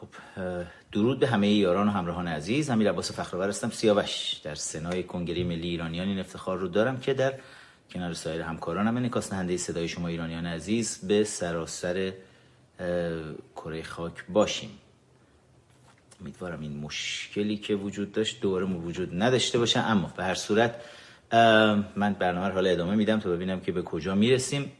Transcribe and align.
خب 0.00 0.08
درود 0.92 1.18
به 1.18 1.26
همه 1.26 1.48
یاران 1.48 1.88
و 1.88 1.90
همراهان 1.90 2.28
عزیز. 2.28 2.70
امیر 2.70 2.90
عباس 2.90 3.12
فخرآور 3.12 3.48
هستم 3.48 3.70
سیاوش. 3.70 4.40
در 4.44 4.54
سنای 4.54 5.02
کنگره 5.02 5.44
ملی 5.44 5.68
ایرانیان 5.68 6.08
این 6.08 6.18
افتخار 6.18 6.58
رو 6.58 6.68
دارم 6.68 7.00
که 7.00 7.14
در 7.14 7.34
کنار 7.90 8.14
سایر 8.14 8.42
همکارانم 8.42 8.96
انعکاس 8.96 9.30
دهنده 9.30 9.56
صدای 9.56 9.88
شما 9.88 10.08
ایرانیان 10.08 10.46
عزیز 10.46 10.98
به 11.08 11.24
سراسر 11.24 12.12
کره 13.56 13.82
خاک 13.82 14.24
باشیم. 14.28 14.70
امیدوارم 16.20 16.60
این 16.60 16.76
مشکلی 16.76 17.56
که 17.56 17.74
وجود 17.74 18.12
داشت 18.12 18.40
دوباره 18.40 18.64
وجود 18.64 19.22
نداشته 19.22 19.58
باشه 19.58 19.80
اما 19.80 20.12
به 20.16 20.24
هر 20.24 20.34
صورت 20.34 20.74
من 21.96 22.16
برنامه 22.18 22.46
رو 22.46 22.54
حالا 22.54 22.70
ادامه 22.70 22.94
میدم 22.94 23.20
تا 23.20 23.30
ببینم 23.30 23.60
که 23.60 23.72
به 23.72 23.82
کجا 23.82 24.14
می‌رسیم. 24.14 24.72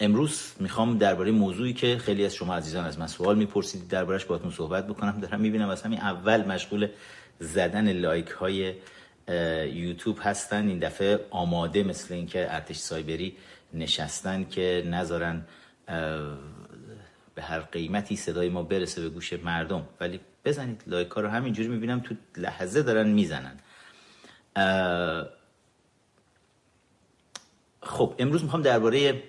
امروز 0.00 0.52
می‌خوام 0.60 0.98
درباره 0.98 1.30
موضوعی 1.30 1.72
که 1.72 1.98
خیلی 1.98 2.24
از 2.24 2.34
شما 2.34 2.54
عزیزان 2.54 2.84
از 2.84 2.98
من 2.98 3.06
سوال 3.06 3.38
می‌پرسید 3.38 3.88
دربارش 3.88 4.24
باهاتون 4.24 4.50
صحبت 4.50 4.86
بکنم. 4.86 5.20
دارم 5.20 5.40
می‌بینم 5.40 5.68
از 5.68 5.82
همین 5.82 5.98
اول 5.98 6.44
مشغول 6.44 6.88
زدن 7.40 7.92
لایک 7.92 8.28
های 8.28 8.74
یوتیوب 9.72 10.18
هستن. 10.22 10.68
این 10.68 10.78
دفعه 10.78 11.26
آماده 11.30 11.82
مثل 11.82 12.14
اینکه 12.14 12.54
ارتش 12.54 12.76
سایبری 12.76 13.36
نشستن 13.74 14.44
که 14.44 14.84
نذارن 14.86 15.46
به 17.34 17.42
هر 17.42 17.60
قیمتی 17.60 18.16
صدای 18.16 18.48
ما 18.48 18.62
برسه 18.62 19.02
به 19.02 19.08
گوش 19.08 19.32
مردم. 19.32 19.88
ولی 20.00 20.20
بزنید 20.44 20.82
لایک 20.86 21.10
ها 21.10 21.20
رو 21.20 21.28
همینجوری 21.28 21.68
می‌بینم 21.68 22.00
تو 22.00 22.14
لحظه 22.36 22.82
دارن 22.82 23.08
می‌زنن. 23.08 23.56
خب 27.82 28.14
امروز 28.18 28.42
می‌خوام 28.42 28.62
درباره 28.62 29.22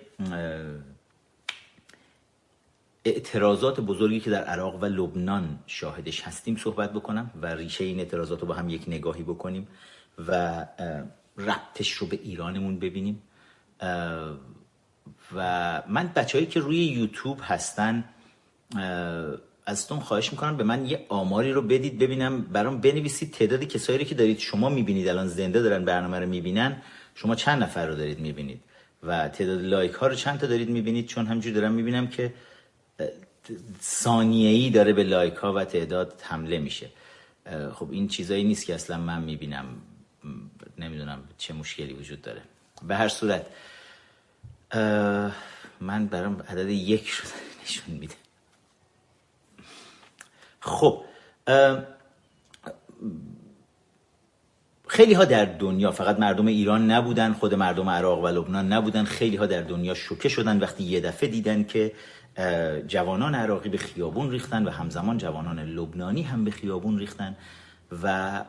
اعتراضات 3.05 3.79
بزرگی 3.79 4.19
که 4.19 4.29
در 4.29 4.43
عراق 4.43 4.83
و 4.83 4.85
لبنان 4.85 5.59
شاهدش 5.67 6.21
هستیم 6.21 6.55
صحبت 6.55 6.93
بکنم 6.93 7.31
و 7.41 7.45
ریشه 7.45 7.83
این 7.83 7.99
اعتراضات 7.99 8.41
رو 8.41 8.47
با 8.47 8.53
هم 8.53 8.69
یک 8.69 8.83
نگاهی 8.87 9.23
بکنیم 9.23 9.67
و 10.27 10.65
ربطش 11.37 11.91
رو 11.91 12.07
به 12.07 12.19
ایرانمون 12.23 12.79
ببینیم. 12.79 13.21
و 15.35 15.81
من 15.87 16.11
بچههایی 16.15 16.47
که 16.47 16.59
روی 16.59 16.77
یوتیوب 16.77 17.39
هستن 17.41 18.03
از 19.65 19.87
تون 19.87 19.99
خواهش 19.99 20.31
می‌کنم 20.31 20.57
به 20.57 20.63
من 20.63 20.85
یه 20.85 21.05
آماری 21.09 21.51
رو 21.51 21.61
بدید 21.61 21.99
ببینم. 21.99 22.41
برام 22.41 22.81
بنویسید 22.81 23.31
تعدادی 23.31 23.65
کسایی 23.65 24.05
که 24.05 24.15
دارید 24.15 24.39
شما 24.39 24.69
می‌بینید 24.69 25.07
الان 25.07 25.27
زنده 25.27 25.61
دارن 25.61 25.85
برنامه 25.85 26.19
رو 26.19 26.27
می‌بینن 26.29 26.81
شما 27.15 27.35
چند 27.35 27.63
نفر 27.63 27.87
رو 27.87 27.95
دارید 27.95 28.19
می‌بینید؟ 28.19 28.61
و 29.03 29.29
تعداد 29.29 29.61
لایک 29.61 29.91
ها 29.91 30.07
رو 30.07 30.15
چند 30.15 30.39
تا 30.39 30.47
دارید 30.47 30.69
می‌بینید؟ 30.69 31.07
چون 31.07 31.25
همجور 31.25 31.53
دارم 31.53 31.71
می‌بینم 31.71 32.07
که 32.07 32.33
ثانیه‌ای 33.81 34.69
داره 34.69 34.93
به 34.93 35.03
لایک 35.03 35.33
ها 35.33 35.53
و 35.53 35.65
تعداد 35.65 36.21
حمله 36.21 36.59
میشه. 36.59 36.89
خب 37.73 37.91
این 37.91 38.07
چیزایی 38.07 38.43
نیست 38.43 38.65
که 38.65 38.75
اصلا 38.75 38.97
من 38.97 39.21
می‌بینم. 39.21 39.65
نمی‌دونم 40.77 41.23
چه 41.37 41.53
مشکلی 41.53 41.93
وجود 41.93 42.21
داره. 42.21 42.41
به 42.87 42.95
هر 42.95 43.07
صورت 43.07 43.45
من 45.81 46.05
برام 46.07 46.41
عدد 46.41 46.69
یک 46.69 47.09
رو 47.09 47.29
نشون 47.63 47.95
میده. 47.95 48.15
خب 50.59 51.03
خیلی 54.91 55.13
ها 55.13 55.25
در 55.25 55.45
دنیا 55.45 55.91
فقط 55.91 56.19
مردم 56.19 56.47
ایران 56.47 56.91
نبودن 56.91 57.33
خود 57.33 57.53
مردم 57.53 57.89
عراق 57.89 58.23
و 58.23 58.27
لبنان 58.27 58.73
نبودن 58.73 59.03
خیلی 59.03 59.35
ها 59.35 59.45
در 59.45 59.61
دنیا 59.61 59.93
شوکه 59.93 60.29
شدن 60.29 60.59
وقتی 60.59 60.83
یه 60.83 60.99
دفعه 60.99 61.29
دیدن 61.29 61.63
که 61.63 61.91
جوانان 62.87 63.35
عراقی 63.35 63.69
به 63.69 63.77
خیابون 63.77 64.31
ریختن 64.31 64.63
و 64.63 64.69
همزمان 64.69 65.17
جوانان 65.17 65.59
لبنانی 65.59 66.23
هم 66.23 66.43
به 66.43 66.51
خیابون 66.51 66.99
ریختن 66.99 67.35
و 68.03 68.45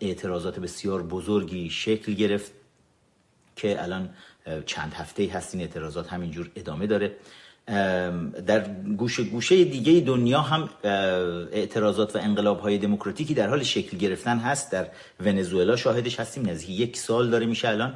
اعتراضات 0.00 0.60
بسیار 0.60 1.02
بزرگی 1.02 1.70
شکل 1.70 2.14
گرفت 2.14 2.52
که 3.56 3.82
الان 3.82 4.10
چند 4.66 4.94
هفته 4.94 5.30
هست 5.32 5.54
این 5.54 5.62
اعتراضات 5.62 6.12
همینجور 6.12 6.50
ادامه 6.56 6.86
داره. 6.86 7.16
در 8.46 8.68
گوشه 8.96 9.22
گوشه 9.22 9.64
دیگه 9.64 10.00
دنیا 10.00 10.40
هم 10.40 10.68
اعتراضات 11.52 12.16
و 12.16 12.18
انقلاب 12.18 12.60
های 12.60 12.78
دموکراتیکی 12.78 13.34
در 13.34 13.48
حال 13.48 13.62
شکل 13.62 13.96
گرفتن 13.96 14.38
هست. 14.38 14.72
در 14.72 14.86
ونزوئلا 15.20 15.76
شاهدش 15.76 16.20
هستیم. 16.20 16.48
نزدیک 16.48 16.80
یک 16.80 16.96
سال 16.96 17.30
داره 17.30 17.46
میشه 17.46 17.68
الان. 17.68 17.94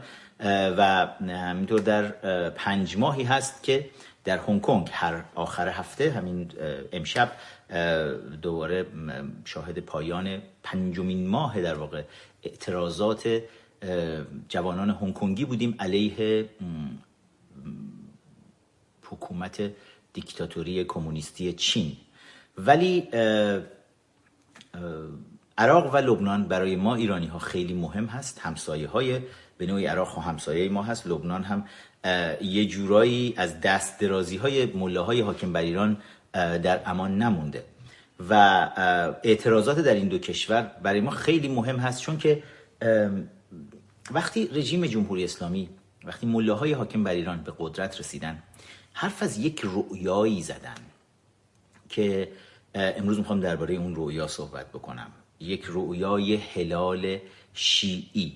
و 0.78 1.08
همینطور 1.28 1.80
در 1.80 2.04
پنج 2.50 2.96
ماهی 2.96 3.22
هست 3.22 3.62
که 3.62 3.90
در 4.24 4.38
هنگ 4.38 4.60
کنگ 4.60 4.88
هر 4.92 5.24
آخر 5.34 5.68
هفته 5.68 6.10
همین 6.10 6.50
امشب 6.92 7.32
دوباره 8.42 8.86
شاهد 9.44 9.78
پایان 9.78 10.42
پنجمین 10.62 11.26
ماه 11.26 11.62
در 11.62 11.74
واقع 11.74 12.02
اعتراضات 12.42 13.40
جوانان 14.48 14.90
هنگ 14.90 15.14
کنگی 15.14 15.44
بودیم 15.44 15.74
علیه 15.78 16.44
حکومت 19.14 19.70
دیکتاتوری 20.12 20.84
کمونیستی 20.84 21.52
چین. 21.52 21.96
ولی 22.58 23.08
عراق 25.58 25.94
و 25.94 25.96
لبنان 25.96 26.48
برای 26.48 26.76
ما 26.76 26.94
ایرانی 26.94 27.26
ها 27.26 27.38
خیلی 27.38 27.74
مهم 27.74 28.06
هست. 28.06 28.38
همسایه 28.38 28.88
های 28.88 29.20
به 29.58 29.66
نوعی 29.66 29.86
عراق 29.86 30.18
و 30.18 30.20
همسایه 30.20 30.68
ما 30.68 30.82
هست. 30.82 31.06
لبنان 31.06 31.42
هم 31.42 31.64
یه 32.40 32.66
جورایی 32.66 33.34
از 33.36 33.60
دست 33.60 34.00
درازی 34.00 34.36
های 34.36 34.62
های 34.96 35.20
حاکم 35.20 35.52
بر 35.52 35.60
ایران 35.60 35.96
در 36.32 36.80
امان 36.86 37.18
نمونده. 37.18 37.64
و 38.30 38.34
اعتراضات 39.24 39.78
در 39.78 39.94
این 39.94 40.08
دو 40.08 40.18
کشور 40.18 40.70
برای 40.82 41.00
ما 41.00 41.10
خیلی 41.10 41.48
مهم 41.48 41.76
هست. 41.76 42.02
چون 42.02 42.18
که 42.18 42.42
وقتی 44.10 44.48
رژیم 44.52 44.86
جمهوری 44.86 45.24
اسلامی 45.24 45.68
وقتی 46.04 46.26
های 46.48 46.72
حاکم 46.72 47.04
بر 47.04 47.12
ایران 47.12 47.42
به 47.42 47.52
قدرت 47.58 48.00
رسیدن 48.00 48.42
حرف 48.96 49.22
از 49.22 49.38
یک 49.38 49.60
رؤیایی 49.64 50.42
زدن 50.42 50.74
که 51.88 52.28
امروز 52.74 53.18
می‌خوام 53.18 53.40
درباره 53.40 53.74
اون 53.74 53.94
رؤیا 53.96 54.26
صحبت 54.26 54.68
بکنم. 54.68 55.12
یک 55.40 55.64
رؤیای 55.68 56.36
هلال 56.36 57.18
شیعی 57.54 58.32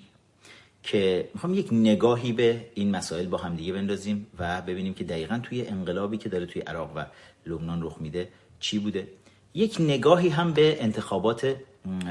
که 0.83 1.29
می‌خوام 1.35 1.55
یک 1.55 1.69
نگاهی 1.73 2.33
به 2.33 2.67
این 2.75 2.91
مسائل 2.91 3.27
با 3.27 3.39
همدیگه 3.39 3.73
بندازیم 3.73 4.27
و 4.39 4.63
ببینیم 4.63 4.95
که 4.95 5.05
دقیقا 5.05 5.41
توی 5.43 5.67
انقلابی 5.67 6.19
که 6.19 6.29
داره 6.29 6.47
توی 6.47 6.63
عراق 6.63 6.93
و 6.97 7.05
لبنان 7.47 7.83
رخ 7.83 7.97
میده 8.01 8.29
چی 8.61 8.79
بوده. 8.79 9.09
یک 9.55 9.77
نگاهی 9.81 10.29
هم 10.29 10.53
به 10.53 10.83
انتخابات 10.83 11.57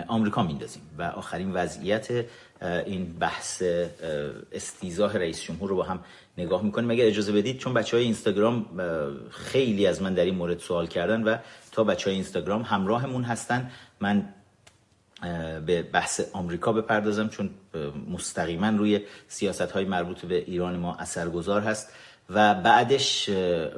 آمریکا 0.07 0.43
میندازیم 0.43 0.81
و 0.97 1.03
آخرین 1.03 1.51
وضعیت 1.53 2.25
این 2.61 3.13
بحث 3.19 3.63
استیزاه 4.51 5.17
رئیس 5.17 5.41
جمهور 5.41 5.69
رو 5.69 5.75
با 5.75 5.83
هم 5.83 5.99
نگاه 6.37 6.63
می‌کنیم. 6.63 6.91
اگر 6.91 7.05
اجازه 7.05 7.31
بدید 7.31 7.57
چون 7.57 7.73
بچه 7.73 7.97
های 7.97 8.03
اینستاگرام 8.03 8.65
خیلی 9.29 9.87
از 9.87 10.01
من 10.01 10.13
در 10.13 10.25
این 10.25 10.35
مورد 10.35 10.59
سوال 10.59 10.87
کردن 10.87 11.23
و 11.23 11.37
تا 11.71 11.83
بچه 11.83 12.05
های 12.05 12.13
اینستاگرام 12.13 12.61
همراهمون 12.61 13.23
هستن 13.23 13.71
من 13.99 14.33
به 15.65 15.81
بحث 15.81 16.21
آمریکا 16.33 16.73
بپردازم 16.73 17.27
چون 17.27 17.49
مستقیما 18.09 18.69
روی 18.69 19.01
سیاست 19.27 19.71
های 19.71 19.85
مربوط 19.85 20.25
به 20.25 20.35
ایران 20.35 20.77
ما 20.77 20.95
اثرگذار 20.95 21.61
هست. 21.61 21.93
و 22.29 22.55
بعدش 22.55 23.29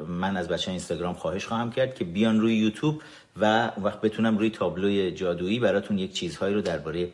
من 0.07 0.38
از 0.38 0.47
بچه 0.47 0.72
اینستاگرام 0.72 1.13
خواهش 1.13 1.45
خواهم 1.45 1.72
کرد 1.72 1.95
که 1.95 2.03
بیان 2.03 2.39
روی 2.39 2.55
یوتیوب 2.55 3.01
و 3.41 3.72
وقت 3.77 4.01
بتونم 4.01 4.38
روی 4.38 4.50
تابلوی 4.50 5.11
جادویی 5.11 5.59
براتون 5.59 6.00
یک 6.00 6.13
چیزهایی 6.13 6.53
رو 6.53 6.61
درباره 6.61 7.09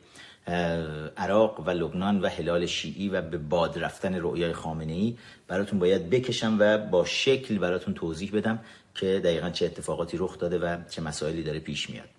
عراق 1.17 1.59
و 1.59 1.69
لبنان 1.69 2.21
و 2.21 2.29
هلال 2.29 2.65
شیعی 2.65 3.09
و 3.09 3.21
به 3.21 3.37
باد 3.37 3.79
رفتن 3.79 4.15
رؤیای 4.15 4.53
خامنه 4.53 4.93
ای 4.93 5.17
براتون 5.47 5.79
باید 5.79 6.09
بکشم 6.09 6.57
و 6.59 6.77
با 6.77 7.05
شکل 7.05 7.57
براتون 7.57 7.93
توضیح 7.93 8.31
بدم 8.31 8.59
که 8.95 9.21
دقیقا 9.23 9.49
چه 9.49 9.65
اتفاقاتی 9.65 10.17
رخ 10.17 10.37
داده 10.37 10.59
و 10.59 10.77
چه 10.89 11.01
مسائلی 11.01 11.43
داره 11.43 11.59
پیش 11.59 11.89
میاد. 11.89 12.09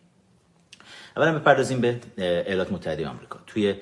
اولا 1.16 1.38
بپردازیم 1.38 1.80
به 1.80 2.00
ایالات 2.18 2.72
متحده 2.72 3.08
آمریکا. 3.08 3.38
توی 3.46 3.74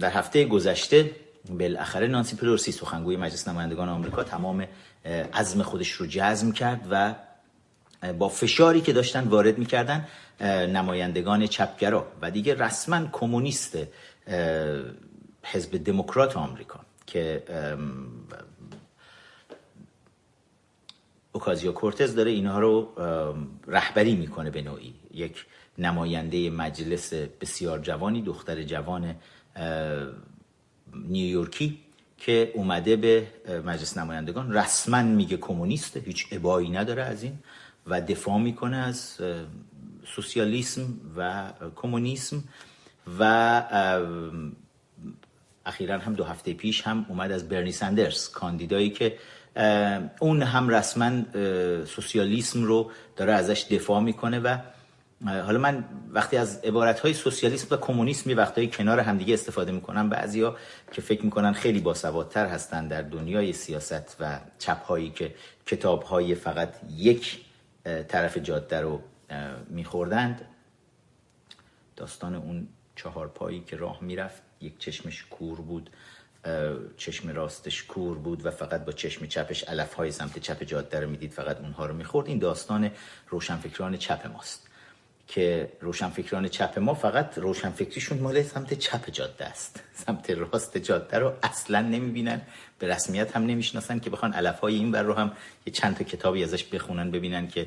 در 0.00 0.10
هفته 0.10 0.44
گذشته 0.44 1.10
بالاخره 1.50 2.06
نانسی 2.06 2.36
پلورسی 2.36 2.72
سخنگوی 2.72 3.16
مجلس 3.16 3.48
نمایندگان 3.48 3.88
آمریکا 3.88 4.24
تمام 4.24 4.66
عزم 5.34 5.62
خودش 5.62 5.90
رو 5.90 6.06
جزم 6.06 6.52
کرد 6.52 6.86
و 6.90 7.14
با 8.18 8.28
فشاری 8.28 8.80
که 8.80 8.92
داشتن 8.92 9.28
وارد 9.28 9.58
می‌کردن 9.58 10.08
نمایندگان 10.72 11.46
چپگرا 11.46 12.06
و 12.22 12.30
دیگه 12.30 12.54
رسما 12.54 13.06
کمونیست 13.12 13.78
حزب 15.42 15.84
دموکرات 15.84 16.36
آمریکا 16.36 16.80
که 17.06 17.42
اوکازیو 21.32 21.72
کورتز 21.72 22.14
داره 22.14 22.30
اینها 22.30 22.58
رو 22.58 22.88
رهبری 23.66 24.16
می‌کنه 24.16 24.50
به 24.50 24.62
نوعی. 24.62 24.94
یک 25.14 25.46
نماینده 25.78 26.50
مجلس 26.50 27.12
بسیار 27.14 27.78
جوانی 27.78 28.22
دختر 28.22 28.62
جوان 28.62 29.14
نیویورکی 30.94 31.78
که 32.18 32.52
اومده 32.54 32.96
به 32.96 33.26
مجلس 33.66 33.98
نمایندگان. 33.98 34.52
رسما 34.52 35.02
میگه 35.02 35.36
کمونیست 35.36 35.96
هیچ 35.96 36.26
ابایی 36.32 36.70
نداره 36.70 37.02
از 37.02 37.22
این. 37.22 37.38
و 37.88 38.00
دفاع 38.00 38.38
می‌کنه 38.38 38.76
از 38.76 39.18
سوسیالیسم 40.06 40.82
و 41.16 41.50
کمونیسم 41.76 42.44
و 43.18 43.22
اخیرا 45.66 45.98
هم 45.98 46.14
دو 46.14 46.24
هفته 46.24 46.52
پیش 46.52 46.82
هم 46.82 47.06
اومد 47.08 47.32
از 47.32 47.48
برنی 47.48 47.72
سندرز 47.72 48.28
کاندیدایی 48.28 48.90
که 48.90 49.18
اون 50.20 50.42
هم 50.42 50.68
رسما 50.68 51.22
سوسیالیسم 51.84 52.62
رو 52.62 52.90
داره 53.16 53.32
ازش 53.32 53.66
دفاع 53.70 54.00
می‌کنه 54.00 54.40
و 54.40 54.58
حالا 55.24 55.58
من 55.58 55.84
وقتی 56.10 56.36
از 56.36 56.60
عبارت 56.64 57.00
های 57.00 57.14
سوسیالیسم 57.14 57.66
و 57.70 57.76
کمونیسم 57.76 58.30
یه 58.30 58.36
وقتایی 58.36 58.68
کنار 58.68 59.00
همدیگه 59.00 59.34
استفاده 59.34 59.72
می‌کنم 59.72 60.08
بعضیا 60.08 60.56
که 60.92 61.00
فکر 61.00 61.24
می‌کنن 61.24 61.52
خیلی 61.52 61.80
باسوادتر 61.80 62.46
هستن 62.46 62.88
در 62.88 63.02
دنیای 63.02 63.52
سیاست 63.52 64.16
و 64.20 64.38
چپ 64.58 64.84
هایی 64.84 65.10
که 65.10 65.34
کتاب 65.66 66.02
های 66.02 66.34
فقط 66.34 66.74
یک 66.96 67.40
طرف 68.08 68.38
جاده 68.38 68.80
رو 68.80 69.02
میخوردند. 69.68 70.44
داستان 71.96 72.34
اون 72.34 72.68
چهار 72.96 73.28
پایی 73.28 73.60
که 73.60 73.76
راه 73.76 73.98
می‌رفت 74.04 74.42
یک 74.60 74.78
چشمش 74.78 75.24
کور 75.30 75.60
بود 75.60 75.90
چشم 76.96 77.28
راستش 77.28 77.82
کور 77.82 78.18
بود 78.18 78.46
و 78.46 78.50
فقط 78.50 78.84
با 78.84 78.92
چشم 78.92 79.26
چپش 79.26 79.64
علف 79.64 79.94
های 79.94 80.12
سمت 80.12 80.38
چپ 80.38 80.62
جاده 80.62 81.00
رو 81.00 81.10
می‌دید 81.10 81.32
فقط 81.32 81.60
اونها 81.60 81.86
رو 81.86 81.94
می‌خورد. 81.94 82.26
این 82.26 82.38
داستان 82.38 82.90
روشنفکران 83.28 83.96
چپ 83.96 84.26
ماست 84.26 84.68
که 85.26 85.72
روشنفکران 85.80 86.48
چپ 86.48 86.78
ما 86.78 86.94
فقط 86.94 87.38
روشنفکریشون 87.38 88.18
مال 88.18 88.42
سمت 88.42 88.74
چپ 88.74 89.10
جاده 89.10 89.44
است. 89.44 89.82
سمت 89.94 90.30
راست 90.30 90.78
جاده 90.78 91.18
رو 91.18 91.32
اصلا 91.42 91.80
نمی‌بینن. 91.80 92.42
به 92.78 92.88
رسمیت 92.88 93.36
هم 93.36 93.46
نمی‌شناسن 93.46 93.98
که 93.98 94.10
بخوان 94.10 94.32
علف 94.32 94.60
های 94.60 94.74
این 94.74 94.92
بر 94.92 95.02
رو 95.02 95.14
هم 95.14 95.32
یه 95.66 95.72
چند 95.72 95.96
تا 95.96 96.04
کتابی 96.04 96.44
ازش 96.44 96.64
بخونن 96.64 97.10
ببینن 97.10 97.48
که 97.48 97.66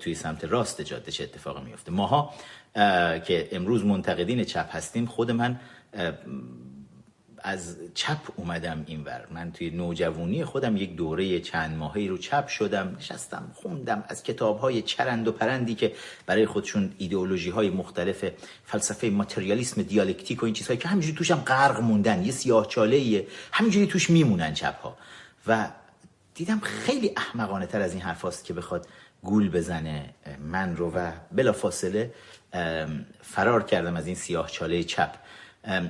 توی 0.00 0.14
سمت 0.14 0.44
راست 0.44 0.80
جاده 0.80 1.12
چه 1.12 1.24
اتفاقی 1.24 1.64
میفته 1.64 1.92
ماها 1.92 2.34
که 3.24 3.48
امروز 3.52 3.84
منتقدین 3.84 4.44
چپ 4.44 4.76
هستیم 4.76 5.06
خود 5.06 5.30
من 5.30 5.60
از 7.42 7.76
چپ 7.94 8.18
اومدم 8.36 8.84
اینور. 8.86 9.26
من 9.30 9.52
توی 9.52 9.70
نوجوانی 9.70 10.44
خودم 10.44 10.76
یک 10.76 10.96
دوره 10.96 11.40
چند 11.40 11.76
ماهی 11.76 12.08
رو 12.08 12.18
چپ 12.18 12.48
شدم 12.48 12.96
نشستم 12.98 13.50
خوندم 13.54 14.04
از 14.08 14.22
کتاب 14.22 14.58
های 14.58 14.82
چرند 14.82 15.28
و 15.28 15.32
پرندی 15.32 15.74
که 15.74 15.92
برای 16.26 16.46
خودشون 16.46 16.92
ایدئولوژی 16.98 17.50
های 17.50 17.70
مختلف 17.70 18.24
فلسفه 18.64 19.10
ماتریالیسم 19.10 19.82
دیالکتیک 19.82 20.42
و 20.42 20.44
این 20.44 20.54
چیزهایی 20.54 20.80
که 20.80 20.88
همینجوری 20.88 21.16
توش 21.16 21.30
هم 21.30 21.40
غرق 21.40 21.80
موندن 21.80 22.24
یه 22.24 22.32
سیاه 22.32 22.66
چاله 22.66 23.26
همینجوری 23.52 23.86
توش 23.86 24.10
میمونن 24.10 24.54
چپ 24.54 24.80
ها 24.80 24.96
و 25.46 25.68
دیدم 26.34 26.60
خیلی 26.60 27.12
احمقانه 27.16 27.66
تر 27.66 27.80
از 27.80 27.92
این 27.92 28.02
حرف 28.02 28.42
که 28.42 28.54
بخواد 28.54 28.86
گول 29.22 29.50
بزنه 29.50 30.14
من 30.40 30.76
رو 30.76 30.90
و 30.90 31.12
بلا 31.32 31.52
فاصله 31.52 32.14
فرار 33.22 33.62
کردم 33.62 33.96
از 33.96 34.06
این 34.06 34.14
سیاه 34.14 34.50
چاله 34.50 34.84
چپ. 34.84 35.14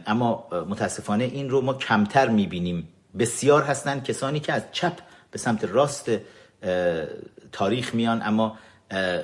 اما 0.06 0.48
متاسفانه 0.68 1.24
این 1.24 1.50
رو 1.50 1.60
ما 1.60 1.74
کمتر 1.74 2.28
می‌بینیم. 2.28 2.88
بسیار 3.18 3.62
هستن 3.62 4.00
کسانی 4.00 4.40
که 4.40 4.52
از 4.52 4.62
چپ 4.72 4.92
به 5.30 5.38
سمت 5.38 5.64
راست 5.64 6.10
تاریخ 7.52 7.94
میان 7.94 8.22
اما 8.22 8.58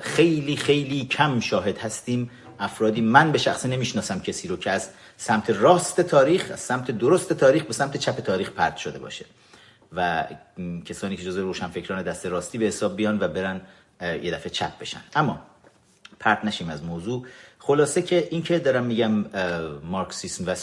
خیلی 0.01 0.57
خیلی 0.57 1.05
کم 1.05 1.39
شاهد 1.39 1.77
هستیم. 1.77 2.31
افرادی 2.59 3.01
من 3.01 3.31
به 3.31 3.37
شخصه 3.37 3.67
نمی‌شناسم 3.67 4.19
کسی 4.19 4.47
رو 4.47 4.57
که 4.57 4.71
از 4.71 4.89
سمت 5.17 5.49
راست 5.49 6.01
تاریخ 6.01 6.51
از 6.51 6.59
سمت 6.59 6.91
درست 6.91 7.33
تاریخ 7.33 7.63
به 7.63 7.73
سمت 7.73 7.97
چپ 7.97 8.19
تاریخ 8.19 8.49
پرد 8.51 8.77
شده 8.77 8.99
باشه. 8.99 9.25
و 9.93 10.27
کسانی 10.85 11.15
که 11.15 11.23
جزء 11.23 11.41
روشنفکران 11.41 12.03
دست 12.03 12.25
راستی 12.25 12.57
به 12.57 12.65
حساب 12.65 12.95
بیان 12.95 13.17
و 13.19 13.27
برن 13.27 13.61
یه 14.01 14.31
دفعه 14.31 14.49
چپ 14.49 14.79
بشن. 14.79 15.01
اما 15.15 15.39
پرت 16.19 16.45
نشیم 16.45 16.69
از 16.69 16.83
موضوع. 16.83 17.25
خلاصه 17.59 18.01
که 18.01 18.27
این 18.31 18.43
که 18.43 18.59
دارم 18.59 18.85
میگم 18.85 19.25
مارکسیسم 19.83 20.43
و 20.47 20.55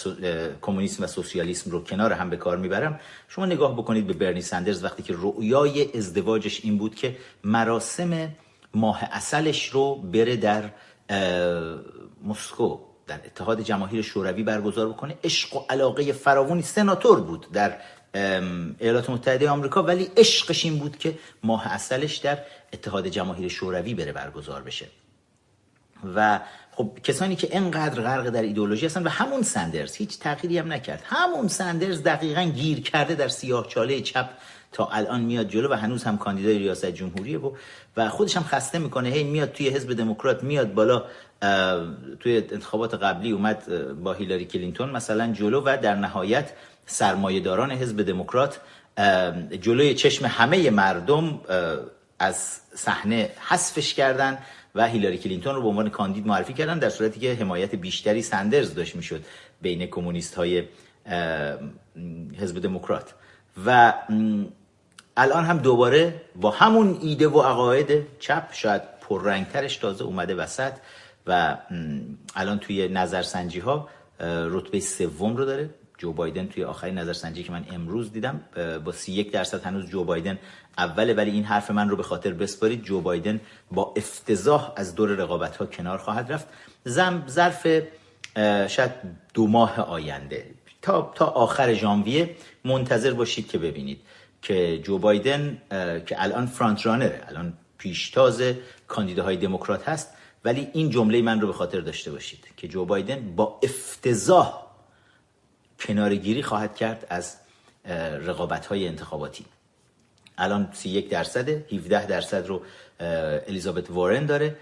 کمونیسم 0.63 1.05
و 1.05 1.07
سوسیالیسم 1.07 1.71
رو 1.71 1.85
کنار 1.85 2.13
هم 2.13 2.31
به 2.31 2.37
کار 2.37 2.57
می‌برم 2.57 3.01
شما 3.29 3.47
نگاه 3.47 3.73
بکنید 3.73 4.07
به 4.07 4.13
برنی 4.13 4.43
سندرز 4.43 4.85
وقتی 4.85 5.03
که 5.03 5.15
رؤیای 5.17 5.99
ازدواجش 5.99 6.65
این 6.65 6.79
بود 6.79 6.95
که 6.95 7.17
مراسم 7.45 8.29
ماه 8.75 9.01
اصلش 9.03 9.69
رو 9.69 9.95
بره 9.95 10.37
در 10.37 10.71
مسکو 12.25 12.79
در 13.07 13.21
اتحاد 13.25 13.61
جماهیر 13.61 14.03
شوروی 14.03 14.43
برگزار 14.43 14.89
بکنه. 14.89 15.15
عشق 15.25 15.57
و 15.57 15.61
علاقه 15.71 16.13
فراوانی 16.13 16.63
سناتور 16.63 17.21
بود 17.21 17.47
در 17.53 17.79
ایالات 18.79 19.11
متحده 19.11 19.51
آمریکا 19.51 19.83
ولی 19.83 20.11
عشقش 20.17 20.65
این 20.65 20.79
بود 20.79 20.99
که 20.99 21.19
ماه 21.43 21.67
اصلش 21.67 22.17
در 22.17 22.39
اتحاد 22.73 23.09
جماهیر 23.09 23.49
شوروی 23.49 23.95
بره 23.95 24.13
برگزار 24.13 24.63
بشه. 24.63 24.87
و 26.15 26.41
خب 26.76 26.90
کسانی 27.05 27.37
که 27.37 27.49
انقدر 27.50 28.02
غرق 28.02 28.28
در 28.28 28.43
ایدولوژی 28.43 28.87
هستن 28.87 29.02
و 29.02 29.08
همون 29.08 29.43
سندرز 29.43 29.94
هیچ 29.94 30.19
تغییری 30.19 30.58
هم 30.58 30.73
نکرد. 30.73 31.02
همون 31.05 31.49
سندرز 31.49 32.02
دقیقا 32.02 32.43
گیر 32.43 32.81
کرده 32.81 33.14
در 33.14 33.28
سیاه 33.28 33.69
چاله 33.69 34.00
چپ 34.00 34.28
تا 34.73 34.88
الان 34.93 35.20
میاد 35.20 35.49
جلو 35.49 35.69
و 35.69 35.75
هنوز 35.75 36.05
هم 36.05 36.19
کاندیدای 36.19 36.58
ریاست 36.58 36.87
جمهوریه 36.87 37.38
و 37.38 37.52
و 37.96 38.08
خودش 38.08 38.37
هم 38.37 38.43
خسته 38.43 38.78
می‌کنه. 38.78 39.08
هی 39.08 39.25
میاد 39.25 39.52
توی 39.52 39.69
حزب 39.69 39.93
دموکرات 39.93 40.43
میاد 40.43 40.75
بالا 40.75 41.05
توی 42.20 42.37
انتخابات 42.37 42.94
قبلی 42.94 43.31
اومد 43.31 43.67
با 44.02 44.12
هیلاری 44.12 44.44
کلینتون 44.44 44.90
مثلا 44.90 45.32
جلو 45.32 45.61
و 45.61 45.78
در 45.82 45.94
نهایت 45.94 46.52
سرمایهداران 46.87 47.73
حزب 47.73 48.02
دموکرات 48.02 48.61
جلوی 49.61 49.94
چشم 49.94 50.26
همه 50.26 50.70
مردم 50.70 51.40
از 52.19 52.61
صحنه 52.75 53.31
حذفش 53.49 53.94
کردن. 53.94 54.38
و 54.76 54.87
هیلاری 54.87 55.19
کلینتون 55.19 55.55
رو 55.55 55.62
به 55.62 55.69
عنوان 55.69 55.88
کاندید 55.88 56.26
معرفی 56.26 56.52
کردن 56.52 56.78
در 56.78 56.90
صورتی 56.90 57.20
که 57.20 57.34
حمایت 57.34 57.75
بیشتری 57.75 58.23
سندرز 58.23 58.75
داشت 58.75 58.96
می‌شد 58.96 59.25
بین 59.62 59.87
کمونیست 59.87 60.34
های 60.34 60.62
حزب 62.40 62.62
دموکرات. 62.62 63.14
و 63.67 63.94
الان 65.17 65.44
هم 65.44 65.58
دوباره 65.58 66.23
با 66.37 66.50
همون 66.50 66.99
ایده 67.02 67.28
و 67.28 67.40
عقاید 67.40 68.06
چپ 68.19 68.52
شاید 68.52 68.82
پررنگترش 69.00 69.76
تازه 69.76 70.05
اومده 70.05 70.34
وسط 70.34 70.73
و 71.26 71.56
الان 72.34 72.58
توی 72.58 72.88
نظرسنجی 72.88 73.61
ها 73.61 73.88
رتبه 74.20 74.81
سوم 74.81 75.37
رو 75.37 75.44
داره. 75.44 75.70
جو 75.99 76.12
بایدن 76.12 76.46
توی 76.46 76.64
آخرین 76.64 76.99
نظرسنجی 76.99 77.43
که 77.43 77.52
من 77.52 77.64
امروز 77.73 78.12
دیدم 78.12 78.40
با 78.84 78.93
31 78.93 79.32
درصد 79.32 79.64
هنوز 79.64 79.87
جو 79.87 80.06
biden 80.06 80.37
اوله 80.78 81.14
ولی 81.14 81.31
این 81.31 81.44
حرف 81.44 81.70
من 81.70 81.88
رو 81.88 81.96
به 81.96 82.02
خاطر 82.02 82.32
بسپارید 82.32 82.82
جو 82.82 83.00
بایدن 83.00 83.40
با 83.70 83.94
افتضاح 83.96 84.73
از 84.76 84.95
دور 84.95 85.09
رقابت 85.09 85.56
ها 85.56 85.66
کنار 85.66 85.99
خواهد 85.99 86.33
رفت. 86.33 86.47
زم 86.85 87.25
ظرف 87.28 87.66
شاید 88.68 88.90
دو 89.35 89.47
ماه 89.47 89.80
آینده. 89.80 90.54
تا, 90.83 91.12
تا 91.14 91.26
آخر 91.26 91.75
ژانویه 91.75 92.37
منتظر 92.64 93.12
باشید 93.12 93.49
که 93.49 93.59
ببینید 93.59 94.00
که 94.42 94.80
جو 94.85 94.99
بایدن 94.99 95.62
که 96.06 96.23
الان 96.23 96.47
فرانت 96.47 96.87
رانره 96.87 97.25
الان 97.28 97.52
پیشتاز 97.78 98.42
کاندیداهای 98.88 99.37
دموکرات 99.37 99.88
هست. 99.88 100.12
ولی 100.45 100.68
این 100.73 100.90
جمله 100.90 101.23
من 101.23 101.40
رو 101.40 101.47
به 101.47 101.52
خاطر 101.52 101.80
داشته 101.80 102.12
باشید 102.12 102.45
که 102.56 102.68
جو 102.68 102.85
بایدن 102.85 103.35
با 103.37 103.61
افتضاح 103.62 104.66
کنارگیری 105.80 106.42
خواهد 106.42 106.76
کرد 106.76 107.06
از 107.11 107.37
رقابت 108.26 108.66
های 108.66 108.88
انتخاباتی. 108.88 109.45
الان 110.38 110.69
31 110.73 111.09
درصد 111.09 111.49
17 111.49 112.07
درصد 112.07 112.47
رو 112.47 112.62
الیزابت 113.49 113.90
وارن 113.90 114.26
داره. 114.26 114.57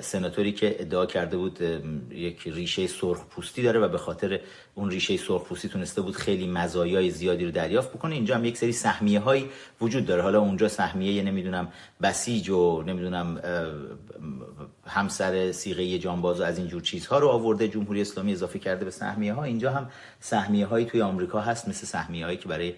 سناتوری 0.00 0.52
که 0.52 0.76
ادعا 0.78 1.06
کرده 1.06 1.36
بود 1.36 1.58
یک 2.10 2.42
ریشه 2.46 2.86
سرخ 2.86 3.24
پوستی 3.24 3.62
داره 3.62 3.80
و 3.80 3.88
به 3.88 3.98
خاطر 3.98 4.40
اون 4.74 4.90
ریشه 4.90 5.16
سرخ 5.16 5.44
پوستی 5.44 5.68
تونسته 5.68 6.02
بود 6.02 6.16
خیلی 6.16 6.46
مزایای 6.46 7.10
زیادی 7.10 7.44
رو 7.44 7.50
دریافت 7.50 7.90
بکنه. 7.90 8.14
اینجا 8.14 8.34
هم 8.34 8.44
یک 8.44 8.56
سری 8.56 8.72
سهمیه 8.72 9.20
هایی 9.20 9.48
وجود 9.80 10.06
داره. 10.06 10.22
حالا 10.22 10.40
اونجا 10.40 10.68
سهمیه 10.68 11.22
نمی‌دونم 11.22 11.72
بسیج 12.02 12.50
و 12.50 12.82
نمی‌دونم 12.82 13.40
همسر 14.86 15.52
سیغه 15.52 15.98
جانباز 15.98 16.40
و 16.40 16.44
از 16.44 16.58
اینجور 16.58 16.82
چیزها 16.82 17.18
رو 17.18 17.28
آورده. 17.28 17.68
جمهوری 17.68 18.00
اسلامی 18.00 18.32
اضافه 18.32 18.58
کرده 18.58 18.84
به 18.84 18.90
سهمیه 18.90 19.32
ها 19.32 19.44
اینجا 19.44 19.70
هم 19.70 19.90
سهمیه 20.20 20.66
هایی 20.66 20.86
توی 20.86 21.02
آمریکا 21.02 21.40
هست 21.40 21.68
مثل 21.68 21.86
سهمیه 21.86 22.24
هایی 22.24 22.36
که 22.36 22.48
برای 22.48 22.74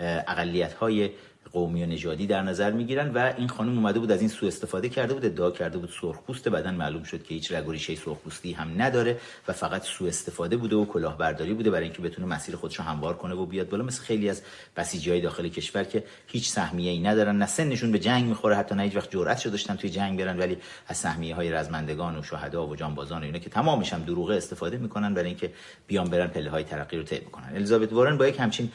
اقلیت 0.00 0.72
های 0.72 1.10
قومی 1.52 1.82
و 1.82 1.86
نژادی 1.86 2.26
در 2.26 2.42
نظر 2.42 2.70
می‌گیرن 2.70 3.10
و 3.14 3.32
این 3.38 3.48
خانم 3.48 3.78
اومده 3.78 3.98
بود 3.98 4.10
از 4.10 4.20
این 4.20 4.28
سوء 4.28 4.48
استفاده 4.48 4.88
کرده 4.88 5.14
بود 5.14 5.24
ادعا 5.24 5.50
کرده 5.50 5.78
بود 5.78 5.90
سرخپوست 6.00 6.48
بعدن 6.48 6.74
معلوم 6.74 7.02
شد 7.02 7.22
که 7.22 7.34
هیچ 7.34 7.52
رگ 7.52 7.68
و 7.68 7.72
ریشه 7.72 7.94
سرخپوستی 7.94 8.52
هم 8.52 8.82
نداره 8.82 9.18
و 9.48 9.52
فقط 9.52 9.82
سوء 9.82 10.08
استفاده 10.08 10.56
بوده 10.56 10.76
و 10.76 10.84
کلاهبرداری 10.84 11.54
بوده 11.54 11.70
برای 11.70 11.84
اینکه 11.84 12.02
بتونه 12.02 12.26
مسیر 12.26 12.56
خودش 12.56 12.76
رو 12.76 12.84
هموار 12.84 13.16
کنه 13.16 13.34
و 13.34 13.46
بیاد 13.46 13.68
بالا 13.68 13.84
مثل 13.84 14.02
خیلی 14.02 14.28
از 14.30 14.42
بسیجی 14.76 15.10
های 15.10 15.20
داخل 15.20 15.48
کشور 15.48 15.84
که 15.84 16.04
هیچ 16.26 16.48
سهمیه 16.48 16.90
ای 16.90 17.00
ندارن. 17.00 17.36
نه 17.38 17.46
سنشون 17.46 17.92
به 17.92 17.98
جنگ 17.98 18.24
می‌خوره 18.24 18.56
حتی 18.56 18.74
نه 18.74 18.82
هیچ 18.82 18.96
وقت 18.96 19.10
جرأت 19.10 19.38
شده 19.38 19.50
داشتن 19.50 19.76
توی 19.76 19.90
جنگ 19.90 20.18
برن 20.18 20.38
ولی 20.38 20.58
از 20.88 20.96
سهمیه 20.96 21.34
های 21.34 21.50
رزمندگان 21.50 22.18
و 22.18 22.22
شهدا 22.22 22.66
و 22.66 22.76
جانبازان 22.76 23.22
و 23.22 23.24
اینا 23.24 23.38
که 23.38 23.50
تمامش 23.50 23.92
هم 23.92 24.02
دروغه 24.02 24.36
استفاده 24.36 24.76
می‌کنن 24.76 25.14
برای 25.14 25.28
اینکه 25.28 25.52
بیان 25.86 26.10
برن 26.10 26.26
پله 26.26 26.50
های 26.50 26.64
ترقی 26.64 26.96
رو 26.96 27.02
طی 27.02 27.18
بکنن. 27.18 27.52
الیزابت 27.54 27.92
وارن 27.92 28.18
با 28.18 28.26
یک 28.26 28.40
همچین 28.40 28.72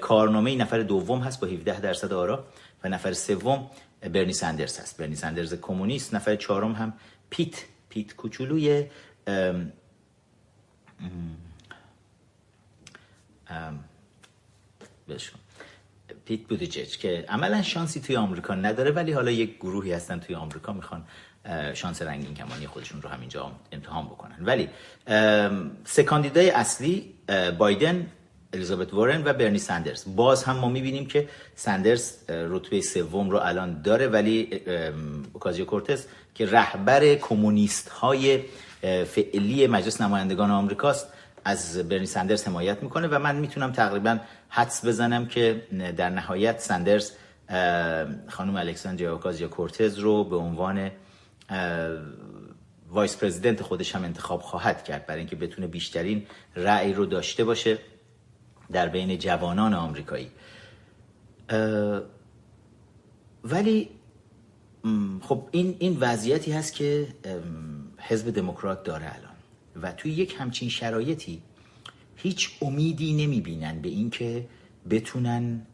کارنامه 0.00 0.56
نفر 0.56 0.78
دوم 0.78 1.20
هست 1.20 1.40
با 1.40 1.46
17 1.46 1.80
درصد 1.80 2.12
آرا 2.12 2.44
و 2.84 2.88
نفر 2.88 3.12
سوم 3.12 3.70
برنی 4.00 4.32
سندرز 4.32 4.78
هست. 4.78 4.96
برنی 4.96 5.16
سندرز 5.16 5.54
کمونیست 5.54 6.14
نفر 6.14 6.36
چهارم 6.36 6.72
هم 6.72 6.92
پیت 7.30 7.64
پیت 7.88 8.16
کوچولوی 8.16 8.86
ام 9.26 9.72
پیت 16.24 16.40
بودیجج 16.40 16.98
که 16.98 17.24
عملا 17.28 17.62
شانسی 17.62 18.00
توی 18.00 18.16
آمریکا 18.16 18.54
نداره 18.54 18.90
ولی 18.90 19.12
حالا 19.12 19.30
یک 19.30 19.56
گروهی 19.56 19.92
هستن 19.92 20.20
توی 20.20 20.34
آمریکا 20.34 20.72
می‌خوان 20.72 21.04
شانس 21.74 22.02
رنگین 22.02 22.34
کمانی 22.34 22.66
خودشون 22.66 23.02
رو 23.02 23.08
همینجا 23.08 23.52
امتحان 23.72 24.04
بکنن. 24.04 24.36
ولی 24.40 24.68
سه 25.84 26.06
اصلی 26.54 27.14
بایدن 27.58 28.06
الیزابت 28.52 28.94
وارن 28.94 29.22
و 29.24 29.32
برنی 29.32 29.58
سندرز 29.58 30.04
باز 30.16 30.44
هم 30.44 30.56
ما 30.56 30.68
می‌بینیم 30.68 31.06
که 31.06 31.28
سندرز 31.54 32.12
رتبه 32.28 32.80
سوم 32.80 33.30
رو 33.30 33.38
الان 33.38 33.82
داره 33.82 34.06
ولی 34.06 34.60
اوکازیو 35.32 35.64
کورتز 35.64 36.04
که 36.34 36.46
رهبر 36.46 37.14
کمونیست 37.14 37.88
های 37.88 38.40
فعلی 39.06 39.66
مجلس 39.66 40.00
نمایندگان 40.00 40.50
آمریکاست 40.50 41.06
از 41.44 41.78
برنی 41.88 42.06
سندرز 42.06 42.44
حمایت 42.44 42.82
می‌کنه 42.82 43.08
و 43.08 43.18
من 43.18 43.36
می‌تونم 43.36 43.72
تقریبا 43.72 44.18
حدس 44.48 44.84
بزنم 44.84 45.26
که 45.26 45.62
در 45.96 46.10
نهایت 46.10 46.60
سندرز 46.60 47.12
خانم 48.28 48.56
الکساندریا 48.56 49.12
اوکازیو 49.12 49.48
کورتز 49.48 49.98
رو 49.98 50.24
به 50.24 50.36
عنوان 50.36 50.90
vice 52.90 53.16
president 53.16 53.62
خودش 53.62 53.94
هم 53.94 54.04
انتخاب 54.04 54.40
خواهد 54.40 54.84
کرد 54.84 55.06
برای 55.06 55.20
اینکه 55.20 55.36
بتونه 55.36 55.66
بیشترین 55.66 56.26
رأی 56.56 56.92
رو 56.92 57.06
داشته 57.06 57.44
باشه. 57.44 57.78
در 58.72 58.88
بین 58.88 59.18
جوانان 59.18 59.74
آمریکایی. 59.74 60.30
ولی 63.44 63.90
خب 65.20 65.48
این 65.50 65.76
این 65.78 65.96
وضعیتی 66.00 66.52
هست 66.52 66.74
که 66.74 67.08
حزب 67.98 68.30
دموکرات 68.30 68.84
داره 68.84 69.04
الان. 69.04 69.34
و 69.82 69.92
توی 69.92 70.12
یک 70.12 70.36
همچین 70.38 70.68
شرایطی 70.68 71.42
هیچ 72.16 72.50
امیدی 72.62 73.26
نمی‌بینن 73.26 73.78
به 73.82 73.88
اینکه 73.88 74.46
بتونن 74.90 75.66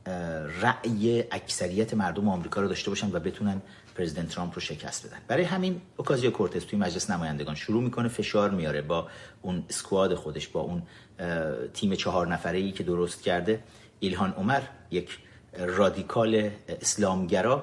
رأی 0.60 1.24
اکثریت 1.30 1.94
مردم 1.94 2.28
آمریکا 2.28 2.60
رو 2.60 2.68
داشته 2.68 2.90
باشن 2.90 3.10
و 3.12 3.20
بتونن 3.20 3.62
پرزیدنت 3.96 4.28
ترامپ 4.28 4.54
رو 4.54 4.60
شکست 4.60 5.06
بدن. 5.06 5.18
برای 5.28 5.44
همین 5.44 5.80
اوکازیو 5.96 6.30
کورتز 6.30 6.64
توی 6.64 6.78
مجلس 6.78 7.10
نمایندگان 7.10 7.54
شروع 7.54 7.82
می‌کنه 7.82 8.08
فشار 8.08 8.50
میاره 8.50 8.82
با 8.82 9.08
اون 9.42 9.64
اسکواد 9.68 10.14
خودش 10.14 10.48
با 10.48 10.60
اون 10.60 10.82
تیم 11.74 11.94
چهار 11.94 12.26
نفره 12.28 12.58
ای 12.58 12.72
که 12.72 12.82
درست 12.82 13.22
کرده. 13.22 13.62
ایلهان 14.00 14.32
عمر 14.32 14.60
یک 14.90 15.18
رادیکال 15.58 16.50
اسلامگرا 16.68 17.62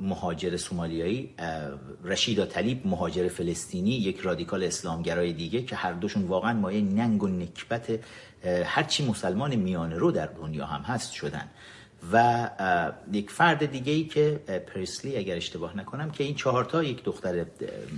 مهاجر 0.00 0.56
سومالیایی 0.56 1.34
رشیدا 2.04 2.46
طلیب 2.46 2.86
مهاجر 2.86 3.28
فلسطینی 3.28 3.90
یک 3.90 4.20
رادیکال 4.20 4.64
اسلامگرای 4.64 5.32
دیگه 5.32 5.62
که 5.62 5.76
هر 5.76 5.92
دوشون 5.92 6.22
واقعا 6.22 6.52
مایه 6.52 6.80
ننگ 6.80 7.22
و 7.22 7.28
نکبت 7.28 8.00
هرچی 8.64 9.04
مسلمان 9.04 9.54
میانه 9.54 9.96
رو 9.96 10.10
در 10.10 10.26
دنیا 10.26 10.66
هم 10.66 10.82
هست 10.82 11.12
شدن. 11.12 11.48
و 12.12 12.50
یک 13.12 13.30
فرد 13.30 13.66
دیگه 13.66 13.92
ای 13.92 14.04
که 14.04 14.40
پریسلی 14.74 15.16
اگر 15.16 15.36
اشتباه 15.36 15.76
نکنم 15.76 16.10
که 16.10 16.24
این 16.24 16.34
چهارتا 16.34 16.82
یک 16.82 17.04
دختر 17.04 17.44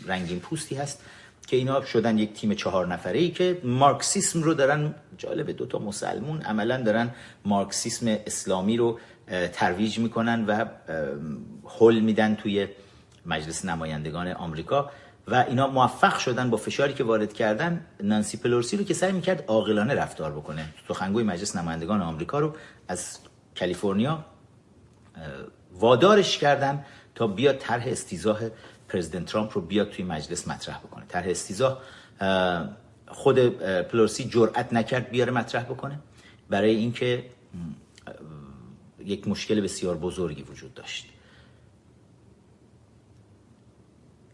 رنگین 0.06 0.40
پوستی 0.40 0.74
هست. 0.74 1.02
که 1.46 1.56
اینا 1.56 1.84
شدن 1.84 2.18
یک 2.18 2.32
تیم 2.32 2.54
چهار 2.54 2.86
نفره 2.86 3.18
ای 3.18 3.30
که 3.30 3.60
مارکسیسم 3.64 4.42
رو 4.42 4.54
دارن 4.54 4.94
جالب 5.18 5.50
دوتا 5.50 5.78
مسلمون 5.78 6.42
عملا 6.42 6.82
دارن 6.82 7.10
مارکسیسم 7.44 8.06
اسلامی 8.26 8.76
رو 8.76 8.98
ترویج 9.52 9.98
می‌کنن 9.98 10.44
و 10.46 10.64
حل 11.78 12.00
میدن 12.00 12.34
توی 12.34 12.68
مجلس 13.26 13.64
نمایندگان 13.64 14.28
آمریکا 14.28 14.90
و 15.28 15.44
اینا 15.48 15.66
موفق 15.66 16.18
شدن 16.18 16.50
با 16.50 16.56
فشاری 16.56 16.94
که 16.94 17.04
وارد 17.04 17.32
کردن 17.32 17.86
نانسی 18.02 18.36
پلورسی 18.36 18.76
رو 18.76 18.84
که 18.84 18.94
سعی 18.94 19.12
می‌کرد 19.12 19.44
عاقلانه 19.46 19.94
رفتار 19.94 20.32
بکنه. 20.32 20.64
سخنگوی 20.88 21.22
مجلس 21.22 21.56
نمایندگان 21.56 22.02
آمریکا 22.02 22.38
رو 22.38 22.54
از 22.88 23.18
کالیفرنیا 23.58 24.24
وادارش 25.72 26.38
کردن 26.38 26.84
تا 27.14 27.26
بیاد 27.26 27.58
طرح 27.58 27.84
استیزاه 27.86 28.38
پرزیدنت 28.88 29.26
ترامپ 29.26 29.50
رو 29.54 29.60
بیاد 29.60 29.90
توی 29.90 30.04
مجلس 30.04 30.48
مطرح 30.48 30.78
بکنه. 30.78 31.04
طرح 31.08 31.26
استیزاه 31.28 31.82
خود 33.08 33.38
پلورسی 33.82 34.24
جرأت 34.24 34.72
نکرد 34.72 35.10
بیاره 35.10 35.32
مطرح 35.32 35.62
بکنه. 35.62 35.98
برای 36.50 36.74
اینکه 36.74 37.24
یک 39.04 39.28
مشکل 39.28 39.60
بسیار 39.60 39.96
بزرگی 39.96 40.42
وجود 40.42 40.74
داشت. 40.74 41.06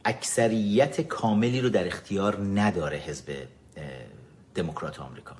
اکثریت 0.04 1.00
کاملی 1.00 1.60
رو 1.60 1.68
در 1.68 1.86
اختیار 1.86 2.40
نداره 2.40 2.96
حزب 2.96 3.48
دموکرات 4.54 5.00
آمریکا. 5.00 5.36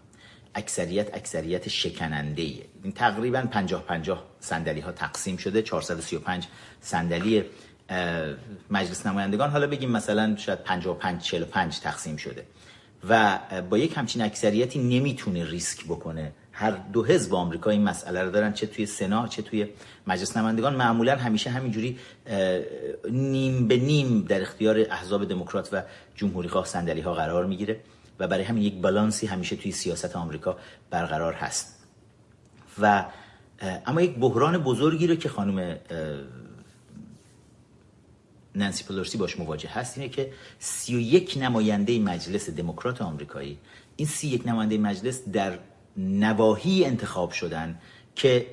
اکثریت 0.54 1.14
اکثریت 1.14 1.68
شکننده 1.68 2.42
ایه 2.42 2.64
این 2.82 2.92
تقریبا 2.92 3.42
50 3.42 3.82
50 3.82 4.24
صندلی 4.40 4.80
ها 4.80 4.92
تقسیم 4.92 5.36
شده. 5.36 5.62
435 5.62 6.46
صندلی 6.80 7.44
مجلس 8.70 9.06
نمایندگان. 9.06 9.50
حالا 9.50 9.66
بگیم 9.66 9.90
مثلا 9.90 10.36
شاید 10.36 10.58
55 10.58 11.22
45 11.22 11.80
تقسیم 11.80 12.16
شده 12.16 12.44
و 13.08 13.38
با 13.70 13.78
یک 13.78 13.96
همچین 13.96 14.22
اکثریتی 14.22 14.78
نمی‌تونه 14.78 15.50
ریسک 15.50 15.84
بکنه. 15.84 16.32
هر 16.52 16.70
دو 16.70 17.04
حزب 17.04 17.34
آمریکا 17.34 17.70
این 17.70 17.82
مسئله 17.82 18.22
رو 18.22 18.30
دارن 18.30 18.52
چه 18.52 18.66
توی 18.66 18.86
سنا 18.86 19.28
چه 19.28 19.42
توی 19.42 19.68
مجلس 20.06 20.36
نمایندگان. 20.36 20.76
معمولا 20.76 21.16
همیشه 21.16 21.50
همینجوری 21.50 21.98
نیم 23.10 23.68
به 23.68 23.76
نیم 23.76 24.22
در 24.22 24.42
اختیار 24.42 24.80
احزاب 24.90 25.28
دموکرات 25.28 25.68
و 25.72 25.82
جمهوری 26.14 26.48
خواه 26.48 26.66
صندلی 26.66 27.00
ها 27.00 27.14
قرار 27.14 27.46
می‌گیره 27.46 27.80
و 28.18 28.28
برای 28.28 28.44
همین 28.44 28.62
یک 28.62 28.74
بالانسی 28.74 29.26
همیشه 29.26 29.56
توی 29.56 29.72
سیاست 29.72 30.16
آمریکا 30.16 30.56
برقرار 30.90 31.32
هست. 31.32 31.78
و 32.82 33.04
اما 33.86 34.00
یک 34.00 34.14
بحران 34.18 34.58
بزرگی 34.58 35.06
رو 35.06 35.14
که 35.14 35.28
خانم 35.28 35.76
نانسی 38.54 38.84
پلورسی 38.84 39.18
باش 39.18 39.38
مواجه 39.38 39.68
هست 39.68 39.98
اینه 39.98 40.08
که 40.08 40.32
31 40.58 41.38
نماینده 41.40 41.98
مجلس 41.98 42.50
دموکرات 42.50 43.02
آمریکایی 43.02 43.58
این 43.96 44.08
31 44.08 44.46
نماینده 44.46 44.78
مجلس 44.78 45.28
در 45.32 45.58
نواحی 45.96 46.84
انتخاب 46.84 47.30
شدن 47.30 47.78
که 48.14 48.46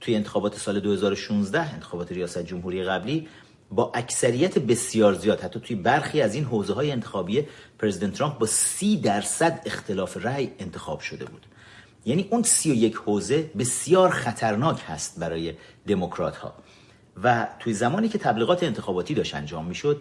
توی 0.00 0.14
انتخابات 0.14 0.58
سال 0.58 0.80
2016 0.80 1.74
انتخابات 1.74 2.12
ریاست 2.12 2.38
جمهوری 2.38 2.84
قبلی 2.84 3.28
با 3.70 3.92
اکثریت 3.94 4.58
بسیار 4.58 5.14
زیاد 5.14 5.40
حتی 5.40 5.60
توی 5.60 5.76
برخی 5.76 6.20
از 6.20 6.34
این 6.34 6.44
حوزه 6.44 6.74
های 6.74 6.90
انتخابی 6.90 7.44
پرزیدنت 7.78 8.14
ترامپ 8.14 8.38
با 8.38 8.46
سی 8.46 8.96
درصد 8.96 9.62
اختلاف 9.66 10.16
رأی 10.16 10.50
انتخاب 10.58 11.00
شده 11.00 11.24
بود. 11.24 11.46
یعنی 12.04 12.28
اون 12.30 12.42
سی 12.42 12.70
و 12.70 12.74
یک 12.74 12.94
حوزه 12.94 13.50
بسیار 13.58 14.10
خطرناک 14.10 14.82
هست 14.86 15.18
برای 15.18 15.54
دموکرات 15.86 16.36
ها 16.36 16.54
و 17.24 17.48
توی 17.58 17.72
زمانی 17.72 18.08
که 18.08 18.18
تبلیغات 18.18 18.62
انتخاباتی 18.62 19.14
داشت 19.14 19.34
انجام 19.34 19.64
می‌شد 19.64 20.00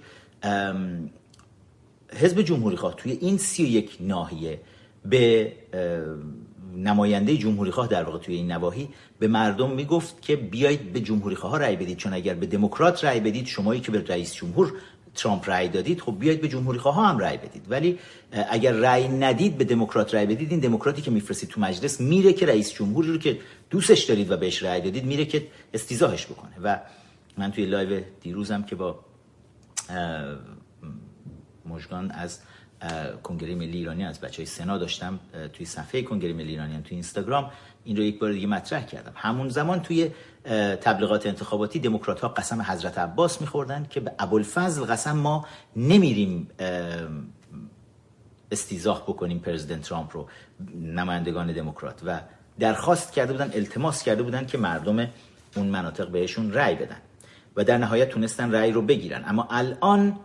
حزب 2.15 2.41
جمهوری 2.41 2.75
خواه 2.75 2.95
توی 2.95 3.11
این 3.11 3.37
سی 3.37 3.63
و 3.63 3.67
یک 3.67 3.97
ناحیه 3.99 4.59
به 5.05 5.51
نماینده 6.75 7.37
جمهوری 7.37 7.71
خواه 7.71 7.87
در 7.87 8.03
واقع 8.03 8.19
توی 8.19 8.35
این 8.35 8.51
نواحی 8.51 8.89
به 9.19 9.27
مردم 9.27 9.71
می‌گفت 9.71 10.21
که 10.21 10.35
بیایید 10.35 10.93
به 10.93 10.99
جمهوری 10.99 11.35
خواه 11.35 11.59
رأی 11.59 11.75
بدید. 11.75 11.97
چون 11.97 12.13
اگر 12.13 12.33
به 12.33 12.45
دموکرات 12.45 13.05
رأی 13.05 13.19
بدید 13.19 13.45
شمایی 13.45 13.81
که 13.81 13.91
به 13.91 14.03
رئیس 14.07 14.33
جمهور 14.33 14.73
ترامپ 15.15 15.49
رأی 15.49 15.69
دادید 15.69 16.01
خب 16.01 16.19
بیایید 16.19 16.41
به 16.41 16.47
جمهوری 16.47 16.79
خواه 16.79 17.07
هم 17.07 17.17
رأی 17.17 17.37
بدید. 17.37 17.65
ولی 17.69 17.99
اگر 18.49 18.71
رأی 18.71 19.07
ندید 19.07 19.57
به 19.57 19.63
دموکرات 19.63 20.15
رأی 20.15 20.25
بدید 20.25 20.51
این 20.51 20.59
دموکراتی 20.59 21.01
که 21.01 21.11
میفرستید 21.11 21.49
تو 21.49 21.61
مجلس 21.61 22.01
میره 22.01 22.33
که 22.33 22.45
رئیس 22.45 22.73
جمهوری 22.73 23.07
رو 23.07 23.17
که 23.17 23.39
دوستش 23.69 24.03
دارید 24.03 24.31
و 24.31 24.37
بهش 24.37 24.63
رأی 24.63 24.81
دادید 24.81 25.05
میره 25.05 25.25
که 25.25 25.47
استیضاحش 25.73 26.25
بکنه. 26.25 26.51
و 26.63 26.79
من 27.37 27.51
توی 27.51 27.65
live 27.65 28.03
دیروزم 28.21 28.63
که 28.63 28.75
با 28.75 28.99
مژگان 31.65 32.11
از 32.11 32.39
کنگره 33.23 33.55
ملی 33.55 33.77
ایرانی 33.77 34.05
از 34.05 34.19
بچه 34.19 34.37
های 34.37 34.45
سنا 34.45 34.77
داشتم 34.77 35.19
توی 35.53 35.65
صفحه 35.65 36.01
کنگره 36.01 36.33
ملی 36.33 36.49
ایرانی 36.49 36.81
توی 36.81 36.95
اینستاگرام 36.95 37.51
این 37.83 37.97
رو 37.97 38.03
یک 38.03 38.19
بار 38.19 38.31
دیگه 38.31 38.47
مطرح 38.47 38.85
کردم. 38.85 39.11
همون 39.15 39.49
زمان 39.49 39.81
توی 39.81 40.11
تبلیغات 40.81 41.27
انتخاباتی 41.27 41.79
دموکرات 41.79 42.19
ها 42.19 42.27
قسم 42.27 42.61
حضرت 42.61 42.97
عباس 42.97 43.41
میخوردن 43.41 43.87
که 43.89 43.99
به 43.99 44.11
ابوالفضل 44.19 44.85
قسم 44.85 45.17
ما 45.17 45.45
نمیریم 45.75 46.47
استیزاح 48.51 49.01
بکنیم 49.01 49.39
پرزیدنت 49.39 49.81
ترامپ 49.81 50.15
رو 50.17 50.27
نمایندگان 50.75 51.53
دموکرات. 51.53 52.01
و 52.05 52.19
درخواست 52.59 53.13
کرده 53.13 53.33
بودن 53.33 53.51
التماس 53.53 54.03
کرده 54.03 54.23
بودن 54.23 54.45
که 54.45 54.57
مردم 54.57 55.07
اون 55.55 55.67
مناطق 55.67 56.07
بهشون 56.07 56.53
رأی 56.53 56.75
بدن. 56.75 56.97
و 57.55 57.63
در 57.63 57.77
نهایت 57.77 58.09
تونستن 58.09 58.51
رأی 58.51 58.71
رو 58.71 58.81
بگیرن. 58.81 59.23
اما 59.27 59.47
الان 59.51 60.19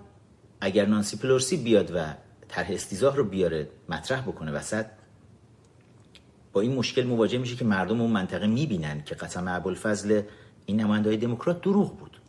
اگر 0.61 0.87
نانسی 0.87 1.16
پلورسی 1.16 1.56
بیاد 1.56 1.90
و 1.95 2.14
طرح 2.49 2.71
استیزاه 2.71 3.16
رو 3.16 3.25
بیاره 3.25 3.68
مطرح 3.88 4.21
بکنه 4.21 4.52
وسط 4.52 4.87
با 6.52 6.61
این 6.61 6.75
مشکل 6.75 7.02
مواجه 7.02 7.38
میشه 7.38 7.56
که 7.56 7.64
مردم 7.64 8.00
اون 8.00 8.11
منطقه 8.11 8.47
می‌بینن 8.47 9.02
که 9.04 9.14
قسم 9.14 9.49
ابوالفضل 9.49 10.23
این 10.66 10.80
نماینده 10.80 11.09
های 11.09 11.16
دموکرات 11.16 11.61
دروغ 11.61 11.99
بود 11.99 12.21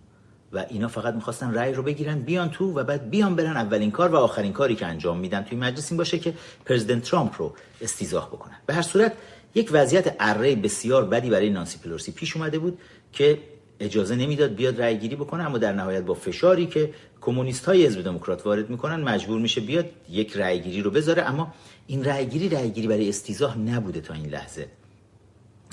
و 0.54 0.66
اینا 0.70 0.88
فقط 0.88 1.14
می‌خواستن 1.14 1.54
رأی 1.54 1.74
رو 1.74 1.84
بگیرن 1.84 2.20
بیان 2.20 2.50
تو 2.50 2.74
و 2.74 2.84
بعد 2.84 3.10
بیان 3.10 3.36
برن 3.36 3.58
اولین 3.58 3.92
کار 3.92 4.10
و 4.10 4.16
آخرین 4.16 4.54
کاری 4.54 4.76
که 4.76 4.86
انجام 4.86 5.20
میدن 5.20 5.44
توی 5.44 5.58
مجلس 5.58 5.92
این 5.92 5.98
باشه 5.98 6.20
که 6.20 6.34
پرزیدنت 6.66 7.04
ترامپ 7.04 7.36
رو 7.38 7.54
استیزاه 7.82 8.28
بکنن. 8.28 8.56
به 8.66 8.74
هر 8.74 8.82
صورت 8.82 9.14
یک 9.56 9.70
وضعیت 9.72 10.16
اره 10.20 10.56
بسیار 10.56 11.06
بدی 11.06 11.30
برای 11.30 11.50
نانسی 11.50 11.80
پلورسی 11.80 12.12
پیش 12.12 12.36
اومده 12.38 12.60
بود 12.60 12.80
که 13.14 13.40
اجازه 13.80 14.16
نمی‌داد 14.16 14.56
بیاد 14.56 14.82
رأی 14.82 14.98
گیری 14.98 15.16
بکنه 15.16 15.44
اما 15.44 15.58
در 15.58 15.74
نهایت 15.74 16.04
با 16.04 16.14
فشاری 16.14 16.66
که 16.66 16.94
کمونیست 17.22 17.66
های 17.66 17.86
حزب 17.86 18.02
دموکرات 18.02 18.46
وارد 18.46 18.70
می‌کنن 18.70 19.04
مجبور 19.04 19.42
میشه 19.42 19.62
بیاد 19.62 19.86
یک 20.10 20.38
رأی 20.38 20.60
گیری 20.60 20.82
رو 20.82 20.92
بذاره. 20.92 21.24
اما 21.24 21.54
این 21.88 22.04
رأی 22.04 22.26
گیری 22.26 22.50
رأی 22.50 22.70
گیری 22.70 22.88
برای 22.88 23.10
استیزاه 23.10 23.58
نبوده 23.58 24.02
تا 24.02 24.14
این 24.14 24.26
لحظه. 24.26 24.68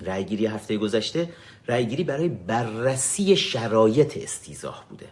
رأی 0.03 0.25
گیری 0.25 0.47
هفته 0.47 0.77
گذشته 0.77 1.31
رأی 1.69 1.87
گیری 1.87 2.05
برای 2.05 2.29
بررسی 2.29 3.37
شرایط 3.37 4.17
استیزاه 4.17 4.85
بوده. 4.91 5.07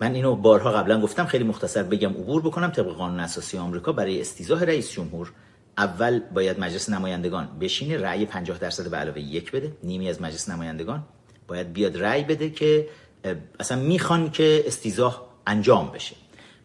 من 0.00 0.14
اینو 0.14 0.36
بارها 0.36 0.72
قبلا 0.72 1.00
گفتم 1.00 1.24
خیلی 1.24 1.44
مختصر 1.44 1.82
بگم 1.82 2.10
عبور 2.10 2.42
بکنم. 2.42 2.70
طبق 2.70 2.86
قانون 2.86 3.20
اساسی 3.20 3.58
آمریکا 3.58 3.92
برای 3.92 4.20
استیزاه 4.20 4.64
رئیس 4.64 4.90
جمهور 4.90 5.32
اول 5.78 6.18
باید 6.18 6.60
مجلس 6.60 6.90
نمایندگان 6.90 7.48
بشینه 7.60 7.96
رأی 7.96 8.26
50 8.26 8.58
درصد 8.58 8.90
به 8.90 8.96
علاوه 8.96 9.20
یک 9.20 9.52
بده. 9.52 9.72
نیمی 9.82 10.08
از 10.08 10.22
مجلس 10.22 10.48
نمایندگان 10.48 11.04
باید 11.48 11.72
بیاد 11.72 12.02
رأی 12.02 12.24
بده 12.24 12.50
که 12.50 12.88
اصلا 13.60 13.78
می‌خوان 13.78 14.30
که 14.30 14.64
استیزاه 14.66 15.26
انجام 15.46 15.90
بشه. 15.90 16.16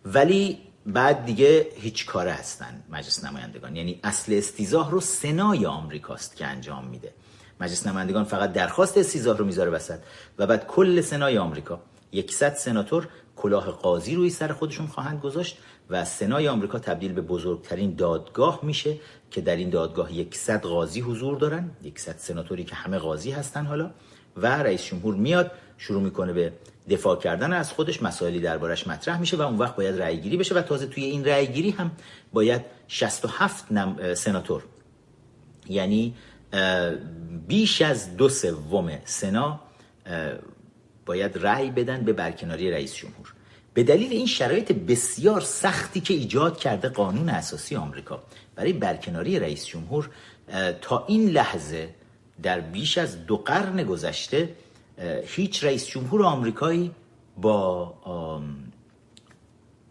ولی 0.05 0.57
بعد 0.85 1.25
دیگه 1.25 1.67
هیچ 1.75 2.05
کاره 2.05 2.31
هستن 2.31 2.83
مجلس 2.89 3.23
نمایندگان. 3.23 3.75
یعنی 3.75 3.99
اصل 4.03 4.33
استیزاه 4.33 4.91
رو 4.91 4.99
سنای 4.99 5.65
آمریکاست 5.65 6.35
که 6.35 6.45
انجام 6.45 6.87
میده. 6.87 7.13
مجلس 7.61 7.87
نمایندگان 7.87 8.23
فقط 8.23 8.53
درخواست 8.53 8.97
استیزاه 8.97 9.37
رو 9.37 9.45
می‌ذاره 9.45 9.71
وسط 9.71 9.99
و 10.37 10.47
بعد 10.47 10.67
کل 10.67 11.01
سنای 11.01 11.37
آمریکا 11.37 11.81
یکصد 12.11 12.53
سناتور 12.53 13.07
کلاه 13.35 13.71
قاضی 13.71 14.15
روی 14.15 14.29
سر 14.29 14.53
خودشون 14.53 14.87
خواهند 14.87 15.21
گذاشت 15.21 15.57
و 15.89 16.05
سنای 16.05 16.47
آمریکا 16.47 16.79
تبدیل 16.79 17.13
به 17.13 17.21
بزرگترین 17.21 17.95
دادگاه 17.95 18.59
میشه 18.63 18.97
که 19.31 19.41
در 19.41 19.55
این 19.55 19.69
دادگاه 19.69 20.13
یکصد 20.13 20.61
قاضی 20.61 21.01
حضور 21.01 21.37
دارن 21.37 21.71
یکصد 21.83 22.15
سناتوری 22.17 22.63
که 22.63 22.75
همه 22.75 22.97
قاضی 22.97 23.31
هستن 23.31 23.65
حالا. 23.65 23.91
و 24.41 24.45
رئیس 24.45 24.83
جمهور 24.83 25.15
میاد 25.15 25.51
شروع 25.77 26.01
می‌کنه 26.01 26.33
به 26.33 26.53
دفاع 26.89 27.19
کردن 27.19 27.53
از 27.53 27.71
خودش 27.71 28.03
مسائلی 28.03 28.39
دربارش 28.39 28.87
مطرح 28.87 29.19
میشه 29.19 29.37
و 29.37 29.41
اون 29.41 29.57
وقت 29.57 29.75
باید 29.75 30.01
رأی 30.01 30.17
گیری 30.17 30.37
بشه 30.37 30.55
و 30.55 30.61
تازه 30.61 30.85
توی 30.85 31.03
این 31.03 31.25
رأی 31.25 31.47
گیری 31.47 31.69
هم 31.69 31.91
باید 32.33 32.61
67 32.87 33.71
نم 33.71 34.13
سناتور. 34.13 34.63
یعنی 35.69 36.15
بیش 37.47 37.81
از 37.81 38.17
دو 38.17 38.29
سوم 38.29 38.91
سنا 39.05 39.59
باید 41.05 41.37
رأی 41.37 41.71
بدن 41.71 42.01
به 42.01 42.13
برکناری 42.13 42.71
رئیس 42.71 42.95
جمهور. 42.95 43.33
به 43.73 43.83
دلیل 43.83 44.11
این 44.11 44.25
شرایط 44.25 44.71
بسیار 44.71 45.41
سختی 45.41 46.01
که 46.01 46.13
ایجاد 46.13 46.57
کرده 46.57 46.89
قانون 46.89 47.29
اساسی 47.29 47.75
آمریکا. 47.75 48.23
برای 48.55 48.73
برکناری 48.73 49.39
رئیس 49.39 49.65
جمهور 49.65 50.09
تا 50.81 51.05
این 51.07 51.29
لحظه 51.29 51.89
در 52.43 52.59
بیش 52.59 52.97
از 52.97 53.25
دو 53.25 53.37
قرن 53.37 53.83
گذشته 53.83 54.55
هیچ 55.25 55.63
رئیس 55.63 55.87
جمهور 55.87 56.23
آمریکایی 56.23 56.91
با 57.37 57.93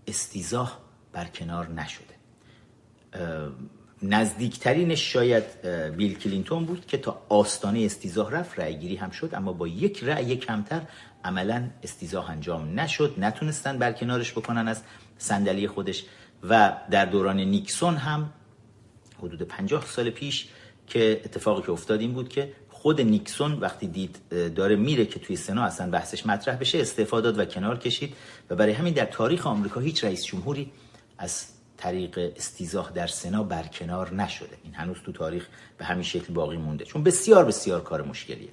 استیزاه 0.06 0.78
برکنار 1.12 1.68
نشده. 1.68 2.14
نزدیکترینش 4.02 5.12
شاید 5.12 5.66
بیل 5.96 6.18
کلینتون 6.18 6.64
بود 6.64 6.86
که 6.86 6.98
تا 6.98 7.22
آستانه 7.28 7.80
استیزاه 7.80 8.30
رفت 8.30 8.58
رأیگیری 8.58 8.96
هم 8.96 9.10
شد 9.10 9.30
اما 9.34 9.52
با 9.52 9.68
یک 9.68 10.04
رأی 10.04 10.36
کمتر 10.36 10.82
عملا 11.24 11.70
استیزاه 11.82 12.30
انجام 12.30 12.80
نشد. 12.80 13.14
نتونستن 13.18 13.78
برکنارش 13.78 14.32
بکنن 14.32 14.68
از 14.68 14.82
صندلی 15.18 15.68
خودش. 15.68 16.04
و 16.42 16.76
در 16.90 17.04
دوران 17.04 17.40
نیکسون 17.40 17.96
هم 17.96 18.32
حدود 19.18 19.42
50 19.42 19.86
سال 19.86 20.10
پیش 20.10 20.48
که 20.88 21.20
اتفاقی 21.24 21.62
که 21.62 21.72
افتاد 21.72 22.00
این 22.00 22.12
بود 22.12 22.28
که 22.28 22.52
خود 22.70 23.00
نیکسون 23.00 23.52
وقتی 23.52 23.86
دید 23.86 24.18
داره 24.54 24.76
میره 24.76 25.06
که 25.06 25.20
توی 25.20 25.36
سنا 25.36 25.64
اصلا 25.64 25.90
بحثش 25.90 26.26
مطرح 26.26 26.56
بشه 26.56 26.80
استعفا 26.80 27.20
داد 27.20 27.38
و 27.38 27.44
کنار 27.44 27.78
کشید 27.78 28.14
و 28.50 28.56
برای 28.56 28.72
همین 28.72 28.94
در 28.94 29.04
تاریخ 29.04 29.46
آمریکا 29.46 29.80
هیچ 29.80 30.04
رئیس 30.04 30.24
جمهوری 30.24 30.70
از 31.18 31.46
طریق 31.76 32.32
استیزاه 32.36 32.92
در 32.94 33.06
سنا 33.06 33.42
برکنار 33.42 34.14
نشده. 34.14 34.56
این 34.64 34.74
هنوز 34.74 34.96
تو 35.04 35.12
تاریخ 35.12 35.46
به 35.78 35.84
همین 35.84 36.02
شکل 36.02 36.32
باقی 36.32 36.56
مونده. 36.56 36.84
چون 36.84 37.02
بسیار 37.02 37.44
بسیار 37.44 37.82
کار 37.82 38.02
مشکلیه. 38.02 38.48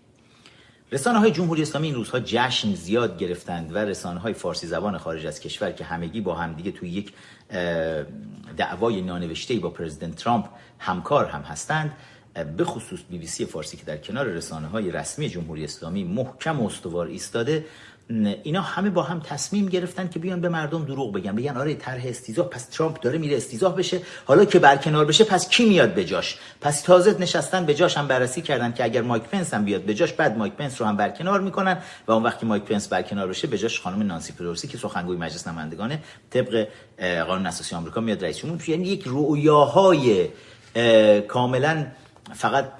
رسانه 0.91 1.19
های 1.19 1.31
جمهوری 1.31 1.61
اسلامی 1.61 1.87
این 1.87 1.95
روزها 1.95 2.19
جشن 2.19 2.73
زیاد 2.73 3.17
گرفتند 3.17 3.75
و 3.75 3.77
رسانه 3.77 4.19
های 4.19 4.33
فارسی 4.33 4.67
زبان 4.67 4.97
خارج 4.97 5.25
از 5.25 5.39
کشور 5.39 5.71
که 5.71 5.83
همگی 5.83 6.21
با 6.21 6.35
همدیگه 6.35 6.71
توی 6.71 6.89
یک 6.89 7.13
دعوای 8.57 9.01
نانوشته 9.01 9.55
با 9.55 9.69
پرزیدنت 9.69 10.15
ترامپ 10.15 10.45
همکار 10.79 11.25
هم 11.25 11.41
هستند 11.41 11.91
به 12.43 12.65
خصوص 12.65 12.99
بی 13.09 13.17
بی 13.17 13.27
سی 13.27 13.45
فارسی 13.45 13.77
که 13.77 13.83
در 13.85 13.97
کنار 13.97 14.25
رسانه 14.25 14.67
های 14.67 14.91
رسمی 14.91 15.29
جمهوری 15.29 15.63
اسلامی 15.63 16.03
محکم 16.03 16.61
و 16.61 16.65
استوار 16.65 17.07
ایستاده 17.07 17.65
اینا 18.43 18.61
همه 18.61 18.89
با 18.89 19.03
هم 19.03 19.19
تصمیم 19.19 19.65
گرفتن 19.65 20.09
که 20.09 20.19
بیان 20.19 20.41
به 20.41 20.49
مردم 20.49 20.85
دروغ 20.85 21.13
بگن. 21.13 21.35
بگن 21.35 21.57
آره 21.57 21.73
طرح 21.73 22.01
استیضاح 22.05 22.49
پس 22.49 22.65
ترامپ 22.65 22.99
داره 22.99 23.17
میره 23.17 23.37
استیضاح 23.37 23.75
بشه. 23.75 24.01
حالا 24.25 24.45
که 24.45 24.59
برکنار 24.59 25.05
بشه 25.05 25.23
پس 25.23 25.49
کی 25.49 25.65
میاد 25.65 25.93
به 25.93 26.05
جاش؟ 26.05 26.37
پس 26.61 26.81
تازه 26.81 27.15
نشستن 27.19 27.65
به 27.65 27.73
جاش 27.73 27.97
هم 27.97 28.07
بررسی 28.07 28.41
کردن 28.41 28.71
که 28.71 28.83
اگر 28.83 29.01
مایک 29.01 29.23
پنس 29.23 29.53
هم 29.53 29.65
بیاد 29.65 29.81
به 29.81 29.93
جاش 29.93 30.13
بعد 30.13 30.37
مایک 30.37 30.53
پنس 30.53 30.81
رو 30.81 30.87
هم 30.87 30.97
برکنار 30.97 31.41
می‌کنن 31.41 31.77
و 32.07 32.11
اون 32.11 32.23
وقتی 32.23 32.45
مایک 32.45 32.63
پنس 32.63 32.87
برکنار 32.87 33.27
بشه 33.27 33.47
به 33.47 33.57
جاش 33.57 33.81
خانم 33.81 34.01
نانسی 34.01 34.33
پلوسی 34.33 34.67
که 34.67 34.77
سخنگوی 34.77 35.17
مجلس 35.17 35.47
نمایندگان 35.47 35.97
طبق 36.29 36.67
قانون 36.99 37.45
اساسی 37.45 37.75
آمریکا 37.75 38.01
میاد 38.01 38.23
رئیس 38.23 38.37
جمهور. 38.37 38.69
یعنی 38.69 38.87
یک 38.87 39.03
رویاهای 39.03 40.27
کاملا 41.27 41.85
فقط 42.33 42.71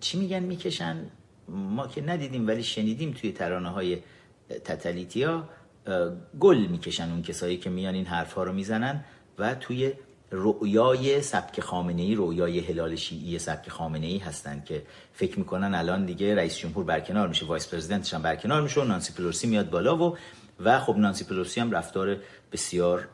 چی 0.00 0.18
میگن 0.18 0.38
می‌کشن؟ 0.38 1.06
ما 1.48 1.86
که 1.86 2.02
ندیدیم 2.02 2.46
ولی 2.46 2.62
شنیدیم 2.62 3.12
توی 3.12 3.32
ترانه 3.32 3.68
های 3.68 3.98
تتلیتیا 4.64 5.48
گل 6.40 6.66
می‌کشن 6.66 7.10
اون 7.10 7.22
کسایی 7.22 7.56
که 7.56 7.70
میان 7.70 7.94
این 7.94 8.06
حرف 8.06 8.32
ها 8.32 8.42
رو 8.42 8.52
می‌زنن 8.52 9.04
و 9.38 9.54
توی 9.54 9.92
رؤیای 10.32 11.22
سبک 11.22 11.60
خامنه 11.60 12.02
ای 12.02 12.14
رؤیای 12.14 12.60
هلال 12.60 12.96
شیعی 12.96 13.38
سبک 13.38 13.68
خامنه 13.68 14.06
ای 14.06 14.18
هستن 14.18 14.62
که 14.64 14.82
فکر 15.12 15.38
می‌کنن 15.38 15.74
الان 15.74 16.04
دیگه 16.04 16.34
رئیس 16.34 16.56
جمهور 16.56 16.84
برکنار 16.84 17.28
میشه 17.28 17.46
vice 17.46 17.68
president 17.68 18.06
ش 18.06 18.14
هم 18.14 18.22
برکنار 18.22 18.62
میشه 18.62 18.80
و 18.80 18.84
نانسی 18.84 19.12
پلوسی 19.12 19.46
میاد 19.46 19.70
بالا 19.70 19.96
و 19.96 20.16
و 20.60 20.80
خب 20.80 20.96
نانسی 20.96 21.24
پلوسی 21.24 21.60
هم 21.60 21.70
رفتار 21.70 22.16
بسیار 22.52 23.08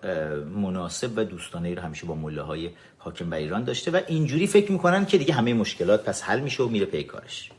مناسب 0.45 1.19
و 1.19 1.25
دوستانه 1.25 1.69
ای 1.69 1.75
رو 1.75 1.83
همیشه 1.83 2.07
با 2.07 2.15
ملاهای 2.15 2.71
حاکم 3.03 3.31
بر 3.31 3.37
ایران 3.37 3.65
داشته 3.65 3.91
و 3.91 4.01
اینجوری 4.07 4.47
فکر 4.47 4.73
می‌کنن 4.73 5.07
که 5.07 5.19
دیگه 5.19 5.35
همه 5.35 5.55
مشکلات 5.55 6.05
پس 6.05 6.23
حل 6.23 6.41
میشه 6.41 6.63
و 6.63 6.69
میره 6.69 6.87
پیکارش 6.87 7.51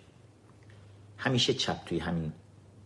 همیشه 1.18 1.54
چپ 1.54 1.86
توی 1.86 2.00
همین 2.00 2.34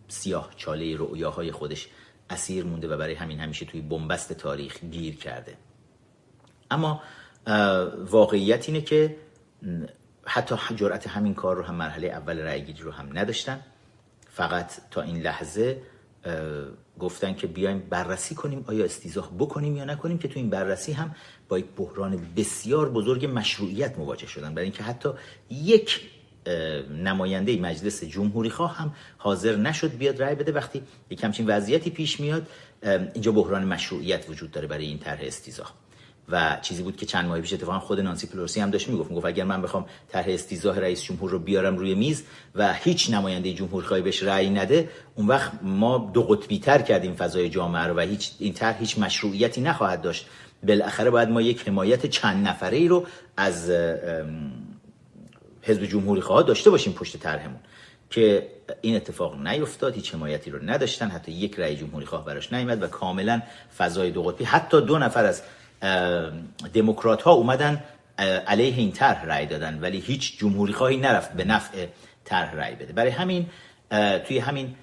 سیاه 0.08 0.52
چاله 0.58 0.98
رؤیاهای 0.98 1.52
خودش 1.52 1.88
اسیر 2.30 2.64
مونده 2.64 2.88
و 2.88 2.98
برای 2.98 3.14
همین 3.14 3.40
همیشه 3.40 3.66
توی 3.66 3.82
بنبست 3.82 4.34
تاریخ 4.34 4.84
گیر 4.84 5.16
کرده. 5.16 5.58
اما 6.72 7.02
واقعیت 8.06 8.68
اینه 8.70 8.82
که 8.82 9.16
حتی 10.26 10.56
جرأت 10.76 11.08
همین 11.08 11.34
کار 11.34 11.56
رو 11.56 11.64
هم 11.64 11.76
مرحله 11.76 12.08
اول 12.08 12.40
رأیگیری 12.40 12.82
رو 12.82 12.92
هم 12.92 13.18
نداشتن. 13.18 13.62
فقط 14.30 14.72
تا 14.92 15.02
این 15.02 15.22
لحظه 15.22 15.82
گفتن 17.00 17.34
که 17.34 17.48
بیایم 17.48 17.80
بررسی 17.90 18.36
کنیم 18.36 18.66
آیا 18.68 18.86
استیزاه 18.86 19.32
بکنیم 19.40 19.76
یا 19.76 19.86
نکنیم 19.86 20.18
که 20.18 20.28
تو 20.28 20.40
این 20.40 20.50
بررسی 20.50 20.92
هم 20.92 21.16
با 21.50 21.60
یک 21.60 21.66
بحران 21.78 22.28
بسیار 22.38 22.90
بزرگ 22.90 23.26
مشروعیت 23.26 23.98
مواجه 23.98 24.28
شدن. 24.28 24.54
برای 24.54 24.64
اینکه 24.64 24.84
حتی 24.84 25.10
یک 25.50 26.02
نماینده 27.04 27.58
مجلس 27.58 28.04
جمهوری 28.04 28.50
خواه 28.50 28.78
هم 28.78 28.94
حاضر 29.18 29.56
نشد 29.56 29.98
بیاد 29.98 30.22
رای 30.22 30.36
بده. 30.36 30.52
وقتی 30.52 30.82
یک 31.10 31.24
همچین 31.24 31.48
وضعیتی 31.48 31.90
پیش 31.90 32.20
میاد 32.20 32.48
اینجا 33.14 33.32
بحران 33.32 33.66
مشروعیت 33.66 34.30
وجود 34.30 34.52
داره 34.52 34.68
برای 34.68 34.86
این 34.86 35.00
طرح 35.00 35.20
استیزاه 35.22 35.74
و 36.30 36.58
چیزی 36.62 36.84
بود 36.84 36.98
که 36.98 37.06
چند 37.06 37.26
ماه 37.26 37.42
پیش 37.42 37.54
اتفاقا 37.54 37.80
خود 37.80 38.00
نانسی 38.00 38.28
پلورسی 38.28 38.62
هم 38.62 38.70
داشت 38.70 38.90
می‌گفت. 38.90 39.10
می‌گفت 39.10 39.26
اگر 39.26 39.44
من 39.44 39.62
بخوام 39.62 39.86
طرح 40.10 40.26
استیزاه 40.28 40.80
رئیس 40.80 41.04
جمهور 41.04 41.32
رو 41.32 41.40
بیارم 41.40 41.78
روی 41.78 41.96
میز 41.96 42.24
و 42.56 42.74
هیچ 42.74 43.10
نماینده 43.10 43.54
جمهوری 43.54 43.88
خواهی 43.88 44.04
بهش 44.04 44.24
رأی 44.24 44.50
نده 44.50 44.90
اون 45.16 45.28
وقت 45.28 45.52
ما 45.62 46.12
دو 46.14 46.24
قطبی 46.24 46.60
تر 46.60 46.82
کردیم 46.82 47.14
فضای 47.14 47.50
جامعه 47.50 47.84
رو 47.84 47.94
و 47.96 48.00
هیچ 48.00 48.32
این 48.40 48.54
طرح 48.54 48.80
هیچ 48.80 49.00
مشروعیتی 49.00 49.62
نخواهد 49.62 50.02
داشت. 50.02 50.26
بالاخره 50.64 51.10
باید 51.10 51.30
ما 51.30 51.42
یک 51.42 51.68
حمایت 51.68 52.06
چند 52.06 52.48
نفره 52.48 52.78
ای 52.78 52.88
رو 52.88 53.06
از 53.38 53.72
حزب 55.62 55.86
جمهوری 55.86 56.22
خواه 56.22 56.44
داشته 56.44 56.70
باشیم 56.70 56.94
پشت 56.94 57.18
طرحمون. 57.18 57.60
که 58.10 58.48
این 58.82 58.96
اتفاق 58.96 59.48
نیفتاد 59.48 59.96
هیچ 59.96 60.14
حمایتی 60.14 60.52
رو 60.52 60.60
نداشتن 60.64 61.10
حتی 61.10 61.32
یک 61.32 61.60
رأی 61.60 61.76
جمهوری 61.76 62.06
خواه 62.06 62.26
براش 62.26 62.54
نیامد 62.54 62.84
و 62.84 62.88
کاملا 62.88 63.42
فضای 63.78 64.12
دو 64.12 64.24
قطبی 64.24 64.44
حتی 64.44 64.82
دو 64.82 65.00
نفر 65.00 65.26
از 65.26 65.42
دموکرات 66.74 67.22
ها 67.22 67.32
اومدن 67.32 67.84
علیه 68.48 68.76
این 68.78 68.92
طرح 68.92 69.26
رأی 69.26 69.46
دادن 69.46 69.80
ولی 69.82 70.00
هیچ 70.00 70.38
جمهوری 70.38 70.74
خواهی 70.74 70.98
نرفت 70.98 71.34
به 71.34 71.44
نفع 71.44 71.88
طرح 72.26 72.56
رأی 72.56 72.76
بده. 72.76 72.94
برای 72.94 73.12
همین 73.12 73.46
توی 74.28 74.40
همین 74.40 74.76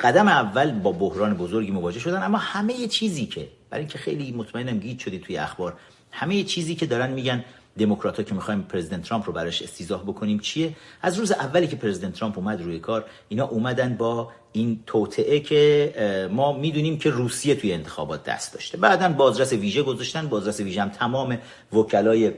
قدم 0.00 0.28
اول 0.28 0.72
با 0.72 0.92
بحران 0.92 1.34
بزرگی 1.34 1.70
مواجه 1.70 2.00
شدن 2.00 2.22
اما 2.22 2.38
همه 2.38 2.86
چیزی 2.86 3.26
که 3.26 3.48
برای 3.70 3.80
اینکه 3.80 3.98
خیلی 3.98 4.32
مطمئنم 4.32 4.78
گیج 4.78 5.00
شدی 5.00 5.18
توی 5.18 5.36
اخبار 5.36 5.76
همه 6.10 6.44
چیزی 6.44 6.74
که 6.74 6.86
دارن 6.86 7.10
میگن 7.10 7.44
دموکرات 7.78 8.26
که 8.26 8.34
می‌خوایم 8.34 8.62
پرزیدنت 8.62 9.02
ترامپ 9.02 9.26
رو 9.26 9.32
براش 9.32 9.62
استیزاه 9.62 10.02
بکنیم 10.02 10.38
چیه؟ 10.38 10.76
از 11.02 11.18
روز 11.18 11.32
اولی 11.32 11.66
که 11.66 11.76
پرزیدنت 11.76 12.12
ترامپ 12.14 12.38
اومد 12.38 12.62
روی 12.62 12.78
کار 12.78 13.04
اینا 13.28 13.44
اومدن 13.46 13.94
با 13.94 14.30
این 14.52 14.80
توطعه 14.86 15.40
که 15.40 16.28
ما 16.32 16.52
می‌دونیم 16.52 16.98
که 16.98 17.10
روسیه 17.10 17.54
توی 17.54 17.72
انتخابات 17.72 18.24
دست 18.24 18.54
داشته. 18.54 18.78
بعدا 18.78 19.08
بازرس 19.08 19.52
ویژه 19.52 19.82
گذاشتن 19.82 20.28
بازرس 20.28 20.60
ویژه 20.60 20.82
هم 20.82 20.88
تمام 20.88 21.38
وکلای 21.72 22.32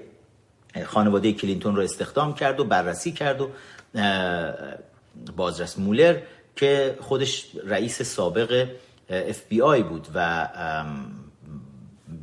خانواده 0.87 1.33
کلینتون 1.33 1.77
رو 1.77 1.83
استخدام 1.83 2.35
کرد 2.35 2.61
و 2.61 2.65
بررسی 2.65 3.13
کرد 3.13 3.41
و 3.41 3.49
بازرس 5.37 5.79
مولر 5.79 6.17
که 6.57 6.99
خودش 7.01 7.47
رئیس 7.67 8.03
سابق 8.03 8.69
اف 9.11 9.43
بی 9.49 9.63
آی 9.63 9.83
بود 9.83 10.09
و 10.15 10.49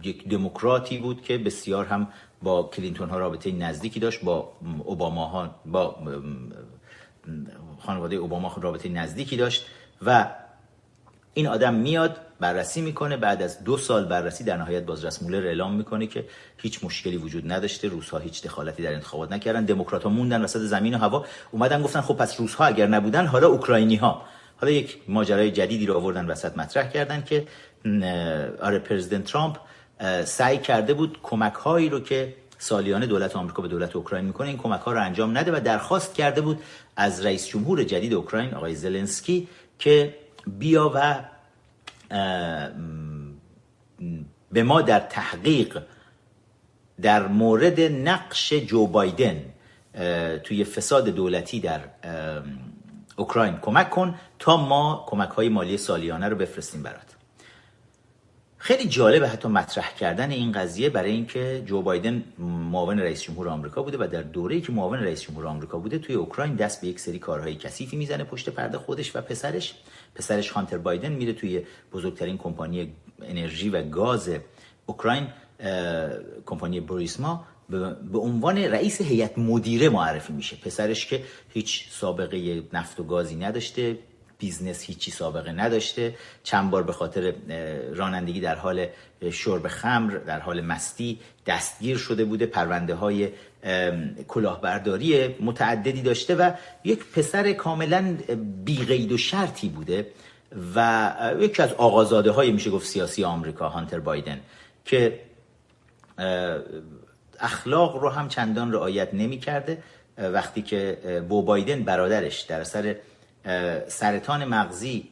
یک 0.03 0.27
دموکراتی 0.29 0.97
بود 0.97 1.21
که 1.21 1.37
بسیار 1.37 1.85
هم 1.85 2.07
با 2.41 2.63
کلینتون 2.63 3.09
ها 3.09 3.17
رابطه 3.17 3.51
نزدیکی 3.51 3.99
داشت 3.99 4.23
با 4.23 4.53
اوباما 4.83 5.25
ها 5.25 5.55
با 5.65 5.95
خانواده 7.79 8.15
اوباما 8.15 8.55
رابطه 8.61 8.89
نزدیکی 8.89 9.37
داشت 9.37 9.65
و 10.05 10.27
این 11.33 11.47
آدم 11.47 11.73
میاد 11.73 12.17
بررسی 12.39 12.81
می‌کنه 12.81 13.17
بعد 13.17 13.41
از 13.41 13.63
دو 13.63 13.77
سال 13.77 14.05
بررسی 14.05 14.43
در 14.43 14.57
نهایت 14.57 14.83
بازرس 14.83 15.23
مولر 15.23 15.47
اعلام 15.47 15.75
می‌کنه 15.75 16.07
که 16.07 16.25
هیچ 16.57 16.83
مشکلی 16.83 17.17
وجود 17.17 17.51
نداشته 17.51 17.87
روس‌ها 17.87 18.17
هیچ 18.17 18.43
دخالتی 18.43 18.83
در 18.83 18.93
انتخابات 18.93 19.31
نکردن 19.31 19.65
دموکرات 19.65 20.03
ها 20.03 20.09
موندن 20.09 20.41
وسط 20.41 20.59
زمین 20.59 20.93
و 20.93 20.97
هوا 20.97 21.25
اومدن 21.51 21.81
گفتن 21.81 22.01
خب 22.01 22.13
پس 22.13 22.39
روس‌ها 22.39 22.65
اگر 22.65 22.87
نبودن 22.87 23.25
حالا 23.25 23.47
اوکراینی 23.47 23.95
ها 23.95 24.21
حالا 24.57 24.73
یک 24.73 24.97
ماجرای 25.07 25.51
جدیدی 25.51 25.85
رو 25.85 25.97
آوردن 25.97 26.25
وسط 26.25 26.57
مطرح 26.57 26.89
کردن 26.89 27.23
که 27.23 27.47
آره 28.61 28.79
پرزیدنت 28.79 29.23
ترامپ 29.23 29.57
سعی 30.25 30.57
کرده 30.57 30.93
بود 30.93 31.17
کمک 31.23 31.53
هایی 31.53 31.89
رو 31.89 31.99
که 31.99 32.33
سالیانه 32.57 33.05
دولت 33.05 33.35
آمریکا 33.35 33.61
به 33.61 33.67
دولت 33.67 33.95
اوکراین 33.95 34.25
می‌کنه 34.25 34.47
این 34.47 34.57
کمک 34.57 34.79
ها 34.79 34.91
رو 34.91 35.01
انجام 35.01 35.37
نده 35.37 35.51
و 35.51 35.59
درخواست 35.59 36.13
کرده 36.13 36.41
بود 36.41 36.59
از 36.95 37.25
رئیس 37.25 37.47
جمهور 37.47 37.83
جدید 37.83 38.13
اوکراین 38.13 38.53
آقای 38.53 38.75
زلنسکی 38.75 39.47
که 39.79 40.15
بیا 40.47 40.91
و 40.95 41.19
به 44.51 44.63
ما 44.63 44.81
در 44.81 44.99
تحقیق 44.99 45.81
در 47.01 47.27
مورد 47.27 47.81
نقش 47.81 48.53
جو 48.53 48.87
بایدن 48.87 49.45
توی 50.43 50.63
فساد 50.63 51.09
دولتی 51.09 51.59
در 51.59 51.79
اوکراین 53.15 53.57
کمک 53.57 53.89
کن 53.89 54.15
تا 54.39 54.57
ما 54.57 55.05
کمک 55.07 55.29
های 55.29 55.49
مالی 55.49 55.77
سالیانه 55.77 56.29
رو 56.29 56.35
بفرستیم 56.35 56.83
برات. 56.83 57.10
خیلی 58.63 58.89
جالبه 58.89 59.29
حتی 59.29 59.47
مطرح 59.47 59.93
کردن 59.95 60.31
این 60.31 60.51
قضیه 60.51 60.89
برای 60.89 61.11
اینکه 61.11 61.63
جو 61.65 61.81
بایدن 61.81 62.23
معاون 62.37 62.99
رئیس 62.99 63.21
جمهور 63.21 63.49
آمریکا 63.49 63.83
بوده 63.83 63.97
و 63.97 64.07
در 64.07 64.21
دوره‌ای 64.21 64.61
که 64.61 64.71
معاون 64.71 64.99
رئیس 64.99 65.21
جمهور 65.21 65.47
آمریکا 65.47 65.79
بوده 65.79 65.97
توی 65.99 66.15
اوکراین 66.15 66.55
دست 66.55 66.81
به 66.81 66.87
یک 66.87 66.99
سری 66.99 67.19
کارهای 67.19 67.55
کثیفی 67.55 67.97
می‌زنه 67.97 68.23
پشت 68.23 68.49
پرده 68.49 68.77
خودش 68.77 69.15
و 69.15 69.21
پسرش. 69.21 69.73
پسرش 70.15 70.49
هانتر 70.49 70.77
بایدن 70.77 71.11
میره 71.11 71.33
توی 71.33 71.61
بزرگترین 71.93 72.37
کمپانی 72.37 72.93
انرژی 73.21 73.69
و 73.69 73.83
گاز 73.83 74.29
اوکراین 74.85 75.27
کمپانی 76.45 76.79
بوریسما. 76.79 77.45
به 78.11 78.19
عنوان 78.19 78.57
رئیس 78.57 79.01
هیئت 79.01 79.37
مدیره 79.37 79.89
معرفی 79.89 80.33
میشه. 80.33 80.55
پسرش 80.55 81.05
که 81.05 81.23
هیچ 81.53 81.87
سابقه 81.91 82.63
نفت 82.73 82.99
و 82.99 83.03
گازی 83.03 83.35
نداشته 83.35 83.97
business 84.41 84.83
هیچی 84.83 85.11
سابقه 85.11 85.51
نداشته. 85.51 86.15
چند 86.43 86.71
بار 86.71 86.83
به 86.83 86.93
خاطر 86.93 87.33
رانندگی 87.93 88.41
در 88.41 88.55
حال 88.55 88.87
شرب 89.31 89.67
خمر 89.67 90.17
در 90.17 90.39
حال 90.39 90.61
مستی 90.61 91.19
دستگیر 91.45 91.97
شده 91.97 92.25
بوده. 92.25 92.45
پرونده 92.45 92.95
های 92.95 93.29
کلاهبرداری 94.27 95.35
متعددی 95.39 96.01
داشته 96.01 96.35
و 96.35 96.51
یک 96.83 97.05
پسر 97.05 97.53
کاملا 97.53 98.17
بیقید 98.65 99.11
و 99.11 99.17
شرطی 99.17 99.69
بوده 99.69 100.07
و 100.75 101.15
یکی 101.39 101.61
از 101.61 101.73
آقازاده 101.73 102.31
های 102.31 102.51
میشه 102.51 102.69
گفت 102.69 102.87
سیاسی 102.87 103.23
آمریکا 103.23 103.69
هانتر 103.69 103.99
بایدن 103.99 104.39
که 104.85 105.19
اخلاق 107.39 107.95
رو 107.95 108.09
هم 108.09 108.27
چندان 108.27 108.73
رعایت 108.73 109.13
نمی 109.13 109.39
کرده 109.39 109.83
وقتی 110.17 110.61
که 110.61 110.97
بو 111.29 111.41
بایدن 111.41 111.83
برادرش 111.83 112.41
در 112.41 112.63
اثر 112.63 112.95
سرطان 113.87 114.45
مغزی 114.45 115.09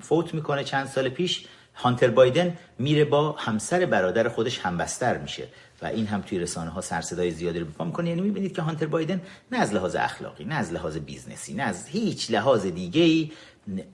فوت 0.00 0.34
می‌کنه. 0.34 0.64
چند 0.64 0.86
سال 0.86 1.08
پیش 1.08 1.44
هانتر 1.74 2.10
بایدن 2.10 2.58
میره 2.78 3.04
با 3.04 3.32
همسر 3.32 3.86
برادر 3.86 4.28
خودش 4.28 4.58
همبستر 4.58 5.18
میشه 5.18 5.48
و 5.82 5.86
این 5.86 6.06
هم 6.06 6.20
توی 6.20 6.38
رسانه 6.38 6.70
ها 6.70 6.80
سر 6.80 6.97
و 6.97 7.05
صدای 7.05 7.30
زیادی 7.30 7.58
رو 7.58 7.66
بپا 7.66 7.84
می‌کنه. 7.84 8.08
یعنی 8.08 8.20
می‌بینید 8.20 8.56
که 8.56 8.62
هانتر 8.62 8.86
بایدن 8.86 9.20
نه 9.52 9.58
از 9.58 9.74
لحاظ 9.74 9.96
اخلاقی 9.96 10.44
نه 10.44 10.54
از 10.54 10.72
لحاظ 10.72 10.96
business 10.96 11.48
ی 11.48 11.54
نه 11.54 11.62
از 11.62 11.86
هیچ 11.86 12.30
لحاظ 12.30 12.66
دیگه 12.66 13.02
ای 13.02 13.32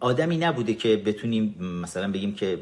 آدمی 0.00 0.36
نبوده 0.36 0.74
که 0.74 0.96
بتونیم 0.96 1.54
مثلا 1.82 2.12
بگیم 2.12 2.34
که 2.34 2.58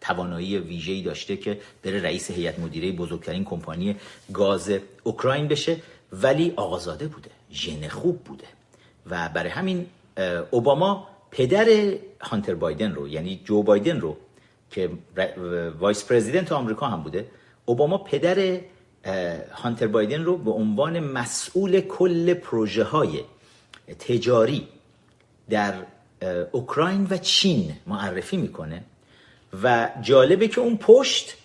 توانایی 0.00 0.58
ویژه‌ای 0.58 1.02
داشته 1.02 1.36
که 1.36 1.60
بره 1.82 2.02
رئیس 2.02 2.30
هیئت 2.30 2.58
مدیره 2.58 2.92
بزرگترین 2.92 3.44
کمپانی 3.44 3.96
گاز 4.32 4.70
اوکراین 5.02 5.48
بشه 5.48 5.76
ولی 6.12 6.52
آقازاده 6.56 7.08
بوده 7.08 7.30
ژن 7.52 7.88
خوب 7.88 8.24
بوده. 8.24 8.44
و 9.10 9.28
برای 9.28 9.50
همین 9.50 9.86
اوباما 10.50 11.08
پدر 11.30 11.66
هانتر 12.20 12.54
بایدن 12.54 12.92
رو 12.92 13.08
یعنی 13.08 13.40
جو 13.44 13.62
بایدن 13.62 14.00
رو 14.00 14.16
که 14.70 14.90
vice 15.78 16.04
president 16.04 16.52
آمریکا 16.52 16.86
هم 16.86 17.02
بوده 17.02 17.26
اوباما 17.64 17.98
پدر 17.98 18.60
هانتر 19.52 19.86
بایدن 19.86 20.24
رو 20.24 20.36
به 20.36 20.50
عنوان 20.50 21.00
مسئول 21.00 21.80
کل 21.80 22.34
پروژه 22.34 22.84
های 22.84 23.20
تجاری 23.98 24.68
در 25.50 25.74
اوکراین 26.52 27.06
و 27.10 27.16
چین 27.16 27.72
معرفی 27.86 28.36
می‌کنه 28.36 28.84
و 29.62 29.90
جالبه 30.02 30.48
که 30.48 30.60
اون 30.60 30.76
پشت 30.76 31.36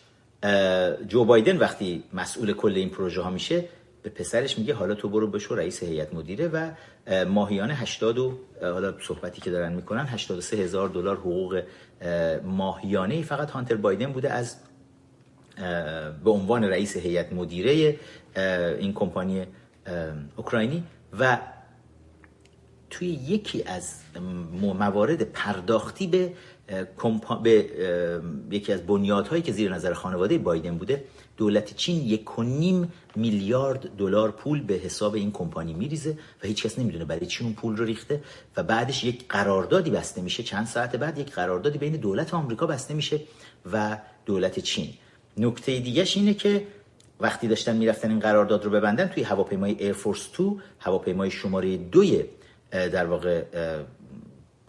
جو 1.08 1.26
بایدن 1.26 1.58
وقتی 1.58 2.04
مسئول 2.14 2.54
کل 2.54 2.74
این 2.76 2.90
پروژه 2.90 3.22
ها 3.22 3.30
میشه 3.30 3.66
به 4.04 4.10
پسرش 4.10 4.58
میگه 4.58 4.74
حالا 4.74 4.96
تو 4.96 5.10
برو 5.10 5.28
بشو 5.28 5.56
رئیس 5.56 5.84
هیئت 5.84 6.14
مدیره 6.14 6.48
و 6.48 6.72
ماهیانه 7.26 7.74
80 7.74 8.18
و 8.18 8.40
حالا 8.62 8.94
صحبتی 9.00 9.42
که 9.42 9.52
دارن 9.52 9.74
می‌کنن 9.74 10.06
83 10.06 10.58
هزار 10.58 10.90
دلار 10.90 11.18
حقوق 11.18 11.64
ماهیانه 12.44 13.22
فقط 13.22 13.50
هانتر 13.50 13.76
بایدن 13.76 14.12
بوده 14.14 14.32
از 14.32 14.56
به 16.24 16.32
عنوان 16.32 16.64
رئیس 16.64 16.98
هیئت 16.98 17.34
مدیره 17.34 18.00
این 18.80 18.94
کمپانی 18.94 19.46
اوکراینی. 20.36 20.84
و 21.20 21.38
توی 22.90 23.08
یکی 23.08 23.64
از 23.64 23.96
موارد 24.80 25.24
پرداختی 25.24 26.08
به, 26.08 26.34
به 27.44 27.70
یکی 28.52 28.74
از 28.74 28.86
بنیادهایی 28.86 29.42
که 29.42 29.52
زیر 29.52 29.74
نظر 29.74 29.94
خانواده 29.94 30.38
بایدن 30.38 30.78
بوده 30.78 31.04
دولت 31.38 31.76
چین 31.76 32.02
یک 32.02 32.40
و 32.40 32.44
نیم 32.44 32.94
میلیارد 33.16 33.96
دلار 33.98 34.32
پول 34.32 34.62
به 34.62 34.74
حساب 34.74 35.16
این 35.16 35.32
کمپانی 35.32 35.74
میریزه 35.74 36.18
و 36.44 36.48
هیچ 36.48 36.64
کس 36.64 36.80
نمی‌دونه 36.80 37.06
برای 37.06 37.26
چی 37.26 37.44
اون 37.44 37.54
پول 37.54 37.78
رو 37.78 37.86
ریخته 37.86 38.24
و 38.58 38.64
بعدش 38.64 39.04
یک 39.04 39.26
قراردادی 39.30 39.90
بسته 39.90 40.22
میشه. 40.22 40.44
چند 40.44 40.66
ساعت 40.66 40.96
بعد 40.96 41.18
یک 41.18 41.32
قراردادی 41.32 41.78
بین 41.78 41.94
دولت 41.94 42.34
آمریکا 42.34 42.66
بسته 42.66 42.94
میشه 42.94 43.20
و 43.72 43.98
دولت 44.26 44.60
چین. 44.60 44.90
نکته 45.38 45.80
دیگهش 45.80 46.18
اینه 46.18 46.34
که 46.34 46.68
وقتی 47.20 47.48
داشتن 47.48 47.78
می‌رفتن 47.78 48.10
این 48.10 48.20
قرارداد 48.20 48.66
رو 48.66 48.72
ببندن 48.72 49.08
توی 49.08 49.24
هواپیمای 49.24 49.76
ایرفورس 49.80 50.30
2 50.38 50.58
هواپیمای 50.80 51.32
شماره 51.32 51.78
دوی 51.78 52.24
در 52.72 53.06
واقع 53.06 53.44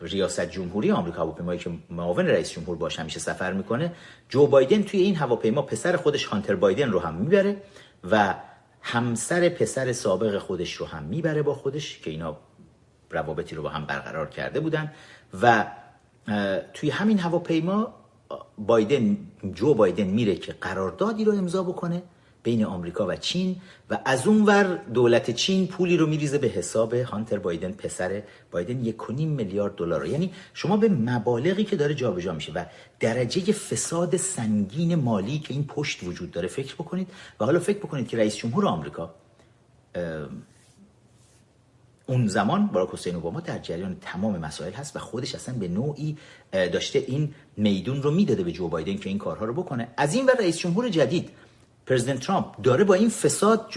ریاست 0.04 0.50
جمهوری 0.50 0.90
آمریکا 0.90 1.22
هواپیمایی 1.22 1.58
که 1.58 1.70
معاون 1.90 2.26
رئیس 2.26 2.50
جمهور 2.50 2.76
باشه 2.76 3.00
همیشه 3.00 3.20
سفر 3.20 3.52
می‌کنه 3.52 3.92
جو 4.28 4.46
بایدن 4.46 4.82
توی 4.82 5.00
این 5.00 5.16
هواپیما 5.16 5.62
پسر 5.62 5.96
خودش 5.96 6.24
هانتر 6.24 6.54
بایدن 6.54 6.90
رو 6.90 6.98
هم 7.00 7.14
می‌بره 7.14 7.56
و 8.10 8.34
همسر 8.82 9.48
پسر 9.48 9.92
سابق 9.92 10.38
خودش 10.38 10.72
رو 10.72 10.86
هم 10.86 11.02
می‌بره 11.02 11.42
با 11.42 11.54
خودش 11.54 11.98
که 11.98 12.10
اینا 12.10 12.36
روابطی 13.10 13.54
رو 13.54 13.62
با 13.62 13.68
هم 13.68 13.86
برقرار 13.86 14.26
کرده 14.26 14.60
بودن 14.60 14.92
و 15.42 15.66
توی 16.74 16.90
همین 16.90 17.18
هواپیما 17.18 17.94
بایدن 18.58 19.16
جو 19.54 19.74
بایدن 19.74 20.04
میره 20.04 20.34
که 20.34 20.52
قراردادی 20.52 21.24
رو 21.24 21.32
امضا 21.32 21.62
بکنه 21.62 22.02
بین 22.44 22.64
آمریکا 22.64 23.06
و 23.06 23.16
چین 23.16 23.56
و 23.90 23.98
از 24.04 24.26
اون 24.26 24.44
ور 24.44 24.64
دولت 24.94 25.30
چین 25.30 25.66
پولی 25.66 25.96
رو 25.96 26.06
میریزه 26.06 26.38
به 26.38 26.46
حساب 26.46 26.94
هانتر 26.94 27.38
بایدن 27.38 27.72
پسر 27.72 28.22
بایدن 28.50 28.84
یک 28.84 29.10
میلیارد 29.10 29.74
دلار 29.74 30.06
یعنی 30.06 30.32
شما 30.54 30.76
به 30.76 30.88
مبالغی 30.88 31.64
که 31.64 31.76
داره 31.76 31.94
جابجا 31.94 32.32
میشه 32.32 32.52
و 32.52 32.64
درجه 33.00 33.52
فساد 33.52 34.16
سنگین 34.16 34.94
مالی 34.94 35.38
که 35.38 35.54
این 35.54 35.66
پشت 35.66 36.02
وجود 36.02 36.30
داره 36.30 36.48
فکر 36.48 36.74
بکنید. 36.74 37.08
و 37.40 37.44
حالا 37.44 37.60
فکر 37.60 37.78
بکنید 37.78 38.08
که 38.08 38.16
رئیس 38.16 38.36
جمهور 38.36 38.66
آمریکا 38.66 39.14
اون 42.06 42.26
زمان 42.26 42.66
باراک 42.66 42.90
حسین 42.90 43.14
اوباما 43.14 43.40
در 43.40 43.58
جریان 43.58 43.96
تمام 44.00 44.38
مسائل 44.38 44.72
هست 44.72 44.96
و 44.96 44.98
خودش 44.98 45.34
اصلا 45.34 45.54
به 45.54 45.68
نوعی 45.68 46.16
داشته 46.52 46.98
این 46.98 47.34
میدون 47.56 48.02
رو 48.02 48.10
می‌داده 48.10 48.42
به 48.42 48.52
جو 48.52 48.68
بایدن 48.68 48.96
که 48.96 49.08
این 49.08 49.18
کارها 49.18 49.44
رو 49.44 49.54
بکنه. 49.54 49.88
از 49.96 50.14
این 50.14 50.26
و 50.26 50.30
رئیس 50.38 50.58
جمهور 50.58 50.88
جدید 50.88 51.30
پرزیدنت 51.86 52.20
ترامپ 52.20 52.60
داره 52.62 52.84
با 52.84 52.94
این 52.94 53.08
فساد 53.08 53.70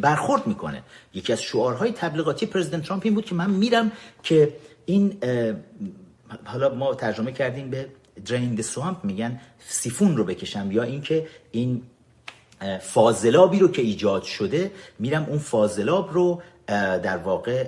برخورد 0.00 0.46
می‌کنه. 0.46 0.82
یکی 1.14 1.32
از 1.32 1.42
شعارهای 1.42 1.92
تبلیغاتی 1.92 2.46
پرزیدنت 2.46 2.82
ترامپ 2.82 3.02
این 3.04 3.14
بود 3.14 3.24
که 3.24 3.34
من 3.34 3.50
میرم 3.50 3.92
که 4.22 4.52
این 4.86 5.18
حالا 6.44 6.74
ما 6.74 6.94
ترجمه 6.94 7.32
کردیم 7.32 7.70
به 7.70 7.88
درین 8.26 8.62
سوامپ 8.62 9.04
میگن 9.04 9.40
سیفون 9.68 10.16
رو 10.16 10.24
بکشم 10.24 10.72
یا 10.72 10.82
اینکه 10.82 11.26
این 11.50 11.82
فاضلابی 12.80 13.58
رو 13.58 13.68
که 13.68 13.82
ایجاد 13.82 14.22
شده 14.22 14.72
میرم 14.98 15.24
اون 15.24 15.38
فاضلاب 15.38 16.12
رو 16.12 16.42
در 16.66 17.16
واقع 17.16 17.64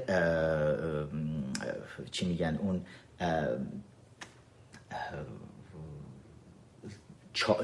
چی 2.10 2.26
میگن 2.26 2.58
اون 2.62 2.80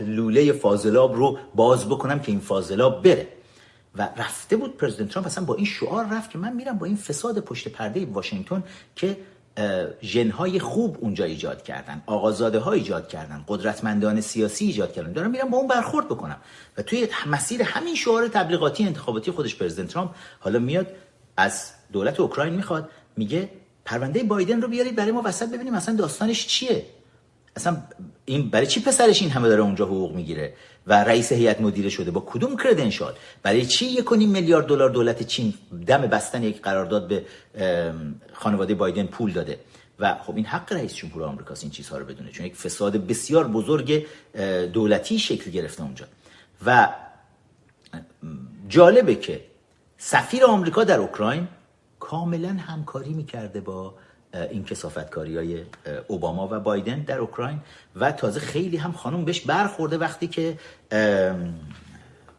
لوله 0.01 0.53
فاضلاب 0.53 1.15
رو 1.15 1.39
باز 1.55 1.87
بکنم 1.87 2.19
که 2.19 2.33
این 2.33 2.41
فاضلاب 2.41 3.03
بره. 3.03 3.29
و 3.95 4.09
رفته 4.17 4.57
بود 4.57 4.77
پرزیدنت 4.77 5.11
ترامپ 5.11 5.27
اصلا 5.27 5.45
با 5.45 5.55
این 5.55 5.65
شعار 5.65 6.07
رفت 6.07 6.31
که 6.31 6.39
من 6.39 6.53
میرم 6.53 6.79
با 6.79 6.87
این 6.87 6.97
فساد 6.97 7.39
پشت 7.41 7.69
پرده 7.69 8.07
واشنگتن 8.07 8.63
که 8.97 9.17
ژنهای 10.03 10.59
خوب 10.59 10.97
اونجا 11.01 11.25
ایجاد 11.25 11.63
کردن 11.63 12.03
آقازاده 12.07 12.59
ها 12.59 12.73
ایجاد 12.73 13.09
کردن 13.09 13.45
قدرتمندان 13.49 14.21
سیاسی 14.21 14.65
ایجاد 14.65 14.93
کردن. 14.93 15.13
دارم 15.13 15.31
میرم 15.31 15.51
با 15.51 15.59
اون 15.59 15.69
برخورد 15.69 16.07
بکنم. 16.07 16.37
و 16.77 16.83
توی 16.83 17.09
مسیر 17.27 17.63
همین 17.63 17.95
شعار 17.95 18.29
تبلیغاتی 18.29 18.85
انتخاباتی 18.85 19.31
خودش 19.31 19.57
پرزیدنت 19.57 19.89
ترامپ 19.89 20.11
حالا 20.41 20.59
میاد 20.59 20.87
از 21.37 21.71
دولت 21.93 22.21
اوکراین 22.21 22.55
می‌خواد 22.55 22.91
میگه 23.17 23.49
پرونده 23.85 24.23
بایدن 24.23 24.63
رو 24.63 24.69
بیارید 24.69 24.97
برای 24.97 25.13
ما 25.13 25.23
وسط 25.25 25.49
ببینیم 25.49 25.75
اصلا 25.75 25.97
داستانش 25.97 26.47
چیه. 26.47 26.87
اصلا 27.57 27.77
این 28.25 28.51
برای 28.51 28.67
چی 28.67 28.81
پسرش 28.81 29.23
این 29.23 29.31
همه 29.31 29.49
داره 29.49 29.62
اونجا 29.62 29.87
حقوق 29.87 30.15
می‌گیره 30.15 30.55
و 30.87 31.05
رئیس 31.05 31.33
هیئت 31.33 31.61
مدیره 31.61 31.88
شده؟ 31.88 32.11
با 32.11 32.21
کدوم 32.27 32.57
کردنشال؟ 32.57 33.15
برای 33.43 33.67
چی 33.67 33.87
یک 33.87 34.12
میلیارد 34.12 34.67
دلار 34.67 34.91
دولت 34.91 35.23
چین 35.23 35.55
دم 35.87 36.01
بستن 36.01 36.43
یک 36.43 36.62
قرارداد 36.62 37.09
به 37.09 37.25
خانواده 38.33 38.75
بایدن 38.75 39.07
پول 39.07 39.33
داده؟ 39.33 39.59
و 39.99 40.15
خب 40.15 40.37
این 40.37 40.47
حق 40.47 40.73
رئیس 40.73 40.95
جمهور 40.95 41.23
آمریکاست 41.23 41.62
این 41.62 41.71
چیزها 41.71 41.99
رو 41.99 42.05
بدونه 42.05 42.31
چون 42.31 42.47
یک 42.47 42.57
فساد 42.57 42.97
بسیار 42.97 43.49
بزرگ 43.49 44.07
دولتی 44.73 45.19
شکل 45.19 45.51
گرفته 45.51 45.83
اونجا. 45.83 46.05
و 46.67 46.88
جالبه 48.69 49.15
که 49.15 49.45
سفیر 49.99 50.45
آمریکا 50.45 50.85
در 50.85 50.99
اوکراین 50.99 51.49
کاملا 52.01 52.49
همکاری 52.49 53.12
می‌کرده 53.12 53.61
با 53.61 53.95
این 54.51 54.64
کسافتکاری 54.64 55.37
های 55.37 55.62
اوباما 56.09 56.49
و 56.51 56.61
بایدن 56.61 57.01
در 57.01 57.18
اوکراین 57.18 57.59
و 57.97 58.12
تازه 58.12 58.40
خیلی 58.40 58.77
هم 58.77 58.92
خانم 58.92 59.25
بهش 59.25 59.40
برخورده 59.40 59.99
وقتی 59.99 60.27
که 60.27 60.59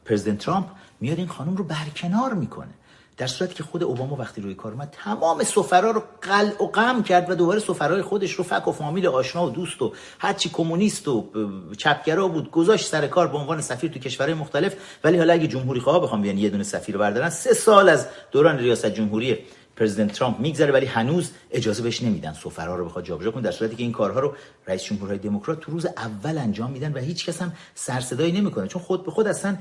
پرزیدنت 0.06 0.38
ترامپ 0.38 0.66
میاد 1.02 1.18
این 1.18 1.28
خانم 1.28 1.56
رو 1.56 1.64
برکنار 1.64 2.34
می‌کنه. 2.34 2.74
در 3.18 3.28
صورتی 3.28 3.54
که 3.54 3.64
خود 3.64 3.84
اوباما 3.84 4.16
وقتی 4.16 4.42
روی 4.42 4.56
کار 4.56 4.72
اومد 4.72 4.96
تمام 5.04 5.44
سفرا 5.44 5.92
رو 5.92 6.04
قل 6.22 6.48
و 6.48 6.68
غم 6.68 7.04
کرد 7.04 7.30
و 7.30 7.36
دوباره 7.36 7.60
سفرهای 7.60 8.02
خودش 8.02 8.32
رو 8.32 8.44
فک 8.44 8.68
و 8.68 8.72
فامیل 8.72 9.08
آشنا 9.08 9.48
و 9.48 9.50
دوست 9.50 9.82
و 9.82 9.94
هرچی 10.20 10.50
کمونیست 10.50 11.08
و 11.08 11.30
چپگرا 11.78 12.28
بود 12.28 12.52
گذاشت 12.52 12.86
سر 12.86 13.08
کار 13.08 13.28
به 13.28 13.38
عنوان 13.38 13.62
سفیر 13.62 13.92
تو 13.92 14.00
کشورهای 14.00 14.34
مختلف. 14.34 14.76
ولی 15.04 15.18
حالا 15.18 15.34
اگه 15.34 15.48
جمهوری 15.48 15.80
خواه 15.80 16.02
بخوام 16.02 16.22
بیان 16.22 16.38
یه 16.38 16.50
دونه 16.50 16.64
سفیر 16.64 16.98
بردارن 16.98 17.30
سه 17.30 17.54
سال 17.54 17.90
از 17.90 18.08
دوران 18.32 18.58
ریاست 18.58 18.86
جمهوری 18.86 19.38
پرزیدنت 19.76 20.12
ترامپ 20.12 20.40
میگذره 20.40 20.72
ولی 20.72 20.86
هنوز 20.86 21.32
اجازه 21.52 21.84
بهش 21.84 22.02
نمیدن 22.02 22.34
سفرا 22.34 22.76
رو 22.76 22.86
بخواد 22.86 23.06
جابجا 23.06 23.32
کنه 23.32 23.44
در 23.44 23.52
صورتی 23.52 23.76
که 23.76 23.84
این 23.84 23.92
کارها 23.92 24.20
رو 24.20 24.34
رئیس 24.68 24.84
جمهورهای 24.84 25.18
دموکرات 25.18 25.60
تو 25.60 25.72
روز 25.72 25.86
اول 25.86 26.38
انجام 26.38 26.72
میدن 26.72 26.94
و 26.94 26.98
هیچ 26.98 27.26
کس 27.26 27.42
هم 27.42 27.54
سر 27.76 28.00
صدایی 28.00 28.32
نمی‌کنه. 28.32 28.68
چون 28.68 28.82
خود 28.82 29.06
به 29.06 29.12
خود 29.12 29.28
اصلا 29.28 29.58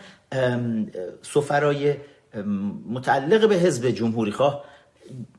سفرای 1.22 1.94
متعلق 2.90 3.48
به 3.48 3.54
حزب 3.54 3.90
جمهوری 3.90 4.32
خواه 4.32 4.64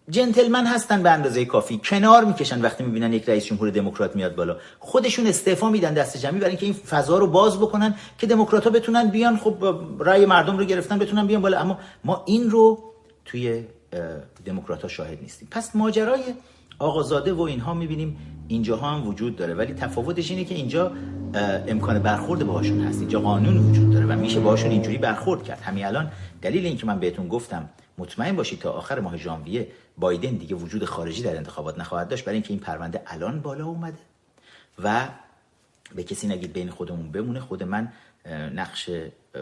جنتلمن 0.09 0.65
هستن 0.65 1.03
به 1.03 1.09
اندازه 1.09 1.45
کافی. 1.45 1.81
کنار 1.83 2.23
می‌کشن 2.25 2.61
وقتی 2.61 2.83
می‌بینن 2.83 3.13
یک 3.13 3.29
رئیس 3.29 3.45
جمهور 3.45 3.69
دموکرات 3.69 4.15
میاد 4.15 4.35
بالا. 4.35 4.57
خودشون 4.79 5.27
استعفا 5.27 5.69
میدن 5.69 5.93
دست 5.93 6.17
جمعی 6.17 6.39
برای 6.39 6.49
اینکه 6.49 6.65
این 6.65 6.75
فضا 6.75 7.17
رو 7.17 7.27
باز 7.27 7.57
بکنن 7.57 7.95
که 8.17 8.27
دموکرات 8.27 8.63
ها 8.63 8.69
بتونن 8.69 9.07
بیان. 9.07 9.37
خب 9.37 9.75
رأی 9.99 10.25
مردم 10.25 10.57
رو 10.57 10.65
گرفتن 10.65 10.99
بتونن 10.99 11.27
بیان 11.27 11.41
بالا. 11.41 11.59
اما 11.59 11.79
ما 12.03 12.23
این 12.27 12.49
رو 12.49 12.93
توی 13.25 13.65
دموکرات 14.45 14.81
ها 14.81 14.87
شاهد 14.87 15.21
نیستیم. 15.21 15.47
پس 15.51 15.75
ماجرای 15.75 16.23
آقازاده 16.79 17.33
و 17.33 17.41
اینها 17.41 17.73
می‌بینیم 17.73 18.17
اینجاها 18.47 18.91
هم 18.91 19.07
وجود 19.07 19.35
داره 19.35 19.53
ولی 19.53 19.73
تفاوتش 19.73 20.31
اینه 20.31 20.45
که 20.45 20.55
اینجا 20.55 20.91
امکان 21.67 21.99
برخورد 21.99 22.45
باهاشون 22.45 22.81
هست. 22.81 22.99
اینجا 22.99 23.19
قانون 23.19 23.57
وجود 23.57 23.93
داره 23.93 24.05
و 24.05 24.19
میشه 24.19 24.39
باهاشون 24.39 24.71
اینجوری 24.71 24.97
برخورد 24.97 25.43
کرد. 25.43 25.61
همین 25.61 25.85
الان 25.85 26.11
دلیل 26.41 26.65
اینکه 26.65 26.85
من 26.85 26.99
بهتون 26.99 27.27
گفتم 27.27 27.69
مطمئن 27.97 28.35
باشید 28.35 28.59
تا 28.59 28.71
آخر 28.71 28.99
ماه 28.99 29.17
ژانویه 29.17 29.67
بایدن 29.97 30.31
دیگه 30.31 30.55
وجود 30.55 30.85
خارجی 30.85 31.23
در 31.23 31.37
انتخابات 31.37 31.79
نخواهد 31.79 32.07
داشت 32.07 32.25
برای 32.25 32.35
اینکه 32.35 32.49
این 32.49 32.59
پرونده 32.59 33.01
الان 33.07 33.41
بالا 33.41 33.65
اومده 33.65 33.97
و 34.83 35.07
به 35.95 36.03
کسی 36.03 36.27
نگید 36.27 36.53
بین 36.53 36.69
خودمون 36.69 37.11
بمونه. 37.11 37.39
خود 37.39 37.63
من 37.63 37.91
نقش 38.55 38.89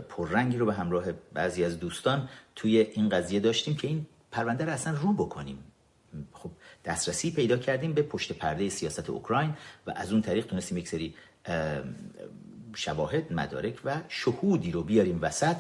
پررنگی 0.10 0.58
رو 0.58 0.66
به 0.66 0.74
همراه 0.74 1.04
بعضی 1.34 1.64
از 1.64 1.80
دوستان 1.80 2.30
توی 2.56 2.78
این 2.78 3.10
قضیه 3.10 3.40
داشتیم 3.40 3.76
که 3.76 3.88
این 3.88 4.06
پرونده 4.32 4.66
رو 4.66 4.72
اصلا 4.72 4.94
رو 4.94 5.14
بکنیم. 5.14 5.64
خب 6.32 6.52
دسترسی 6.86 7.32
پیدا 7.32 7.58
کردیم 7.58 7.94
به 7.94 8.02
پشت 8.02 8.32
پرده 8.32 8.70
سیاست 8.70 9.10
اوکراین 9.10 9.54
و 9.88 9.94
از 9.96 10.12
اون 10.12 10.22
طریق 10.22 10.46
تونستیم 10.46 10.78
یک 10.78 10.88
سری 10.88 11.16
شواهد 12.76 13.34
مدارک 13.34 13.80
و 13.86 13.98
شهودی 14.08 14.72
رو 14.72 14.84
بیاریم 14.84 15.20
وسط 15.22 15.58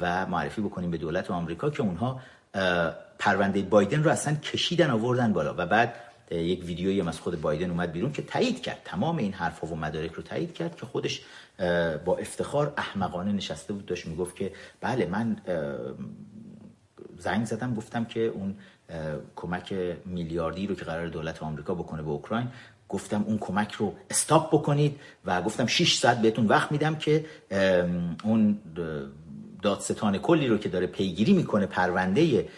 و 0.00 0.26
معرفی 0.26 0.60
بکنیم 0.60 0.90
به 0.90 0.98
دولت 0.98 1.30
آمریکا 1.30 1.70
که 1.70 1.82
اونها 1.82 2.20
پرونده 3.18 3.62
بایدن 3.62 4.02
رو 4.02 4.10
اصلا 4.10 4.34
کشیدن 4.34 4.90
آوردن 4.90 5.32
بالا 5.32 5.54
و 5.58 5.66
بعد 5.66 5.94
یک 6.30 6.64
ویدیویی 6.64 7.00
از 7.00 7.20
خود 7.20 7.40
بایدن 7.40 7.70
اومد 7.70 7.92
بیرون 7.92 8.12
که 8.12 8.22
تایید 8.22 8.62
کرد. 8.62 8.82
تمام 8.84 9.16
این 9.16 9.32
حرفها 9.32 9.66
و 9.66 9.76
مدارک 9.76 10.12
رو 10.12 10.22
تایید 10.22 10.54
کرد 10.54 10.76
که 10.76 10.86
خودش 10.86 11.22
با 12.04 12.16
افتخار 12.16 12.74
احمقانه 12.76 13.32
نشسته 13.32 13.72
بود. 13.72 13.86
داشت 13.86 14.06
می‌گفت 14.06 14.36
که 14.36 14.52
بله 14.80 15.06
من 15.06 15.36
زنگ 17.20 17.44
زدم 17.46 17.74
گفتم 17.74 18.04
که 18.04 18.20
اون 18.20 18.54
کمک 19.36 19.74
میلیاردی 20.06 20.66
رو 20.66 20.74
که 20.74 20.84
قرار 20.84 21.08
دولت 21.08 21.42
آمریکا 21.42 21.74
بکنه 21.74 22.02
به 22.02 22.10
اوکراین 22.10 22.48
گفتم 22.88 23.24
اون 23.26 23.38
کمک 23.38 23.72
رو 23.72 23.94
استاپ 24.10 24.54
بکنید 24.54 25.00
و 25.24 25.42
گفتم 25.42 25.66
6 25.66 25.98
ساعت 25.98 26.22
بهتون 26.22 26.46
وقت 26.46 26.72
میدم 26.72 26.94
که 26.94 27.24
اون 28.24 28.58
دادستان 29.62 30.18
کلی 30.18 30.48
رو 30.48 30.58
که 30.58 30.68
داره 30.68 30.86
پیگیری 30.86 31.32
می‌کنه 31.32 31.66
پرونده 31.66 32.48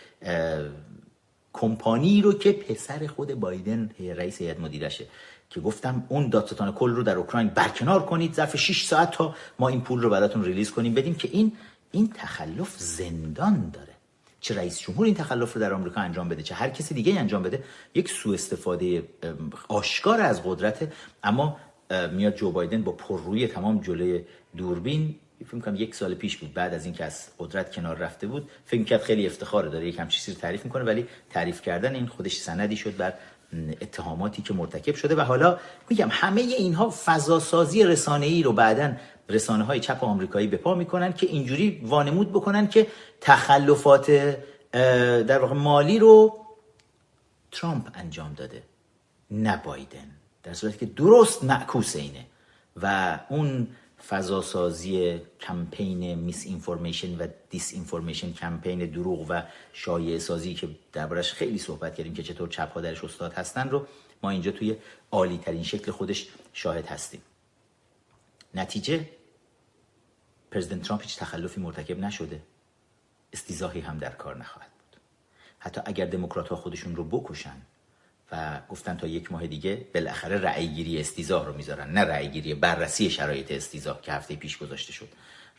کمپانی 1.53 2.23
رو 2.23 2.33
که 2.33 2.53
پسر 2.53 3.07
خود 3.07 3.35
بایدن 3.35 3.91
رئیس 4.01 4.39
هیئت 4.39 4.61
مدیرشه. 4.61 5.07
که 5.51 5.61
گفتم 5.61 6.05
اون 6.09 6.29
دادستان 6.29 6.73
کل 6.73 6.91
رو 6.91 7.03
در 7.03 7.17
اوکراین 7.17 7.49
برکنار 7.49 8.07
کنید 8.07 8.35
ظرف 8.35 8.57
6 8.57 8.85
ساعت 8.85 9.11
تا 9.11 9.35
ما 9.59 9.69
این 9.69 9.81
پول 9.81 10.01
رو 10.01 10.11
براتون 10.11 10.45
ریلیز 10.45 10.71
کنیم. 10.71 10.95
بدیم 10.95 11.15
که 11.15 11.29
این 11.33 11.53
این 11.91 12.13
تخلف 12.15 12.79
زندان 12.79 13.71
داره. 13.73 13.92
چه 14.43 14.55
رئیس 14.55 14.81
جمهور 14.81 15.07
این 15.07 15.15
تخلف 15.15 15.53
رو 15.53 15.61
در 15.61 15.73
آمریکا 15.73 16.01
انجام 16.01 16.29
بده 16.29 16.43
چه 16.43 16.55
هر 16.55 16.69
کسی 16.69 16.95
دیگه 16.95 17.21
انجام 17.21 17.43
بده 17.43 17.65
یک 17.95 18.11
سوء 18.11 18.35
استفاده 18.35 19.03
آشکار 19.69 20.21
از 20.21 20.43
قدرت. 20.45 20.93
اما 21.23 21.57
میاد 22.13 22.35
جو 22.35 22.51
بایدن 22.51 22.83
با 22.83 22.93
پررویی 22.93 23.47
تمام 23.47 23.81
جلوی 23.81 24.25
دوربین. 24.57 25.15
فکر 25.47 25.59
کنم 25.59 25.75
یک 25.75 25.95
سال 25.95 26.15
پیش 26.15 26.37
بود 26.37 26.55
بعد 26.55 26.75
از 26.75 26.85
اینکه 26.85 27.05
از 27.05 27.29
قدرت 27.39 27.75
کنار 27.75 27.97
رفته 27.97 28.27
بود. 28.27 28.51
فکر 28.67 28.85
کرد 28.85 29.03
خیلی 29.03 29.27
افتخار 29.27 29.69
داره 29.69 29.87
یک 29.87 29.99
همچین 29.99 30.21
چیزی 30.21 30.41
تعریف 30.41 30.65
می‌کنه 30.65 30.85
ولی 30.85 31.07
تعریف 31.31 31.63
کردن 31.63 31.95
این 31.95 32.07
خودش 32.07 32.37
سندی 32.37 32.77
شد 32.77 32.97
بر 32.97 33.15
اتهاماتی 33.81 34.43
که 34.43 34.55
مرتکب 34.55 34.95
شده. 34.95 35.15
و 35.15 35.21
حالا 35.21 35.59
میگم 35.91 36.09
همه 36.11 36.41
اینها 36.41 36.91
فضا 37.05 37.41
سازی 37.41 37.85
رسانه 37.85 38.27
ای 38.27 38.43
رو 38.43 38.53
بعدا 38.53 38.93
رسانه 39.29 39.65
های 39.65 39.81
چپ 39.81 40.05
آمریکایی 40.05 40.47
به 40.47 40.57
پا 40.57 40.75
می‌کنن 40.75 41.13
که 41.13 41.27
اینجوری 41.27 41.81
وانمود 41.85 42.31
بکنن 42.33 42.69
که 42.69 42.87
تخلفات 43.21 44.11
در 45.27 45.39
واقع 45.39 45.55
مالی 45.55 45.99
رو 45.99 46.39
ترامپ 47.53 47.89
انجام 47.95 48.35
داده 48.35 48.63
نه 49.31 49.63
بایدن. 49.65 50.11
در 50.43 50.55
صورتی 50.55 50.79
که 50.79 50.87
درست 50.87 51.45
معکوس 51.45 51.97
اینه. 51.97 52.27
و 52.83 53.19
اون 53.29 53.69
فضاسازی 54.09 55.21
کمپین 55.41 56.15
misinformation 56.15 57.19
و 57.19 57.27
disinformation 57.51 58.33
کمپین 58.33 58.91
دروغ 58.91 59.27
و 59.29 59.43
شایعه 59.73 60.19
سازی 60.19 60.55
که 60.55 60.69
دربارش 60.93 61.33
خیلی 61.33 61.59
صحبت 61.59 61.95
کردیم 61.95 62.15
که 62.15 62.23
چطور 62.23 62.49
چپ 62.49 62.73
ها 62.73 62.81
درش 62.81 63.05
استاد 63.05 63.33
هستن 63.33 63.69
رو 63.69 63.87
ما 64.23 64.31
اینجا 64.31 64.51
توی 64.51 64.77
عالی 65.11 65.39
ترین 65.39 65.63
شکل 65.63 65.93
خودش 65.93 66.29
شاهد 66.53 66.87
هستیم. 66.87 67.23
نتیجه؟ 68.55 69.09
پرزیدنت 70.51 70.83
ترامپ 70.83 71.03
هیچ 71.03 71.19
تخلفی 71.19 71.61
مرتکب 71.61 71.99
نشده. 71.99 72.43
استیزاهی 73.33 73.81
هم 73.81 73.99
در 73.99 74.11
کار 74.11 74.37
نخواهد 74.37 74.71
بود. 74.71 75.01
حتی 75.59 75.81
اگر 75.85 76.07
دموکرات 76.07 76.49
ها 76.49 76.57
خودشون 76.57 76.97
رو 76.97 77.05
بکشن 77.05 77.57
و 78.33 78.61
گفتن 78.69 78.97
تا 78.97 79.07
یک 79.07 79.33
ماه 79.33 79.47
دیگه 79.47 79.87
بالاخره 79.95 80.41
رأیگیری 80.41 81.01
استیزاه 81.01 81.47
رو 81.47 81.53
می‌ذارن. 81.53 81.91
نه 81.91 82.01
رأیگیری 82.01 82.55
بررسی 82.55 83.11
شرایط 83.11 83.53
استیزاه 83.53 84.01
که 84.01 84.13
هفته 84.13 84.37
پیش 84.37 84.59
گذاشته 84.59 84.93
شد. 84.93 85.09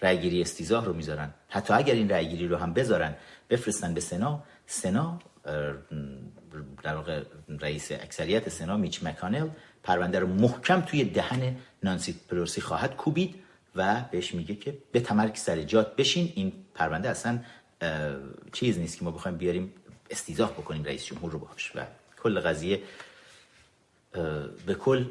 رأیگیری 0.02 0.42
استیزاه 0.42 0.86
رو 0.86 0.94
می‌ذارن. 0.94 1.34
حتی 1.50 1.74
اگر 1.74 1.94
این 1.94 2.10
رأیگیری 2.10 2.48
رو 2.48 2.58
هم 2.58 2.74
بذارن 2.74 3.16
بفرستن 3.50 3.94
به 3.94 4.02
سنا. 4.02 4.44
سنا 4.66 5.20
در 6.84 6.96
واقع 6.96 7.24
رئیس 7.48 7.92
اکثریت 7.92 8.50
سنا 8.50 8.78
میچ 8.78 9.04
مکانل 9.04 9.50
پرونده 9.84 10.20
رو 10.20 10.28
محکم 10.28 10.82
توی 10.82 11.04
دهن 11.04 11.56
نانسی 11.84 12.16
پلورسی 12.30 12.62
خواهد 12.62 12.96
کوبید 12.96 13.36
و 13.76 14.02
بهش 14.12 14.34
میگه 14.34 14.56
که 14.56 14.78
به 14.92 15.00
تمرک 15.00 15.38
سر 15.38 15.62
جات 15.62 15.96
بشین. 15.96 16.34
این 16.36 16.54
پرونده 16.76 17.10
اصلا 17.10 17.40
چیز 18.52 18.80
نیست 18.80 18.98
که 18.98 19.06
ما 19.06 19.12
بخوایم 19.12 19.38
بیاریم 19.38 19.74
استیزاه 20.10 20.52
بکنیم 20.52 20.84
رئیس 20.84 21.06
جمهور 21.06 21.32
رو 21.32 21.40
باش 21.40 21.72
و 21.76 21.86
کل 22.24 22.40
قضیه 22.40 22.82
به 24.66 24.76
کل 24.80 25.06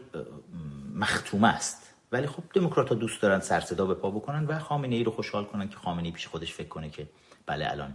مختومه 0.95 1.49
است. 1.49 1.95
ولی 2.13 2.27
خب 2.27 2.43
دموکرات 2.55 2.89
ها 2.89 2.95
دوست 2.95 3.23
دارن 3.23 3.41
سر 3.41 3.61
صدا 3.61 3.87
به 3.87 3.95
پا 3.95 4.11
بکنن 4.11 4.47
و 4.47 4.59
خامنه 4.59 4.95
ای 4.97 5.05
رو 5.05 5.13
خوشحال 5.13 5.45
کنن 5.45 5.69
که 5.69 5.77
خامنه 5.77 6.05
ای 6.05 6.11
پیش 6.11 6.27
خودش 6.27 6.53
فکر 6.53 6.69
کنه 6.69 6.91
که 6.91 7.07
بله 7.47 7.71
الان 7.71 7.95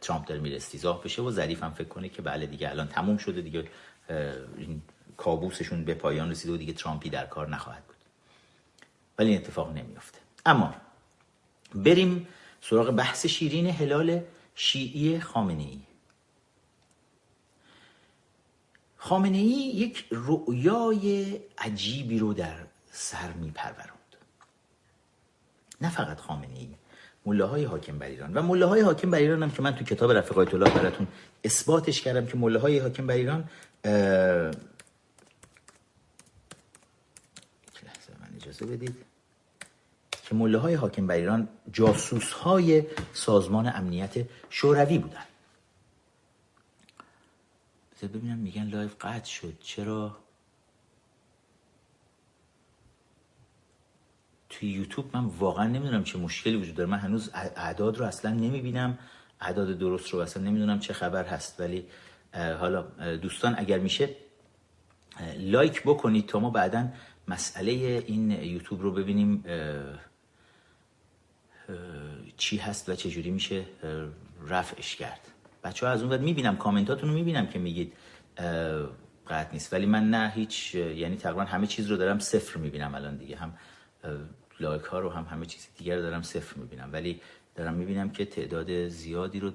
ترامپ 0.00 0.26
داره 0.26 0.40
میره 0.40 0.56
استیزاه 0.56 1.02
بشه 1.02 1.22
و 1.22 1.30
ظریف 1.30 1.62
هم 1.62 1.70
فکر 1.70 1.88
کنه 1.88 2.08
که 2.08 2.22
بله 2.22 2.46
دیگه 2.46 2.70
الان 2.70 2.88
تموم 2.88 3.16
شده 3.16 3.40
دیگه. 3.40 3.64
این 4.56 4.82
کابوسشون 5.16 5.84
به 5.84 5.94
پایان 5.94 6.30
رسیده 6.30 6.54
و 6.54 6.56
دیگه 6.56 6.72
ترامپی 6.72 7.10
در 7.10 7.26
کار 7.26 7.48
نخواهد 7.48 7.84
بود. 7.86 7.96
ولی 9.18 9.30
این 9.30 9.38
اتفاق 9.38 9.72
نمیافته. 9.72 10.18
اما 10.46 10.74
بریم 11.74 12.28
سراغ 12.60 12.90
بحث 12.90 13.26
شیرین 13.26 13.66
هلال 13.66 14.22
شیعی 14.54 15.20
خامنه 15.20 15.62
ای 15.62 15.80
خامنه 18.96 19.38
ای 19.38 19.44
یک 19.44 20.06
رؤیای 20.10 21.38
عجیبی 21.58 22.18
رو 22.18 22.34
در 22.34 22.56
سر 22.92 23.32
میپروروند 23.32 23.90
نه 25.80 25.90
فقط 25.90 26.20
خامنه 26.20 26.58
ای 26.58 26.68
های 27.40 27.64
حاکم 27.64 27.98
بر 27.98 28.06
ایران. 28.06 28.34
و 28.34 28.42
مله 28.42 28.66
های 28.66 28.80
حاکم 28.80 29.10
بر 29.10 29.18
ایران 29.18 29.42
هم 29.42 29.50
که 29.50 29.62
من 29.62 29.74
تو 29.74 29.84
کتاب 29.84 30.12
رفیق 30.12 30.38
آیت 30.38 30.54
الله 30.54 30.70
براتون 30.70 31.06
اثباتش 31.44 32.02
کردم 32.02 32.26
که 32.26 32.36
مله 32.36 32.58
های 32.58 32.78
حاکم 32.78 33.06
بر 33.06 33.14
ایران 33.14 33.48
من 38.20 38.38
اجازه 38.56 38.76
بدید 38.76 38.96
که 40.24 40.34
مله 40.34 40.58
های 40.58 40.74
حاکم 40.74 41.06
بر 41.06 41.14
ایران 41.14 41.48
جاسوس 41.72 42.32
های 42.32 42.84
سازمان 43.12 43.66
امنیت 43.74 44.14
شوروی 44.50 44.98
بودن. 44.98 45.24
بذار 47.96 48.10
ببینم 48.10 48.38
میگن 48.38 48.68
live 48.68 48.94
قطع 49.00 49.24
شد. 49.30 49.58
چرا؟ 49.60 50.16
توی 54.48 54.68
یوتیوب 54.68 55.16
من 55.16 55.24
واقعا 55.24 55.66
نمی‌دونم 55.66 56.04
چه 56.04 56.18
مشکلی 56.18 56.56
وجود 56.56 56.74
داره. 56.74 56.90
من 56.90 56.98
هنوز 56.98 57.30
اعداد 57.34 57.98
رو 57.98 58.04
اصلا 58.04 58.30
نمی‌بینم. 58.30 58.98
اعداد 59.40 59.78
درست 59.78 60.10
رو 60.10 60.18
اصلا 60.18 60.42
نمی‌دونم 60.42 60.80
چه 60.80 60.92
خبر 60.92 61.24
هست. 61.24 61.60
ولی 61.60 61.86
حالا 62.34 62.82
دوستان 63.16 63.54
اگر 63.58 63.78
میشه 63.78 64.16
لایک 65.38 65.82
بکنید 65.82 66.26
تا 66.26 66.40
ما 66.40 66.50
بعدا 66.50 66.88
مسئله 67.28 67.72
این 68.06 68.30
یوتیوب 68.30 68.82
رو 68.82 68.92
ببینیم 68.92 69.44
چی 72.36 72.56
هست 72.56 72.88
و 72.88 72.94
چجوری 72.94 73.30
میشه 73.30 73.64
رفعش 74.48 74.96
کرد. 74.96 75.20
بچه 75.64 75.86
ها 75.86 75.92
از 75.92 76.00
اون 76.00 76.10
بعد 76.10 76.20
می‌بینم 76.20 76.56
کامنتاتون 76.56 77.08
رو 77.08 77.14
می‌بینم 77.14 77.46
که 77.46 77.58
میگید 77.58 77.92
قطع 79.28 79.52
نیست. 79.52 79.72
ولی 79.72 79.86
من 79.86 80.10
نه 80.10 80.32
هیچ 80.34 80.74
یعنی 80.74 81.16
تقریبا 81.16 81.44
همه 81.44 81.66
چیز 81.66 81.90
رو 81.90 81.96
دارم 81.96 82.18
صفر 82.18 82.58
می‌بینم 82.58 82.94
الان 82.94 83.16
دیگه. 83.16 83.36
هم 83.36 83.58
لایک 84.60 84.82
ها 84.82 84.98
رو 84.98 85.10
هم 85.10 85.24
همه 85.24 85.46
چیز 85.46 85.68
دیگر 85.78 85.98
دارم 85.98 86.22
صفر 86.22 86.56
می‌بینم. 86.56 86.92
ولی 86.92 87.20
دارم 87.54 87.74
می‌بینم 87.74 88.10
که 88.10 88.24
تعداد 88.24 88.88
زیادی 88.88 89.40
رو 89.40 89.52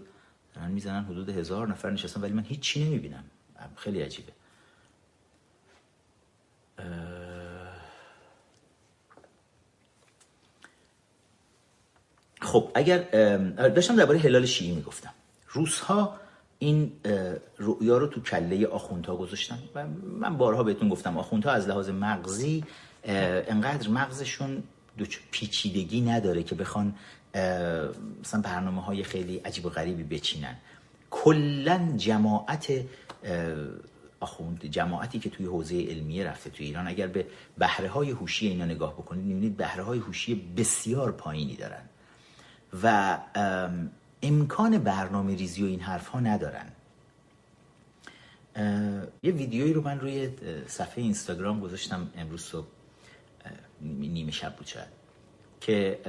دارن 0.56 0.72
می‌زنن 0.72 1.04
حدود 1.04 1.30
هزار 1.30 1.68
نفر 1.68 1.90
نشستن 1.90 2.22
ولی 2.22 2.34
من 2.34 2.44
هیچی 2.44 2.86
نمی‌بینم. 2.86 3.24
خیلی 3.76 4.02
عجیبه. 4.02 4.32
خب 12.42 12.72
اگر 12.76 12.98
داشتم 13.70 13.96
درباره 13.96 14.20
هلال 14.20 14.46
شیعی 14.46 14.72
می‌گفتم. 14.72 15.14
روس 15.50 15.80
ها 15.80 16.20
این 16.60 16.92
رؤیا 17.58 17.98
رو 17.98 18.08
تو 18.08 18.22
کله 18.22 18.68
آخوندها 18.68 19.16
گذاشتن 19.16 19.60
و 19.76 19.86
من 20.20 20.38
بارها 20.38 20.64
بهتون 20.64 20.90
گفتم 20.90 21.18
آخوندها 21.18 21.52
از 21.52 21.68
لحاظ 21.68 21.90
مغزی 21.90 22.64
انقدر 23.04 23.90
مغزشون 23.90 24.64
پیچیدگی 25.32 26.02
نداره 26.02 26.44
که 26.44 26.56
بخوان 26.56 26.96
مثلا 28.22 28.42
برنامه 28.44 28.82
های 28.82 29.04
خیلی 29.04 29.38
عجیب 29.38 29.66
و 29.66 29.70
غریبی 29.70 30.04
بچینن. 30.04 30.56
کلا 31.12 31.94
جماعت 31.98 32.74
آخوند 34.20 34.66
جماعتی 34.66 35.20
که 35.20 35.30
توی 35.30 35.46
حوزه 35.46 35.82
علمیه 35.82 36.28
رفته 36.28 36.50
توی 36.50 36.66
ایران 36.66 36.88
اگر 36.88 37.08
به 37.08 37.26
بهره 37.58 37.90
های 37.90 38.12
هوشی 38.12 38.48
اینا 38.48 38.66
نگاه 38.66 38.94
بکنید 38.94 39.26
می‌بینید 39.26 39.58
بهره 39.58 39.84
های 39.84 40.00
هوشی 40.00 40.36
بسیار 40.58 41.12
پایینی 41.12 41.56
دارن. 41.56 41.82
و 42.84 43.18
امکان 44.22 44.78
برنامه 44.78 45.36
ریزی 45.36 45.64
و 45.64 45.66
این 45.66 45.80
حرف 45.80 46.08
ها 46.08 46.20
ندارن 46.20 46.66
یه 49.24 49.32
ویدیویی 49.32 49.74
رو 49.74 49.82
من 49.82 50.00
روی 50.00 50.30
صفحه 50.68 51.04
اینستاگرام 51.04 51.60
گذاشتم 51.60 52.12
امروز 52.18 52.42
صبح. 52.42 52.68
نیمه 53.82 54.32
شب 54.32 54.56
بود 54.56 54.68
شاید. 54.68 54.88
که 55.62 56.00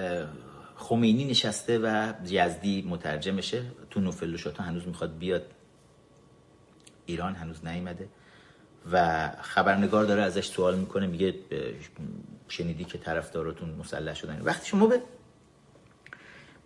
خمینی 0.76 1.24
نشسته 1.24 1.78
و 1.78 2.12
یزدی 2.26 2.82
مترجمشه. 2.82 3.62
تو 3.90 4.00
نوفل 4.00 4.36
شاتا 4.36 4.62
هنوز 4.62 4.86
می‌خواد 4.86 5.18
بیاد. 5.18 5.46
ایران 7.06 7.34
هنوز 7.34 7.66
نیومده. 7.66 8.08
و 8.92 9.28
خبرنگار 9.40 10.04
داره 10.04 10.22
ازش 10.22 10.46
سوال 10.46 10.78
می‌کنه 10.78 11.06
میگه 11.06 11.34
شنیدی 12.48 12.84
که 12.84 12.98
طرفداراتون 12.98 13.70
مسلح 13.70 14.14
شدن؟ 14.14 14.40
وقتی 14.44 14.68
شما 14.68 14.86
به 14.86 15.02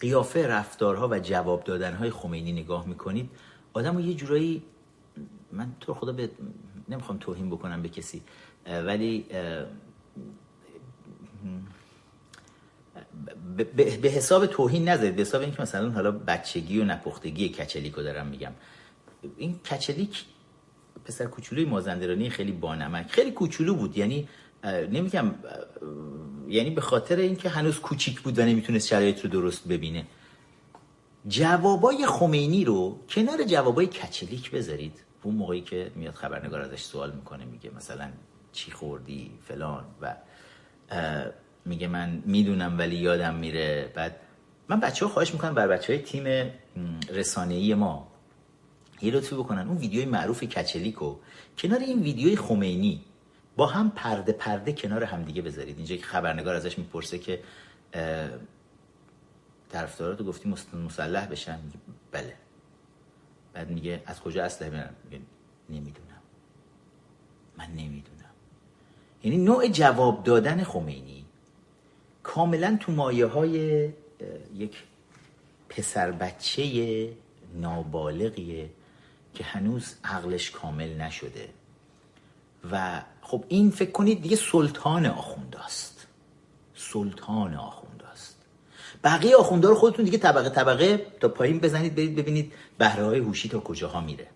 قیافه 0.01 0.47
رفتارها 0.47 1.09
و 1.09 1.19
جواب 1.19 1.65
دادنهای 1.65 2.11
خمینی 2.11 2.53
نگاه 2.53 2.87
می‌کنید 2.87 3.31
آدم 3.73 4.01
یه 4.01 4.15
جورایی 4.15 4.63
من 5.53 5.73
تو 5.81 5.95
خدا 5.95 6.13
به 6.13 6.31
نمی‌خوام 6.89 7.19
توهین 7.19 7.51
بکنم 7.51 7.83
به 7.83 7.89
کسی 7.89 8.23
ولی 8.67 9.27
به 14.03 14.09
حساب 14.09 14.47
توهین 14.47 14.89
نذارید 14.89 15.17
به 15.17 15.23
حساب 15.23 15.41
اینکه 15.41 15.63
مثلا 15.63 15.91
حالا 15.91 16.11
بچگی 16.11 16.81
و 16.81 16.85
نپختگی 16.85 17.49
کچلیکو 17.49 18.03
دارم 18.03 18.27
میگم. 18.27 18.53
این 19.37 19.59
کچلیک 19.59 20.25
پسر 21.05 21.27
کوچولوی 21.27 21.65
مازندرانی 21.65 22.31
خیلی 22.31 22.53
بانمک 22.53 23.11
خیلی 23.11 23.31
کوچولو 23.31 23.75
بود 23.75 23.99
یعنی 23.99 24.29
نمیگم 24.65 25.35
یعنی 26.49 26.71
به 26.71 26.81
خاطر 26.81 27.17
اینکه 27.17 27.49
هنوز 27.49 27.79
کوچیک 27.79 28.21
بود 28.21 28.39
و 28.39 28.43
نمی‌تونست 28.43 28.89
شرایط 28.89 29.21
رو 29.21 29.31
درست 29.31 29.69
ببینه. 29.69 30.07
جوابای 31.29 32.07
خمینی 32.07 32.65
رو 32.65 32.99
کنار 33.09 33.45
جوابای 33.45 33.87
کچلیک 33.87 34.51
بذارید. 34.51 35.03
اون 35.23 35.35
موقعی 35.35 35.61
که 35.61 35.91
میاد 35.95 36.15
خبرنگار 36.15 36.61
ازش 36.61 36.83
سوال 36.83 37.13
می‌کنه 37.13 37.45
میگه 37.45 37.71
مثلا 37.77 38.09
چی 38.53 38.71
خوردی 38.71 39.31
فلان 39.49 39.85
و 40.01 40.17
میگه 41.65 41.89
من 41.89 42.23
می‌دونم 42.27 42.79
ولی 42.79 42.97
یادم 42.97 43.35
میره. 43.35 43.93
بعد 43.95 44.17
من 44.69 44.81
بچه 44.81 45.07
ها 45.07 45.13
خواهش 45.13 45.33
می‌کنم 45.33 45.55
بر 45.55 45.69
بچه 45.69 45.93
های 45.93 46.03
تیم 46.03 46.51
رسانه‌ای 47.11 47.75
ما 47.75 48.13
یه 49.03 49.13
لطفی 49.13 49.35
بکنن. 49.35 49.69
اون 49.69 49.77
ویدیوی 49.77 50.05
معروف 50.05 50.45
کچلیکو 50.45 51.17
کنار 51.59 51.79
این 51.79 52.03
ویدیوی 52.03 52.37
خمینی 52.37 53.05
با 53.57 53.67
هم 53.67 53.91
پرده 53.91 54.33
پرده 54.33 54.73
کنار 54.73 55.05
همدیگه 55.05 55.43
بذارید. 55.43 55.77
اینجا 55.77 55.97
که 55.97 56.03
خبرنگار 56.03 56.55
ازش 56.55 56.79
می‌پرسه 56.79 57.19
که 57.19 57.43
طرفداراتو 59.71 60.25
گفتی 60.25 60.55
مسلح 60.87 61.27
بشن؟ 61.27 61.61
میگه 61.65 61.79
بله. 62.13 62.35
بعد 63.53 63.71
میگه 63.71 64.03
از 64.07 64.21
کجا 64.21 64.45
اسلحه 64.45 64.71
میارن 64.71 64.95
میگه 65.05 65.25
نمی‌دونم. 65.71 66.23
من 67.59 67.67
نمی‌دونم. 67.67 68.17
یعنی 69.25 69.39
نوع 69.39 69.69
جواب 69.69 70.25
دادن 70.25 70.65
خمینی 70.65 71.27
کاملا 72.23 72.79
تو 72.81 72.93
مایه 72.93 73.27
های 73.27 73.91
یک 74.55 74.83
پسر 75.69 76.11
بچه 76.11 77.11
نابالغیه 77.55 78.71
که 79.35 79.45
هنوز 79.45 79.95
عقلش 80.05 80.51
کامل 80.51 81.01
نشده 81.01 81.49
و 82.73 83.03
خب 83.29 83.45
این 83.49 83.71
فکر 83.71 83.91
کنید 83.91 84.23
دیگه 84.23 84.37
سلطان 84.37 85.07
آخونداست 85.07 86.07
سلطان 86.75 87.55
آخونداست 87.55 88.37
بقیه 89.05 89.37
آخونده 89.37 89.69
رو 89.69 89.75
خودتون 89.75 90.05
دیگه 90.05 90.19
طبقه 90.19 90.49
طبقه 90.49 91.07
تا 91.21 91.29
پایین 91.29 91.59
بزنید 91.59 91.95
برید 91.95 92.17
ببینید 92.17 92.53
بهره 92.79 93.05
های 93.05 93.19
هوشی 93.19 93.49
تا 93.49 93.61
کجاها 93.61 94.01
میره. 94.01 94.27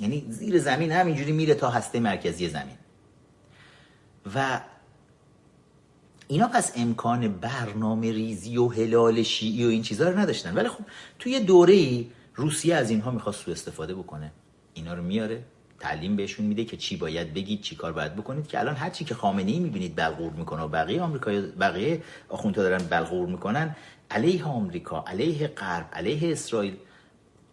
یعنی 0.00 0.26
زیر 0.28 0.58
زمین 0.58 0.92
همینجوری 0.92 1.32
میره 1.32 1.54
تا 1.54 1.70
هسته 1.70 2.00
مرکزی 2.00 2.48
زمین. 2.48 2.76
و 4.34 4.60
اینا 6.28 6.48
پس 6.48 6.72
امکان 6.76 7.28
برنامه 7.28 8.12
ریزی 8.12 8.56
و 8.56 8.68
هلال 8.68 9.22
شیعی 9.22 9.64
و 9.64 9.68
این 9.68 9.82
چیزها 9.82 10.08
رو 10.08 10.18
نداشتن. 10.18 10.54
ولی 10.54 10.68
خب 10.68 10.84
توی 11.18 11.40
دوره 11.40 12.04
روسیه 12.34 12.74
از 12.74 12.90
اینها 12.90 13.10
می‌خواست 13.10 13.44
سو 13.44 13.50
استفاده 13.50 13.94
بکنه. 13.94 14.32
اینا 14.74 14.94
رو 14.94 15.02
میاره. 15.02 15.44
تعلیم 15.82 16.16
بهشون 16.16 16.46
میده 16.46 16.64
که 16.64 16.76
چی 16.76 16.96
باید 16.96 17.34
بگید 17.34 17.60
چی 17.60 17.76
کار 17.76 17.92
باید 17.92 18.16
بکنید. 18.16 18.46
که 18.46 18.60
الان 18.60 18.74
هر 18.74 18.90
چی 18.90 19.04
که 19.04 19.14
خامنه 19.14 19.50
ای 19.50 19.58
می‌بینید 19.58 19.96
بلغور 19.96 20.32
می‌کنه 20.32 20.62
و 20.62 20.68
بقیه 20.68 21.02
آمریکا 21.02 21.30
بقیه 21.60 22.02
آخوندها 22.28 22.62
دارن 22.62 22.84
بلغور 22.84 23.28
می‌کنن 23.28 23.76
علیه 24.10 24.44
آمریکا 24.44 25.04
علیه 25.06 25.46
غرب 25.46 25.88
علیه 25.92 26.32
اسرائیل 26.32 26.76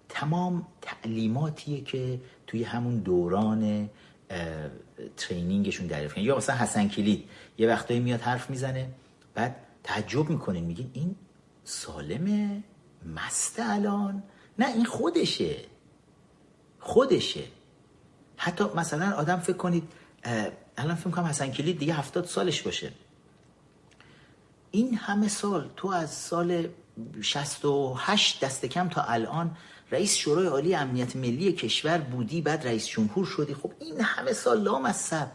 تمام 0.10 0.68
تعلیماتیه 0.82 1.82
که 1.82 2.20
توی 2.48 2.64
همون 2.64 3.00
دوران 3.00 3.90
ترینینگشون 5.18 5.88
دریافت 5.88 6.18
یا 6.18 6.38
مثلا 6.38 6.56
حسن 6.56 6.88
کلید 6.88 7.30
یه 7.58 7.68
وقتایی 7.68 8.00
میاد 8.00 8.22
حرف 8.22 8.50
می‌زنه 8.50 8.90
بعد 9.34 9.56
تعجب 9.84 10.30
می‌کنین 10.30 10.64
میگین 10.64 10.92
این 10.94 11.16
سالمه 11.64 12.64
مست 13.16 13.60
الان. 13.60 14.24
نه 14.60 14.68
این 14.68 14.86
خودشه. 14.86 15.56
خودشه. 16.80 17.44
حتی 18.42 18.64
مثلا 18.76 19.12
آدم 19.12 19.40
فکر 19.40 19.58
کنید 19.58 19.84
الان 20.78 20.96
فکر 20.96 21.10
کنم 21.10 21.26
حسن 21.26 21.52
کلید 21.52 21.80
دیگه 21.80 21.94
هفتاد 21.94 22.26
سالش 22.26 22.62
باشه. 22.62 22.92
این 24.72 24.96
همه 24.96 25.28
سال 25.28 25.70
تو 25.76 25.88
از 25.88 26.14
سال 26.14 26.68
68 27.22 28.44
دست 28.44 28.66
کم 28.66 28.90
تا 28.90 29.02
الان 29.02 29.58
رئیس 29.92 30.16
شورای 30.16 30.48
عالی 30.48 30.76
امنیت 30.76 31.16
ملی 31.16 31.54
کشور 31.54 31.98
بودی 31.98 32.42
بعد 32.42 32.68
رئیس 32.68 32.88
جمهور 32.88 33.26
شدی. 33.26 33.54
خب 33.54 33.72
این 33.80 34.02
همه 34.02 34.34
سال 34.34 34.62
لام 34.62 34.86
از 34.86 34.96
سب 34.96 35.28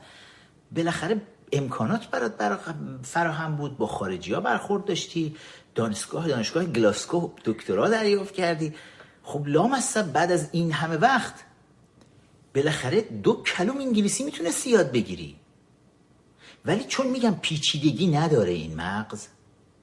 بالاخره 0.76 1.20
امکانات 1.52 2.08
برات 2.10 2.74
فراهم 3.02 3.56
بود. 3.56 3.78
با 3.78 3.86
خارجی 3.86 4.32
ها 4.32 4.40
برخورد 4.40 4.84
داشتی. 4.84 5.36
دانشگاه 5.74 6.28
دانشگاه 6.28 6.64
گلاسکو 6.64 7.30
دکترا 7.44 7.88
دریافت 7.88 8.34
کردی. 8.34 8.74
خب 9.22 9.46
لام 9.46 9.72
از 9.72 9.96
بعد 10.12 10.32
از 10.32 10.48
این 10.52 10.72
همه 10.72 10.96
وقت 10.96 11.34
بالاخره 12.54 13.00
دو 13.00 13.42
کلوم 13.42 13.78
انگلیسی 13.78 14.24
می‌تونستی 14.24 14.70
یاد 14.70 14.92
بگیری. 14.92 15.36
ولی 16.64 16.84
چون 16.84 17.06
میگم 17.06 17.38
پیچیدگی 17.42 18.06
نداره 18.06 18.52
این 18.52 18.74
مغز 18.74 19.26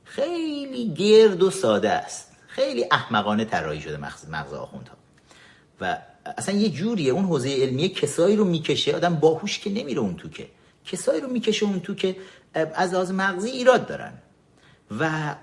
خیلی 0.03 0.93
گرد 0.93 1.43
و 1.43 1.51
ساده 1.51 1.89
است. 1.89 2.31
خیلی 2.47 2.85
احمقانه 2.91 3.45
طراحی 3.45 3.81
شده 3.81 3.97
مغز 3.97 4.29
مغز 4.29 4.53
آخوندها. 4.53 4.95
و 5.81 5.97
اصلا 6.37 6.55
یه 6.55 6.69
جوریه 6.69 7.11
اون 7.11 7.25
حوزه 7.25 7.49
علمیه 7.49 7.89
کسایی 7.89 8.35
رو 8.35 8.45
می‌کشه 8.45 8.95
آدم 8.95 9.15
باهوش 9.15 9.59
که 9.59 9.69
نمیره 9.69 9.99
اون 9.99 10.15
تو 10.15 10.29
که 10.29 10.47
کسایی 10.85 11.21
رو 11.21 11.27
می‌کشه 11.27 11.65
اون 11.65 11.79
تو 11.79 11.95
که 11.95 12.15
از 12.53 12.93
لحاظ 12.93 13.11
مغزی 13.11 13.49
ایراد 13.49 13.87
دارن. 13.87 14.13
و 14.99 15.35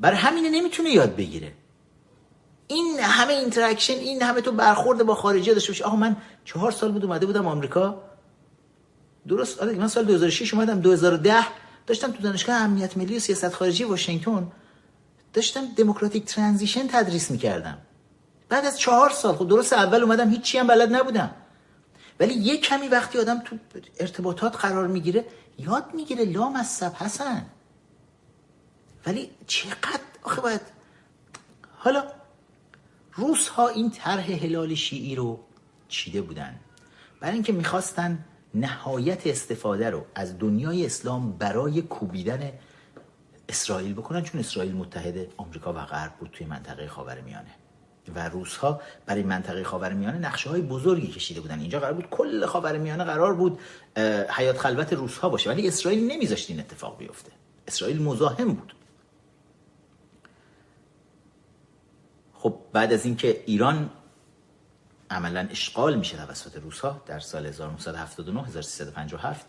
برای 0.00 0.16
همینه 0.16 0.50
نمی‌تونه 0.50 0.90
یاد 0.90 1.16
بگیره. 1.16 1.52
این 2.72 3.00
همه 3.00 3.32
interaction 3.32 3.92
این 3.92 4.22
همه 4.22 4.40
تو 4.40 4.52
برخورد 4.52 5.02
با 5.02 5.14
خارجی 5.14 5.52
داشته 5.52 5.72
باشه 5.72 5.84
آقا 5.84 5.96
من 5.96 6.16
چهار 6.44 6.72
سال 6.72 6.92
بود 6.92 7.04
اومده 7.04 7.26
بودم 7.26 7.46
آمریکا. 7.46 8.02
درست 9.28 9.58
آره 9.62 9.72
من 9.74 9.88
سال 9.88 10.04
2006 10.04 10.54
اومدم. 10.54 10.80
2010 10.80 11.46
داشتم 11.86 12.12
تو 12.12 12.22
دانشگاه 12.22 12.56
امنیت 12.56 12.96
ملی 12.96 13.16
و 13.16 13.18
سیاست 13.18 13.54
خارجی 13.54 13.84
واشنگتن. 13.84 14.52
داشتم 15.32 15.66
دموکراتیک 15.76 16.24
ترانزیشن 16.24 16.86
تدریس 16.88 17.30
می‌کردم. 17.30 17.78
بعد 18.48 18.64
از 18.64 18.78
چهار 18.78 19.10
سال 19.10 19.36
خب 19.36 19.48
درست 19.48 19.72
اول 19.72 20.02
اومدم 20.02 20.30
هیچی 20.30 20.58
هم 20.58 20.66
بلد 20.66 20.94
نبودم. 20.94 21.30
ولی 22.20 22.34
یه 22.34 22.56
کمی 22.56 22.88
وقتی 22.88 23.18
آدم 23.18 23.40
تو 23.44 23.56
ارتباطات 24.00 24.56
قرار 24.56 24.86
می‌گیره 24.86 25.24
یاد 25.58 25.84
می‌گیره 25.94 26.24
لام 26.24 26.56
از 26.56 26.66
سب 26.66 26.92
حسن. 26.94 27.46
ولی 29.06 29.30
چقدر 29.46 30.00
آخه 30.22 30.40
باید 30.40 30.60
حالا 31.78 32.04
روس 33.14 33.48
ها 33.48 33.68
این 33.68 33.90
طرح 33.90 34.30
هلال 34.30 34.74
شیعی 34.74 35.14
رو 35.14 35.40
چیده 35.88 36.22
بودن. 36.22 36.60
برای 37.20 37.34
اینکه 37.34 37.52
می‌خواستن 37.52 38.24
نهایت 38.54 39.26
استفاده 39.26 39.90
رو 39.90 40.04
از 40.14 40.38
دنیای 40.38 40.86
اسلام 40.86 41.32
برای 41.32 41.82
کوبیدن 41.82 42.52
اسرائیل 43.48 43.94
بکنن 43.94 44.22
چون 44.22 44.40
اسرائیل 44.40 44.72
متحد 44.72 45.26
آمریکا 45.36 45.72
و 45.72 45.76
غرب 45.76 46.12
بود 46.12 46.30
توی 46.32 46.46
منطقه 46.46 46.88
خاورمیانه. 46.88 47.50
و 48.14 48.28
روس 48.28 48.56
ها 48.56 48.80
برای 49.06 49.22
منطقه 49.22 49.64
خاورمیانه 49.64 50.18
نقشه 50.18 50.50
های 50.50 50.62
بزرگی 50.62 51.06
کشیده 51.06 51.40
بودن. 51.40 51.60
اینجا 51.60 51.80
قرار 51.80 51.92
بود 51.92 52.10
کل 52.10 52.46
خاورمیانه 52.46 53.04
قرار 53.04 53.34
بود 53.34 53.58
حیات 54.30 54.58
خلوت 54.58 54.92
روس 54.92 55.18
ها 55.18 55.28
باشه. 55.28 55.50
ولی 55.50 55.68
اسرائیل 55.68 56.12
نمیذاشت 56.12 56.50
این 56.50 56.60
اتفاق 56.60 56.98
بیفته. 56.98 57.32
اسرائیل 57.68 58.02
مزاحم 58.02 58.52
بود. 58.52 58.74
خب 62.42 62.58
بعد 62.72 62.92
از 62.92 63.04
اینکه 63.04 63.42
ایران 63.46 63.90
عملا 65.10 65.48
اشغال 65.50 65.98
میشه 65.98 66.16
توسط 66.16 66.56
روس 66.56 66.80
ها 66.80 67.02
در 67.06 67.20
سال 67.20 67.46
1979 67.46 68.44
1357 68.44 69.46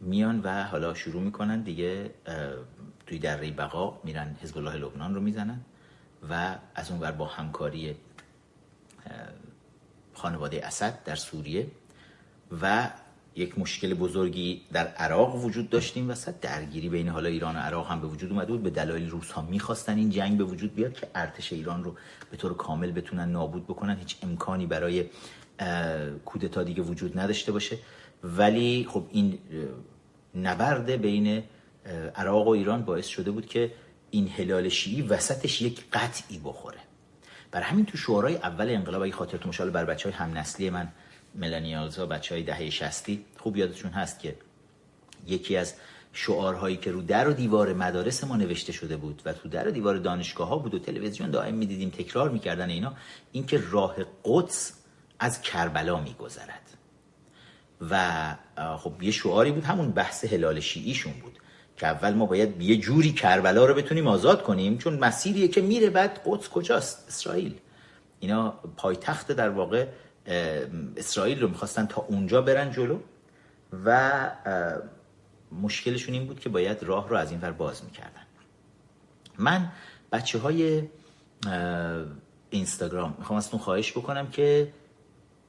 میان 0.00 0.40
و 0.40 0.64
حالا 0.64 0.94
شروع 0.94 1.22
می‌کنن 1.22 1.62
دیگه 1.62 2.10
توی 3.06 3.18
دره 3.18 3.50
بقا 3.50 4.00
میرن 4.04 4.36
حزب 4.42 4.58
الله 4.58 4.76
لبنان 4.76 5.14
رو 5.14 5.20
می‌زنن 5.20 5.60
و 6.30 6.56
از 6.74 6.90
اون 6.90 7.00
بر 7.00 7.12
با 7.12 7.26
همکاری 7.26 7.96
خانواده 10.14 10.66
اسد 10.66 11.04
در 11.04 11.16
سوریه 11.16 11.70
و 12.62 12.90
یک 13.36 13.58
مشکل 13.58 13.94
بزرگی 13.94 14.62
در 14.72 14.86
عراق 14.86 15.44
وجود 15.44 15.70
داشتیم 15.70 16.10
وسط 16.10 16.40
درگیری 16.40 16.88
بین 16.88 17.08
حالا 17.08 17.28
ایران 17.28 17.56
و 17.56 17.58
عراق 17.58 17.90
هم 17.90 18.00
به 18.00 18.06
وجود 18.06 18.30
اومده 18.30 18.52
بود 18.52 18.62
به 18.62 18.70
دلایل 18.70 19.10
روس 19.10 19.30
ها 19.30 19.42
می‌خواستن 19.42 19.96
این 19.96 20.10
جنگ 20.10 20.38
به 20.38 20.44
وجود 20.44 20.74
بیاد 20.74 20.92
که 20.92 21.06
ارتش 21.14 21.52
ایران 21.52 21.84
رو 21.84 21.96
به 22.30 22.36
طور 22.36 22.56
کامل 22.56 22.92
بتونن 22.92 23.28
نابود 23.28 23.64
بکنن. 23.64 23.96
هیچ 23.96 24.16
امکانی 24.22 24.66
برای 24.66 25.04
کودتا 26.24 26.62
دیگه 26.62 26.82
وجود 26.82 27.18
نداشته 27.18 27.52
باشه. 27.52 27.78
ولی 28.24 28.86
خب 28.90 29.04
این 29.10 29.38
نبرد 30.34 30.90
بین 30.90 31.42
عراق 32.16 32.46
و 32.46 32.50
ایران 32.50 32.82
باعث 32.82 33.06
شده 33.06 33.30
بود 33.30 33.46
که 33.46 33.72
این 34.10 34.28
هلال 34.28 34.68
شیعی 34.68 35.02
وسطش 35.02 35.62
یک 35.62 35.84
قطعی 35.92 36.38
بخوره. 36.38 36.78
برای 37.50 37.66
همین 37.66 37.86
تو 37.86 37.96
شورای 37.96 38.36
اول 38.36 38.70
انقلاب 38.70 39.02
اگه 39.02 39.12
خاطرتون 39.12 39.48
مشال 39.48 39.70
بر 39.70 39.84
بچه 39.84 40.08
های 40.08 40.18
هم 40.18 40.38
نسلی 40.38 40.70
من 40.70 40.88
ملانیالز 41.34 41.96
ها 41.96 42.06
بچه 42.06 42.34
های 42.34 42.44
دهه 42.44 42.70
شستی 42.70 43.24
خوب 43.38 43.56
یادتون 43.56 43.90
هست 43.90 44.18
که 44.18 44.36
یکی 45.26 45.56
از 45.56 45.74
شعارهایی 46.12 46.76
که 46.76 46.90
رو 46.90 47.02
در 47.02 47.28
و 47.28 47.32
دیوار 47.32 47.72
مدارس 47.72 48.24
ما 48.24 48.36
نوشته 48.36 48.72
شده 48.72 48.96
بود 48.96 49.22
و 49.24 49.32
تو 49.32 49.48
در 49.48 49.68
و 49.68 49.70
دیوار 49.70 49.96
دانشگاه 49.96 50.48
ها 50.48 50.58
بود 50.58 50.74
و 50.74 50.78
تلویزیون 50.78 51.30
دائم 51.30 51.54
می‌دیدیم 51.54 51.90
تکرار 51.90 52.30
می‌کردن 52.30 52.70
اینا 52.70 52.94
اینکه 53.32 53.62
راه 53.70 53.96
قدس 54.24 54.72
از 55.18 55.42
کربلا 55.42 56.00
میگذرد. 56.00 56.62
و 57.90 58.36
خب 58.78 59.02
یه 59.02 59.10
شعاری 59.10 59.52
بود 59.52 59.64
همون 59.64 59.90
بحث 59.90 60.24
هلال 60.24 60.60
شیعیشون 60.60 61.12
بود 61.12 61.38
که 61.76 61.86
اول 61.86 62.14
ما 62.14 62.26
باید 62.26 62.62
یه 62.62 62.76
جوری 62.76 63.12
کربلا 63.12 63.64
رو 63.66 63.74
بتونیم 63.74 64.06
آزاد 64.06 64.42
کنیم 64.42 64.78
چون 64.78 64.98
مسیریه 64.98 65.48
که 65.48 65.60
میره 65.60 65.90
بعد 65.90 66.20
قدس 66.26 66.48
کجاست؟ 66.48 67.04
اسرائیل. 67.08 67.54
اینا 68.20 68.50
پایتخت 68.76 69.32
در 69.32 69.48
واقع 69.48 69.86
اسرائیل 70.96 71.40
رو 71.40 71.48
می‌خواستن 71.48 71.86
تا 71.86 72.02
اونجا 72.02 72.42
برن 72.42 72.70
جلو 72.70 72.98
و 73.84 74.30
مشکلشون 75.62 76.14
این 76.14 76.26
بود 76.26 76.40
که 76.40 76.48
باید 76.48 76.82
راه 76.82 77.08
رو 77.08 77.16
از 77.16 77.30
این 77.30 77.40
ور 77.40 77.52
باز 77.52 77.84
می‌کردن. 77.84 78.22
من 79.38 79.72
بچه 80.12 80.38
های 80.38 80.82
اینستاگرام 82.50 83.14
می‌خوام 83.18 83.36
ازتون 83.36 83.60
خواهش 83.60 83.92
بکنم 83.92 84.26
که 84.26 84.72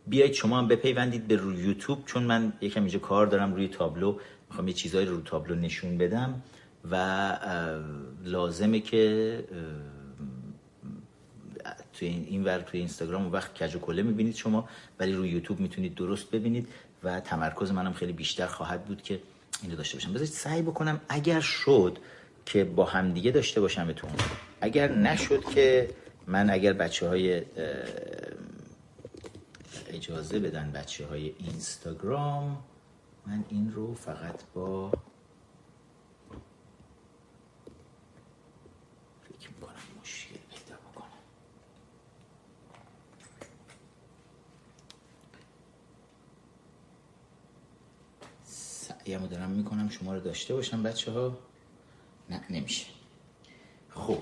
بیایید 0.07 0.33
شما 0.33 0.59
هم 0.59 0.67
بپیوندید 0.67 1.27
به 1.27 1.35
روی 1.35 1.57
یوتیوب 1.57 2.05
چون 2.05 2.23
من 2.23 2.53
یکم 2.61 2.79
اینجا 2.79 2.99
کار 2.99 3.27
دارم 3.27 3.53
روی 3.53 3.67
تابلو. 3.67 4.19
می‌خوام 4.49 4.67
یه 4.67 4.73
چیزایی 4.73 5.05
رو 5.05 5.13
روی 5.13 5.23
تابلو 5.25 5.55
نشون 5.55 5.97
بدم 5.97 6.41
و 6.91 7.37
لازمه 8.23 8.79
که 8.79 9.43
توی 11.93 12.07
این 12.07 12.43
ور 12.43 12.61
توی 12.61 12.79
اینستاگرام 12.79 13.31
وقت 13.31 13.53
کج 13.53 13.75
و 13.75 13.79
کله 13.79 14.01
می‌بینید 14.03 14.35
شما 14.35 14.69
ولی 14.99 15.13
روی 15.13 15.29
یوتیوب 15.29 15.59
می‌تونید 15.59 15.95
درست 15.95 16.31
ببینید 16.31 16.67
و 17.03 17.19
تمرکز 17.19 17.71
منم 17.71 17.93
خیلی 17.93 18.13
بیشتر 18.13 18.47
خواهد 18.47 18.85
بود 18.85 19.01
که 19.01 19.19
اینو 19.63 19.75
داشته 19.75 19.97
باشم. 19.97 20.13
بذارید 20.13 20.33
سعی 20.33 20.61
بکنم 20.61 21.01
اگر 21.09 21.39
شد 21.39 21.97
که 22.45 22.63
با 22.63 22.85
همدیگه 22.85 23.31
داشته 23.31 23.61
باشمتون 23.61 24.09
اگر 24.61 24.91
نشد 24.91 25.43
که 25.43 25.89
من 26.27 26.49
اگر 26.49 26.73
بچه 26.73 27.07
های 27.07 27.41
اجازه 29.87 30.39
بدن 30.39 30.71
بچه 30.71 31.07
های 31.07 31.33
اینستاگرام 31.39 32.63
من 33.27 33.43
این 33.49 33.71
رو 33.71 33.95
فقط 33.95 34.43
با 34.53 34.91
فکر 39.23 39.49
می‌کنم 39.49 39.73
مشکل 40.01 40.35
پیدا 40.51 40.75
بکنم 40.91 41.07
سعیم 49.05 49.27
دارم 49.27 49.49
می‌کنم 49.49 49.89
شما 49.89 50.13
رو 50.13 50.19
داشته 50.19 50.53
باشم 50.53 50.83
بچه 50.83 51.11
ها 51.11 51.37
نه 52.29 52.41
نمیشه. 52.49 52.85
خب 53.89 54.17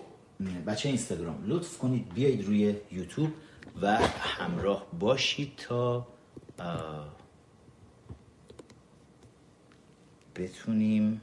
بچه 0.67 0.89
اینستاگرام 0.89 1.43
لطف 1.47 1.77
کنید 1.77 2.13
بیایید 2.13 2.45
روی 2.45 2.75
یوتیوب 2.91 3.29
و 3.81 3.97
همراه 3.97 4.87
باشید 4.99 5.55
تا 5.55 6.07
بتونیم 10.35 11.21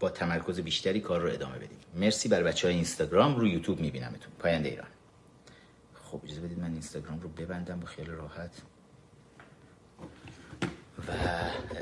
با 0.00 0.10
تمرکز 0.10 0.60
بیشتری 0.60 1.00
کار 1.00 1.20
رو 1.20 1.28
ادامه 1.28 1.56
بدیم. 1.56 1.78
مرسی 1.94 2.28
بر 2.28 2.42
بچه 2.42 2.68
های 2.68 2.74
اینستاگرام 2.74 3.36
رو 3.36 3.46
یوتیوب 3.46 3.80
میبینمتون. 3.80 4.32
پاینده 4.38 4.68
ایران. 4.68 4.91
خب 6.12 6.20
اجازه 6.24 6.40
بدید 6.40 6.58
من 6.58 6.72
اینستاگرام 6.72 7.20
رو 7.20 7.28
ببندم 7.28 7.80
با 7.80 7.86
خیلی 7.86 8.10
راحت. 8.10 8.62
و 11.08 11.12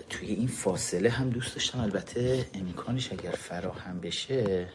توی 0.08 0.28
این 0.28 0.48
فاصله 0.48 1.10
هم 1.10 1.30
دوست 1.30 1.54
داشتم 1.54 1.80
البته 1.80 2.46
امکانش 2.54 3.12
اگر 3.12 3.30
فراهم 3.30 4.00
بشه. 4.00 4.68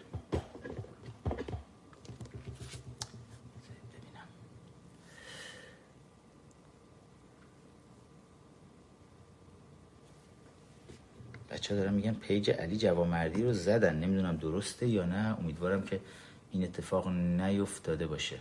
بچه 11.50 11.76
دارم 11.76 11.94
میگن 11.94 12.14
پیج 12.14 12.50
علی 12.52 12.78
جوامردی 12.78 13.44
رو 13.44 13.54
زدن. 13.54 14.00
نمی‌دونم 14.00 14.38
درسته 14.38 14.88
یا 14.88 15.06
نه. 15.06 15.38
امیدوارم 15.40 15.84
که 15.84 16.00
این 16.52 16.64
اتفاق 16.64 17.08
نیفتاده 17.08 18.08
باشه. 18.08 18.40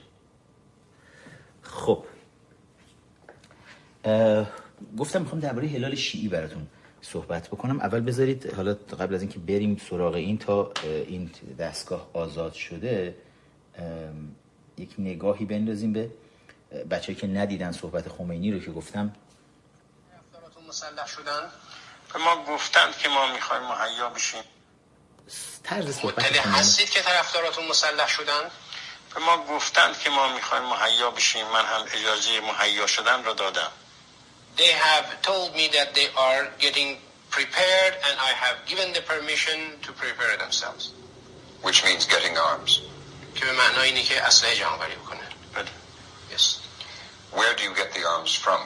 خب. 1.74 2.04
گفتم 4.98 5.20
می‌خوام 5.20 5.40
درباره 5.40 5.68
هلال 5.68 5.94
شیعی 5.94 6.28
براتون 6.28 6.66
صحبت 7.02 7.48
بکنم. 7.48 7.80
اول 7.80 8.00
بذارید 8.00 8.54
حالا 8.54 8.74
قبل 8.74 9.14
از 9.14 9.20
اینکه 9.22 9.38
بریم 9.38 9.80
سراغ 9.90 10.14
این 10.14 10.38
تا 10.38 10.72
این 10.84 11.30
دستگاه 11.58 12.10
آزاد 12.12 12.52
شده 12.52 13.16
یک 14.78 14.94
نگاهی 14.98 15.44
بندازیم 15.44 15.92
به 15.92 16.10
بچه 16.90 17.14
که 17.14 17.26
ندیدن 17.26 17.72
صحبت 17.72 18.08
خمینی 18.08 18.52
رو 18.52 18.58
که 18.58 18.70
گفتم. 18.70 19.12
مسلح 20.68 21.06
شدن؟ 21.06 21.50
به 22.12 22.18
ما 22.18 22.54
گفتند 22.54 22.96
که 22.96 23.08
ما 23.08 23.32
می‌خوایم 23.32 23.62
مهیا 23.62 24.08
بشیم. 24.10 24.42
طرز 25.62 25.96
صحبت 25.96 26.36
هستید 26.36 26.90
که 26.90 27.00
طرفداراتون 27.00 27.68
مسلح 27.68 28.08
شدن؟ 28.08 28.42
به 29.14 29.20
ما 29.20 29.36
گفتند 29.36 29.98
که 29.98 30.10
ما 30.10 30.28
می‌خوایم 30.28 30.64
مهیا 30.64 31.10
بشیم 31.10 31.46
من 31.46 31.64
هم 31.64 31.84
اجازه 31.92 32.40
مهیا 32.40 32.86
شدن 32.86 33.24
را 33.24 33.32
دادم 33.32 33.72
they 34.56 34.70
have 34.70 35.22
told 35.22 35.54
me 35.56 35.68
that 35.68 35.94
they 35.94 36.08
are 36.16 36.48
getting 36.58 36.98
prepared 37.30 37.94
and 38.06 38.16
I 38.20 38.32
have 38.44 38.56
given 38.66 38.92
the 38.92 39.02
permission 39.02 39.58
to 39.82 39.90
prepare 39.92 40.36
themselves. 40.36 40.92
Which 41.62 41.84
means 41.84 42.06
getting 42.06 42.36
arms. 42.38 42.80
که 43.34 43.44
به 43.44 43.52
معنای 43.52 43.88
اینه 43.88 44.02
که 44.02 44.22
اسلحه 44.22 44.56
جمع 44.56 44.76
بری 44.76 44.94
Yes. 46.30 46.60
Where 47.32 47.54
do 47.54 47.62
you 47.62 47.74
get 47.74 47.92
the 47.92 48.04
arms 48.04 48.34
from? 48.34 48.60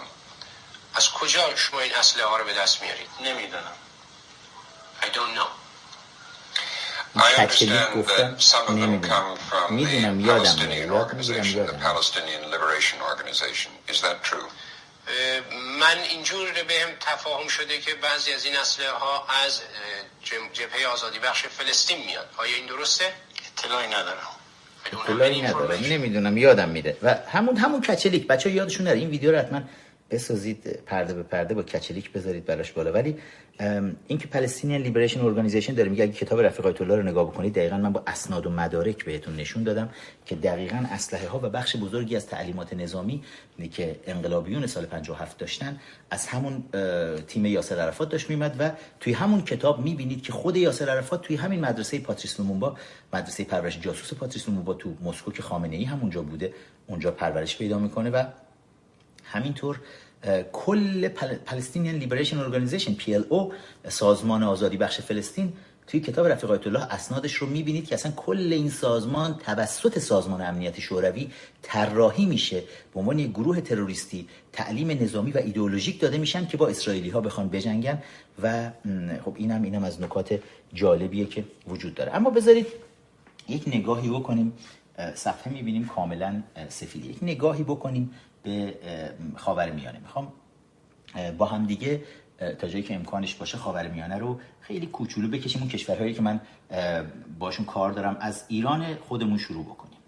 از 0.94 1.10
کجا 1.12 1.56
شما 1.56 1.80
این 1.80 1.94
اسلحه 1.94 2.26
ها 2.26 2.36
رو 2.36 2.44
به 2.44 2.54
دست 2.54 2.82
میارید؟ 2.82 3.10
نمی‌دونم. 3.20 3.76
I 5.02 5.06
don't 5.06 5.10
know. 5.10 5.10
I 5.10 5.14
understand 5.14 5.36
that 5.38 5.46
some 5.46 5.46
of 5.48 5.56
them 5.56 5.56
come 5.56 5.56
from 5.56 5.56
the 5.78 6.26
Palestinian 6.68 6.97
organization, 10.92 11.66
the 11.66 11.78
Palestinian 11.88 12.42
Liberation 12.54 12.98
Organization. 13.12 13.72
Is 13.88 14.00
that 14.00 14.22
true? 14.22 14.48
من 15.80 15.98
اینجور 16.10 16.46
بهم 16.68 16.88
تفاهم 17.00 17.48
شده 17.48 17.78
که 17.78 17.94
بعضی 17.94 18.32
از 18.32 18.44
این 18.44 18.56
اسلحه 18.56 18.90
ها 18.90 19.26
از 19.44 19.60
جبهه 20.52 20.86
آزادی 20.92 21.18
بخش 21.18 21.46
فلسطین 21.46 21.98
میاد. 22.06 22.28
آیا 22.36 22.56
این 22.56 22.66
درسته؟ 22.66 23.04
اطلاعی 23.56 23.86
ندارم. 23.86 24.28
اطلاعی 24.92 25.42
ندارم. 25.42 25.84
نمی‌دونم 25.84 26.36
یادم 26.36 26.68
میره. 26.68 26.96
و 27.02 27.14
همون 27.32 27.56
همون 27.56 27.80
کچلیک. 27.80 28.26
بچه 28.26 28.50
یادشون 28.50 28.86
نره 28.86 28.98
این 28.98 29.10
ویدیو 29.10 29.32
رو 29.32 29.38
حتما 29.38 29.62
بسازید 30.10 30.82
پرده 30.86 31.14
به 31.14 31.22
پرده 31.22 31.54
با 31.54 31.62
کچلیک 31.62 32.12
بذارید 32.12 32.44
براش 32.44 32.72
بالا. 32.72 32.92
ولی 32.92 33.22
اینکه 34.06 34.28
Palestinian 34.28 34.80
Liberation 34.80 35.20
Organization 35.20 35.74
داره 35.74 35.88
میگه 35.88 36.02
اگه 36.04 36.12
کتاب 36.12 36.40
رفیق 36.40 36.66
آیت 36.66 36.80
الله 36.80 36.96
رو 36.96 37.02
نگاه 37.02 37.30
بکنید 37.30 37.54
دقیقا 37.54 37.76
من 37.76 37.92
با 37.92 38.02
اسناد 38.06 38.46
و 38.46 38.50
مدارک 38.50 39.04
بهتون 39.04 39.36
نشون 39.36 39.62
دادم 39.62 39.88
که 40.26 40.34
دقیقا 40.34 40.86
اسلحه 40.90 41.28
ها 41.28 41.38
و 41.38 41.50
بخش 41.50 41.76
بزرگی 41.76 42.16
از 42.16 42.26
تعلیمات 42.26 42.72
نظامی 42.72 43.22
که 43.72 44.00
انقلابیون 44.06 44.66
سال 44.66 44.86
57 44.86 45.38
داشتن 45.38 45.80
از 46.10 46.26
همون 46.26 46.64
تیم 47.26 47.46
یاسر 47.46 47.78
عرفات 47.78 48.08
داشت 48.08 48.30
میمد 48.30 48.56
و 48.58 48.70
توی 49.00 49.12
همون 49.12 49.42
کتاب 49.42 49.80
می‌بینید 49.80 50.22
که 50.22 50.32
خود 50.32 50.56
یاسر 50.56 50.88
عرفات 50.90 51.22
توی 51.22 51.36
همین 51.36 51.60
مدرسه 51.60 51.98
پاتریس 51.98 52.40
لومونبا 52.40 52.76
مدرسه 53.12 53.44
پرورش 53.44 53.80
جاسوس 53.80 54.14
پاتریس 54.14 54.48
لومونبا 54.48 54.74
تو 54.74 54.94
مسکو 55.04 55.32
که 55.32 55.42
خامنه 55.42 55.76
ای 55.76 55.84
همونجا 55.84 56.22
بوده 56.22 56.52
اونجا 56.86 57.10
پرورش 57.10 57.58
پیدا 57.58 57.78
می‌کنه 57.78 58.10
و 58.10 58.24
همینطور 59.24 59.80
کل 60.52 61.08
Palestinian 61.46 61.94
Liberation 61.94 62.38
Organization 62.38 62.94
PLO 62.94 63.52
سازمان 63.88 64.42
آزادی 64.42 64.76
بخش 64.76 65.00
فلسطین 65.00 65.52
توی 65.86 66.00
کتاب 66.00 66.26
رفیق 66.26 66.50
آیت 66.50 66.66
الله 66.66 66.82
اسنادش 66.82 67.34
رو 67.34 67.46
می‌بینید 67.46 67.86
که 67.86 67.94
اصلا 67.94 68.12
کل 68.12 68.52
این 68.52 68.70
سازمان 68.70 69.38
توسط 69.38 69.98
سازمان 69.98 70.42
امنیت 70.42 70.80
شوروی 70.80 71.30
طراحی 71.62 72.26
میشه. 72.26 72.62
به 72.94 73.00
عنوان 73.00 73.18
یک 73.18 73.30
گروه 73.30 73.60
تروریستی 73.60 74.28
تعلیم 74.52 74.90
نظامی 74.90 75.30
و 75.30 75.38
ایدئولوژیک 75.38 76.00
داده 76.00 76.18
میشن 76.18 76.46
که 76.46 76.56
با 76.56 76.68
اسرائیلی 76.68 77.10
ها 77.10 77.20
بخوان 77.20 77.48
بجنگن 77.48 78.02
و 78.42 78.70
خب 79.24 79.34
اینم 79.36 79.62
اینم 79.62 79.84
از 79.84 80.02
نکات 80.02 80.40
جالبیه 80.74 81.26
که 81.26 81.44
وجود 81.68 81.94
داره. 81.94 82.16
اما 82.16 82.30
بذارید 82.30 82.66
یک 83.48 83.62
نگاهی 83.66 84.08
بکنیم 84.08 84.52
صفحه 85.14 85.52
می‌بینیم 85.52 85.86
کاملا 85.86 86.42
سفید 86.68 87.04
یک 87.04 87.18
نگاهی 87.22 87.62
بکنیم 87.62 88.10
به 88.48 88.74
خاور 89.36 89.70
میانه 89.70 89.98
می‌خوام 89.98 90.32
با 91.38 91.46
هم 91.46 91.66
دیگه 91.66 92.02
تا 92.58 92.68
جایی 92.68 92.84
که 92.84 92.94
امکانش 92.94 93.34
باشه 93.34 93.58
خاور 93.58 93.88
میانه 93.88 94.18
رو 94.18 94.40
خیلی 94.60 94.86
کوچولو 94.86 95.28
بکشیم. 95.28 95.60
اون 95.60 95.70
کشورهایی 95.70 96.14
که 96.14 96.22
من 96.22 96.40
باشون 97.38 97.66
کار 97.66 97.92
دارم 97.92 98.16
از 98.20 98.44
ایران 98.48 98.94
خودمون 98.94 99.38
شروع 99.38 99.64
بکنیم. 99.64 99.98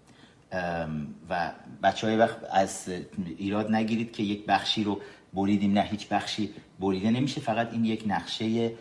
و 1.29 1.51
بچه 1.83 2.07
های 2.07 2.17
وقت 2.17 2.37
از 2.51 2.89
ایراد 3.37 3.71
نگیرید 3.71 4.11
که 4.11 4.23
یک 4.23 4.45
بخشی 4.45 4.83
رو 4.83 5.01
بریدیم. 5.33 5.73
نه 5.73 5.81
هیچ 5.81 6.07
بخشی 6.07 6.53
بریده 6.79 7.11
نمیشه. 7.11 7.41
فقط 7.41 7.73
این 7.73 7.85
یک 7.85 8.03
نقشه 8.07 8.71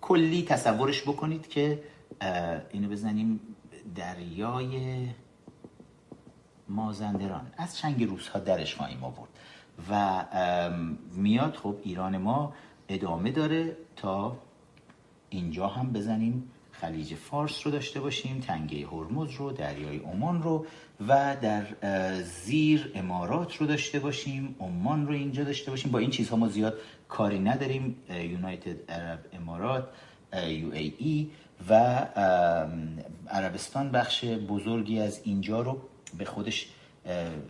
کلی 0.00 0.42
تصورش 0.42 1.02
بکنید 1.02 1.48
که 1.48 1.82
اینو 2.72 2.88
بزنیم 2.88 3.40
دریای 3.94 5.06
مازندران. 6.68 7.46
از 7.56 7.76
چنگ 7.76 8.04
روزها 8.04 8.38
درش 8.38 8.74
خواهیم 8.74 9.04
آورد. 9.04 9.30
و 9.90 10.24
میاد 11.12 11.54
خب 11.54 11.76
ایران 11.82 12.16
ما 12.16 12.52
ادامه 12.88 13.30
داره 13.30 13.76
تا 13.96 14.36
اینجا 15.30 15.66
هم 15.66 15.92
بزنیم. 15.92 16.50
خلیج 16.72 17.14
فارس 17.14 17.66
رو 17.66 17.72
داشته 17.72 18.00
باشیم 18.00 18.40
تنگه 18.40 18.86
هرمز 18.86 19.30
رو 19.30 19.52
دریای 19.52 19.98
عمان 19.98 20.42
رو 20.42 20.66
و 21.08 21.36
در 21.42 21.66
زیر 22.22 22.92
امارات 22.94 23.56
رو 23.56 23.66
داشته 23.66 23.98
باشیم 23.98 24.56
عمان 24.60 25.06
رو 25.06 25.12
اینجا 25.12 25.44
داشته 25.44 25.70
باشیم. 25.70 25.92
با 25.92 25.98
این 25.98 26.10
چیزها 26.10 26.36
ما 26.36 26.48
زیاد 26.48 26.74
کاری 27.08 27.38
نداریم. 27.38 27.96
یونایتد 28.10 28.90
عرب 28.90 29.18
امارات 29.32 29.88
یو 30.32 30.72
ای 30.72 30.94
ای 30.98 31.30
و 31.68 31.74
عربستان 33.30 33.90
بخش 33.90 34.24
بزرگی 34.24 34.98
از 35.00 35.20
اینجا 35.24 35.60
رو 35.60 35.80
به 36.18 36.24
خودش 36.24 36.68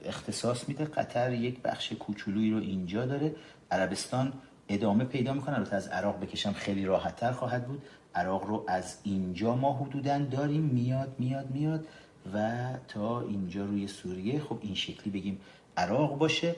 اختصاص 0.05 0.69
میده. 0.69 0.85
قطر 0.85 1.33
یک 1.33 1.61
بخش 1.63 1.93
کوچولویی 1.93 2.51
رو 2.51 2.59
اینجا 2.59 3.07
داره. 3.07 3.35
عربستان 3.71 4.33
ادامه 4.69 5.05
پیدا 5.05 5.33
می‌کنه. 5.33 5.55
البته 5.55 5.77
از 5.77 5.89
عراق 5.89 6.21
بکشم 6.21 6.53
خیلی 6.53 6.85
راحت 6.85 7.17
تر 7.17 7.33
خواهد 7.33 7.67
بود. 7.67 7.83
عراق 8.15 8.45
رو 8.45 8.65
از 8.69 8.99
اینجا 9.03 9.55
ما 9.55 9.73
حدودا 9.73 10.19
داریم. 10.19 10.63
میاد 10.63 11.15
میاد 11.19 11.51
میاد 11.51 11.87
و 12.35 12.69
تا 12.89 13.21
اینجا 13.21 13.65
روی 13.65 13.89
سوریه. 13.89 14.41
خب 14.41 14.59
این 14.63 14.75
شکلی 14.75 15.11
بگیم 15.13 15.41
عراق 15.77 16.19
باشه. 16.19 16.57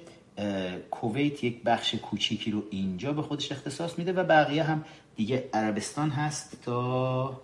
کویت 0.91 1.45
یک 1.45 1.63
بخش 1.63 1.95
کوچیکی 1.95 2.51
رو 2.51 2.63
اینجا 2.71 3.13
به 3.13 3.23
خودش 3.23 3.53
اختصاص 3.53 3.99
میده 3.99 4.13
و 4.13 4.25
بقیه 4.25 4.63
هم 4.63 4.85
دیگه 5.17 5.49
عربستان 5.53 6.11
هست 6.11 6.63
تا 6.63 7.41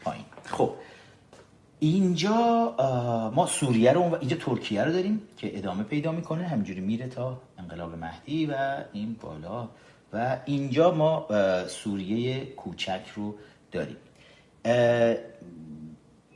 پایین. 0.00 0.24
خب 0.44 0.74
اینجا 1.80 2.74
ما 3.34 3.46
سوریه 3.46 3.92
رو 3.92 4.18
اینجا 4.20 4.36
ترکیه 4.36 4.84
رو 4.84 4.92
داریم 4.92 5.22
که 5.36 5.58
ادامه 5.58 5.82
پیدا 5.82 6.12
می‌کنه 6.12 6.48
همینجوری 6.48 6.80
میره 6.80 7.06
تا 7.08 7.40
انقلاب 7.58 7.94
مهدی 7.94 8.46
و 8.46 8.84
این 8.92 9.16
بالا. 9.20 9.68
و 10.12 10.38
اینجا 10.44 10.94
ما 10.94 11.26
سوریه 11.68 12.44
کوچک 12.44 13.02
رو 13.14 13.34
داریم. 13.72 13.96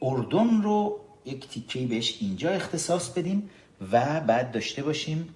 اردن 0.02 0.62
رو 0.62 1.00
یک 1.24 1.48
تیکه 1.48 1.86
بهش 1.86 2.18
اینجا 2.20 2.50
اختصاص 2.50 3.10
بدیم 3.10 3.50
و 3.92 4.20
بعد 4.20 4.52
داشته 4.52 4.82
باشیم 4.82 5.28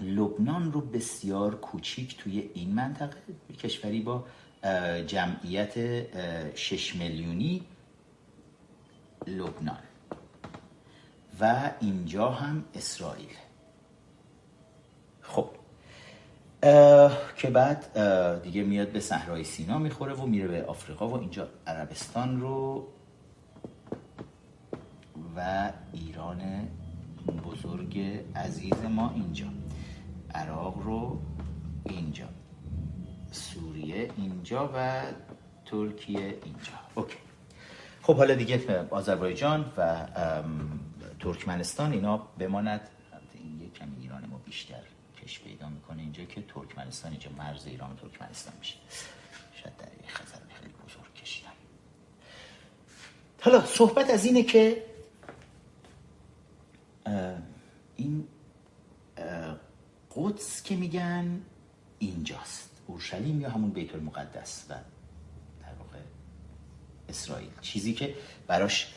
لبنان 0.00 0.72
رو 0.72 0.80
بسیار 0.80 1.54
کوچیک 1.54 2.16
توی 2.16 2.50
این 2.54 2.74
منطقه 2.74 3.16
کشوری 3.62 4.00
با 4.00 4.24
جمعیت 5.06 5.74
6 6.56 6.96
میلیونی. 6.96 7.62
لبنان. 9.26 9.78
و 11.40 11.70
اینجا 11.80 12.30
هم 12.30 12.64
اسرائیل. 12.74 13.36
خب. 15.22 15.50
که 17.36 17.50
بعد 17.52 17.98
دیگه 18.42 18.62
میاد 18.62 18.88
به 18.88 19.00
صحرای 19.00 19.44
سینا 19.44 19.78
می‌خوره 19.78 20.14
و 20.14 20.26
میره 20.26 20.48
به 20.48 20.64
آفریقا 20.64 21.08
و 21.08 21.14
اینجا 21.14 21.48
عربستان 21.66 22.40
رو 22.40 22.86
و 25.36 25.72
ایران 25.92 26.68
بزرگ 27.44 28.24
عزیز 28.36 28.84
ما 28.90 29.10
اینجا. 29.14 29.46
عراق 30.34 30.82
رو 30.82 31.20
اینجا. 31.84 32.28
سوریه 33.32 34.10
اینجا 34.16 34.70
و 34.74 35.02
ترکیه 35.66 36.38
اینجا. 36.44 36.72
اوکی. 36.94 37.16
خب 38.04 38.16
حالا 38.16 38.34
دیگه 38.34 38.86
آذربایجان 38.90 39.72
و 39.76 40.06
ترکمنستان 41.20 41.92
اینا 41.92 42.16
بماند. 42.16 42.88
این 43.34 43.60
یه 43.60 43.70
کمی 43.70 43.96
ایران 44.00 44.26
ما 44.26 44.38
بیشتر 44.38 44.82
کش 45.22 45.40
پیدا 45.40 45.68
می‌کنه 45.68 46.02
اینجا 46.02 46.24
که 46.24 46.42
ترکمنستان 46.42 47.10
اینجا 47.10 47.30
مرز 47.38 47.66
ایران 47.66 47.92
و 47.92 47.94
ترکمنستان 47.94 48.54
میشه. 48.58 48.74
شاید 49.62 49.76
در 49.76 49.86
خزر 50.08 50.38
خیلی 50.60 50.72
بزرگ 50.86 51.14
کشیدم 51.14 51.50
حالا 53.40 53.64
صحبت 53.64 54.10
از 54.10 54.24
اینه 54.24 54.42
که 54.42 54.84
این 57.96 58.28
قدس 60.16 60.62
که 60.62 60.76
میگن 60.76 61.42
اینجاست. 61.98 62.70
اورشلیم 62.86 63.40
یا 63.40 63.50
همون 63.50 63.70
بیت 63.70 63.94
المقدس 63.94 64.66
و 64.70 64.74
اسرائیل. 67.14 67.50
چیزی 67.60 67.92
که 67.94 68.14
براش 68.46 68.94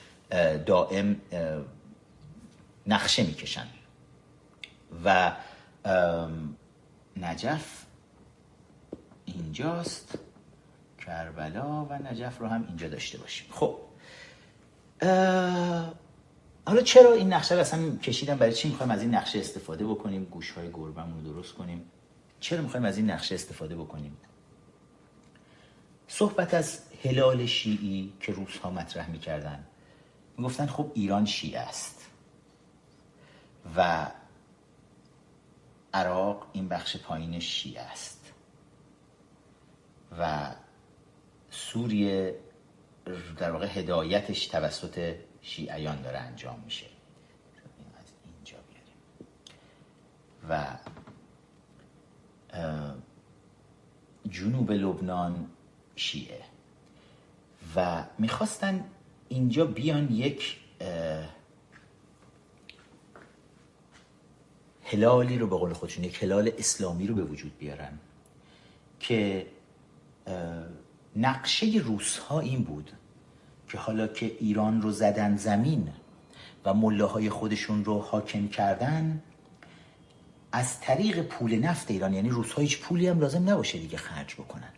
دائم 0.66 1.22
نقشه 2.88 3.24
می‌کشن. 3.24 3.68
و 5.06 5.32
نجف 7.18 7.86
اینجاست. 9.26 10.18
کربلا 11.06 11.86
و 11.86 11.94
نجف 11.94 12.38
رو 12.38 12.48
هم 12.48 12.66
اینجا 12.68 12.88
داشته 12.88 13.18
باشیم. 13.18 13.48
خب. 13.52 13.78
حالا 16.66 16.82
چرا 16.82 17.14
این 17.14 17.34
نقشه 17.34 17.56
رو 17.56 17.62
اصلا 17.62 17.98
کشیدم؟ 17.98 18.38
برای 18.38 18.54
چی 18.54 18.70
می‌خوایم 18.70 18.92
از 18.92 19.02
این 19.02 19.16
نقشه 19.16 19.40
استفاده 19.40 19.86
بکنیم؟ 19.86 20.24
گوش 20.24 20.52
های 20.52 20.72
گربمون 20.72 21.26
رو 21.26 21.34
درست 21.34 21.54
کنیم؟ 21.54 21.92
چرا 22.40 22.62
می‌خوایم 22.62 22.86
از 22.86 22.98
این 22.98 23.12
نقشه 23.12 23.36
استفاده 23.36 23.76
بکنیم؟ 23.76 24.18
صحبت 26.08 26.54
از 26.54 26.82
هلال 27.04 27.46
شیعی 27.46 28.14
که 28.20 28.32
روس 28.34 28.58
ها 28.58 28.70
مطرح 28.70 29.10
می‌کردن. 29.10 29.68
می‌گفتن 30.38 30.66
خب 30.66 30.92
ایران 30.94 31.26
شیعه 31.26 31.60
است. 31.60 32.08
و 33.76 34.12
عراق 35.94 36.48
این 36.54 36.68
بخش 36.68 36.98
پایین 36.98 37.40
شیعه 37.40 37.82
است. 37.82 38.34
و 40.20 40.52
سوریه 41.50 42.40
در 43.38 43.52
واقع 43.52 43.66
هدایتش 43.66 44.48
توسط 44.48 45.16
شیعیان 45.42 46.02
داره 46.02 46.18
انجام 46.18 46.60
میشه. 46.66 46.86
از 48.00 48.06
اینجا 48.26 48.58
بیاریم. 48.68 48.98
و 50.50 50.78
جنوب 54.30 54.72
لبنان 54.72 55.50
شیعه. 55.98 56.42
و 57.76 58.04
می‌خواستن 58.18 58.86
اینجا 59.30 59.66
بیان 59.66 60.12
یک 60.12 60.58
هلالی 64.84 65.38
رو 65.38 65.48
به 65.48 65.58
قول 65.58 65.74
خودشون 65.74 66.04
یک 66.04 66.24
هلال 66.24 66.52
اسلامی 66.58 67.08
رو 67.08 67.16
به 67.16 67.24
وجود 67.24 67.58
بیارن 67.58 68.00
که 69.00 69.48
نقشه 71.16 71.82
روس 71.86 72.18
ها 72.18 72.40
این 72.40 72.64
بود 72.64 72.92
که 73.70 73.78
حالا 73.78 74.08
که 74.08 74.38
ایران 74.40 74.82
رو 74.82 74.92
زدن 74.92 75.38
زمین 75.38 75.90
و 76.66 76.74
ملاهای 76.74 77.30
خودشون 77.30 77.86
رو 77.86 78.00
حاکم 78.00 78.48
کردن 78.48 79.22
از 80.52 80.80
طریق 80.80 81.22
پول 81.22 81.56
نفت 81.56 81.92
ایران 81.92 82.14
یعنی 82.14 82.30
روزها 82.30 82.62
هیچ 82.62 82.80
پولی 82.80 83.08
هم 83.08 83.20
لازم 83.20 83.50
نباشه 83.50 83.78
دیگه 83.78 83.98
خرج 83.98 84.34
بکنن. 84.34 84.70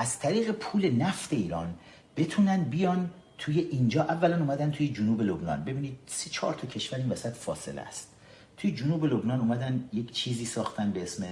از 0.00 0.18
طریق 0.18 0.50
پول 0.50 0.90
نفت 0.90 1.32
ایران 1.32 1.74
بتونن 2.16 2.64
بیان 2.64 3.10
توی 3.38 3.60
اینجا 3.60 4.02
اولا 4.02 4.36
اومدن 4.36 4.70
توی 4.70 4.88
جنوب 4.88 5.22
لبنان. 5.22 5.64
ببینید 5.64 5.98
سه 6.06 6.30
چهار 6.30 6.54
تا 6.54 6.66
کشور 6.66 6.98
این 6.98 7.08
وسط 7.08 7.32
فاصله 7.32 7.80
است. 7.80 8.08
توی 8.56 8.72
جنوب 8.72 9.04
لبنان 9.04 9.40
اومدن 9.40 9.88
یک 9.92 10.12
چیزی 10.12 10.44
ساختن 10.44 10.90
به 10.90 11.02
اسم 11.02 11.26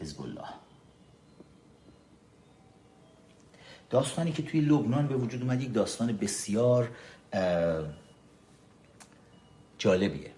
حزب 0.00 0.22
الله 0.22 0.48
داستانی 3.90 4.32
که 4.32 4.42
توی 4.42 4.60
لبنان 4.60 5.06
به 5.06 5.16
وجود 5.16 5.42
اومد 5.42 5.62
یک 5.62 5.72
داستان 5.72 6.16
بسیار 6.16 6.90
جالبیه. 9.78 10.35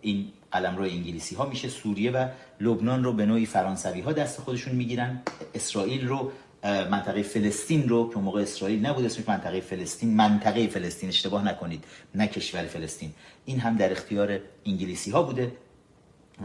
این 0.00 0.32
قلم 0.52 0.76
رو 0.76 0.82
انگلیسی 0.82 1.34
ها 1.34 1.46
میشه 1.46 1.68
سوریه 1.68 2.10
و 2.10 2.28
لبنان 2.60 3.04
رو 3.04 3.12
به 3.12 3.26
نوعی 3.26 3.46
فرانسوی 3.46 4.00
ها 4.00 4.12
دست 4.12 4.40
خودشون 4.40 4.74
می‌گیرن. 4.74 5.22
اسرائیل 5.54 6.08
رو 6.08 6.32
منطقه 6.64 7.22
فلسطین 7.22 7.88
رو 7.88 8.10
که 8.14 8.18
موقع 8.20 8.42
اسرائیل 8.42 8.86
نبود 8.86 9.04
اسمش 9.04 9.28
منطقه 9.28 9.60
فلسطین 9.60 10.14
منطقه 10.14 10.66
فلسطین 10.66 11.08
اشتباه 11.08 11.44
نکنید 11.44 11.84
نه 12.14 12.26
کشور 12.26 12.64
فلسطین. 12.64 13.12
این 13.44 13.60
هم 13.60 13.76
در 13.76 13.92
اختیار 13.92 14.40
انگلیسی 14.66 15.10
ها 15.10 15.22
بوده 15.22 15.52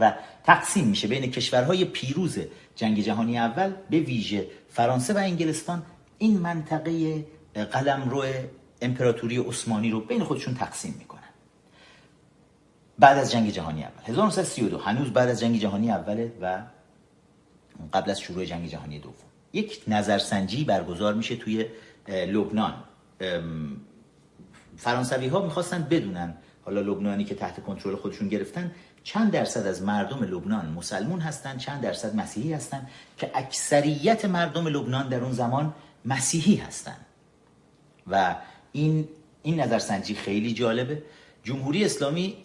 و 0.00 0.14
تقسیم 0.44 0.84
میشه 0.84 1.08
بین 1.08 1.30
کشورهای 1.30 1.84
پیروز 1.84 2.38
جنگ 2.76 3.00
جهانی 3.00 3.38
اول 3.38 3.72
به 3.90 4.00
ویژه 4.00 4.46
فرانسه 4.70 5.14
و 5.14 5.16
انگلستان. 5.16 5.82
این 6.18 6.38
منطقه 6.38 7.24
قلمرو 7.72 8.24
امپراتوری 8.84 9.38
عثمانی 9.38 9.90
رو 9.90 10.00
بین 10.00 10.24
خودشون 10.24 10.54
تقسیم 10.54 10.94
می‌کنن. 10.98 11.20
بعد 12.98 13.18
از 13.18 13.32
جنگ 13.32 13.50
جهانی 13.50 13.84
اول. 13.84 14.04
1932 14.06 14.78
هنوز 14.78 15.10
بعد 15.10 15.28
از 15.28 15.40
جنگ 15.40 15.58
جهانی 15.58 15.90
اوله 15.90 16.32
و 16.40 16.62
قبل 17.92 18.10
از 18.10 18.20
شروع 18.20 18.44
جنگ 18.44 18.68
جهانی 18.68 18.98
دوم. 18.98 19.14
یک 19.52 19.82
نظرسنجی 19.88 20.64
برگزار 20.64 21.14
میشه 21.14 21.36
توی 21.36 21.66
لبنان. 22.08 22.74
فرانسوی 24.76 25.28
ها 25.28 25.42
می‌خواستن 25.42 25.86
بدونن 25.90 26.34
حالا 26.64 26.80
لبنانی 26.80 27.24
که 27.24 27.34
تحت 27.34 27.62
کنترل 27.62 27.96
خودشون 27.96 28.28
گرفتن 28.28 28.72
چند 29.04 29.30
درصد 29.30 29.66
از 29.66 29.82
مردم 29.82 30.22
لبنان 30.22 30.66
مسلمون 30.66 31.20
هستند 31.20 31.58
چند 31.58 31.80
درصد 31.80 32.16
مسیحی 32.16 32.52
هستند 32.52 32.88
که 33.18 33.30
اکثریت 33.34 34.24
مردم 34.24 34.66
لبنان 34.66 35.08
در 35.08 35.20
اون 35.20 35.32
زمان 35.32 35.74
مسیحی 36.04 36.56
هستند 36.56 37.06
و 38.06 38.36
این 38.74 39.08
این 39.42 39.60
نظرسنجی 39.60 40.14
خیلی 40.14 40.54
جالبه. 40.54 41.02
جمهوری 41.44 41.84
اسلامی 41.84 42.36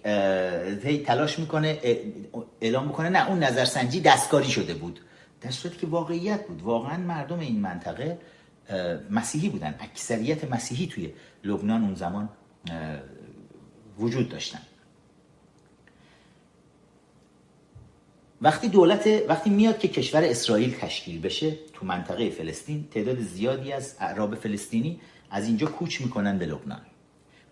تلاش 1.06 1.40
می‌کنه 1.40 1.80
اعلام 2.62 2.88
می‌کنه 2.88 3.10
نه 3.10 3.30
اون 3.30 3.44
نظرسنجی 3.44 4.00
دستکاری 4.02 4.50
شده 4.50 4.74
بود. 4.74 5.00
در 5.42 5.52
صورتی 5.52 5.78
که 5.78 5.88
واقعیت 5.88 6.48
بود. 6.48 6.62
واقعا 6.62 6.98
مردم 6.98 7.40
این 7.40 7.60
منطقه 7.60 8.18
مسیحی 9.10 9.50
بودن. 9.50 9.76
اکثریت 9.80 10.52
مسیحی 10.52 10.88
توی 10.88 11.14
لبنان 11.44 11.84
اون 11.84 11.96
زمان 11.96 12.30
وجود 14.00 14.30
داشتن. 14.30 14.62
وقتی 18.42 18.68
دولت 18.68 19.10
وقتی 19.28 19.50
میاد 19.50 19.80
که 19.80 19.88
کشور 19.88 20.24
اسرائیل 20.24 20.76
تشکیل 20.82 21.22
بشه 21.22 21.56
تو 21.74 21.86
منطقه 21.86 22.30
فلسطین 22.30 22.88
تعداد 22.92 23.20
زیادی 23.20 23.72
از 23.72 23.96
اعراب 24.00 24.36
فلسطینی 24.36 25.00
از 25.30 25.46
اینجا 25.46 25.68
کوچ 25.68 26.02
می‌کنن 26.02 26.38
به 26.38 26.46
لبنان. 26.46 26.82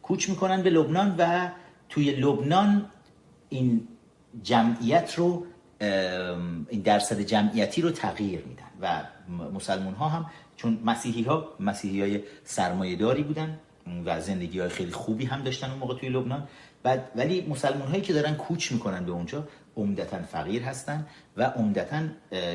کوچ 0.02 0.30
می‌کنن 0.30 0.64
به 0.64 0.70
لبنان 0.70 1.16
و 1.18 1.50
توی 1.90 2.12
لبنان 2.12 2.86
این 3.50 3.88
جمعیت 4.44 5.16
رو 5.16 5.46
این 6.70 6.82
درصد 6.84 7.22
جمعیتی 7.22 7.82
رو 7.82 7.92
تغییر 7.92 8.44
میدن 8.46 8.72
و 8.82 9.04
مسلمون 9.54 9.94
ها 9.94 10.10
هم 10.10 10.26
چون 10.56 10.80
مسیحی 10.86 11.24
ها 11.24 11.48
مسیحی 11.60 12.02
های 12.02 12.24
سرمایه 12.44 12.96
داری 12.96 13.24
بودن 13.24 13.60
و 14.06 14.22
زندگی 14.22 14.60
های 14.60 14.70
خیلی 14.70 14.92
خوبی 14.92 15.26
هم 15.26 15.44
داشتن 15.44 15.70
اون 15.70 15.80
موقع 15.80 15.96
توی 15.96 16.10
لبنان. 16.10 16.48
بعد 16.84 17.12
ولی 17.16 17.42
مسلمان 17.50 17.88
هایی 17.88 18.02
که 18.02 18.14
دارن 18.14 18.36
کوچ 18.36 18.72
می‌کنن 18.72 19.06
به 19.06 19.12
اونجا 19.12 19.48
عمدتا 19.78 20.24
فقیر 20.24 20.64
هستن 20.64 21.06
و 21.38 21.44
عمدتا 21.44 22.04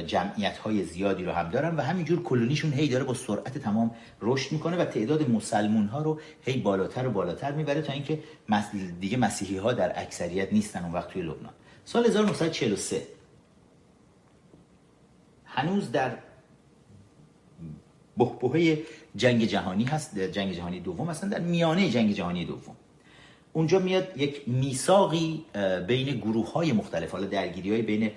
جمعیت 0.07 0.59
های 0.59 0.85
زیادی 0.85 1.25
رو 1.25 1.33
هم 1.33 1.51
دارن 1.51 1.77
و 1.77 1.81
همینجور 1.81 2.23
کلونیشون 2.23 2.73
هی 2.73 2.89
داره 2.89 3.05
با 3.05 3.15
سرعت 3.15 3.59
تمام 3.59 3.91
رشد 4.21 4.53
می‌کنه 4.53 4.77
و 4.77 4.85
تعداد 4.85 5.31
مسلمون 5.31 5.87
ها 5.87 6.03
رو 6.03 6.21
هی 6.43 6.61
بالاتر 6.61 7.07
و 7.07 7.11
بالاتر 7.11 7.53
می‌بره 7.53 7.83
تا 7.83 7.93
اینکه 7.93 8.19
دیگه 9.01 9.17
مسیحی 9.17 9.57
ها 9.57 9.73
در 9.73 10.01
اکثریت 10.01 10.53
نیستن 10.53 10.83
اون 10.83 10.93
وقت 10.93 11.09
توی 11.09 11.23
لبنان. 11.23 11.53
سال 11.85 12.07
1943 12.07 13.03
هنوز 15.45 15.93
در 15.93 16.19
بحبوه 18.17 18.79
جنگ 19.17 19.45
جهانی 19.45 19.85
هست 19.85 20.19
جنگ 20.19 20.53
جهانی 20.53 20.81
دوم 20.81 21.11
هستن 21.11 21.29
در 21.29 21.41
میانه 21.41 21.91
جنگ 21.91 22.13
جهانی 22.13 22.45
دوم. 22.45 22.77
اونجا 23.53 23.79
میاد 23.79 24.17
یک 24.17 24.43
میثاقی 24.47 25.45
بین 25.87 26.17
گروه 26.17 26.53
های 26.53 26.73
مختلف 26.73 27.11
حالا 27.11 27.27
درگیری 27.27 27.71
های 27.71 27.83
بین 27.83 28.11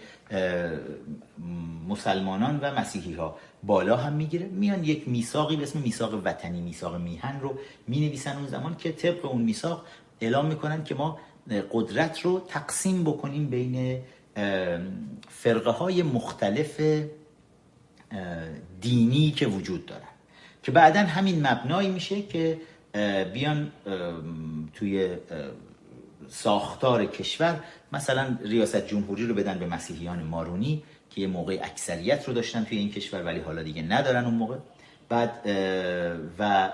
مسلمانان 1.88 2.59
و 2.59 2.79
مسیحی 2.79 3.13
ها 3.13 3.36
بالا 3.63 3.97
هم 3.97 4.13
می‌گیره. 4.13 4.45
میان 4.45 4.83
یک 4.83 5.07
میثاقی 5.07 5.55
به 5.55 5.63
اسم 5.63 5.79
میثاق 5.79 6.21
وطنی 6.25 6.61
میثاق 6.61 6.95
میهن 6.95 7.39
رو 7.41 7.57
می 7.88 7.99
نویسن 7.99 8.38
اون 8.38 8.47
زمان 8.47 8.75
که 8.77 8.91
طبق 8.91 9.25
اون 9.25 9.41
میثاق 9.41 9.86
اعلام 10.21 10.45
می‌کنن 10.45 10.83
که 10.83 10.95
ما 10.95 11.19
قدرت 11.71 12.21
رو 12.21 12.39
تقسیم 12.47 13.03
بکنیم 13.03 13.47
بین 13.47 14.01
فرقه 15.29 15.71
های 15.71 16.03
مختلف 16.03 16.81
دینی 18.81 19.31
که 19.31 19.47
وجود 19.47 19.86
دارن. 19.86 20.01
که 20.63 20.71
بعدا 20.71 20.99
همین 20.99 21.47
مبنایی 21.47 21.89
میشه 21.89 22.21
که 22.21 22.57
بیان 23.34 23.72
توی 24.74 25.18
ساختار 26.28 27.06
کشور 27.06 27.64
مثلا 27.93 28.38
ریاست 28.43 28.88
جمهوری 28.88 29.28
رو 29.28 29.36
بدن 29.36 29.60
به 29.60 29.68
مسیحیان 29.68 30.24
مارونی 30.24 30.84
که 31.10 31.22
یه 31.22 31.28
موقع 31.28 31.60
اکثریت 31.64 32.28
رو 32.28 32.34
داشتن 32.34 32.64
توی 32.64 32.78
این 32.78 32.91
کشور 32.91 33.24
ولی 33.24 33.39
حالا 33.39 33.64
دیگه 33.64 33.82
ندارن 33.82 34.26
اون 34.26 34.34
موقع. 34.34 34.56
بعد 35.10 35.41
و 36.39 36.72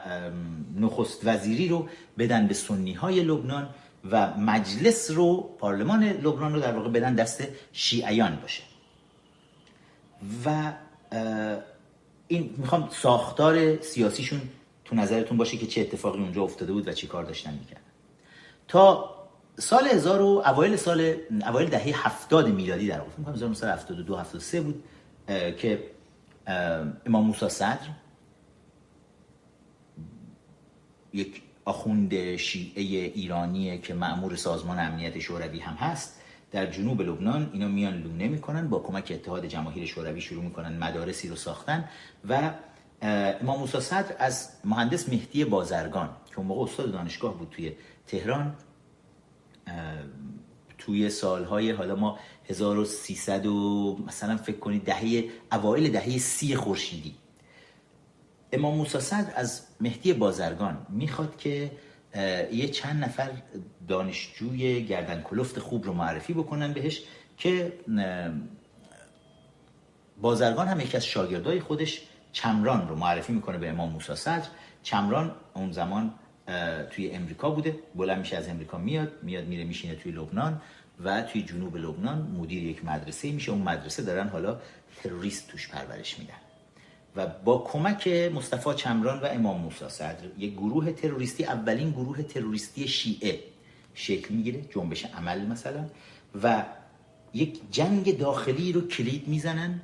نخست 0.75 1.21
وزیری 1.23 1.67
رو 1.67 1.89
بدن 2.17 2.47
به 2.47 2.53
سنی 2.53 2.93
های 2.93 3.23
لبنان 3.23 3.69
و 4.11 4.37
مجلس 4.37 5.11
رو 5.11 5.55
پارلمان 5.59 6.03
لبنان 6.03 6.53
رو 6.53 6.59
در 6.59 6.71
واقع 6.71 6.89
بدن 6.89 7.15
دست 7.15 7.43
شیعیان 7.73 8.35
باشه. 8.35 8.63
و 10.45 10.73
این 12.27 12.55
می‌خوام 12.57 12.89
ساختار 12.91 13.81
سیاسیشون 13.81 14.41
تو 14.91 14.97
نظرتون 14.97 15.37
باشه 15.37 15.57
که 15.57 15.67
چه 15.67 15.81
اتفاقی 15.81 16.19
اونجا 16.19 16.43
افتاده 16.43 16.73
بود 16.73 16.87
و 16.87 16.91
چی 16.91 17.07
کار 17.07 17.23
داشتن 17.23 17.53
می‌کردن. 17.53 17.81
تا 18.67 19.15
سال 19.59 19.87
1000 19.87 20.21
و 20.21 20.43
اوایل 20.45 20.75
سال 20.75 21.15
اوایل 21.47 21.69
دهه 21.69 22.07
70 22.07 22.47
میلادی 22.47 22.87
در 22.87 22.99
واقع 22.99 23.11
میگم 23.17 23.33
1972 23.33 24.17
73 24.17 24.61
بود 24.61 24.83
که 25.57 25.83
امام 27.05 27.25
موسی 27.25 27.49
صدر 27.49 27.87
یک 31.13 31.41
آخوند 31.65 32.35
شیعه 32.35 32.81
ایرانی 32.83 33.77
که 33.77 33.93
معمور 33.93 34.35
سازمان 34.35 34.79
امنیت 34.79 35.19
شوروی 35.19 35.59
هم 35.59 35.73
هست 35.73 36.21
در 36.51 36.65
جنوب 36.65 37.01
لبنان 37.01 37.49
اینا 37.53 37.67
میان 37.67 38.01
لونه 38.01 38.27
می‌کنن 38.27 38.69
با 38.69 38.79
کمک 38.79 39.11
اتحاد 39.15 39.45
جماهیر 39.45 39.85
شوروی 39.85 40.21
شروع 40.21 40.43
می‌کنن 40.43 40.77
مدارسی 40.77 41.27
رو 41.27 41.35
ساختن 41.35 41.89
و 42.29 42.51
امام 43.01 43.59
موسی 43.59 43.79
صدر 43.79 44.15
از 44.19 44.49
مهندس 44.65 45.09
مهدی 45.09 45.45
بازرگان 45.45 46.09
که 46.25 46.37
اون 46.37 46.47
موقع 46.47 46.63
استاد 46.63 46.91
دانشگاه 46.91 47.37
بود 47.37 47.49
توی 47.51 47.75
تهران 48.07 48.55
توی 50.77 51.09
سالهای 51.09 51.71
حالا 51.71 51.95
ما 51.95 52.19
1300 52.49 53.45
و 53.45 53.97
مثلا 54.07 54.37
فکر 54.37 54.57
کنید 54.57 54.83
دهه 54.83 55.23
اوایل 55.51 55.91
دهه 55.91 56.17
سی 56.17 56.55
خورشیدی. 56.55 57.15
امام 58.51 58.77
موسی 58.77 58.99
صدر 58.99 59.33
از 59.35 59.61
مهدی 59.81 60.13
بازرگان 60.13 60.85
می‌خواد 60.89 61.37
که 61.37 61.71
یه 62.51 62.67
چند 62.67 63.03
نفر 63.03 63.31
دانشجوی 63.87 64.85
گردن 64.85 65.21
کلفت 65.21 65.59
خوب 65.59 65.85
رو 65.85 65.93
معرفی 65.93 66.33
بکنن 66.33 66.73
بهش 66.73 67.03
که 67.37 67.73
بازرگان 70.21 70.67
هم 70.67 70.79
یکی 70.79 70.97
از 70.97 71.05
شاگردای 71.05 71.59
خودش 71.59 72.01
چمران 72.31 72.87
رو 72.87 72.95
معرفی 72.95 73.33
می‌کنه 73.33 73.57
به 73.57 73.69
امام 73.69 73.89
موسی 73.89 74.15
صدر. 74.15 74.47
چمران 74.83 75.31
اون 75.53 75.71
زمان 75.71 76.13
توی 76.89 77.11
امریکا 77.11 77.49
بوده. 77.49 77.79
بلند 77.95 78.19
میشه 78.19 78.37
از 78.37 78.49
امریکا 78.49 78.77
میاد 78.77 79.11
میاد 79.23 79.47
میره 79.47 79.63
میشینه 79.63 79.95
توی 79.95 80.11
لبنان 80.11 80.61
و 81.03 81.21
توی 81.21 81.41
جنوب 81.43 81.77
لبنان 81.77 82.21
مدیر 82.21 82.63
یک 82.63 82.85
مدرسه 82.85 83.31
میشه. 83.31 83.51
اون 83.51 83.61
مدرسه 83.61 84.03
دارن 84.03 84.27
حالا 84.27 84.59
تروریست 85.03 85.47
توش 85.47 85.69
پرورش 85.69 86.19
میدن. 86.19 86.33
و 87.15 87.27
با 87.27 87.57
کمک 87.57 88.07
مصطفی 88.07 88.73
چمران 88.75 89.19
و 89.19 89.25
امام 89.25 89.61
موسی 89.61 89.89
صدر 89.89 90.25
یک 90.37 90.53
گروه 90.53 90.91
تروریستی 90.91 91.43
اولین 91.43 91.91
گروه 91.91 92.23
تروریستی 92.23 92.87
شیعه 92.87 93.39
شکل 93.93 94.33
می‌گیره 94.33 94.61
جنبش 94.61 95.05
عمل 95.05 95.45
مثلا. 95.45 95.85
و 96.43 96.65
یک 97.33 97.59
جنگ 97.71 98.17
داخلی 98.17 98.71
رو 98.71 98.87
کلید 98.87 99.27
می‌زنن. 99.27 99.81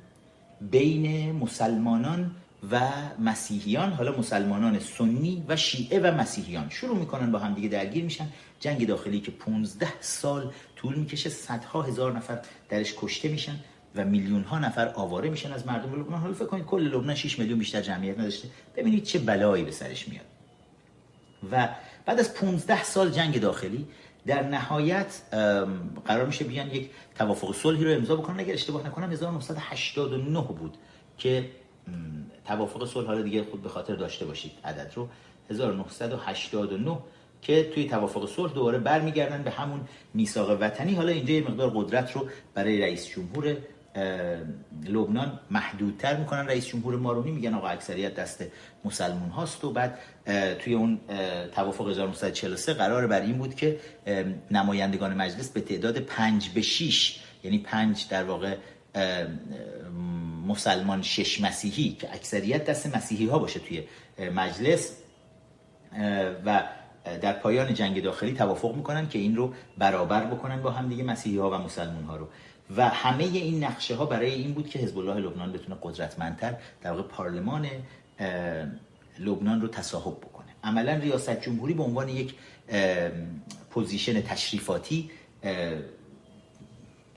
بین 0.60 1.32
مسلمانان 1.32 2.30
و 2.70 2.80
مسیحیان 3.18 3.92
حالا 3.92 4.18
مسلمانان 4.18 4.78
سنی 4.78 5.44
و 5.48 5.56
شیعه 5.56 6.00
و 6.00 6.14
مسیحیان. 6.20 6.68
شروع 6.68 6.96
می‌کنن 6.96 7.32
با 7.32 7.38
هم 7.38 7.54
دیگه 7.54 7.68
درگیر 7.68 8.04
میشن. 8.04 8.28
جنگ 8.60 8.86
داخلی 8.86 9.20
که 9.20 9.30
15 9.30 9.88
سال 10.00 10.52
طول 10.76 10.94
می‌کشه 10.94 11.30
صدها 11.30 11.82
هزار 11.82 12.12
نفر 12.12 12.40
درش 12.68 12.94
کشته 12.96 13.28
میشن 13.28 13.56
و 13.94 14.04
میلیون 14.04 14.42
ها 14.42 14.58
نفر 14.58 14.88
آواره 14.88 15.30
میشن 15.30 15.52
از 15.52 15.66
مردم 15.66 16.00
لبنان. 16.00 16.20
حالا 16.20 16.34
فکر 16.34 16.46
کنید 16.46 16.64
کل 16.64 16.82
لبنان 16.82 17.14
6 17.14 17.38
میلیون 17.38 17.58
بیشتر 17.58 17.80
جمعیت 17.80 18.18
نداشته. 18.18 18.48
ببینید 18.76 19.04
چه 19.04 19.18
بلایی 19.18 19.64
به 19.64 19.70
سرش 19.70 20.08
میاد. 20.08 20.24
و 21.52 21.68
بعد 22.06 22.20
از 22.20 22.34
15 22.34 22.84
سال 22.84 23.10
جنگ 23.10 23.40
داخلی 23.40 23.86
در 24.28 24.42
نهایت 24.42 25.22
قرار 26.04 26.26
میشه 26.26 26.44
بیان 26.44 26.70
یک 26.70 26.90
توافق 27.14 27.54
صلحی 27.54 27.84
رو 27.84 27.90
امضا 27.90 28.16
بکنن. 28.16 28.40
اگر 28.40 28.52
اشتباه 28.52 28.86
نکنم 28.86 29.10
1989 29.10 30.40
بود 30.40 30.76
که 31.18 31.50
توافق 32.44 32.86
صلح 32.88 33.06
حالا 33.06 33.22
دیگه 33.22 33.44
خود 33.44 33.62
به 33.62 33.68
خاطر 33.68 33.94
داشته 33.94 34.26
باشید 34.26 34.52
عدد 34.64 34.92
رو. 34.94 35.08
1989 35.50 36.98
که 37.42 37.70
توی 37.74 37.88
توافق 37.88 38.28
صلح 38.28 38.52
دوباره 38.52 38.78
برمیگردن 38.78 39.42
به 39.42 39.50
همون 39.50 39.80
میثاق 40.14 40.58
وطنی. 40.60 40.94
حالا 40.94 41.08
اینجا 41.08 41.34
یه 41.34 41.48
مقدار 41.48 41.70
قدرت 41.74 42.12
رو 42.12 42.28
برای 42.54 42.80
رئیس 42.80 43.06
جمهور 43.06 43.56
لبنان 44.84 45.40
محدودتر 45.50 46.16
می‌کنن. 46.16 46.46
رئیس 46.46 46.66
جمهور 46.66 46.96
مارونی 46.96 47.30
میگن 47.30 47.54
آقا 47.54 47.68
اکثریت 47.68 48.14
دست 48.14 48.44
مسلمون 48.84 49.30
هاست 49.30 49.64
و 49.64 49.72
بعد 49.72 49.98
توی 50.58 50.74
اون 50.74 51.00
توافق 51.54 51.88
1943 51.88 52.74
قرار 52.74 53.06
بر 53.06 53.20
این 53.20 53.38
بود 53.38 53.54
که 53.54 53.78
نمایندگان 54.50 55.14
مجلس 55.14 55.50
به 55.50 55.60
تعداد 55.60 55.98
5 55.98 56.48
به 56.48 56.62
6 56.62 57.20
یعنی 57.44 57.58
5 57.58 58.06
در 58.10 58.24
واقع 58.24 58.56
مسلمان 60.46 61.02
شش 61.02 61.40
مسیحی 61.40 61.96
که 62.00 62.14
اکثریت 62.14 62.64
دست 62.64 62.96
مسیحی 62.96 63.26
ها 63.26 63.38
باشه 63.38 63.60
توی 63.60 63.84
مجلس 64.34 64.96
و 66.44 66.62
در 67.20 67.32
پایان 67.32 67.74
جنگ 67.74 68.02
داخلی 68.02 68.32
توافق 68.32 68.74
می‌کنن 68.74 69.08
که 69.08 69.18
این 69.18 69.36
رو 69.36 69.52
برابر 69.78 70.24
بکنن 70.24 70.62
با 70.62 70.70
هم 70.70 70.88
دیگه 70.88 71.04
مسیحی 71.04 71.38
ها 71.38 71.50
و 71.50 71.54
مسلمون 71.54 72.04
ها 72.04 72.16
رو. 72.16 72.28
و 72.76 72.88
همه 72.88 73.24
این 73.24 73.64
نقشه 73.64 73.94
ها 73.94 74.04
برای 74.04 74.34
این 74.34 74.54
بود 74.54 74.68
که 74.68 74.78
حزب 74.78 74.98
الله 74.98 75.14
لبنان 75.14 75.52
بتونه 75.52 75.76
قدرتمندتر 75.82 76.54
در 76.82 76.90
واقع 76.90 77.02
پارلمان 77.02 77.66
لبنان 79.20 79.60
رو 79.60 79.68
تصاحب 79.68 80.20
بکنه. 80.20 80.46
عملا 80.64 80.92
ریاست 80.92 81.40
جمهوری 81.40 81.74
به 81.74 81.82
عنوان 81.82 82.08
یک 82.08 82.34
پوزیشن 83.70 84.22
تشریفاتی 84.22 85.10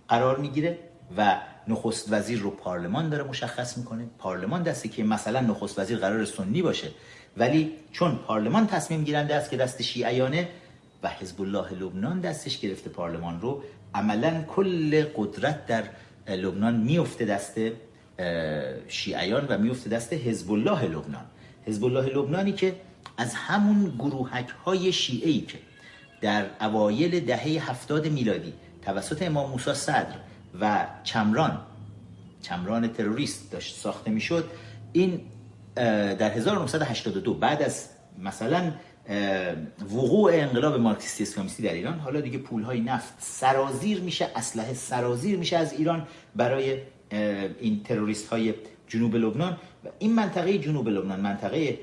قرار 0.07 0.37
می‌گیره 0.37 0.77
و 1.17 1.41
نخست 1.67 2.13
وزیر 2.13 2.39
رو 2.39 2.49
پارلمان 2.49 3.09
داره 3.09 3.23
مشخص 3.23 3.77
می‌کنه. 3.77 4.05
پارلمان 4.17 4.63
دستی 4.63 4.89
که 4.89 5.03
مثلا 5.03 5.39
نخست 5.39 5.79
وزیر 5.79 5.97
قرار 5.97 6.25
سنی 6.25 6.61
باشه 6.61 6.87
ولی 7.37 7.71
چون 7.91 8.15
پارلمان 8.15 8.67
تصمیم 8.67 9.03
گیرنده 9.03 9.35
است 9.35 9.49
که 9.49 9.57
دست 9.57 9.81
شیعیانه 9.81 10.49
و 11.03 11.09
حزب 11.09 11.41
الله 11.41 11.73
لبنان 11.73 12.19
دستش 12.19 12.59
گرفته 12.59 12.89
پارلمان 12.89 13.41
رو 13.41 13.63
عملا 13.93 14.43
کل 14.47 15.05
قدرت 15.15 15.65
در 15.65 15.83
لبنان 16.27 16.75
میفته 16.75 17.25
دست 17.25 17.59
شیعیان 18.87 19.45
و 19.49 19.57
میفته 19.57 19.89
دست 19.89 20.13
حزب 20.13 20.51
الله 20.51 20.83
لبنان. 20.83 21.25
حزب 21.65 21.85
الله 21.85 22.05
لبنانی 22.05 22.51
که 22.51 22.75
از 23.17 23.33
همون 23.33 23.93
گروهک 23.99 24.49
های 24.65 24.91
شیعی 24.91 25.41
که 25.41 25.57
در 26.21 26.45
اوایل 26.61 27.19
دهه 27.19 27.69
هفتاد 27.69 28.07
میلادی 28.07 28.53
توسط 28.81 29.21
امام 29.21 29.49
موسی 29.49 29.73
صدر 29.73 30.15
و 30.61 30.87
چمران 31.03 31.61
چمران 32.41 32.87
تروریست 32.87 33.51
داشت 33.51 33.75
ساخته 33.75 34.11
می‌شد 34.11 34.49
این 34.93 35.21
در 35.75 36.31
1982 36.31 37.33
بعد 37.33 37.61
از 37.61 37.85
مثلا 38.19 38.71
وقوع 39.81 40.31
انقلاب 40.33 40.79
مارکسیستی 40.79 41.23
اسلامیستی 41.23 41.63
در 41.63 41.73
ایران 41.73 41.99
حالا 41.99 42.21
دیگه 42.21 42.37
پولهای 42.37 42.81
نفت 42.81 43.13
سرازیر 43.19 43.99
میشه 44.01 44.27
اسلحه 44.35 44.73
سرازیر 44.73 45.37
میشه 45.37 45.57
از 45.57 45.73
ایران 45.73 46.07
برای 46.35 46.77
این 47.59 47.83
تروریست 47.83 48.27
های 48.27 48.53
جنوب 48.91 49.15
لبنان 49.15 49.57
و 49.85 49.87
این 49.99 50.13
منطقه 50.13 50.57
جنوب 50.57 50.87
لبنان 50.89 51.19
منطقه 51.19 51.79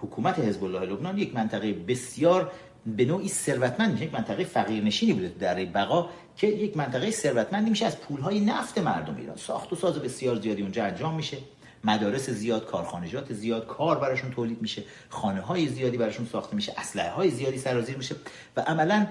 حکومت 0.00 0.38
حزب 0.38 0.64
الله 0.64 0.80
لبنان 0.80 1.18
یک 1.18 1.34
منطقه 1.34 1.72
بسیار 1.72 2.52
به 2.86 3.04
نوعی 3.04 3.28
ثروتمند 3.28 4.02
یک 4.02 4.14
منطقه 4.14 4.44
فقیرنشینی 4.44 5.12
بوده 5.12 5.28
در 5.28 5.64
بقا 5.64 6.08
که 6.36 6.46
یک 6.46 6.76
منطقه 6.76 7.10
ثروتمندی 7.10 7.70
میشه 7.70 7.86
از 7.86 7.96
پولهای 8.00 8.40
نفت 8.40 8.78
مردم 8.78 9.16
ایران. 9.16 9.36
ساخت 9.36 9.72
و 9.72 9.76
ساز 9.76 9.98
بسیار 9.98 10.36
زیادی 10.40 10.62
اونجا 10.62 10.84
انجام 10.84 11.14
میشه. 11.14 11.36
مدارس 11.84 12.30
زیاد 12.30 12.66
کارخانجات 12.66 13.32
زیاد 13.32 13.66
کار 13.66 13.98
براشون 13.98 14.30
تولید 14.30 14.62
میشه. 14.62 14.82
خانه 15.08 15.40
های 15.40 15.68
زیادی 15.68 15.96
براشون 15.96 16.26
ساخته 16.32 16.56
میشه. 16.56 16.72
اسلحه 16.76 17.10
های 17.10 17.30
زیادی 17.30 17.58
سرازیر 17.58 17.96
میشه. 17.96 18.14
و 18.56 18.60
عملا 18.60 19.06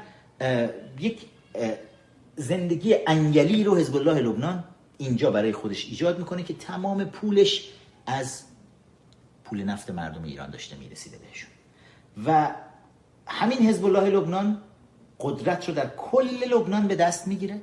یک 1.00 1.18
زندگی 2.36 2.96
انگلی 3.08 3.64
رو 3.64 3.76
حزب 3.76 3.96
الله 3.96 4.20
لبنان 4.20 4.64
اینجا 4.98 5.32
برای 5.32 5.52
خودش 5.52 5.86
ایجاد 5.86 6.20
می‌کنه 6.20 6.44
که 6.44 6.54
تمام 6.54 7.06
پولش 7.06 7.70
از 8.08 8.44
پول 9.44 9.64
نفت 9.64 9.92
مردم 9.92 10.24
ایران 10.24 10.50
داشته 10.50 10.76
می‌رسیده 10.76 11.18
بهشون. 11.18 11.50
و 12.26 12.56
همین 13.28 13.58
حزب 13.58 13.86
الله 13.86 14.10
لبنان 14.10 14.62
قدرت 15.20 15.70
رو 15.70 15.74
در 15.74 15.90
کل 15.98 16.30
لبنان 16.54 16.88
به 16.88 16.96
دست 16.96 17.28
می‌گیره 17.28 17.62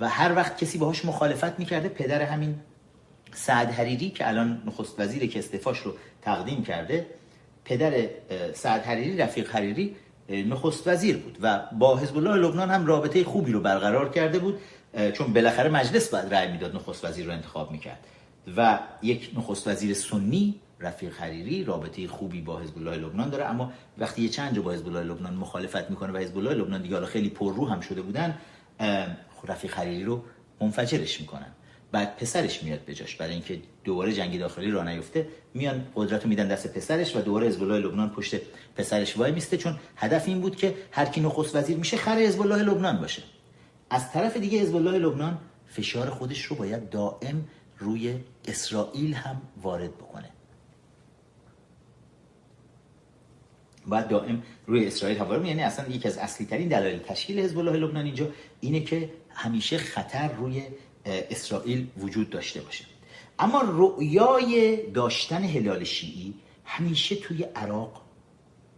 و 0.00 0.08
هر 0.08 0.34
وقت 0.34 0.58
کسی 0.58 0.78
باهاش 0.78 1.04
مخالفت 1.04 1.58
می‌کرده 1.58 1.88
پدر 1.88 2.22
همین 2.22 2.60
سعد 3.34 3.70
حریری 3.70 4.10
که 4.10 4.28
الان 4.28 4.62
نخست 4.66 5.00
وزیر 5.00 5.26
که 5.26 5.38
استفاش 5.38 5.78
رو 5.78 5.94
تقدیم 6.22 6.62
کرده 6.64 7.06
پدر 7.64 8.08
سعد 8.54 8.82
حریری 8.82 9.16
رفیق 9.16 9.50
حریری 9.50 9.96
نخست 10.28 10.88
وزیر 10.88 11.16
بود 11.16 11.38
و 11.40 11.60
با 11.78 11.96
حزب 11.96 12.16
الله 12.16 12.36
لبنان 12.36 12.70
هم 12.70 12.86
رابطه 12.86 13.24
خوبی 13.24 13.52
رو 13.52 13.60
برقرار 13.60 14.08
کرده 14.08 14.38
بود 14.38 14.58
چون 15.12 15.32
بالاخره 15.32 15.70
مجلس 15.70 16.08
باید 16.08 16.34
رأی 16.34 16.52
می‌داد 16.52 16.76
نخست 16.76 17.04
وزیر 17.04 17.26
رو 17.26 17.32
انتخاب 17.32 17.70
می‌کرد. 17.70 17.98
و 18.56 18.78
یک 19.02 19.30
نخست 19.36 19.68
وزیر 19.68 19.94
سنی 19.94 20.60
رفیق 20.80 21.16
حریری 21.16 21.64
رابطه 21.64 22.08
خوبی 22.08 22.40
با 22.40 22.60
حزب 22.60 22.78
الله 22.78 22.96
لبنان 22.96 23.30
داره. 23.30 23.44
اما 23.44 23.72
وقتی 23.98 24.22
یه 24.22 24.28
چند 24.28 24.56
جا 24.56 24.62
با 24.62 24.72
حزب 24.72 24.86
الله 24.86 25.02
لبنان 25.02 25.34
مخالفت 25.34 25.90
می‌کنه 25.90 26.12
و 26.12 26.16
حزب 26.16 26.38
الله 26.38 26.54
لبنان 26.54 26.82
دیگه 26.82 27.06
خیلی 27.06 27.28
پررو 27.28 27.68
هم 27.68 27.80
شده 27.80 28.02
بودن 28.02 28.38
رفیق 29.48 29.74
حریری 29.74 30.04
رو 30.04 30.22
منفجرش 30.60 31.20
می‌کنن. 31.20 31.52
بعد 31.92 32.16
پسرش 32.16 32.62
میاد 32.62 32.80
به 32.80 32.94
جاش. 32.94 33.16
برای 33.16 33.32
اینکه 33.32 33.60
دوباره 33.84 34.12
جنگ 34.12 34.38
داخلی 34.38 34.70
را 34.70 34.82
نیفته 34.82 35.28
میان 35.54 35.86
قدرت 35.94 36.22
رو 36.22 36.28
میدن 36.28 36.48
دست 36.48 36.74
پسرش 36.74 37.16
و 37.16 37.20
دوباره 37.20 37.46
حزب 37.46 37.62
الله 37.62 37.78
لبنان 37.78 38.10
پشت 38.10 38.36
پسرش 38.76 39.16
وای 39.16 39.32
میسته 39.32 39.56
چون 39.56 39.76
هدف 39.96 40.28
این 40.28 40.40
بود 40.40 40.56
که 40.56 40.74
هر 40.90 41.04
کی 41.04 41.20
نخست 41.20 41.56
وزیر 41.56 41.76
میشه 41.76 41.96
خر 41.96 42.16
حزب 42.18 42.40
الله 42.40 42.62
لبنان 42.62 42.98
باشه. 42.98 43.22
از 43.94 44.12
طرف 44.12 44.36
دیگه 44.36 44.58
حزب 44.60 44.76
الله 44.76 44.98
لبنان 44.98 45.38
فشار 45.66 46.10
خودش 46.10 46.44
رو 46.44 46.56
باید 46.56 46.90
دائم 46.90 47.48
روی 47.78 48.20
اسرائیل 48.44 49.14
هم 49.14 49.42
وارد 49.62 49.94
بکنه. 49.94 50.30
باید 53.86 54.08
دائم 54.08 54.42
روی 54.66 54.86
اسرائیل 54.86 55.18
هم 55.18 55.44
یعنی 55.44 55.62
اصلا 55.62 55.88
یکی 55.88 56.08
از 56.08 56.18
اصلی 56.18 56.46
ترین 56.46 56.68
دلایل 56.68 56.98
تشکیل 56.98 57.40
حزب 57.40 57.58
الله 57.58 57.72
لبنان 57.72 58.04
اینجا 58.04 58.28
اینه 58.60 58.80
که 58.80 59.12
همیشه 59.30 59.78
خطر 59.78 60.32
روی 60.32 60.62
اسرائیل 61.06 61.90
وجود 61.98 62.30
داشته 62.30 62.60
باشه. 62.60 62.84
اما 63.38 63.62
رؤیای 63.66 64.82
داشتن 64.90 65.42
هلال 65.42 65.84
شیعی 65.84 66.34
همیشه 66.64 67.16
توی 67.16 67.42
عراق 67.42 68.02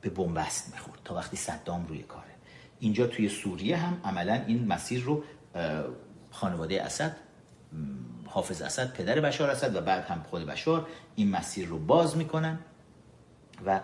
به 0.00 0.10
بنبست 0.10 0.72
می‌خورد 0.74 0.98
تا 1.04 1.14
وقتی 1.14 1.36
صدام 1.36 1.86
روی 1.86 2.02
کاره 2.02 2.25
اینجا 2.80 3.06
توی 3.06 3.28
سوریه 3.28 3.76
هم 3.76 4.00
عملا 4.04 4.42
این 4.46 4.66
مسیر 4.66 5.02
رو 5.02 5.24
خانواده 6.30 6.82
اسد 6.82 7.16
حافظ 8.26 8.62
اسد 8.62 8.92
پدر 8.92 9.20
بشار 9.20 9.50
اسد 9.50 9.76
و 9.76 9.80
بعد 9.80 10.04
هم 10.04 10.22
خود 10.30 10.46
بشار 10.46 10.86
این 11.16 11.30
مسیر 11.30 11.68
رو 11.68 11.78
باز 11.78 12.16
می‌کنن 12.16 12.58
و 13.66 13.80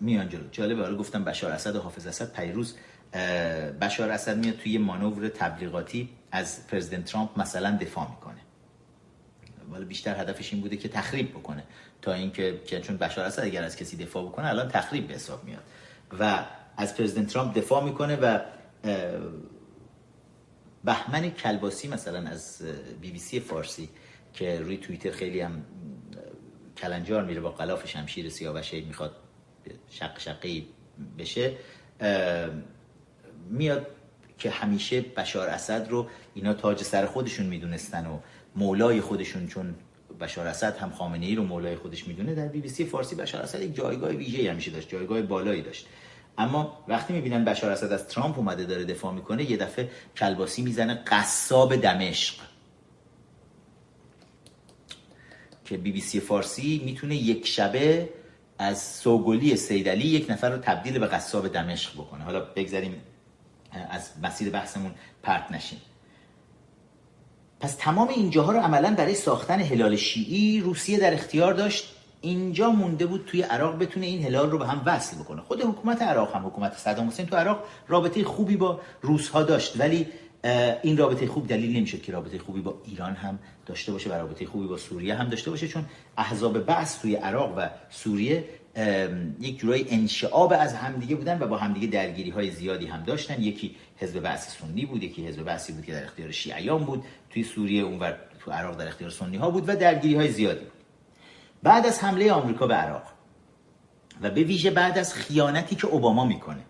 میان 0.00 0.28
جلو. 0.28 0.48
جالبه 0.50 0.82
حالا 0.82 0.96
گفتم 0.96 1.24
بشار 1.24 1.52
اسد 1.52 1.76
و 1.76 1.80
حافظ 1.80 2.06
اسد 2.06 2.32
پیروز 2.32 2.76
بشار 3.80 4.10
اسد 4.10 4.36
میاد 4.36 4.56
توی 4.56 4.78
مانور 4.78 5.28
تبلیغاتی 5.28 6.08
از 6.32 6.66
پرزیدنت 6.66 7.04
ترامپ 7.04 7.40
مثلا 7.40 7.78
دفاع 7.80 8.10
می‌کنه. 8.10 8.38
ولی 9.72 9.84
بیشتر 9.84 10.20
هدفش 10.20 10.52
این 10.52 10.62
بوده 10.62 10.76
که 10.76 10.88
تخریب 10.88 11.30
بکنه 11.30 11.64
تا 12.02 12.12
اینکه 12.12 12.60
چون 12.82 12.96
بشار 12.96 13.24
اسد 13.24 13.44
اگر 13.44 13.64
از 13.64 13.76
کسی 13.76 13.96
دفاع 13.96 14.24
بکنه 14.24 14.48
الان 14.48 14.68
تخریب 14.68 15.08
به 15.08 15.14
حساب 15.14 15.44
میاد. 15.44 15.62
و 16.18 16.44
از 16.78 16.96
پرزیدنت 16.96 17.32
ترامپ 17.32 17.58
دفاع 17.58 17.84
می‌کنه 17.84 18.16
و 18.16 18.40
بهمن 20.84 21.30
کلباسی 21.30 21.88
مثلا 21.88 22.28
از 22.28 22.62
بی 23.00 23.10
بی 23.10 23.18
سی 23.18 23.40
فارسی 23.40 23.88
که 24.32 24.60
روی 24.60 24.76
توییتر 24.76 25.10
خیلی 25.10 25.40
هم 25.40 25.64
کلنجار 26.76 27.24
میره 27.24 27.40
با 27.40 27.50
قلاف 27.50 27.88
شمشیر 27.88 28.28
سیاوشه 28.28 28.80
می‌خواد 28.80 29.16
شق 29.90 30.18
شقی 30.18 30.68
بشه 31.18 31.52
میاد 33.50 33.86
که 34.38 34.50
همیشه 34.50 35.00
بشار 35.00 35.48
اسد 35.48 35.86
رو 35.90 36.06
اینا 36.34 36.54
تاج 36.54 36.82
سر 36.82 37.06
خودشون 37.06 37.46
می‌دونستن 37.46 38.06
و 38.06 38.18
مولای 38.56 39.00
خودشون 39.00 39.46
چون 39.46 39.74
بشار 40.20 40.46
اسد 40.46 40.76
هم 40.76 40.90
خامنه 40.90 41.26
ای 41.26 41.34
رو 41.34 41.42
مولای 41.44 41.76
خودش 41.76 42.08
می‌دونه 42.08 42.34
در 42.34 42.48
بی 42.48 42.60
بی 42.60 42.68
سی 42.68 42.84
فارسی 42.84 43.14
بشار 43.14 43.42
اسد 43.42 43.62
یک 43.62 43.74
جایگاه 43.74 44.10
ویژه‌ای 44.10 44.48
همیشه 44.48 44.70
داشت 44.70 44.88
جایگاه 44.88 45.22
بالایی 45.22 45.62
داشت. 45.62 45.86
اما 46.38 46.84
وقتی 46.88 47.12
می‌بینن 47.12 47.44
بشار 47.44 47.70
اسد 47.70 47.92
از 47.92 48.08
ترامپ 48.08 48.38
اومده 48.38 48.64
داره 48.64 48.84
دفاع 48.84 49.14
می‌کنه 49.14 49.50
یه 49.50 49.56
دفعه 49.56 49.90
کلباسی 50.16 50.62
می‌زنه 50.62 50.94
قصاب 50.94 51.76
دمشق. 51.76 52.34
که 55.64 55.76
بی 55.76 55.92
بی 55.92 56.00
سی 56.00 56.20
فارسی 56.20 56.82
می‌تونه 56.84 57.16
یک 57.16 57.46
شبه 57.46 58.08
از 58.58 58.82
سوگلی 58.82 59.56
سیدلی 59.56 60.06
یک 60.06 60.30
نفر 60.30 60.50
رو 60.50 60.58
تبدیل 60.58 60.98
به 60.98 61.06
قصاب 61.06 61.48
دمشق 61.48 61.92
بکنه. 61.92 62.24
حالا 62.24 62.40
بگذاریم 62.40 63.02
از 63.90 64.10
مسیر 64.22 64.50
بحثمون 64.50 64.94
پرت 65.22 65.52
نشیم. 65.52 65.80
پس 67.60 67.74
تمام 67.74 68.08
اینجاها 68.08 68.52
رو 68.52 68.60
عملا 68.60 68.94
برای 68.94 69.14
ساختن 69.14 69.60
هلال 69.60 69.96
شیعی 69.96 70.60
روسیه 70.60 70.98
در 70.98 71.14
اختیار 71.14 71.54
داشت. 71.54 71.94
اینجا 72.20 72.70
مونده 72.70 73.06
بود 73.06 73.24
توی 73.26 73.42
عراق 73.42 73.78
بتونه 73.78 74.06
این 74.06 74.24
هلال 74.24 74.50
رو 74.50 74.58
به 74.58 74.66
هم 74.66 74.82
وصل 74.86 75.16
بکنه. 75.16 75.40
خود 75.40 75.60
حکومت 75.60 76.02
عراق 76.02 76.36
هم 76.36 76.46
حکومت 76.46 76.76
صدام 76.76 77.08
حسین 77.08 77.26
تو 77.26 77.36
عراق 77.36 77.64
رابطه 77.88 78.24
خوبی 78.24 78.56
با 78.56 78.80
روس 79.02 79.28
ها 79.28 79.42
داشت. 79.42 79.80
ولی 79.80 80.06
این 80.82 80.96
رابطه 80.96 81.26
خوب 81.26 81.48
دلیل 81.48 81.76
نمی‌شد 81.76 82.02
که 82.02 82.12
رابطه 82.12 82.38
خوبی 82.38 82.60
با 82.60 82.82
ایران 82.84 83.14
هم 83.14 83.38
داشته 83.66 83.92
باشه 83.92 84.10
و 84.10 84.12
رابطه 84.12 84.46
خوبی 84.46 84.66
با 84.66 84.76
سوریه 84.76 85.14
هم 85.14 85.28
داشته 85.28 85.50
باشه 85.50 85.68
چون 85.68 85.84
احزاب 86.16 86.58
بعث 86.58 87.00
توی 87.00 87.14
عراق 87.14 87.54
و 87.58 87.70
سوریه 87.90 88.44
یک 89.40 89.58
جورای 89.58 89.86
انشعاب 89.90 90.52
از 90.52 90.74
همدیگه 90.74 91.16
بودن 91.16 91.38
و 91.42 91.46
با 91.46 91.56
همدیگه 91.56 91.86
درگیری 91.86 92.30
های 92.30 92.50
زیادی 92.50 92.86
هم 92.86 93.02
داشتن. 93.02 93.42
یکی 93.42 93.76
حزب 93.96 94.20
بعث 94.20 94.56
سنی 94.58 94.86
بود 94.86 95.02
یکی 95.02 95.26
حزب 95.26 95.42
بعثی 95.42 95.72
بود 95.72 95.84
که 95.84 95.92
در 95.92 96.04
اختیار 96.04 96.30
شیعیان 96.30 96.84
بود. 96.84 97.04
توی 97.30 97.44
سوریه 97.44 97.82
اونور 97.82 98.16
تو 98.40 98.50
عراق 98.50 98.78
در 98.78 98.88
اختیار 98.88 99.10
سنی 99.10 99.36
ها 99.36 99.50
بود 99.50 99.68
و 99.68 99.76
درگیری 99.76 100.14
های 100.14 100.28
زیادی 100.28 100.60
بود. 100.64 100.77
بعد 101.62 101.86
از 101.86 102.04
حمله 102.04 102.32
آمریکا 102.32 102.66
به 102.66 102.74
عراق 102.74 103.02
و 104.20 104.30
به 104.30 104.42
ویژه 104.42 104.70
بعد 104.70 104.98
از 104.98 105.14
خیانتی 105.14 105.76
که 105.76 105.86
اوباما 105.86 106.24
می‌کنه 106.24 106.62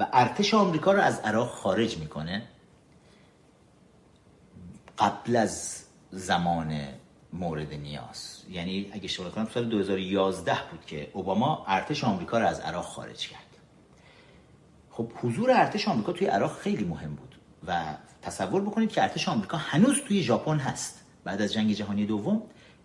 و 0.00 0.06
ارتش 0.12 0.54
آمریکا 0.54 0.92
رو 0.92 1.00
از 1.00 1.20
عراق 1.20 1.48
خارج 1.48 1.98
می‌کنه 1.98 2.42
قبل 4.98 5.36
از 5.36 5.84
زمان 6.10 6.80
مورد 7.32 7.74
نیاز 7.74 8.42
یعنی 8.50 8.90
اگه 8.92 9.04
اشتباه 9.04 9.30
کنم 9.30 9.48
سال 9.54 9.64
2011 9.64 10.56
بود 10.70 10.86
که 10.86 11.10
اوباما 11.12 11.64
ارتش 11.68 12.04
آمریکا 12.04 12.38
رو 12.38 12.46
از 12.46 12.60
عراق 12.60 12.84
خارج 12.84 13.28
کرد. 13.28 13.46
خب 14.90 15.12
حضور 15.22 15.50
ارتش 15.50 15.88
آمریکا 15.88 16.12
توی 16.12 16.26
عراق 16.26 16.58
خیلی 16.58 16.84
مهم 16.84 17.14
بود 17.14 17.36
و 17.66 17.84
تصور 18.22 18.62
بکنید 18.62 18.92
که 18.92 19.02
ارتش 19.02 19.28
آمریکا 19.28 19.56
هنوز 19.56 20.00
توی 20.08 20.22
ژاپن 20.22 20.58
هست. 20.58 21.04
بعد 21.24 21.42
از 21.42 21.52
جنگ 21.52 21.72
جهانی 21.72 22.06
دوم 22.06 22.42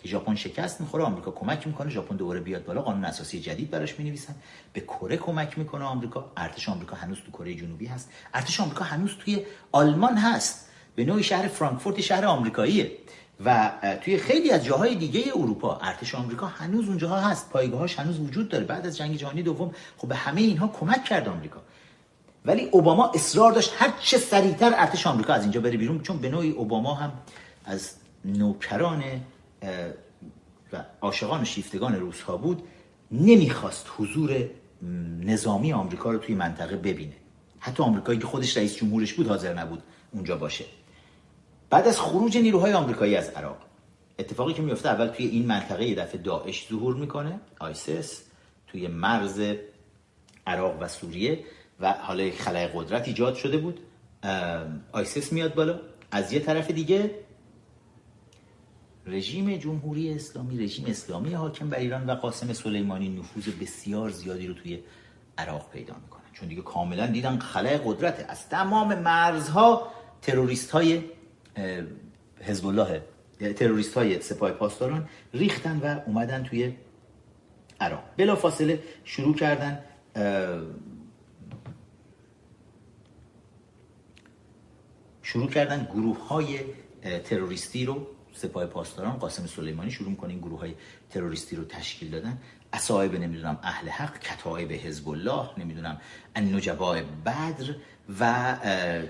ژاپن 0.08 0.36
شکست 0.36 0.82
می‌خوره 0.82 1.04
آمریکا 1.04 1.32
کمک 1.32 1.68
می‌کنه 1.68 1.90
ژاپن 1.90 2.16
دوباره 2.16 2.40
بیاد 2.40 2.66
بالا 2.66 2.82
قانون 2.82 3.06
اساسی 3.06 3.40
جدید 3.40 3.72
براش 3.72 4.00
می‌نویسن. 4.00 4.36
به 4.74 4.82
کره 4.82 5.18
کمک 5.18 5.58
می‌کنه 5.58 5.86
آمریکا. 5.86 6.32
ارتش 6.38 6.70
آمریکا 6.70 6.96
هنوز 6.96 7.18
تو 7.26 7.32
کره 7.32 7.54
جنوبی 7.54 7.86
هست. 7.86 8.10
ارتش 8.34 8.60
آمریکا 8.60 8.84
هنوز 8.84 9.12
توی 9.20 9.46
آلمان 9.72 10.18
هست. 10.18 10.70
به 10.96 11.06
نوعی 11.06 11.24
شهر 11.24 11.48
فرانکفورت 11.48 12.02
شهر 12.02 12.26
آمریکاییه. 12.26 12.92
و 13.46 13.72
توی 14.02 14.18
خیلی 14.18 14.52
از 14.52 14.66
جاهای 14.66 14.96
دیگه 14.96 15.24
اروپا 15.36 15.78
ارتش 15.78 16.16
آمریکا 16.16 16.46
هنوز 16.48 16.88
اونجاها 16.88 17.20
هست. 17.20 17.50
پایگاهاش 17.50 18.00
هنوز 18.00 18.20
وجود 18.20 18.50
داره. 18.50 18.64
بعد 18.64 18.88
از 18.88 18.98
جنگ 18.98 19.16
جهانی 19.16 19.44
دوم 19.44 19.72
خب 19.98 20.08
به 20.08 20.16
همه 20.16 20.42
اینها 20.42 20.68
کمک 20.68 21.04
کرد 21.04 21.28
آمریکا. 21.28 21.62
ولی 22.46 22.70
اوباما 22.72 23.12
اصرار 23.16 23.52
داشت 23.52 23.74
هر 23.78 23.94
چه 24.00 24.18
سریعتر 24.18 24.74
ارتش 24.78 25.08
آمریکا 25.08 25.34
از 25.34 25.42
اینجا 25.42 25.62
بره 25.62 25.78
بیرون 25.78 26.02
چون 26.02 26.18
به 26.18 26.30
نوعی 26.30 26.52
اوباما 26.52 26.94
هم 26.94 27.12
از 27.66 27.92
نوکران 28.26 29.04
و 30.74 30.84
عاشقان 31.02 31.44
شیفتگان 31.44 31.96
روس 31.96 32.22
ها 32.22 32.38
بود 32.38 32.64
نمی‌خواست 33.12 33.88
حضور 33.98 34.50
نظامی 35.22 35.74
آمریکا 35.74 36.12
رو 36.12 36.18
توی 36.18 36.36
منطقه 36.36 36.76
ببینه. 36.76 37.14
حتی 37.60 37.84
آمریکایی 37.84 38.20
که 38.20 38.26
خودش 38.26 38.58
رئیس 38.58 38.76
جمهورش 38.76 39.14
بود 39.14 39.28
حاضر 39.28 39.54
نبود 39.54 39.84
اونجا 40.12 40.38
باشه. 40.38 40.66
بعد 41.70 41.88
از 41.88 42.00
خروج 42.00 42.38
نیروهای 42.38 42.74
آمریکایی 42.74 43.16
از 43.16 43.30
عراق 43.30 43.58
اتفاقی 44.20 44.54
که 44.54 44.62
میفته 44.62 44.90
اول 44.90 45.08
توی 45.08 45.26
این 45.26 45.46
منطقه 45.46 45.86
یه 45.86 45.96
دفعه 45.96 46.22
داعش 46.22 46.68
ظهور 46.70 46.96
می‌کنه 46.96 47.40
ISIS 47.60 48.22
توی 48.68 48.88
مرز 48.88 49.42
عراق 50.48 50.82
و 50.82 50.88
سوریه 50.88 51.40
و 51.80 51.92
حالا 51.92 52.32
خلای 52.32 52.68
قدرت 52.68 53.08
ایجاد 53.08 53.36
شده 53.36 53.58
بود. 53.58 53.80
ISIS 54.92 55.34
میاد 55.34 55.54
بالا. 55.54 55.80
از 56.12 56.34
یه 56.34 56.40
طرف 56.40 56.72
دیگه 56.72 57.12
رژیم 59.08 59.58
جمهوری 59.58 60.14
اسلامی 60.14 60.58
رژیم 60.58 60.86
اسلامی 60.86 61.34
حاکم 61.34 61.70
بر 61.70 61.78
ایران 61.78 62.10
و 62.10 62.16
قاسم 62.16 62.54
سلیمانی 62.54 63.10
نفوذ 63.10 63.50
بسیار 63.62 64.10
زیادی 64.10 64.48
رو 64.48 64.54
توی 64.54 64.80
عراق 65.38 65.70
پیدا 65.70 65.94
می‌کنن 66.04 66.24
چون 66.34 66.50
دیگه 66.50 66.62
کاملا 66.62 67.08
دیدن 67.08 67.40
خلای 67.40 67.78
قدرت 67.78 68.26
از 68.30 68.50
تمام 68.50 69.00
مرزها 69.00 69.88
تروریست 70.22 70.72
های 70.72 71.04
حزب 72.42 72.68
الله 72.68 73.04
تروریست 73.56 73.94
های 73.94 74.22
سپاه 74.22 74.52
پاسداران 74.52 75.10
ریختن 75.34 75.80
و 75.80 76.00
اومدن 76.06 76.44
توی 76.44 76.74
عراق. 77.80 78.04
بلا 78.18 78.36
فاصله 78.36 78.84
شروع 79.04 79.36
کردن 79.36 79.80
شروع 85.22 85.50
کردن 85.50 85.88
گروه 85.94 86.28
های 86.28 86.60
تروریستی 87.24 87.86
رو 87.86 88.08
سپاه 88.38 88.66
پاسداران 88.66 89.14
قاسم 89.14 89.46
سلیمانی 89.46 89.92
شروع 89.92 90.10
می‌کنه 90.10 90.30
این 90.30 90.40
گروه 90.40 90.60
های 90.60 90.74
تروریستی 91.10 91.56
رو 91.56 91.64
تشکیل 91.64 92.10
دادن. 92.12 92.38
اصایب 92.74 93.16
نمی‌دونم 93.16 93.60
اهل 93.64 93.90
حق 93.90 94.20
کتایب 94.20 94.72
حزب 94.72 95.10
الله 95.10 95.50
نمی‌دونم 95.58 96.02
النجباء 96.36 97.02
بدر 97.26 97.76
و 98.20 98.56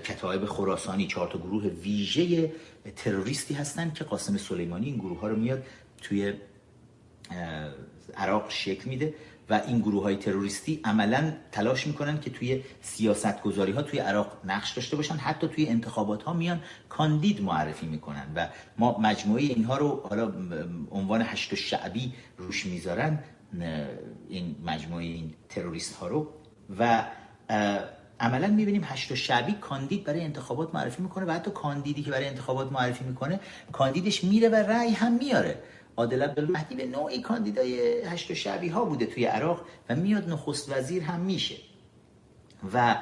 کتایب 0.04 0.44
خراسانی. 0.44 1.06
چهار 1.06 1.28
تا 1.28 1.38
گروه 1.38 1.64
ویژه 1.64 2.52
تروریستی 2.96 3.54
هستن 3.54 3.90
که 3.90 4.04
قاسم 4.04 4.36
سلیمانی 4.36 4.86
این 4.86 4.96
گروه 4.96 5.20
ها 5.20 5.28
رو 5.28 5.36
میاد 5.36 5.64
توی 6.02 6.32
عراق 8.16 8.50
شکل 8.50 8.90
میده. 8.90 9.14
و 9.50 9.60
این 9.66 9.78
گروه 9.78 10.02
های 10.02 10.16
تروریستی 10.16 10.80
عملا 10.84 11.32
تلاش 11.52 11.86
می‌کنن 11.86 12.20
که 12.20 12.30
توی 12.30 12.62
سیاست 12.80 13.42
گذاری 13.42 13.72
ها 13.72 13.82
توی 13.82 13.98
عراق 13.98 14.32
نقش 14.44 14.72
داشته 14.72 14.96
باشن 14.96 15.14
حتی 15.14 15.48
توی 15.48 15.66
انتخابات 15.68 16.22
ها 16.22 16.32
میان 16.32 16.60
کاندید 16.88 17.42
معرفی 17.42 17.86
می‌کنن 17.86 18.26
و 18.34 18.48
ما 18.78 18.98
مجموعه 18.98 19.42
اینها 19.42 19.76
رو 19.76 20.02
حالا 20.08 20.32
عنوان 20.90 21.22
هشت 21.22 21.54
شعبی 21.54 22.12
روش 22.38 22.66
می‌ذارن 22.66 23.18
این 24.28 24.56
مجموعه 24.66 25.04
این 25.04 25.34
تروریست 25.48 25.94
ها 25.94 26.08
رو 26.08 26.28
و 26.78 27.04
عملا 28.20 28.46
می‌بینیم 28.46 28.82
هشت 28.84 29.14
شعبی 29.14 29.52
کاندید 29.52 30.04
برای 30.04 30.24
انتخابات 30.24 30.74
معرفی 30.74 31.02
می‌کنه 31.02 31.24
و 31.24 31.30
حتی 31.30 31.50
کاندیدی 31.50 32.02
که 32.02 32.10
برای 32.10 32.28
انتخابات 32.28 32.72
معرفی 32.72 33.04
می‌کنه 33.04 33.40
کاندیدش 33.72 34.24
میره 34.24 34.48
و 34.48 34.54
رأی 34.54 34.90
هم 34.90 35.12
میاره. 35.12 35.62
عادل 35.98 36.22
عبدالمهدی 36.22 36.74
به 36.74 36.86
نوعی 36.86 37.20
کاندیدای 37.20 38.02
هشت 38.02 38.34
شعبی 38.34 38.68
ها 38.68 38.84
بوده 38.84 39.06
توی 39.06 39.24
عراق 39.24 39.60
و 39.88 39.96
میاد 39.96 40.30
نخست 40.30 40.72
وزیر 40.72 41.02
هم 41.02 41.20
میشه. 41.20 41.56
و 42.74 42.96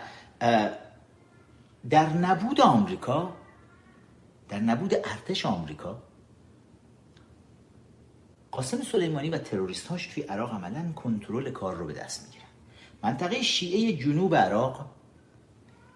در 1.90 2.08
نبود 2.12 2.60
آمریکا 2.60 3.32
در 4.48 4.60
نبود 4.60 4.94
ارتش 4.94 5.46
آمریکا 5.46 6.02
قاسم 8.50 8.82
سلیمانی 8.82 9.30
و 9.30 9.38
تروریست 9.38 9.86
هاش 9.86 10.06
توی 10.06 10.22
عراق 10.22 10.54
عملا 10.54 10.92
کنترل 10.92 11.50
کار 11.50 11.76
رو 11.76 11.86
به 11.86 11.92
دست 11.92 12.24
می‌گیرن. 12.24 12.46
منطقه 13.02 13.42
شیعه 13.42 13.96
جنوب 13.96 14.34
عراق 14.34 14.86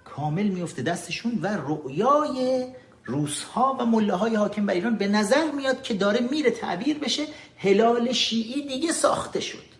کامل 0.04 0.46
میفته 0.46 0.82
دستشون 0.82 1.38
و 1.42 1.46
رؤیای 1.46 2.66
روسها 3.04 3.76
و 3.80 3.86
مله 3.86 4.14
های 4.14 4.34
حاکم 4.34 4.66
بر 4.66 4.74
ایران 4.74 4.96
به 4.96 5.08
نظر 5.08 5.50
میاد 5.50 5.82
که 5.82 5.94
داره 5.94 6.20
میره 6.30 6.50
تعبیر 6.50 6.98
بشه 6.98 7.26
هلال 7.56 8.12
شیعی 8.12 8.68
دیگه 8.68 8.92
ساخته 8.92 9.40
شد. 9.40 9.70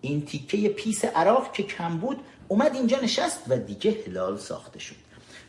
این 0.00 0.24
تیکه 0.24 0.68
پیس 0.68 1.04
عراق 1.04 1.52
که 1.52 1.62
کم 1.62 1.96
بود 1.96 2.16
اومد 2.48 2.74
اینجا 2.74 2.98
نشست 3.02 3.40
و 3.48 3.58
دیگه 3.58 3.96
هلال 4.06 4.38
ساخته 4.38 4.78
شد. 4.78 4.94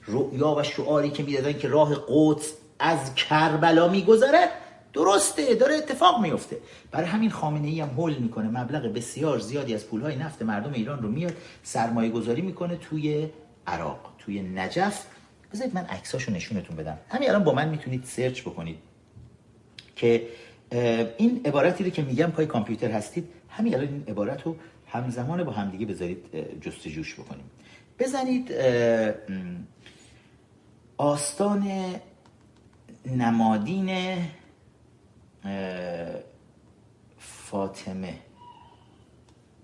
رؤیا 0.06 0.56
و 0.56 0.64
شعاری 0.64 1.10
که 1.10 1.24
می‌دادن 1.24 1.54
که 1.54 1.68
راه 1.68 1.96
قدس 2.08 2.54
از 2.80 3.16
کربلا 3.16 3.88
میگذرد 3.88 4.50
درسته 4.94 5.56
داره 5.56 5.76
اتفاق 5.76 6.22
میفته 6.22 6.58
برای 6.92 7.08
همین 7.08 7.30
خامنه 7.30 7.68
ای 7.68 7.82
هم 7.82 7.90
هول 7.90 8.16
می‌کنه. 8.16 8.48
مبلغ 8.48 8.94
بسیار 8.94 9.40
زیادی 9.40 9.76
از 9.76 9.88
پولهای 9.88 10.16
نفت 10.16 10.42
مردم 10.42 10.74
ایران 10.74 11.02
رو 11.02 11.10
میاد 11.10 11.34
سرمایه 11.64 12.10
گذاری 12.10 12.42
می‌کنه 12.42 12.76
توی 12.76 13.30
عراق 13.68 14.00
توی 14.20 14.42
نجف. 14.42 15.06
بذارید 15.54 15.76
من 15.76 15.86
عکساشو 15.86 16.32
نشونتون 16.32 16.76
بدم. 16.76 16.98
همین 17.10 17.30
الان 17.30 17.44
با 17.44 17.54
من 17.54 17.70
می‌تونید 17.70 18.04
سرچ 18.04 18.42
بکنید. 18.42 18.80
که 19.96 20.28
این 21.18 21.42
عبارتی 21.46 21.84
رو 21.84 21.90
که 21.90 22.02
میگم 22.02 22.32
پای 22.32 22.46
کامپیوتر 22.46 22.92
هستید 22.92 23.30
همین 23.50 23.76
الان 23.76 23.88
این 23.88 24.04
عبارت 24.08 24.44
رو 24.44 24.56
همزمان 24.88 25.44
با 25.44 25.52
همدیگه 25.52 25.86
بذارید 25.86 26.26
جستجوش 26.62 27.20
بکنیم. 27.20 27.46
بزنید 28.00 28.52
آستان 30.98 31.72
نمادین 33.06 34.18
فاطمه. 37.18 38.14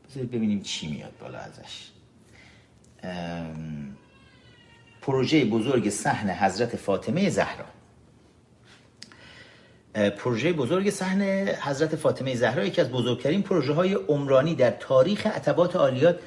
بذارید 0.10 0.32
ببینیم 0.32 0.62
چی 0.62 0.88
میاد 0.88 1.14
بالا 1.20 1.40
ازش. 1.40 1.90
پروژه 5.06 5.46
بزرگ 5.46 5.90
صحن 5.90 6.30
حضرت 6.30 6.76
فاطمه 6.76 7.30
زهرا. 7.30 7.66
پروژه 10.10 10.54
بزرگ 10.54 10.90
صحن 10.90 11.22
حضرت 11.48 11.96
فاطمه 11.96 12.36
زهرا 12.36 12.66
یکی 12.66 12.82
از 12.82 12.92
بزرگترین 12.92 13.42
پروژه 13.42 13.74
های 13.74 13.94
عمرانی 13.94 14.56
در 14.56 14.72
تاریخ 14.72 15.28
عتبات 15.28 15.76
عالیات 15.76 16.20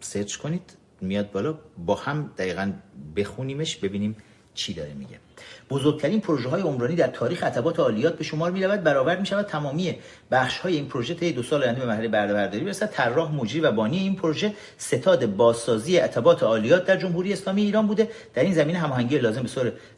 سرچ 0.00 0.36
کنید 0.36 0.76
میاد 1.00 1.30
بالا 1.30 1.58
با 1.78 1.94
هم 1.94 2.32
دقیقا 2.38 2.72
بخونیمش 3.16 3.76
ببینیم 3.76 4.16
چی 4.54 4.74
داره 4.74 4.94
میگه. 4.94 5.18
بزرگترین 5.70 6.20
پروژه 6.20 6.48
های 6.48 6.62
عمرانی 6.62 6.94
در 6.94 7.06
تاریخ 7.06 7.42
عتبات 7.44 7.80
عالیات 7.80 8.18
به 8.18 8.24
شمار 8.24 8.50
می 8.50 8.64
رود 8.64 8.82
برآورد 8.82 9.20
می 9.20 9.26
شود 9.26 9.46
تمامی 9.46 9.98
بخش 10.30 10.58
های 10.58 10.76
این 10.76 10.88
پروژه 10.88 11.14
طی 11.14 11.32
دو 11.32 11.42
سال 11.42 11.62
آینده 11.62 11.80
به 11.80 11.86
مرحله 11.86 12.08
برده 12.08 12.34
برداری 12.34 12.64
برسد 12.64 12.90
طراح 12.90 13.34
مجری 13.34 13.60
و 13.60 13.72
بانی 13.72 13.98
این 13.98 14.16
پروژه 14.16 14.54
ستاد 14.78 15.26
بازسازی 15.26 15.96
عتبات 15.96 16.42
عالیات 16.42 16.84
در 16.86 16.96
جمهوری 16.96 17.32
اسلامی 17.32 17.62
ایران 17.62 17.86
بوده. 17.86 18.08
در 18.34 18.42
این 18.42 18.54
زمینه 18.54 18.78
هماهنگی 18.78 19.18
لازم 19.18 19.42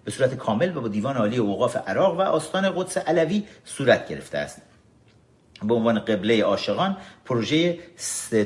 به 0.04 0.10
صورت 0.10 0.34
کامل 0.34 0.76
و 0.76 0.80
با 0.80 0.88
دیوان 0.88 1.16
عالی 1.16 1.36
اوقاف 1.36 1.76
عراق 1.76 2.18
و 2.18 2.22
آستان 2.22 2.72
قدس 2.76 2.98
علوی 2.98 3.44
صورت 3.64 4.08
گرفته 4.08 4.38
است. 4.38 4.71
به 5.66 5.74
عنوان 5.74 5.98
قبله 5.98 6.42
عاشقان 6.42 6.96
پروژه 7.24 7.78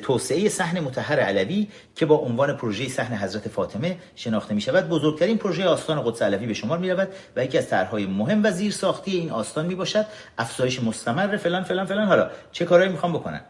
توسعه 0.02 0.48
صحن 0.48 0.80
متحر 0.80 1.20
علوی 1.20 1.68
که 1.94 2.06
با 2.06 2.14
عنوان 2.14 2.56
پروژه 2.56 2.88
صحن 2.88 3.16
حضرت 3.16 3.48
فاطمه 3.48 3.98
شناخته 4.16 4.54
می 4.54 4.60
شود 4.60 4.88
بزرگترین 4.88 5.38
پروژه 5.38 5.64
آستان 5.64 6.02
قدس 6.02 6.22
علوی 6.22 6.46
به 6.46 6.54
شمار 6.54 6.78
می 6.78 6.90
رود 6.90 7.08
و 7.36 7.44
یکی 7.44 7.58
از 7.58 7.68
طرحهای 7.68 8.06
مهم 8.06 8.44
و 8.44 8.50
زیر 8.50 8.72
ساختی 8.72 9.10
این 9.10 9.30
آستان 9.30 9.66
می 9.66 9.74
باشد 9.74 10.06
افزایش 10.38 10.82
مستمر 10.82 11.36
فلان 11.36 11.62
فلان 11.62 11.86
فلان. 11.86 12.08
حالا 12.08 12.30
چه 12.52 12.64
کارهایی 12.64 12.92
می‌خوام 12.92 13.12
بکنن 13.12 13.40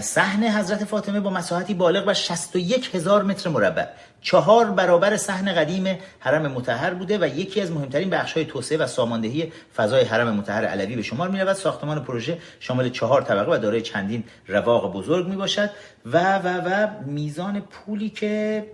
صحن 0.00 0.44
حضرت 0.44 0.84
فاطمه 0.84 1.20
با 1.20 1.30
مساحتی 1.30 1.74
بالغ 1.74 2.04
بر 2.04 2.14
61 2.14 2.94
هزار 2.94 3.22
متر 3.22 3.50
مربع. 3.50 3.86
چهار 4.22 4.70
برابر 4.70 5.16
صحن 5.16 5.54
قدیم 5.54 5.98
حرم 6.18 6.52
متحر 6.52 6.94
بوده 6.94 7.18
و 7.18 7.38
یکی 7.38 7.60
از 7.60 7.72
مهمترین 7.72 8.10
بخش 8.10 8.32
های 8.32 8.44
توسعه 8.44 8.78
و 8.78 8.86
ساماندهی 8.86 9.52
فضای 9.76 10.04
حرم 10.04 10.34
متحر 10.34 10.64
علوی 10.64 10.96
به 10.96 11.02
شمار 11.02 11.28
می 11.28 11.40
رود 11.40 11.52
ساختمان 11.52 12.04
پروژه 12.04 12.38
شامل 12.60 12.88
چهار 12.88 13.22
طبقه 13.22 13.52
و 13.52 13.58
دارای 13.58 13.82
چندین 13.82 14.24
رواق 14.48 14.92
بزرگ 14.92 15.28
می 15.28 15.36
باشد 15.36 15.70
و 16.06 16.38
و 16.38 16.48
و 16.48 16.88
میزان 17.06 17.60
پولی 17.60 18.10
که 18.10 18.66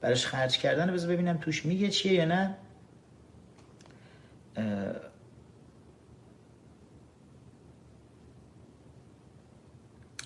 براش 0.00 0.26
خرج 0.26 0.58
کردن 0.58 0.92
بذار 0.92 1.10
ببینم 1.10 1.38
توش 1.38 1.66
میگه 1.66 1.88
چیه 1.88 2.12
یا 2.12 2.24
نه؟ 2.24 2.54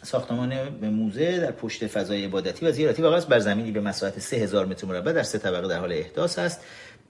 ساختمان 0.07 0.69
موزه 0.69 1.41
در 1.41 1.51
پشت 1.51 1.87
فضای 1.87 2.25
عبادتی 2.25 2.67
و 2.67 2.73
زیارتی 2.73 3.03
واقع 3.03 3.21
بر 3.21 3.39
زمینی 3.39 3.71
به 3.71 3.81
مساحت 3.81 4.19
3000 4.19 4.67
متر 4.67 4.87
مربع 4.87 5.13
در 5.13 5.23
سه 5.23 5.39
طبقه 5.39 5.69
در 5.69 5.79
حال 5.79 5.93
احداث 5.93 6.39
است. 6.39 6.61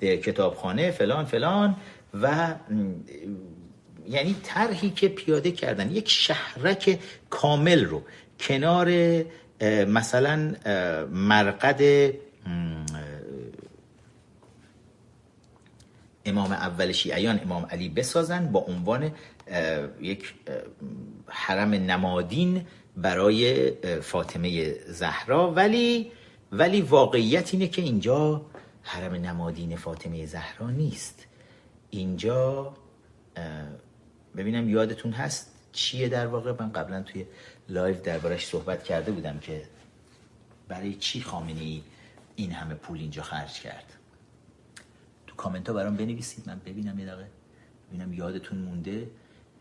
کتابخانه 0.01 0.91
فلان 0.91 1.25
فلان 1.25 1.77
و 2.15 2.55
یعنی 4.09 4.37
طرحی 4.43 4.91
که 4.91 5.09
پیاده 5.09 5.51
کردن. 5.51 5.91
یک 5.91 6.09
شهرک 6.09 6.99
کامل 7.31 7.85
رو 7.85 8.03
کنار 8.41 8.89
مثلا 9.89 10.55
مرقد 11.11 12.13
امام 16.25 16.53
اول 16.53 16.93
شیعیان 16.93 17.41
امام 17.45 17.67
علی 17.71 17.89
بسازن 17.89 18.47
با 18.47 18.61
عنوان 18.61 19.11
یک 20.01 20.35
حرم 21.27 21.71
نمادین 21.71 22.67
برای 22.97 23.71
فاطمه 24.01 24.75
زهرا. 24.87 25.53
ولی 25.53 26.13
ولی 26.53 26.81
واقعیت 26.81 27.55
اینه 27.55 27.69
که 27.69 27.83
اینجا 27.83 28.47
حرم 28.83 29.13
نمادین 29.13 29.77
فاطمه 29.77 30.27
زهرا 30.27 30.71
نیست. 30.71 31.27
اینجا 31.91 32.75
ببینم 34.37 34.71
یادتون 34.71 35.13
هست 35.13 35.53
چیه 35.73 36.09
در 36.09 36.27
واقع؟ 36.27 36.53
من 36.61 36.73
قبلا 36.73 37.03
توی 37.03 37.27
لایو 37.69 38.03
دربارش 38.03 38.47
صحبت 38.47 38.85
کرده 38.85 39.13
بودم 39.13 39.39
که 39.39 39.63
برای 40.69 40.95
چی 40.95 41.23
خامنه 41.23 41.61
ای 41.61 41.83
این 42.37 42.53
همه 42.53 42.75
پول 42.75 42.99
اینجا 42.99 43.23
خرج 43.23 43.61
کرد. 43.61 43.93
تو 45.27 45.37
کامنت 45.37 45.69
ها 45.69 45.75
برام 45.75 45.97
بنویسید 45.97 46.49
من 46.49 46.61
ببینم 46.67 46.99
یه 46.99 47.07
دقیقه. 47.07 47.29
ببینم 47.89 48.13
یادتون 48.13 48.59
مونده. 48.59 49.09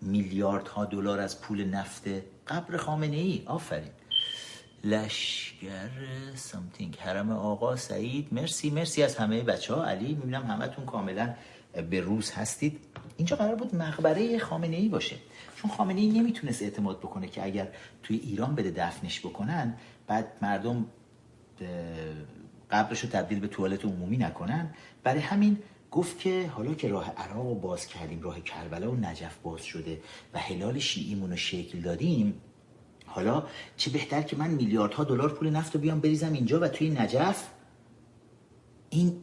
میلیاردها 0.02 0.86
دلار 0.86 1.20
از 1.20 1.42
پول 1.42 1.64
نفت 1.64 2.04
قبر 2.48 2.78
خامنه 2.78 3.18
ای 3.18 3.44
آفرین. 3.46 3.92
لشگر 4.84 5.90
something 6.36 6.98
حرم 6.98 7.32
آقا 7.32 7.76
سعید 7.76 8.28
مرسی 8.32 8.70
مرسی 8.70 9.04
از 9.04 9.16
همه 9.16 9.44
بچه 9.44 9.74
ها 9.74 9.86
علی 9.86 10.14
می‌بینم 10.14 10.44
همتون 10.44 10.86
کاملا 10.86 11.34
به 11.90 12.00
روز 12.00 12.32
هستید. 12.32 12.80
اینجا 13.18 13.36
قرار 13.36 13.56
بود 13.56 13.76
مقبره 13.76 14.40
خامنه 14.40 14.76
ای 14.76 14.90
باشه. 14.90 15.16
چون 15.56 15.72
خامنه 15.72 16.02
ای 16.02 16.10
نمی‌تونست 16.10 16.62
اعتماد 16.62 17.00
بکنه 17.00 17.28
که 17.28 17.46
اگر 17.46 17.68
توی 18.04 18.18
ایران 18.18 18.56
بده 18.56 18.72
دفنش 18.72 19.20
بکنن 19.20 19.74
بعد 20.08 20.28
مردم 20.42 20.86
قبرش 22.72 23.00
رو 23.00 23.10
تبدیل 23.10 23.40
به 23.40 23.48
توالت 23.48 23.86
عمومی 23.86 24.18
نکنن. 24.18 24.74
برای 25.04 25.22
همین 25.22 25.58
گفت 25.96 26.20
که 26.20 26.48
حالا 26.48 26.74
که 26.74 26.88
راه 26.88 27.12
عراق 27.18 27.48
رو 27.48 27.56
باز 27.56 27.88
کردیم 27.88 28.22
راه 28.22 28.40
کربلا 28.40 28.92
و 28.92 28.96
نجف 28.96 29.38
باز 29.44 29.62
شده 29.62 30.02
و 30.34 30.40
هلال 30.40 30.80
شیعیمون 30.80 31.30
رو 31.30 31.36
شکل 31.36 31.80
دادیم 31.80 32.42
حالا 33.06 33.44
چه 33.78 33.92
بهتر 33.92 34.22
که 34.22 34.36
من 34.36 34.48
میلیاردها 34.48 35.04
دلار 35.04 35.34
پول 35.34 35.50
نفت 35.50 35.76
رو 35.76 35.82
بیام 35.82 36.00
بریزم 36.00 36.34
اینجا 36.34 36.60
و 36.60 36.68
توی 36.68 36.90
نجف؟ 36.90 37.44
این 38.90 39.16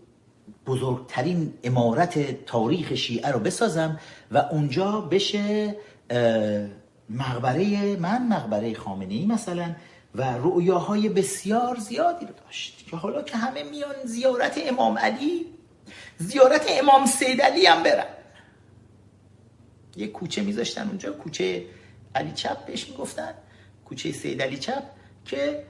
بزرگترین 0.67 1.55
امارت 1.65 2.45
تاریخ 2.45 2.95
شیعه 2.95 3.31
رو 3.31 3.39
بسازم 3.39 4.01
و 4.31 4.39
اونجا 4.39 5.01
بشه 5.01 5.77
مقبره 7.11 7.97
من 7.97 8.29
مقبره 8.29 8.75
خامنه 8.75 9.15
ای 9.15 9.27
مثلا 9.27 9.75
و 10.15 10.23
رؤیاهای 10.23 11.09
بسیار 11.09 11.77
زیادی 11.77 12.27
رو 12.27 12.33
داشت. 12.45 12.87
که 12.87 12.97
حالا 12.97 13.23
که 13.23 13.37
همه 13.37 13.63
میان 13.63 13.95
زیارت 14.05 14.59
امام 14.69 14.99
علی 14.99 15.47
زیارت 16.19 16.67
امام 16.69 17.07
سید 17.07 17.43
علی 17.43 17.67
هم 17.67 17.83
برن 17.83 18.07
یه 19.97 20.07
کوچه 20.07 20.43
میذاشتن 20.43 20.89
اونجا 20.89 21.13
کوچه 21.13 21.67
علی 22.15 22.33
چپ 22.33 22.67
بهش 22.67 22.89
می‌گفتن 22.89 23.35
کوچه 23.85 24.13
سید 24.13 24.43
علی 24.43 24.57
چپ 24.57 24.83
که 25.25 25.67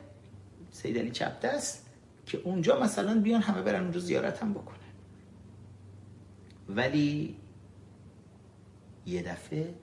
سید 0.70 0.99
علی 0.99 1.11
چپ 1.11 1.40
دست 1.40 1.86
که 2.26 2.38
اونجا 2.38 2.80
مثلا 2.80 3.20
بیان 3.20 3.43
همه 3.43 3.62
برن 3.62 3.82
اونجا 3.82 4.01
زیارت 4.01 4.43
هم 4.43 4.55
بکنن. 4.55 4.78
ولی 6.68 7.36
یه 9.07 9.22
دفعه 9.22 9.74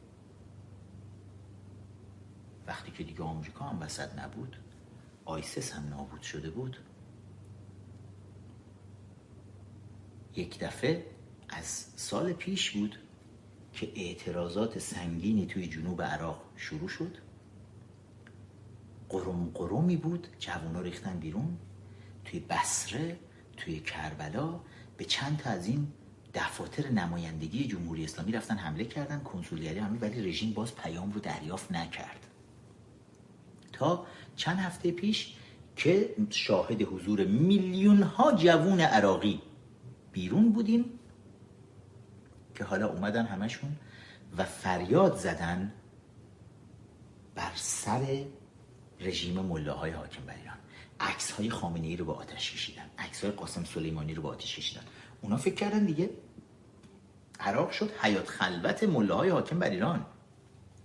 وقتی 2.67 2.91
که 2.91 3.03
دیگه 3.03 3.23
آمریکا 3.23 3.65
هم 3.65 3.81
وسط 3.81 4.19
نبود 4.19 4.57
آیسس 5.25 5.71
هم 5.71 5.89
نابود 5.89 6.21
شده 6.21 6.49
بود 6.49 6.77
یک 10.35 10.59
دفعه 10.59 11.05
از 11.49 11.85
سال 11.95 12.33
پیش 12.33 12.71
بود 12.71 12.99
که 13.73 13.91
اعتراضات 13.95 14.79
سنگینی 14.79 15.45
توی 15.45 15.67
جنوب 15.67 16.01
عراق 16.01 16.41
شروع 16.55 16.87
شد. 16.87 17.17
قرم 19.09 19.51
قرمی 19.53 19.95
بود 19.95 20.27
جوانا 20.39 20.81
ریختن 20.81 21.19
بیرون. 21.19 21.57
توی 22.25 22.39
بسره 22.39 23.19
توی 23.57 23.79
کربلا 23.79 24.59
به 24.97 25.05
چند 25.05 25.37
تا 25.37 25.49
از 25.49 25.67
این 25.67 25.87
دفاتر 26.33 26.89
نمایندگی 26.89 27.67
جمهوری 27.67 28.03
اسلامی 28.03 28.31
رفتن 28.31 28.57
حمله 28.57 28.85
کردن 28.85 29.19
کنسولگری 29.19 29.79
همین 29.79 30.01
ولی 30.01 30.29
رژیم 30.29 30.53
باز 30.53 30.75
پیام 30.75 31.11
رو 31.11 31.19
دریافت 31.19 31.71
نکرد. 31.71 32.25
تا 33.73 34.05
چند 34.35 34.57
هفته 34.57 34.91
پیش 34.91 35.35
که 35.75 36.15
شاهد 36.29 36.81
حضور 36.81 37.25
میلیون 37.25 38.03
ها 38.03 38.31
جوون 38.31 38.79
عراقی 38.79 39.41
بیرون 40.19 40.51
بودیم 40.51 40.99
که 42.55 42.63
حالا 42.63 42.87
اومدن 42.87 43.25
همشون 43.25 43.69
و 44.37 44.43
فریاد 44.43 45.17
زدن 45.17 45.73
بر 47.35 47.51
سر 47.55 48.25
رژیم 48.99 49.33
ملاهای 49.33 49.91
حاکم 49.91 50.25
بر 50.25 50.35
ایران. 50.35 50.57
عکس 50.99 51.31
های 51.31 51.49
خامنه 51.49 51.87
ای 51.87 51.95
رو 51.95 52.05
با 52.05 52.13
آتش 52.13 52.51
کشیدن. 52.51 52.89
عکس 52.97 53.23
های 53.23 53.31
قاسم 53.31 53.63
سلیمانی 53.63 54.13
رو 54.13 54.21
با 54.21 54.29
آتش 54.29 54.55
کشیدن. 54.55 54.81
اونا 55.21 55.37
فکر 55.37 55.55
کردن 55.55 55.85
دیگه 55.85 56.09
عراق 57.39 57.71
شد 57.71 57.91
حیات 58.01 58.27
خلوت 58.27 58.83
ملاهای 58.83 59.29
حاکم 59.29 59.59
بر 59.59 59.69
ایران. 59.69 60.05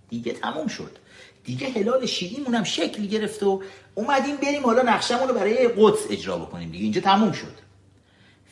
دیگه 0.09 0.33
تموم 0.33 0.67
شد. 0.67 0.97
دیگه 1.43 1.69
هلال 1.69 2.05
شیعیمون 2.05 2.55
هم 2.55 2.63
شکل 2.63 3.05
گرفت 3.05 3.43
و 3.43 3.63
اومدیم 3.95 4.35
بریم 4.35 4.63
حالا 4.63 4.81
نقشمون 4.81 5.27
رو 5.27 5.33
برای 5.33 5.67
قدس 5.77 6.07
اجرا 6.09 6.37
بکنیم. 6.37 6.71
دیگه 6.71 6.83
اینجا 6.83 7.01
تموم 7.01 7.31
شد. 7.31 7.64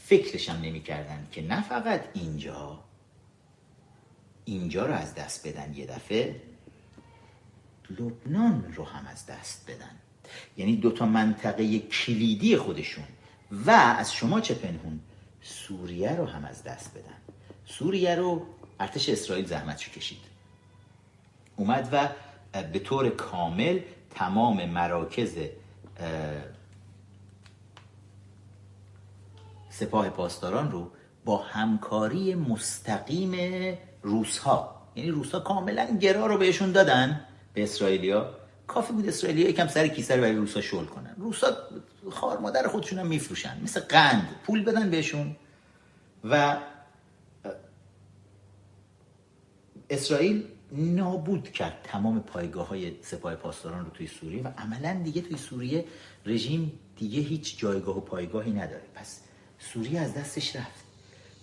فکرش 0.06 0.50
هم 0.50 0.62
نمی‌کردن 0.62 1.28
که 1.32 1.42
نه 1.42 1.62
فقط 1.62 2.04
اینجا 2.14 2.80
اینجا 4.46 4.86
رو 4.86 4.94
از 4.94 5.16
دست 5.16 5.48
بدن 5.48 5.74
یه 5.74 5.86
دفعه 5.86 6.42
لبنان 7.90 8.74
رو 8.74 8.86
هم 8.86 9.08
از 9.08 9.26
دست 9.26 9.72
بدن. 9.72 9.96
یعنی 10.58 10.76
دو 10.76 10.92
تا 10.92 11.06
منطقه 11.06 11.80
کلیدی 11.80 12.58
خودشون. 12.58 13.04
و 13.66 13.72
از 13.72 14.14
شما 14.14 14.42
چه 14.42 14.54
پنهون؟ 14.54 15.00
سوریه 15.42 16.12
رو 16.16 16.26
هم 16.26 16.46
از 16.46 16.64
دست 16.64 16.98
بدن. 16.98 17.18
سوریه 17.66 18.16
رو 18.16 18.46
ارتش 18.80 19.10
اسرائیل 19.10 19.46
زحمتشو 19.46 19.92
کشید. 19.92 20.22
اومد 21.56 21.90
و 21.92 22.10
به 22.64 22.80
طور 22.80 23.10
کامل 23.10 23.80
تمام 24.16 24.66
مراکز 24.66 25.38
سپاه 29.74 30.10
پاسداران 30.10 30.72
رو 30.72 30.92
با 31.26 31.38
همکاری 31.38 32.36
مستقیم 32.36 33.34
روس 34.02 34.38
ها 34.38 34.84
یعنی 34.96 35.12
روس 35.12 35.32
ها 35.32 35.40
کاملا 35.40 35.98
گرا 36.02 36.26
رو 36.26 36.38
بهشون 36.38 36.72
دادن 36.72 37.26
به 37.54 37.64
اسرائیلیا. 37.64 38.36
کافی 38.68 38.94
بود 38.94 39.08
اسرائیلیا 39.08 39.50
یکم 39.50 39.68
سر 39.68 39.88
کیسه 39.88 40.18
برای 40.18 40.36
روسا 40.36 40.62
شل 40.62 40.86
کنن. 40.86 41.16
روسا 41.18 41.48
خار 42.12 42.38
مادر 42.38 42.68
خودشون 42.68 43.00
هم 43.00 43.08
میفروشن. 43.08 43.64
مثل 43.64 43.80
قند. 43.80 44.36
پول 44.46 44.64
بدن 44.64 44.90
بهشون. 44.90 45.36
و 46.24 46.58
اسرائیل 49.90 50.48
نابود 50.72 51.52
کرد 51.52 51.80
تمام 51.84 52.20
پایگاه 52.20 52.68
های 52.68 52.96
سپاه 53.02 53.36
پاسداران 53.36 53.86
رو 53.86 53.92
توی 53.92 54.08
سوریه 54.08 54.44
و 54.44 54.48
عملا 54.58 55.02
دیگه 55.04 55.22
توی 55.22 55.38
سوریه 55.38 55.86
رژیم 56.26 56.80
دیگه 56.96 57.20
هیچ 57.20 57.60
جایگاه 57.60 57.98
و 57.98 58.02
پایگاهی 58.02 58.52
نداره. 58.52 58.84
پس 58.96 59.20
سوریه 59.74 60.00
از 60.00 60.14
دستش 60.14 60.56
رفت. 60.56 60.84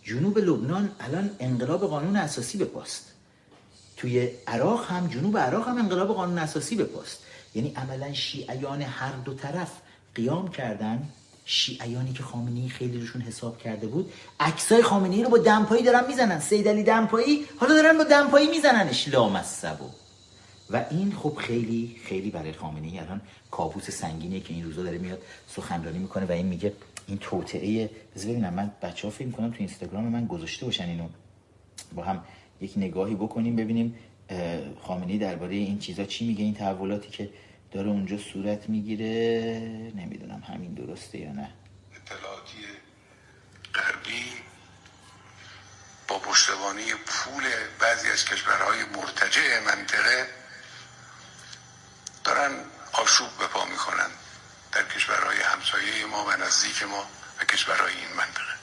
جنوب 0.02 0.38
لبنان 0.38 0.90
الان 1.01 1.30
انقلاب 1.38 1.86
قانون 1.86 2.16
اساسی 2.16 2.59
به 2.59 2.64
پاست. 2.64 3.06
توی 3.97 4.28
عراق 4.47 4.90
هم 4.90 5.09
جنوب 5.09 5.38
عراق 5.38 5.68
هم 5.68 5.78
انقلاب 5.78 6.09
قانون 6.14 6.38
اساسی 6.38 6.76
به 6.76 6.84
پاست. 6.84 7.18
یعنی 7.55 7.72
عملا 7.76 8.12
شیعیان 8.12 8.82
هر 8.82 9.12
دو 9.12 9.34
طرف 9.34 9.70
قیام 10.14 10.48
کردن. 10.48 11.09
شیعیانی 11.44 12.12
که 12.12 12.22
خامنه‌ای 12.22 12.68
خیلی 12.68 13.01
روشون 13.01 13.22
حساب 13.22 13.59
کرده 13.59 13.86
بود 13.86 14.12
عکسای 14.40 14.82
خامنه‌ای 14.82 15.22
رو 15.22 15.30
با 15.30 15.38
دمپایی 15.38 15.82
دارن 15.82 16.06
می‌زنن. 16.06 16.40
سید 16.40 16.68
علی 16.68 16.82
دمپایی 16.82 17.44
حالا 17.60 17.74
دارن 17.74 17.98
با 17.98 18.05
دمپایی 18.05 18.51
میزننش. 18.51 19.09
لامصبو 19.09 19.90
و 20.70 20.84
این 20.90 21.12
خب 21.12 21.36
خیلی 21.38 21.97
خیلی 22.05 22.30
برای 22.30 22.52
خامنه‌ای 22.52 22.98
الان 22.98 23.20
کابوس 23.51 23.90
سنگینیه 23.90 24.40
که 24.40 24.55
این 24.55 24.64
روزا 24.64 24.82
داره 24.82 24.98
میاد 24.98 25.22
سخنرانی 25.56 25.98
می‌کنه 25.98 26.26
و 26.26 26.32
این 26.32 26.47
میگه 26.47 26.72
این 27.10 27.18
توطئه 27.18 27.90
بذار 28.14 28.30
ببینم 28.32 28.54
من 28.54 28.72
بچه‌ها 28.82 29.10
فکر 29.10 29.30
کنم 29.30 29.50
تو 29.50 29.56
اینستاگرام 29.58 30.04
من 30.04 30.26
گذاشته 30.26 30.66
باشن 30.66 30.84
اینو. 30.84 31.08
با 31.94 32.04
هم 32.04 32.24
یک 32.60 32.72
نگاهی 32.76 33.14
بکنیم 33.14 33.56
ببینیم 33.56 33.98
خامنه‌ای 34.82 35.18
درباره 35.18 35.54
این 35.54 35.78
چیزا 35.78 36.04
چی 36.04 36.26
میگه 36.26 36.44
این 36.44 36.54
تحولاتی 36.54 37.10
که 37.10 37.30
داره 37.72 37.88
اونجا 37.88 38.18
صورت 38.18 38.68
می‌گیره 38.68 39.12
نمی‌دونم 39.96 40.42
همین 40.46 40.74
درسته 40.74 41.18
یا 41.18 41.32
نه. 41.32 41.50
اطلاعاتی 41.96 42.58
غربی 43.74 44.24
با 46.08 46.18
پشتوانی 46.18 46.90
پول 47.06 47.44
بعضی 47.80 48.08
از 48.08 48.24
کشورهای 48.24 48.78
مرتجع 48.96 49.60
منطقه 49.66 50.26
دارن 52.24 52.50
آشوب 53.02 53.28
به 53.38 53.46
پا 53.46 53.64
می‌کنن. 53.64 54.10
در 54.72 54.82
کشورهای 54.82 55.40
همسایه 55.40 56.06
ما 56.06 56.24
و 56.24 56.30
نزدیک 56.30 56.82
ما 56.82 57.10
و 57.40 57.44
کشورهای 57.44 57.94
این 57.97 58.12
منطقه. 58.12 58.55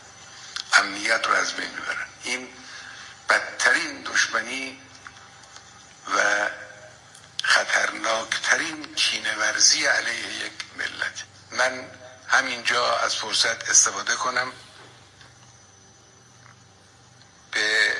امنیت 0.74 1.28
رو 1.28 1.34
از 1.34 1.54
بین 1.54 1.70
می‌برن. 1.70 2.08
این 2.24 2.48
بدترین 3.30 4.02
دشمنی 4.02 4.82
و 6.18 6.50
خطرناکترین 7.44 8.96
کینورزی 8.96 9.86
علیه 9.86 10.46
یک 10.46 10.52
ملت. 10.78 11.24
من 11.52 11.92
همینجا 12.28 12.98
از 12.98 13.16
فرصت 13.16 13.70
استفاده 13.70 14.16
کنم. 14.16 14.52
به 17.52 17.94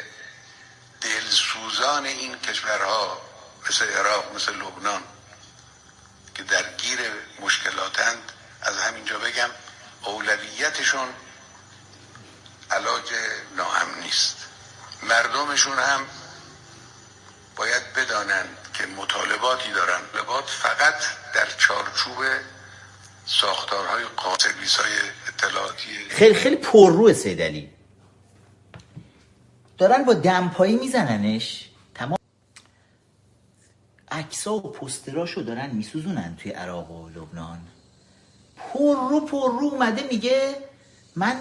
دلسوزان 1.02 2.06
این 2.06 2.40
کشورها 2.40 3.22
مثل 3.70 3.90
عراق 3.90 4.36
مثل 4.36 4.56
لبنان 4.56 5.04
که 6.38 6.44
درگیر 6.44 7.00
مشکلاتند 7.40 8.32
از 8.62 8.78
همینجا 8.78 9.20
بگم 9.20 9.50
اولویتشون 10.06 11.08
علاج 12.72 13.14
ناامنی 13.56 14.10
است 14.10 14.38
مردمشون 15.04 15.80
هم 15.80 16.06
باید 17.56 17.94
بدانند 17.94 18.58
که 18.74 18.86
مطالباتی 18.86 19.72
دارن. 19.72 20.00
لبات 20.16 20.50
فقط 20.50 20.96
در 21.34 21.48
چارچوب 21.58 22.18
ساختارهای 23.26 24.04
سرویس 24.40 24.76
های 24.76 24.92
اطلاعاتی 25.28 26.10
خیلی 26.10 26.36
خیلی 26.36 26.56
پررو 26.56 27.14
سیدلی 27.14 27.70
دارن 29.78 30.04
با 30.04 30.14
دمپایی 30.14 30.76
میزننش؟ 30.76 31.67
عکسا 34.12 34.54
و 34.54 34.62
پستراشو 34.62 35.42
دارن 35.42 35.70
میسوزونن 35.70 36.36
توی 36.38 36.52
عراق 36.52 36.92
و 36.92 37.10
لبنان. 37.10 37.60
پر 38.58 38.96
رو 39.10 39.20
پر 39.20 39.60
رو 39.60 39.66
اومده 39.72 40.04
میگه 40.12 40.56
من 41.16 41.36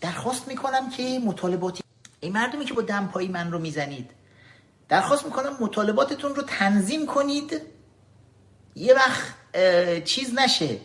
درخواست 0.00 0.48
می‌کنم 0.48 0.90
که 0.90 1.18
مطالباتی 1.24 1.82
این 2.20 2.32
مردمی 2.32 2.64
که 2.64 2.74
با 2.74 2.82
دمپایی 2.82 3.28
من 3.28 3.52
رو 3.52 3.58
می‌زنید. 3.58 4.10
درخواست 4.88 5.24
می‌کنم 5.24 5.56
مطالباتتون 5.60 6.34
رو 6.34 6.42
تنظیم 6.42 7.06
کنید. 7.06 7.60
یه 8.76 8.94
وقت 8.94 9.34
چیز 10.04 10.34
نشه. 10.34 10.78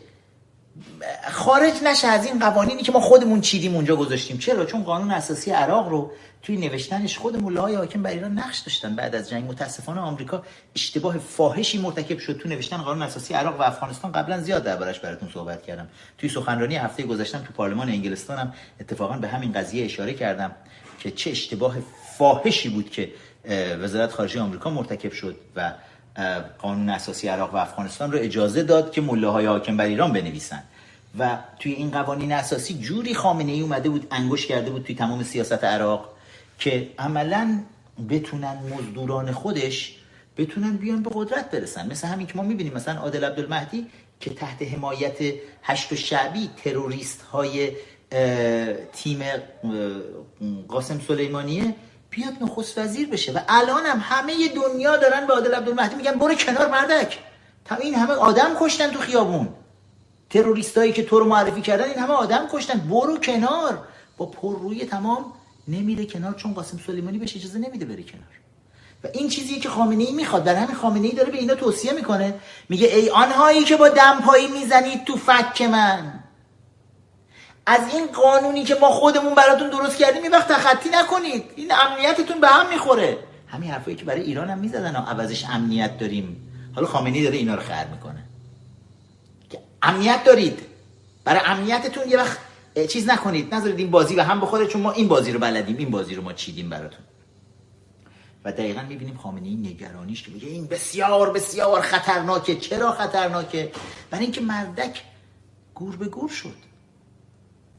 خارج 1.32 1.74
نشه 1.84 2.08
از 2.08 2.26
این 2.26 2.40
قوانینی 2.40 2.84
که 2.84 2.92
ما 2.92 3.00
خودمون 3.00 3.42
چیدیم 3.42 3.76
اونجا 3.76 3.96
گذاشتیم. 3.96 4.38
چرا؟ 4.38 4.66
چون 4.66 4.84
قانون 4.84 5.12
اساسی 5.12 5.52
عراق 5.52 5.90
رو 5.90 6.12
توی 6.48 6.58
نوشتنش 6.58 7.18
خود 7.18 7.36
ملاهای 7.36 7.76
حاکم 7.76 8.04
بر 8.04 8.10
ایران 8.10 8.32
نقش 8.32 8.60
داشتن. 8.60 8.96
بعد 8.96 9.16
از 9.16 9.30
جنگ 9.30 9.50
متاسفانه 9.50 10.02
آمریکا 10.02 10.44
اشتباه 10.76 11.18
فاحشی 11.18 11.78
مرتکب 11.78 12.20
شد. 12.20 12.38
تو 12.38 12.50
نوشتن 12.50 12.78
قانون 12.78 13.02
اساسی 13.02 13.34
عراق 13.34 13.60
و 13.60 13.64
افغانستان 13.64 14.12
قبلا 14.12 14.42
زیاد 14.42 14.64
دربارش 14.64 15.00
براتون 15.00 15.30
صحبت 15.34 15.64
کردم. 15.64 15.88
توی 16.18 16.30
سخنرانی 16.30 16.76
هفته 16.76 17.04
گذشتم 17.04 17.40
تو 17.40 17.54
پارلمان 17.54 17.90
انگلستانم 17.90 18.54
اتفاقا 18.80 19.18
به 19.18 19.28
همین 19.28 19.52
قضیه 19.52 19.86
اشاره 19.86 20.14
کردم 20.14 20.52
که 21.00 21.12
چه 21.12 21.30
اشتباه 21.30 21.76
فاحشی 22.18 22.70
بود 22.70 22.90
که 22.92 23.12
وزارت 23.82 24.12
خارجه 24.12 24.42
آمریکا 24.42 24.70
مرتکب 24.70 25.12
شد 25.12 25.36
و 25.56 25.74
قانون 26.60 26.90
اساسی 26.90 27.28
عراق 27.28 27.54
و 27.54 27.58
افغانستان 27.58 28.12
رو 28.12 28.20
اجازه 28.20 28.64
داد 28.64 28.92
که 28.92 29.02
های 29.02 29.46
حاکم 29.46 29.78
بر 29.78 29.86
ایران 29.86 30.14
بنویسن. 30.14 30.64
و 31.20 31.38
توی 31.60 31.72
این 31.72 31.92
قوانین 31.92 32.32
اساسی 32.32 32.74
جوری 32.74 33.14
خامنه 33.14 33.52
ای 33.52 33.62
اومده 33.62 33.90
بود 33.90 34.08
انگوش 34.12 34.48
کرده 34.48 34.70
بود 34.70 34.84
توی 34.84 34.96
تمام 34.96 35.24
سیاست 35.24 35.64
عراق. 35.64 36.17
که 36.58 36.92
عملا 37.00 37.64
بتونن 38.10 38.58
مزدوران 38.78 39.32
خودش 39.32 39.98
بتونن 40.38 40.78
بیان 40.78 41.04
به 41.04 41.10
قدرت 41.14 41.52
برسن. 41.52 41.92
مثل 41.92 42.08
همین 42.08 42.28
که 42.28 42.34
ما 42.36 42.44
می‌بینیم 42.44 42.74
مثلا 42.74 43.00
عادل 43.00 43.24
عبدالمهدی 43.24 43.88
که 44.20 44.30
تحت 44.30 44.62
حمایت 44.62 45.18
هشت 45.64 45.92
و 45.92 45.96
شعبی 45.96 46.50
تروریست 46.64 47.22
های 47.22 47.72
تیم 48.94 49.20
قاسم 50.68 51.00
سلیمانیه 51.08 51.76
بیاد 52.10 52.34
نخست 52.42 52.78
وزیر 52.78 53.10
بشه. 53.10 53.32
و 53.32 53.40
الان 53.50 53.86
هم 53.86 54.00
همه 54.02 54.34
دنیا 54.48 54.98
دارن 54.98 55.28
به 55.28 55.34
عادل 55.34 55.56
عبدالمهدی 55.56 55.96
میگن 55.96 56.12
برو 56.12 56.36
کنار 56.36 56.68
مردک. 56.72 57.20
تا 57.66 57.76
این 57.76 57.96
همه 57.96 58.14
آدم 58.14 58.56
کشتن 58.60 58.92
تو 58.92 59.00
خیابون. 59.00 59.48
تروریستایی 60.30 60.94
که 60.94 61.04
تو 61.04 61.20
رو 61.20 61.26
معرفی 61.26 61.62
کردن 61.62 61.84
این 61.86 62.00
همه 62.00 62.14
آدم 62.14 62.48
کشتن. 62.52 62.80
برو 62.80 63.18
کنار. 63.18 63.88
با 64.18 64.26
پررویی 64.26 64.86
تمام 64.86 65.26
نمیره 65.68 66.06
کنار 66.06 66.34
چون 66.34 66.54
قاسم 66.54 66.80
سلیمانی 66.88 67.18
بهش 67.18 67.36
اجازه 67.36 67.60
نمیده 67.60 67.86
بره 67.86 68.04
کنار. 68.04 68.24
و 69.04 69.08
این 69.14 69.30
چیزیه 69.30 69.60
که 69.60 69.70
خامنه 69.70 70.04
ای 70.04 70.12
می‌خواد 70.12 70.44
در 70.44 70.56
همین 70.56 70.76
خامنه 70.76 71.08
ای 71.08 71.14
داره 71.14 71.32
به 71.32 71.38
اینا 71.38 71.56
توصیه 71.56 71.94
می‌کنه. 71.94 72.34
میگه 72.70 72.88
ای 72.88 73.10
آنهایی 73.10 73.64
که 73.64 73.76
با 73.76 73.90
دمپایی 73.90 74.48
می‌زنید 74.48 75.06
تو 75.06 75.16
فک 75.16 75.62
من. 75.62 76.20
از 77.66 77.82
این 77.94 78.08
قانونی 78.08 78.64
که 78.64 78.76
ما 78.82 78.90
خودمون 78.90 79.36
براتون 79.36 79.70
درست 79.70 79.98
کردیم 79.98 80.24
این 80.24 80.32
وقت 80.32 80.48
تخطی 80.48 80.90
نکنید. 80.90 81.44
این 81.56 81.72
امنیتتون 81.72 82.42
به 82.42 82.48
هم 82.48 82.70
می‌خوره. 82.70 83.18
همین 83.48 83.72
حرفایی 83.72 83.98
که 83.98 84.06
برای 84.06 84.22
ایران 84.22 84.50
هم 84.50 84.58
می‌زدن 84.58 84.96
و 84.96 85.00
عوضش 85.00 85.46
امنیت 85.46 85.98
داریم. 85.98 86.50
حالا 86.76 86.88
خامنه‌ای 86.88 87.24
داره 87.24 87.38
اینا 87.38 87.56
رو 87.56 87.62
خر 87.62 87.88
می‌کنه. 87.88 88.24
که 89.50 89.60
امنیت 89.82 90.24
دارید. 90.24 90.60
برای 91.24 91.42
امنیتتون 91.46 92.10
یه 92.10 92.18
وقت 92.18 92.38
چیز 92.86 93.10
نکنید 93.10 93.56
نذارید 93.56 93.80
این 93.80 93.92
بازی 93.92 94.16
و 94.16 94.22
هم 94.22 94.42
بخوره 94.42 94.68
چون 94.68 94.82
ما 94.82 94.92
این 94.92 95.08
بازی 95.08 95.32
رو 95.32 95.40
بلدیم 95.40 95.78
این 95.78 95.92
بازی 95.92 96.16
رو 96.16 96.22
ما 96.22 96.34
چیدیم 96.34 96.70
براتون. 96.70 97.00
و 98.46 98.52
دقیقا 98.52 98.82
می‌بینیم 98.82 99.18
خامنه 99.18 99.48
ای 99.48 99.56
نگرانیش 99.56 100.24
که 100.24 100.32
میگه 100.32 100.48
این 100.48 100.68
بسیار 100.68 101.32
بسیار 101.32 101.82
خطرناکه. 101.82 102.56
چرا 102.56 102.92
خطرناکه؟ 102.92 103.72
برای 104.12 104.24
اینکه 104.24 104.42
مردک 104.42 105.02
گور 105.76 105.96
به 105.96 106.06
گور 106.06 106.30
شد. 106.30 106.68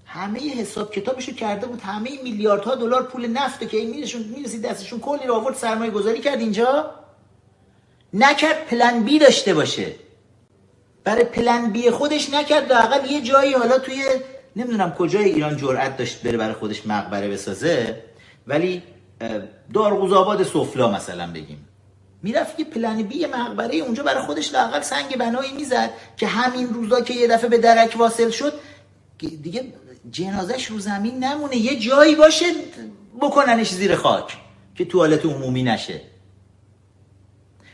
همه 0.07 0.41
حساب 0.41 0.93
کتابشو 0.93 1.33
کرده 1.33 1.67
بود 1.67 1.81
همه 1.81 2.11
میلیاردها 2.23 2.75
دلار 2.75 3.03
پول 3.03 3.27
نفته 3.27 3.67
که 3.67 3.77
این 3.77 3.91
می‌رسید 4.37 4.63
دستشون 4.63 5.01
کلی 5.01 5.27
رو 5.27 5.35
آورد 5.35 5.57
سرمایه 5.57 5.91
گذاری 5.91 6.21
کرد 6.21 6.39
اینجا. 6.39 6.91
نکرد 8.15 8.67
پلن 8.67 9.03
بی 9.03 9.19
داشته 9.19 9.55
باشه. 9.55 9.95
برای 11.05 11.25
پلن 11.25 11.71
بی 11.71 11.91
خودش 11.91 12.31
نکرد 12.31 12.73
لاقل 12.73 13.11
یه 13.11 13.23
جایی 13.23 13.53
حالا 13.53 13.79
توی 13.79 14.05
نمی‌دونم 14.59 14.93
کجای 14.93 15.25
ایران 15.25 15.57
جرأت 15.57 15.97
داشت 15.97 16.23
بره 16.23 16.39
برای 16.39 16.55
خودش 16.55 16.87
مقبره 16.87 17.29
بسازه 17.29 18.03
ولی 18.47 18.83
دارغوز 19.75 20.13
آباد 20.13 20.43
سفلا 20.43 20.91
مثلا 20.91 21.33
بگیم. 21.33 21.69
می‌رفت 22.23 22.61
یه 22.61 22.67
پلن 22.67 23.03
بی 23.03 23.27
مقبره 23.27 23.77
اونجا 23.77 24.03
برای 24.03 24.23
خودش 24.23 24.55
لاقل 24.55 24.81
سنگ 24.81 25.17
بنایی 25.17 25.53
می‌زد 25.53 25.91
که 26.17 26.27
همین 26.27 26.69
روزا 26.69 27.01
که 27.01 27.15
یه 27.15 27.29
دفعه 27.29 27.51
به 27.51 27.59
درک 27.59 27.97
واصل 27.99 28.31
شد 28.31 28.53
دیگه 29.19 29.73
جنازش 30.11 30.67
رو 30.67 30.79
زمین 30.79 31.25
نمونه 31.25 31.57
یه 31.57 31.79
جایی 31.81 32.15
باشه 32.15 32.47
بکننش 33.21 33.71
زیر 33.71 33.97
خاک 33.97 34.37
که 34.75 34.85
توالت 34.85 35.27
عمومی 35.27 35.63
نشه. 35.63 36.01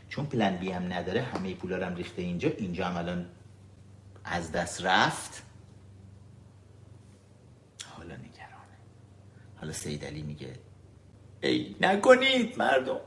چون 0.09 0.27
پلن 0.27 0.56
بی 0.56 0.70
هم 0.70 0.93
نداره 0.93 1.23
همه 1.23 1.55
پولا 1.55 1.86
هم 1.86 1.94
ریخته 1.94 2.23
اینجا 2.23 2.48
اینجا 2.59 2.86
هم 2.86 2.97
الان 2.97 3.27
از 4.24 4.52
دست 4.52 4.82
رفت 4.82 5.43
حالا 7.97 8.15
نگرانه 8.15 8.78
حالا 9.64 9.72
سید 9.72 10.04
علی 10.04 10.22
میگه 10.22 10.52
ای 11.42 11.76
نکنید 11.80 12.58
مردم. 12.58 13.00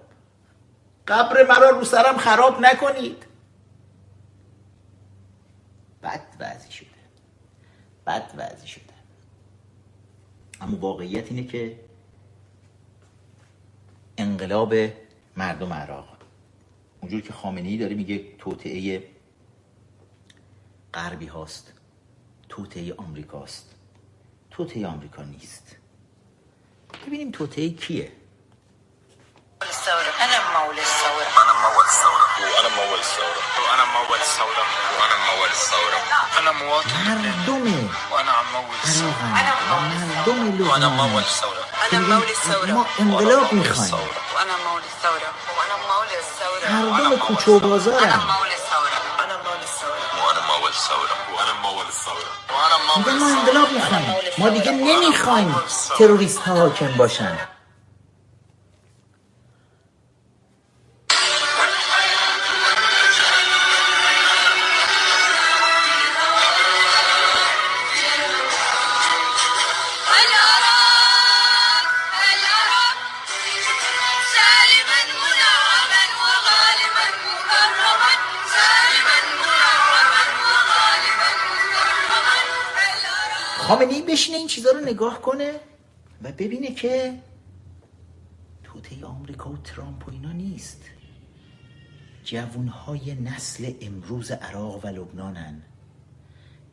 قبر 1.07 1.47
مرا 1.49 1.69
رو 1.69 1.83
سرم 1.85 2.17
خراب 2.17 2.61
نکنید. 2.61 3.25
بد 6.03 6.35
وضعی 6.39 6.71
شده. 6.71 6.87
بد 8.07 8.31
وضعی 8.37 8.67
شده. 8.67 8.93
اما 10.61 10.77
واقعیت 10.77 11.31
اینه 11.31 11.43
که 11.43 11.79
انقلاب 14.17 14.73
مردم 15.37 15.73
عراق. 15.73 16.17
اونجور 17.01 17.21
که 17.21 17.33
خامنه 17.33 17.67
ای 17.69 17.77
داره 17.77 17.95
میگه 17.95 18.37
توطعه 18.37 19.09
غربی 20.93 21.25
هاست 21.25 21.73
توطعه 22.49 22.93
آمریکاست. 22.93 23.75
توطعه 24.49 24.87
آمریکا 24.87 25.23
نیست. 25.23 25.76
ببینیم 27.05 27.31
توطعه 27.31 27.69
کیه 27.69 28.11
انا 30.25 30.39
مول 30.53 30.79
الثوره 30.79 31.27
انا 31.41 31.53
مول 31.63 31.85
الثوره 31.85 32.25
وانا 32.53 32.69
مول 32.77 32.99
الثوره 32.99 33.41
وانا 33.69 33.85
مول 33.85 34.19
الثوره 34.19 34.63
وانا 34.99 35.17
مول 35.27 35.49
الثوره 35.49 35.99
انا 36.39 36.51
مواطن 36.51 36.97
مردم 37.07 37.89
وانا 38.11 38.33
مول 38.53 38.75
الثوره 38.83 39.25
مردم 39.71 40.47
لبنان 40.47 40.67
وانا 40.69 40.89
مول 40.89 41.21
الثوره 41.21 41.63
انا 41.93 41.99
مول 41.99 42.23
الثوره 42.23 42.71
ما 42.71 42.85
انقلاب 42.99 43.53
می‌خوایم 43.53 43.93
وانا 44.35 44.55
مول 44.67 44.81
الثوره 44.91 45.29
وانا 45.57 45.75
مول 45.89 46.09
الثوره 46.21 46.71
مردم 46.71 47.17
کوچه 47.17 47.51
و 47.51 47.59
بازارم 47.59 48.21
میگه 52.97 53.11
ما 53.11 53.27
انقلاب 53.27 53.71
می‌خوایم. 53.71 54.15
ما 54.37 54.49
دیگه 54.49 54.71
نمی‌خوایم 54.71 55.55
تروریست 55.97 56.37
ها 56.37 56.55
حاکم 56.55 56.91
باشن. 56.97 57.37
بشینه 84.17 84.37
این 84.37 84.47
چیزها 84.47 84.71
رو 84.71 84.79
نگاه 84.79 85.21
کنه 85.21 85.59
و 86.23 86.31
ببینه 86.31 86.73
که 86.73 87.19
توته 88.63 89.05
آمریکا 89.05 89.49
و 89.49 89.57
ترامپ 89.57 90.07
و 90.07 90.11
اینا 90.11 90.31
نیست. 90.31 90.81
جوانهای 92.23 93.15
نسل 93.15 93.73
امروز 93.81 94.31
عراق 94.31 94.85
و 94.85 94.87
لبنانن 94.87 95.61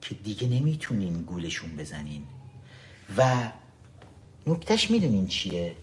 که 0.01 0.15
دیگه 0.15 0.49
نمی‌تونین 0.49 1.23
گولشون 1.23 1.77
بزنین. 1.77 2.27
و 3.17 3.51
نکتش 4.47 4.91
می‌دونین 4.91 5.27
چیه؟ 5.27 5.77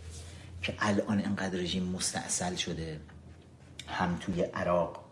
که 0.61 0.75
الان 0.79 1.25
انقدر 1.25 1.57
رژیم 1.57 1.83
مستاصل 1.83 2.55
شده 2.55 2.99
هم 3.87 4.17
توی 4.17 4.41
عراق 4.41 5.03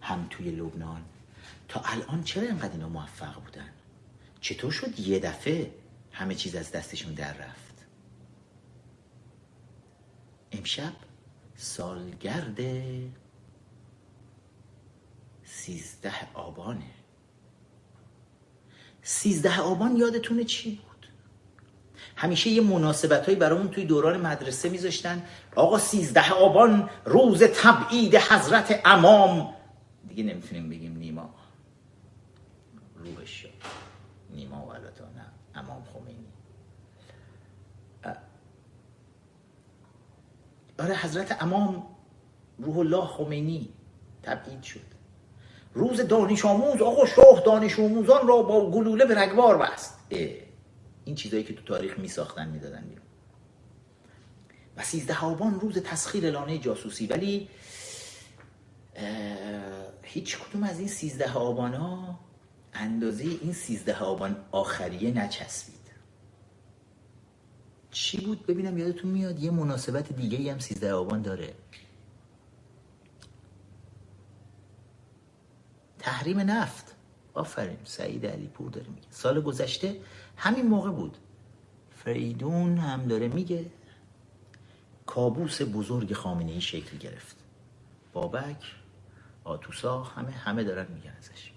هم 0.00 0.26
توی 0.30 0.50
لبنان. 0.50 1.02
تا 1.68 1.80
الان 1.84 2.24
چرا 2.24 2.48
انقدر 2.48 2.72
اینا 2.72 2.88
موفق 2.88 3.34
بودن؟ 3.44 3.68
چطور 4.40 4.70
شد 4.70 5.00
یه 5.00 5.18
دفعه؟ 5.18 5.70
همه 6.18 6.34
چیز 6.34 6.56
از 6.56 6.72
دستشون 6.72 7.14
در 7.14 7.32
رفت. 7.32 7.86
امشب 10.52 10.92
سالگرد 11.56 12.60
سیزده 15.44 16.32
آبانه. 16.34 16.90
سیزده 19.02 19.60
آبان 19.60 19.96
یادتونه 19.96 20.44
چی 20.44 20.70
بود؟ 20.70 21.08
همیشه 22.16 22.50
یه 22.50 22.62
مناسبت 22.62 23.24
هایی 23.24 23.38
برامون 23.38 23.68
توی 23.68 23.84
دوران 23.84 24.20
مدرسه 24.20 24.68
میذاشتن. 24.68 25.22
آقا 25.56 25.78
سیزده 25.78 26.30
آبان 26.30 26.90
روز 27.04 27.42
تبعید 27.42 28.16
حضرت 28.16 28.80
امام. 28.84 29.54
دیگه 30.08 30.22
نمی‌تونیم 30.22 30.70
بگیم 30.70 30.96
نیما 30.96 31.34
روحش 32.96 33.30
شد 33.30 33.52
نیما 34.30 34.66
و 34.66 34.72
نه 34.72 35.38
امام 35.54 35.84
خمینی 35.84 36.26
آره 40.78 40.96
حضرت 40.96 41.42
امام 41.42 41.86
روح 42.58 42.78
الله 42.78 43.06
خمینی 43.06 43.68
تبعید 44.22 44.62
شد. 44.62 44.80
روز 45.74 46.00
دانش 46.00 46.44
آموز 46.44 46.82
آقا 46.82 47.06
شاه 47.06 47.42
دانش 47.46 47.78
آموزان 47.78 48.28
را 48.28 48.42
با 48.42 48.70
گلوله 48.70 49.04
به 49.04 49.14
رگبار 49.14 49.58
بست. 49.58 49.98
این 51.04 51.14
چیزایی 51.14 51.44
که 51.44 51.54
تو 51.54 51.62
تاریخ 51.62 51.98
می 51.98 52.08
ساختن 52.08 52.48
می 52.48 52.58
دادن 52.58 52.80
بیرون. 52.88 53.04
و 54.76 54.82
سیزده 54.82 55.24
آبان 55.24 55.60
روز 55.60 55.78
تسخیر 55.78 56.30
لانه 56.30 56.58
جاسوسی. 56.58 57.06
ولی 57.06 57.48
هیچ 60.02 60.38
کدوم 60.38 60.62
از 60.62 60.78
این 60.78 60.88
سیزده 60.88 61.32
آبان 61.32 61.74
ها 61.74 62.18
اندازه 62.74 63.24
این 63.24 63.52
سیزده 63.52 63.98
آبان 63.98 64.36
آخریه 64.52 65.10
نچسبید. 65.10 65.77
چی 67.98 68.20
بود؟ 68.20 68.46
ببینم 68.46 68.78
یادتون 68.78 69.10
میاد 69.10 69.38
یه 69.38 69.50
مناسبت 69.50 70.12
دیگه 70.12 70.52
هم 70.52 70.58
سیزده 70.58 70.92
آبان 70.92 71.22
داره. 71.22 71.54
تحریم 75.98 76.38
نفت. 76.40 76.94
آفرین 77.34 77.78
سعید 77.84 78.26
علی 78.26 78.46
پور 78.46 78.70
داره 78.70 78.86
میگه. 78.88 79.06
سال 79.10 79.40
گذشته 79.40 80.00
همین 80.36 80.66
موقع 80.66 80.90
بود. 80.90 81.16
فریدون 81.90 82.78
هم 82.78 83.06
داره 83.06 83.28
میگه 83.28 83.66
کابوس 85.06 85.62
بزرگ 85.62 86.12
خامنه 86.12 86.52
ای 86.52 86.60
شکل 86.60 86.98
گرفت. 86.98 87.36
بابک 88.12 88.74
آتوسا 89.44 90.02
همه 90.02 90.30
همه 90.30 90.64
دارن 90.64 90.92
میگن 90.92 91.14
ازش. 91.18 91.52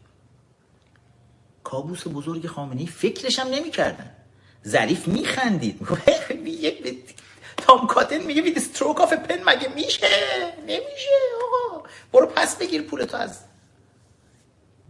کابوس 1.64 2.08
بزرگ 2.08 2.48
خامنه 2.48 2.82
ای 2.82 2.88
فکرش 2.88 3.40
هم 3.40 3.48
نمی‌کردن. 3.48 4.16
ظریف 4.68 5.08
میخندید. 5.08 5.88
تام 7.58 7.88
کاتن 7.88 8.18
میگه 8.18 8.42
وید 8.42 8.58
استروک 8.58 9.02
آف 9.02 9.14
پن 9.14 9.44
مگه 9.46 9.68
میشه؟ 9.76 10.08
نمیشه 10.62 11.10
آقا. 11.44 11.84
برو 12.14 12.26
پس 12.26 12.56
بگیر 12.56 12.82
پولتو 12.82 13.18
از 13.18 13.40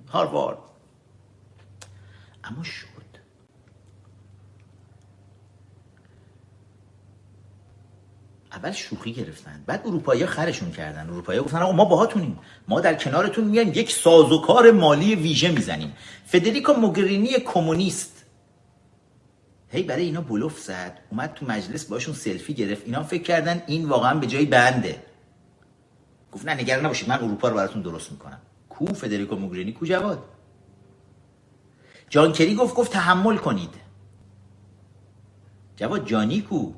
هاروارد. 0.10 0.58
اما 2.44 2.64
شد. 2.64 2.92
اول 8.52 8.72
شوخی 8.72 9.14
گرفتن 9.14 9.64
بعد 9.66 9.88
اروپایی 9.88 10.26
خرشون 10.26 10.72
کردن. 10.72 11.10
اروپایی 11.10 11.40
گفتن 11.40 11.62
آقا 11.62 11.72
ما 11.72 11.86
باهاتونیم. 11.86 12.40
ما 12.68 12.82
در 12.82 12.96
کنارتون 12.96 13.44
میایم 13.44 13.72
یک 13.76 13.92
سازوکار 13.92 14.72
مالی 14.72 15.16
ویژه 15.16 15.52
می‌زنیم. 15.52 15.96
فدریکو 16.26 16.74
موگرینی 16.74 17.34
کمونیست. 17.34 18.21
هی 19.72 19.84
برای 19.84 20.04
اینا 20.04 20.22
بلوف 20.22 20.60
زد 20.60 21.00
اومد 21.10 21.34
تو 21.34 21.46
مجلس 21.46 21.86
باشون 21.86 22.14
سلفی 22.16 22.54
گرفت. 22.54 22.86
اینا 22.86 23.04
فکر 23.04 23.24
کردن 23.24 23.64
این 23.68 23.90
واقعا 23.90 24.20
به 24.20 24.28
جای 24.28 24.46
بنده. 24.46 25.04
گفت 26.32 26.46
نه 26.46 26.54
نگران 26.54 26.86
نباشید 26.86 27.10
من 27.10 27.18
اروپا 27.24 27.50
رو 27.50 27.56
براتون 27.56 27.82
درست 27.82 28.12
می‌کنم. 28.12 28.42
کو 28.70 28.86
فدریکو 28.86 29.36
موگرینی 29.36 29.72
کو 29.74 29.86
جواد. 29.86 30.24
جان 32.10 32.32
کری 32.34 32.56
گفت 32.56 32.76
گفت 32.76 32.92
تحمل 32.92 33.38
کنید. 33.38 33.74
جواد 35.76 36.08
جانی 36.08 36.42
کو؟ 36.42 36.74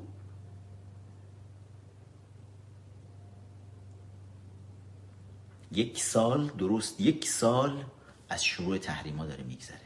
یک 5.72 6.02
سال 6.02 6.46
درست 6.46 7.00
یک 7.00 7.28
سال 7.28 7.84
از 8.28 8.44
شروع 8.44 8.78
تحریما 8.78 9.26
داره 9.26 9.44
میگذره. 9.44 9.83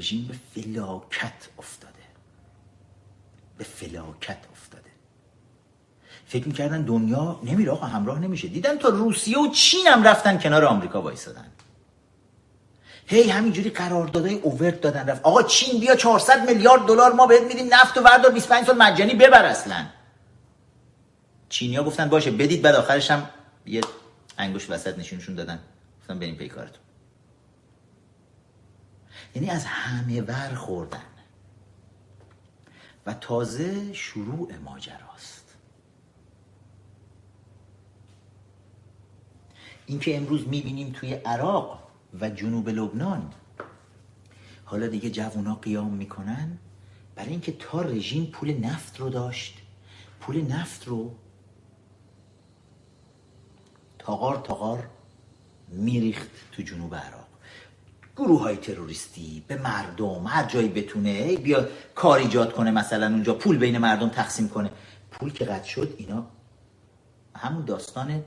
رژیم 0.00 0.28
به 0.28 0.62
فلاکت 0.62 1.48
افتاده. 1.58 1.92
به 3.58 3.64
فلاکت 3.64 4.38
افتاده. 4.52 4.90
فکر 6.26 6.48
می‌کردن 6.48 6.82
دنیا 6.82 7.40
نمیره 7.44 7.72
آقا 7.72 7.86
همراه 7.86 8.18
نمیشه. 8.18 8.48
دیدن 8.48 8.78
تا 8.78 8.88
روسیه 8.88 9.38
و 9.38 9.48
چین 9.52 9.86
هم 9.86 10.02
رفتن 10.02 10.38
کنار 10.38 10.64
آمریکا 10.64 11.02
وایسادن. 11.02 11.46
هی 13.06 13.30
همینجوری 13.30 13.70
قراردادهای 13.70 14.34
اوورت 14.34 14.80
دادن 14.80 15.06
رفت. 15.06 15.22
آقا 15.22 15.42
چین 15.42 15.80
بیا 15.80 15.96
400 15.96 16.50
میلیارد 16.50 16.86
دلار 16.86 17.12
ما 17.12 17.26
بهت 17.26 17.42
میدیم 17.42 17.74
نفت 17.74 17.98
و 17.98 18.00
وردار 18.00 18.32
25 18.32 18.66
سال 18.66 18.76
مجانی 18.76 19.14
ببر 19.14 19.44
اصلا. 19.44 19.86
چینیا 21.48 21.84
گفتن 21.84 22.08
باشه 22.08 22.30
بدید 22.30 22.62
بعد 22.62 22.74
آخرش 22.74 23.10
هم 23.10 23.30
یه 23.66 23.80
انگوش 24.38 24.70
وسط 24.70 24.98
نشونشون 24.98 25.34
دادن. 25.34 25.58
گفتن 26.00 26.18
بریم 26.18 26.36
پی 26.36 26.48
کارتون. 26.48 26.89
یعنی 29.34 29.50
از 29.50 29.64
همه 29.64 30.20
ور 30.20 30.54
خوردن 30.54 31.02
و 33.06 33.14
تازه 33.14 33.92
شروع 33.92 34.56
ماجراست. 34.56 35.54
اینکه 39.86 40.16
امروز 40.16 40.48
می‌بینیم 40.48 40.92
توی 40.92 41.12
عراق 41.14 41.88
و 42.20 42.30
جنوب 42.30 42.68
لبنان 42.68 43.32
حالا 44.64 44.86
دیگه 44.86 45.10
جوونا 45.10 45.54
قیام 45.54 45.94
می‌کنن 45.94 46.58
برای 47.14 47.30
اینکه 47.30 47.52
تا 47.52 47.82
رژیم 47.82 48.26
پول 48.26 48.52
نفت 48.52 49.00
رو 49.00 49.08
داشت 49.08 49.58
پول 50.20 50.40
نفت 50.40 50.88
رو 50.88 51.14
تاغار 53.98 54.36
تاغار 54.36 54.90
میریخت 55.68 56.30
تو 56.52 56.62
جنوب 56.62 56.94
عراق. 56.94 57.19
گروه 58.16 58.40
های 58.40 58.56
تروریستی 58.56 59.44
به 59.48 59.56
مردم 59.56 60.26
هر 60.26 60.44
جایی 60.46 60.68
بتونه 60.68 61.36
بیا 61.36 61.68
کار 61.94 62.18
ایجاد 62.18 62.52
کنه 62.52 62.70
مثلا 62.70 63.06
اونجا 63.06 63.34
پول 63.34 63.58
بین 63.58 63.78
مردم 63.78 64.08
تقسیم 64.08 64.48
کنه. 64.48 64.70
پول 65.10 65.32
که 65.32 65.44
قد 65.44 65.64
شد 65.64 65.94
اینا 65.98 66.26
همون 67.36 67.64
داستان 67.64 68.24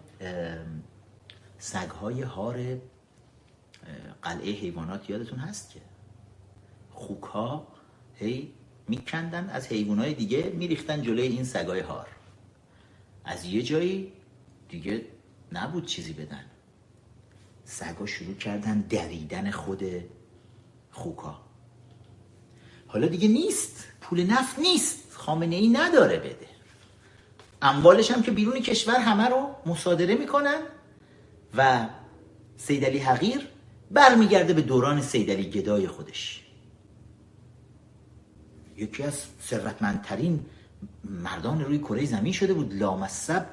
سگهای 1.57 2.22
هار 2.22 2.55
قلعه 4.22 4.51
حیوانات 4.51 5.10
یادتون 5.10 5.39
هست 5.39 5.69
که 5.69 5.80
خوک 6.91 7.23
ها 7.23 7.68
هی 8.15 8.53
میکندن 8.88 9.49
از 9.49 9.68
حیوانات 9.68 10.07
دیگه 10.07 10.43
میریختن 10.43 11.01
جلوی 11.01 11.27
این 11.27 11.43
سگای 11.43 11.80
هار. 11.80 12.07
از 13.26 13.45
یه 13.45 13.64
جایی 13.64 14.14
دیگه 14.69 15.05
نبود 15.51 15.85
چیزی 15.85 16.14
بدن. 16.14 16.45
سگا 17.74 18.06
شروع 18.06 18.34
کردن 18.34 18.80
دویدن 18.82 19.52
خود 19.52 19.84
خوکا. 20.91 21.41
حالا 22.88 23.08
دیگه 23.08 23.28
نیست. 23.28 23.88
پول 24.02 24.24
نفت 24.24 24.60
نیست. 24.60 25.00
خامنه 25.12 25.56
ای 25.56 25.68
نداره 25.68 26.20
بده. 26.20 26.48
اموالش 27.62 28.12
هم 28.12 28.22
که 28.22 28.32
بیرون 28.32 28.60
کشور 28.60 28.95
همه 28.95 29.28
رو 29.28 29.56
مصادره 29.66 30.16
می‌کنن 30.16 30.62
و 31.58 31.90
سیدلی 32.58 33.00
حقیر 33.00 33.48
برمیگرده 33.91 34.54
به 34.54 34.62
دوران 34.62 35.02
سیدلی 35.02 35.50
گدای 35.50 35.88
خودش. 35.88 36.44
یکی 38.78 39.04
از 39.04 39.20
ثروتمندترین 39.41 40.45
مردان 41.04 41.62
روی 41.62 41.78
کره 41.78 42.06
زمین 42.06 42.34
شده 42.34 42.54
بود 42.54 42.74
لامصب. 42.74 43.45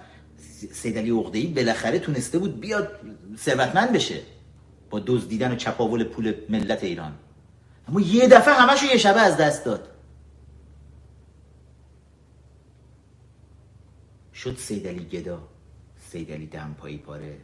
سیدلی 0.73 1.11
عقده‌ای 1.11 1.47
بالاخره 1.47 1.99
تونسته 1.99 2.39
بود 2.39 2.61
بیاد 2.61 3.01
ثروتمند 3.37 3.93
بشه 3.93 4.23
با 4.91 5.01
دزدیدن 5.07 5.53
و 5.53 5.57
چپاول 5.57 6.05
پول 6.05 6.35
ملت 6.49 6.85
ایران. 6.85 7.19
اما 7.89 8.01
یه 8.01 8.29
دفعه 8.29 8.55
همشو 8.55 8.87
یه 8.87 8.97
شبه 8.97 9.21
از 9.21 9.37
دست 9.37 9.65
داد. 9.65 9.89
شد 14.35 14.57
سیدلی 14.57 15.05
گدا 15.05 15.49
سیدلی 16.11 16.47
دمپایی 16.47 16.99
پاره. 16.99 17.41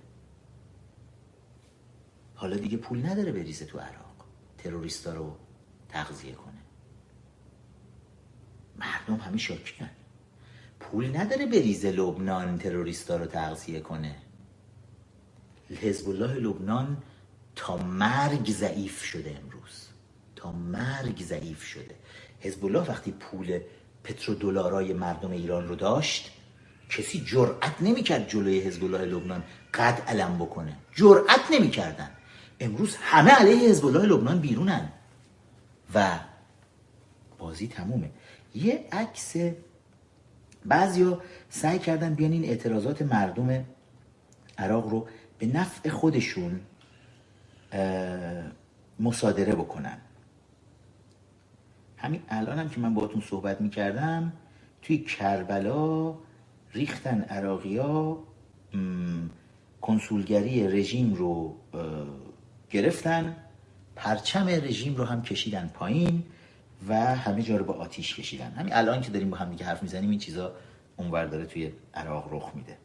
حالا 2.35 2.56
دیگه 2.56 2.77
پول 2.77 3.06
نداره 3.06 3.32
بریزه 3.32 3.64
تو 3.64 3.78
عراق. 3.78 4.24
تروریستا 4.59 5.14
رو 5.14 5.36
تغذیه 5.89 6.32
کنه. 6.32 6.62
مردم 8.77 9.14
همه 9.14 9.36
شاکیان 9.39 9.90
پول 10.81 11.16
نداره 11.16 11.47
بریزه 11.47 11.90
لبنان 11.90 12.59
تروریستا 12.59 13.16
رو 13.16 13.27
تغذیه 13.27 13.81
کنه. 13.81 14.16
حزب 15.70 16.09
الله 16.09 16.35
لبنان 16.35 16.97
تا 17.57 17.77
مرگ 17.77 18.51
ضعیف 18.51 19.05
شده 19.05 19.39
امروز. 19.43 19.89
تا 20.36 20.53
مرگ 20.53 21.23
ضعیف 21.23 21.65
شده. 21.65 21.94
حزب 22.40 22.65
الله 22.65 22.81
وقتی 22.81 23.11
پول 23.12 23.61
پترودلارای 24.05 24.93
مردم 24.93 25.31
ایران 25.31 25.69
رو 25.69 25.74
داشت 25.74 26.32
کسی 26.90 27.24
جرأت 27.24 27.74
نمی‌کرد 27.81 28.28
جلوی 28.28 28.61
حزب 28.61 28.85
الله 28.85 29.05
لبنان 29.05 29.43
قد 29.74 30.03
علم 30.09 30.39
بکنه. 30.39 30.77
جرأت 30.94 31.40
نمی‌کردن. 31.51 32.11
امروز 32.61 32.97
همه 32.97 33.31
علیه 33.31 33.69
حزب 33.69 33.86
الله 33.86 34.07
لبنان 34.07 34.40
بیرونن. 34.40 34.93
و 35.94 36.19
بازی 37.39 37.69
تمومه. 37.69 38.11
یه 38.55 38.89
عکس 38.93 39.36
بعضیا 40.68 41.20
سعی 41.51 41.78
کردن 41.78 42.14
بیان 42.14 42.32
این 42.32 42.44
اعتراضات 42.44 43.02
مردم 43.02 43.64
عراق 44.59 44.88
رو 44.88 45.06
به 45.38 45.47
نفع 45.47 45.88
خودشون 45.88 46.60
مصادره 49.01 49.55
بکنن. 49.55 49.98
همین 51.97 52.22
الان 52.28 52.59
هم 52.59 52.68
که 52.68 52.80
من 52.80 52.94
باهاتون 52.94 53.20
صحبت 53.20 53.60
می‌کردم 53.60 54.32
توی 54.82 54.98
کربلا 54.98 56.14
ریختن 56.74 57.20
عراقیا 57.20 58.18
کنسولگری 59.80 60.68
رژیم 60.68 61.14
رو 61.14 61.56
گرفتن 62.70 63.36
پرچم 63.97 64.48
رژیم 64.48 64.97
رو 64.97 65.05
هم 65.05 65.22
کشیدن 65.22 65.70
پایین. 65.74 66.22
و 66.89 66.94
همه 66.94 67.43
جا 67.43 67.57
رو 67.57 67.65
با 67.65 67.74
آتیش 67.74 68.15
کشیدن. 68.15 68.53
همین 68.53 68.74
الان 68.74 69.01
که 69.01 69.11
داریم 69.11 69.31
با 69.31 69.36
هم 69.36 69.51
دیگه 69.51 69.65
حرف 69.65 69.82
می‌زنیم 69.82 70.11
این 70.11 70.19
چیزا 70.19 70.57
اونور 70.97 71.27
داره 71.27 71.47
توی 71.47 71.73
عراق 71.94 72.28
رخ 72.35 72.53
میده. 72.55 72.78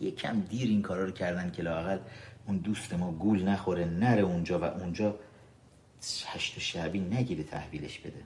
یکم 0.00 0.40
دیر 0.40 0.68
این 0.68 0.82
کارا 0.82 1.04
رو 1.04 1.10
کردن 1.10 1.50
که 1.50 1.62
لاقل 1.62 1.98
اون 2.46 2.56
دوست 2.56 2.94
ما 2.94 3.12
گول 3.12 3.48
نخوره 3.48 3.84
نره 3.84 4.22
اونجا 4.22 4.58
و 4.58 4.64
اونجا 4.64 5.18
هشت 6.26 6.56
و 6.56 6.60
شعبی 6.60 7.00
نگیره 7.00 7.44
تحویلش 7.44 7.98
بده. 7.98 8.22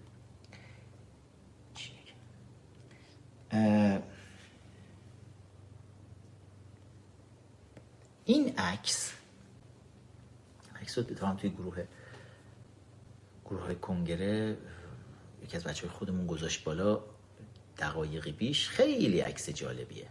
این 8.24 8.58
عکس 8.58 9.12
عکس 10.80 10.98
رو 10.98 11.04
توی 11.34 11.50
گروه 11.50 11.86
گروه 13.46 13.62
های 13.62 13.74
کنگره 13.74 14.56
یکی 15.44 15.56
از 15.56 15.64
بچه 15.64 15.88
خودمون 15.88 16.26
گذاشت 16.26 16.64
بالا 16.64 17.00
دقایقی 17.78 18.32
پیش. 18.32 18.68
خیلی 18.68 19.20
عکس 19.20 19.50
جالبیه. 19.50 20.06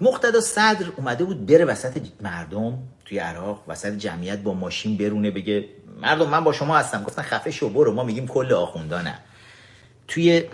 مقتدا 0.00 0.40
صدر 0.40 0.86
اومده 0.96 1.24
بود 1.24 1.46
بره 1.46 1.64
وسط 1.64 2.02
مردم 2.20 2.82
توی 3.04 3.18
عراق 3.18 3.64
وسط 3.68 3.92
جمعیت 3.92 4.38
با 4.38 4.54
ماشین 4.54 4.96
برونه 4.96 5.30
بگه 5.30 5.68
مردم 6.00 6.28
من 6.28 6.44
با 6.44 6.52
شما 6.52 6.78
هستم. 6.78 7.02
گفتن 7.02 7.22
خفه 7.22 7.50
شو 7.50 7.68
برو 7.68 7.92
ما 7.92 8.04
میگیم 8.04 8.26
کل 8.26 8.52
آخوندانه. 8.52 9.18
توی 10.08 10.44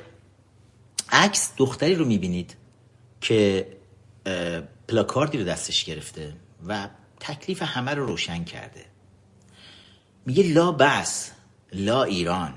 عکس 1.13 1.53
دختری 1.57 1.95
رو 1.95 2.05
می‌بینید 2.05 2.57
که 3.21 3.67
پلاکاردی 4.89 5.39
رو 5.39 5.45
دستش 5.45 5.85
گرفته 5.85 6.33
و 6.67 6.89
تکلیف 7.21 7.63
همه 7.63 7.95
رو 7.95 8.07
روشن 8.07 8.45
کرده. 8.45 8.85
میگه 10.27 10.43
لا 10.43 10.73
بس 10.73 11.31
لا 11.73 12.03
ایران. 12.03 12.55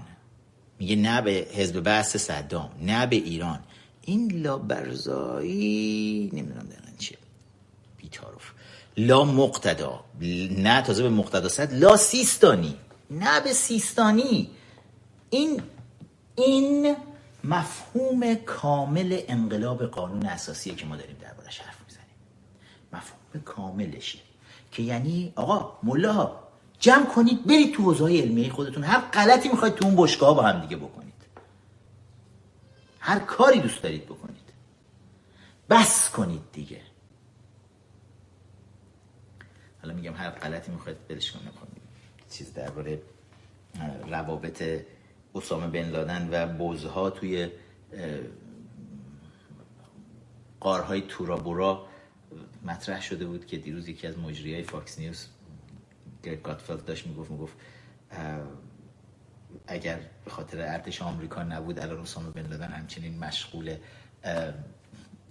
میگه 0.79 0.95
نه 0.95 1.21
به 1.21 1.31
حزب 1.31 1.79
بحث 1.79 2.17
صدام 2.17 2.69
نه 2.81 3.07
به 3.07 3.15
ایران. 3.15 3.59
این 4.01 4.41
لا 4.41 4.57
برزایی 4.57 6.29
نمی‌دونم 6.33 6.65
دقیقا 6.65 6.97
چیه. 6.97 7.17
بیتاروف 7.97 8.51
لا 8.97 9.23
مقتدا. 9.23 10.03
نه 10.51 10.81
تازه 10.81 11.03
به 11.03 11.09
مقتدا 11.09 11.49
صد. 11.49 11.73
لا 11.73 11.97
سیستانی. 11.97 12.75
نه 13.09 13.41
به 13.41 13.53
سیستانی. 13.53 14.49
این 15.29 15.61
این 16.35 16.95
مفهوم 17.43 18.35
کامل 18.35 19.21
انقلاب 19.27 19.85
قانون 19.85 20.25
اساسیه 20.25 20.75
که 20.75 20.85
ما 20.85 20.95
داریم 20.95 21.17
دربارش 21.21 21.59
حرف 21.59 21.77
می‌زنیم. 21.87 22.07
مفهوم 22.93 23.43
کاملشه. 23.45 24.19
که 24.71 24.83
یعنی 24.83 25.33
آقا 25.35 25.79
ملا 25.83 26.44
جمع 26.85 27.05
کنید 27.05 27.45
برید 27.45 27.73
تو 27.73 27.83
حوزه 27.83 28.03
علمی 28.03 28.49
خودتون. 28.49 28.83
هر 28.83 28.99
غلطی 28.99 29.49
می‌خواید 29.49 29.75
تو 29.75 29.85
اون 29.85 29.95
بشگاه 29.95 30.35
با 30.35 30.41
هم 30.41 30.61
دیگه 30.61 30.77
بکنید. 30.77 31.13
هر 32.99 33.19
کاری 33.19 33.59
دوست 33.59 33.83
دارید 33.83 34.05
بکنید. 34.05 34.53
بس 35.69 36.09
کنید 36.09 36.41
دیگه. 36.53 36.81
حالا 39.81 39.93
میگم 39.93 40.13
هر 40.13 40.29
غلطی 40.29 40.71
می‌خواید 40.71 41.07
بلش 41.07 41.31
کنم 41.31 41.51
چیز 42.29 42.53
درباره 42.53 43.01
روابط 44.07 44.63
اسامه 45.35 45.67
بن 45.67 45.89
لادن 45.89 46.29
و 46.31 46.57
بزها 46.57 47.09
توی 47.09 47.49
غارهای 50.59 51.01
تورابورا 51.01 51.87
مطرح 52.65 53.01
شده 53.01 53.25
بود 53.25 53.45
که 53.45 53.57
دیروز 53.57 53.87
یکی 53.87 54.07
از 54.07 54.17
مجری 54.17 54.53
های 54.53 54.63
فاکس 54.63 54.99
نیوز 54.99 55.27
Gutfeld 56.29 56.85
داشت 56.85 57.07
می‌گفت 57.07 57.31
می‌گفت 57.31 57.53
اگر 59.67 59.99
به 60.25 60.31
خاطر 60.31 60.61
ارتش 60.61 61.01
آمریکا 61.01 61.43
نبود 61.43 61.79
الان 61.79 61.99
اسامه 61.99 62.29
بن 62.29 62.47
لادن 62.47 62.67
همچنین 62.67 63.19
مشغول 63.19 63.75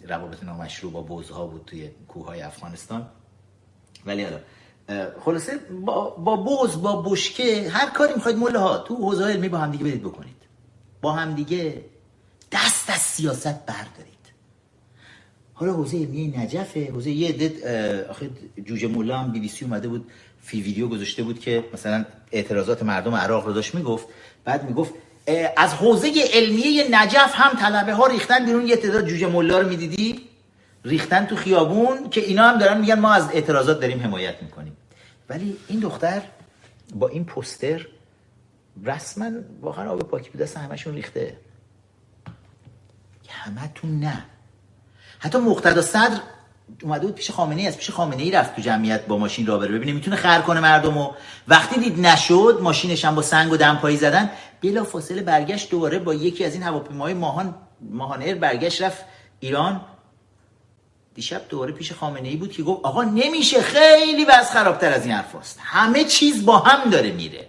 روابط 0.09 0.43
نامشروع 0.43 0.93
با 0.93 1.03
بزها 1.03 1.47
بود 1.47 1.65
توی 1.67 1.91
کوههای 2.09 2.43
افغانستان. 2.43 3.09
ولی 4.07 4.25
حالا 4.25 4.41
خلاصه 5.21 5.59
با, 5.85 6.37
بوز 6.37 6.83
با 6.83 7.03
بشکه 7.03 7.71
هر 7.71 7.91
کاری 7.91 8.15
می‌خواید 8.15 8.39
مله 8.39 8.59
ها 8.59 8.79
تو 8.79 8.97
حوزه 8.97 9.25
علمی 9.25 9.49
با 9.49 9.59
همدیگه 9.59 9.85
برید 9.85 10.03
بکنید. 10.03 10.37
با 11.03 11.13
همدیگه 11.13 11.85
دست 12.53 12.91
از 12.91 13.01
سیاست 13.01 13.67
بردارید. 13.67 14.15
حالا 15.55 15.73
حوزه 15.73 15.97
علمی 15.97 16.27
نجفه 16.37 16.91
حوزه 16.91 17.11
یه 17.11 17.29
عدد 17.29 17.67
آخه 18.11 18.31
جوجه 18.65 18.89
مولا 18.89 19.19
هم 19.19 19.33
بی 19.33 19.41
بی 19.41 19.49
سی 19.49 19.65
اومده 19.65 19.89
بود. 19.89 20.11
فی 20.45 20.63
ویدیو 20.63 20.89
گذاشته 20.89 21.23
بود 21.23 21.41
که 21.41 21.65
مثلا 21.73 22.05
اعتراضات 22.33 22.83
مردم 22.83 23.15
عراق 23.15 23.47
رو 23.47 23.53
داشت 23.53 23.75
می‌گفت. 23.75 24.07
بعد 24.45 24.65
می‌گفت 24.65 24.95
از 25.57 25.75
حوزه 25.75 26.13
علمی 26.33 26.83
نجف 26.91 27.33
هم 27.35 27.57
طلبه 27.59 27.95
ها 27.95 28.07
ریختن 28.07 28.45
بیرون 28.47 28.67
یه 28.67 28.77
تعداد 28.77 29.07
جوجه 29.07 29.27
مولا 29.27 29.61
رو 29.61 29.69
می‌دیدی؟ 29.69 30.29
ریختن 30.85 31.27
تو 31.27 31.37
خیابون 31.37 32.11
که 32.11 32.21
اینا 32.21 32.49
هم 32.49 32.59
دارن 32.59 32.81
میگن 32.81 32.99
ما 32.99 33.13
از 33.13 33.29
اعتراضات 33.33 33.81
داریم 33.81 34.01
حمایت 34.01 34.43
می‌کنیم. 34.43 34.77
ولی 35.29 35.57
این 35.69 35.81
دختر 35.81 36.23
با 36.95 37.09
این 37.09 37.25
پوستر 37.25 37.87
رسما 38.85 39.31
واقعا 39.61 39.91
آب 39.91 40.03
پاکی 40.03 40.31
به 40.31 40.39
دست 40.39 40.57
همشون 40.57 40.95
ریخته. 40.95 41.37
همه 43.29 43.71
تو 43.75 43.87
نه. 43.87 44.25
حتی 45.19 45.39
مقتدا 45.39 45.83
صدر 45.83 46.21
اومده 46.83 47.07
بود 47.07 47.15
پیش 47.15 47.31
خامنه 47.31 47.63
ای 47.63 47.69
از 47.69 47.77
پیش 47.77 47.91
خامنه 47.91 48.23
ای 48.23 48.31
رفت 48.31 48.57
تو 48.57 48.63
جمعیت 48.63 49.07
با 49.07 49.19
ماشین 49.19 49.47
را 49.47 49.59
بره. 49.59 49.73
ببینه 49.73 49.93
می‌تونه 49.93 50.17
خر 50.17 50.41
کنه 50.41 50.61
مردمو. 50.61 51.11
وقتی 51.49 51.81
دید 51.81 52.01
نشد 52.01 52.59
ماشینش 52.63 53.05
هم 53.05 53.15
با 53.15 53.23
سنگ 53.23 53.53
و 53.53 53.57
دمپایی 53.57 53.97
زدن. 53.97 54.31
بلا 54.63 54.85
فاصله 54.85 55.23
برگشت 55.23 55.71
دوباره 55.71 55.99
با 55.99 56.15
یکی 56.15 56.45
از 56.45 56.55
این 56.55 56.63
هواپیماهای 56.63 57.15
ماهان 57.15 57.55
ماهان 57.91 58.23
ایر 58.23 58.35
برگشت 58.35 58.83
رفت 58.83 59.05
ایران. 59.41 59.81
دیشب 61.15 61.43
دوباره 61.49 61.73
پیش 61.73 61.93
خامنه 61.93 62.29
ای 62.29 62.37
بود 62.37 62.53
که 62.53 62.63
گفت 62.63 62.85
آقا 62.85 63.03
نمیشه. 63.03 63.63
خیلی 63.63 64.25
وضع 64.25 64.53
خرابتر 64.53 64.93
از 64.93 65.07
این 65.07 65.15
حرف 65.15 65.59
همه 65.59 66.05
چیز 66.05 66.47
با 66.47 66.59
هم 66.59 66.91
داره 66.91 67.13
میره. 67.13 67.49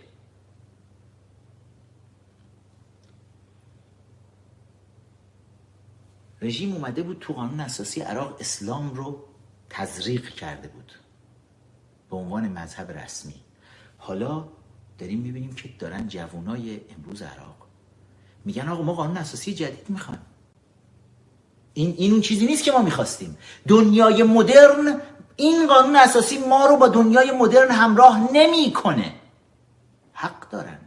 رژیم 6.46 6.74
اومده 6.74 7.04
بود 7.04 7.18
تو 7.20 7.34
قانون 7.34 7.60
اساسی 7.60 8.02
عراق 8.02 8.38
اسلام 8.40 8.94
رو 8.94 9.24
تزریق 9.70 10.30
کرده 10.30 10.68
بود 10.68 10.92
به 12.10 12.16
عنوان 12.16 12.48
مذهب 12.48 12.92
رسمی. 12.92 13.36
حالا 13.98 14.48
داریم 15.00 15.20
می‌بینیم 15.20 15.56
که 15.56 15.70
دارن 15.80 16.08
جوانای 16.08 16.82
امروز 16.98 17.22
عراق 17.22 17.56
میگن 18.46 18.70
آقا 18.70 18.84
ما 18.84 18.94
قانون 18.94 19.18
اساسی 19.18 19.54
جدید 19.54 19.90
می‌خوایم. 19.90 20.22
این, 21.74 21.96
این 21.98 22.12
اون 22.12 22.22
چیزی 22.22 22.46
نیست 22.46 22.64
که 22.64 22.72
ما 22.72 22.82
می‌خواستیم. 22.82 23.38
دنیای 23.68 24.24
مدرن 24.24 25.02
این 25.36 25.68
قانون 25.68 25.96
اساسی 25.96 26.38
ما 26.38 26.66
رو 26.66 26.78
با 26.78 26.88
دنیای 26.88 27.32
مدرن 27.32 27.72
همراه 27.72 28.32
نمی‌کنه. 28.34 29.14
حق 30.14 30.50
دارن. 30.50 30.78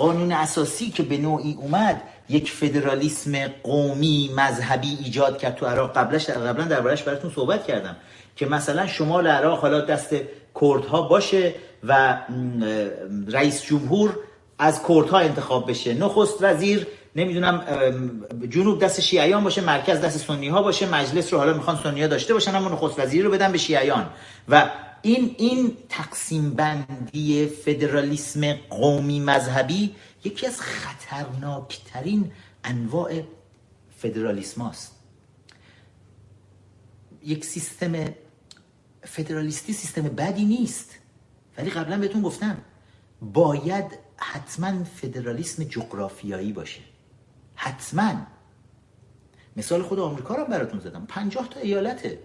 قانون 0.00 0.32
اساسی 0.32 0.90
که 0.90 1.02
به 1.02 1.16
نوعی 1.16 1.56
اومد 1.60 2.02
یک 2.28 2.50
فدرالیسم 2.50 3.48
قومی 3.62 4.30
مذهبی 4.36 4.98
ایجاد 5.04 5.38
کرد. 5.38 5.54
تو 5.56 5.66
عراق 5.66 5.92
قبلش 5.98 6.24
در 6.24 6.34
قبلا 6.34 6.64
دربارش 6.64 7.02
براتون 7.02 7.30
صحبت 7.34 7.66
کردم 7.66 7.96
که 8.36 8.46
مثلا 8.46 8.86
شمال 8.86 9.26
عراق 9.26 9.60
حالا 9.60 9.80
دست 9.80 10.14
کردها 10.60 11.02
باشه 11.02 11.54
و 11.84 12.18
رئیس 13.28 13.62
جمهور 13.62 14.16
از 14.58 14.80
کردها 14.88 15.18
انتخاب 15.18 15.70
بشه. 15.70 15.94
نخست 15.94 16.38
وزیر 16.40 16.86
نمی‌دونم 17.16 17.64
جنوب 18.50 18.84
دست 18.84 19.00
شیعیان 19.00 19.44
باشه 19.44 19.60
مرکز 19.60 20.00
دست 20.00 20.18
سنی 20.18 20.48
ها 20.48 20.62
باشه 20.62 20.88
مجلس 20.88 21.32
رو 21.32 21.38
حالا 21.38 21.52
می‌خوان 21.52 21.78
سنی 21.82 22.02
ها 22.02 22.08
داشته 22.08 22.34
باشن 22.34 22.54
اما 22.54 22.68
نخست 22.68 22.98
وزیر 22.98 23.24
رو 23.24 23.30
بدن 23.30 23.52
به 23.52 23.58
شیعیان. 23.58 24.06
و 24.48 24.70
این 25.02 25.34
این 25.38 25.76
تقسیم 25.88 26.50
بندی 26.50 27.46
فدرالیسم 27.46 28.52
قومی 28.52 29.20
مذهبی 29.20 29.94
یکی 30.24 30.46
از 30.46 30.60
خطرناکترین 30.60 32.32
انواع 32.64 33.22
فدرالیسم 33.98 34.62
هست. 34.62 34.96
یک 37.24 37.44
سیستم 37.44 37.92
فدرالیستی 39.02 39.72
سیستم 39.72 40.02
بدی 40.02 40.44
نیست 40.44 40.98
ولی 41.58 41.70
قبلا 41.70 41.98
بهتون 41.98 42.22
گفتم 42.22 42.58
باید 43.22 43.84
حتما 44.16 44.84
فدرالیسم 44.84 45.64
جغرافیایی 45.64 46.52
باشه. 46.52 46.80
حتما. 47.54 48.14
مثال 49.56 49.82
خود 49.82 49.98
آمریکا 49.98 50.34
رو 50.34 50.44
براتون 50.44 50.80
زدم. 50.80 51.06
پنجاه 51.06 51.48
تا 51.48 51.60
ایالته. 51.60 52.18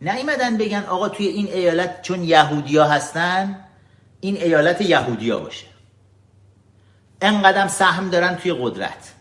نیمدن 0.00 0.56
بگن 0.56 0.84
آقا 0.88 1.08
توی 1.08 1.26
این 1.26 1.46
ایالت 1.46 2.02
چون 2.02 2.24
یهودیا 2.24 2.84
هستن 2.84 3.56
این 4.20 4.36
ایالت 4.36 4.80
یهودیا 4.80 5.38
باشه. 5.38 5.66
انقدر 7.20 7.68
سهم 7.68 8.10
دارن 8.10 8.36
توی 8.36 8.52
قدرت. 8.52 9.12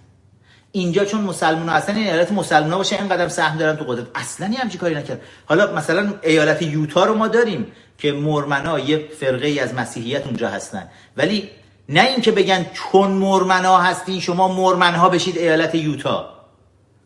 اینجا 0.72 1.06
چون 1.06 1.22
مسلمان 1.22 1.70
هستن 1.70 1.96
این 1.96 2.08
ایالت 2.08 2.32
مسلمان 2.32 2.78
باشه 2.78 3.02
انقدر 3.02 3.28
سهم 3.28 3.58
دارن 3.58 3.76
تو 3.76 3.86
قدرت. 3.86 4.08
اصلا 4.16 4.48
همچی 4.48 4.78
کاری 4.78 4.96
نکرد 4.96 5.22
حالا 5.46 5.74
مثلا 5.74 6.14
ایالت 6.24 6.62
یوتا 6.62 7.06
رو 7.06 7.14
ما 7.14 7.28
داریم 7.28 7.72
که 7.98 8.12
مورمنا 8.12 8.80
یه 8.80 9.08
فرقه 9.20 9.48
ای 9.48 9.60
از 9.60 9.74
مسیحیت 9.74 10.26
اونجا 10.26 10.50
هستن. 10.50 10.90
ولی 11.18 11.50
نه 11.90 12.02
اینکه 12.02 12.32
بگن 12.32 12.66
چون 12.74 13.12
مورمنا 13.12 13.78
هستین 13.78 14.20
شما 14.20 14.48
مورمنها 14.48 15.10
بشید 15.10 15.38
ایالت 15.38 15.76
یوتا. 15.76 16.35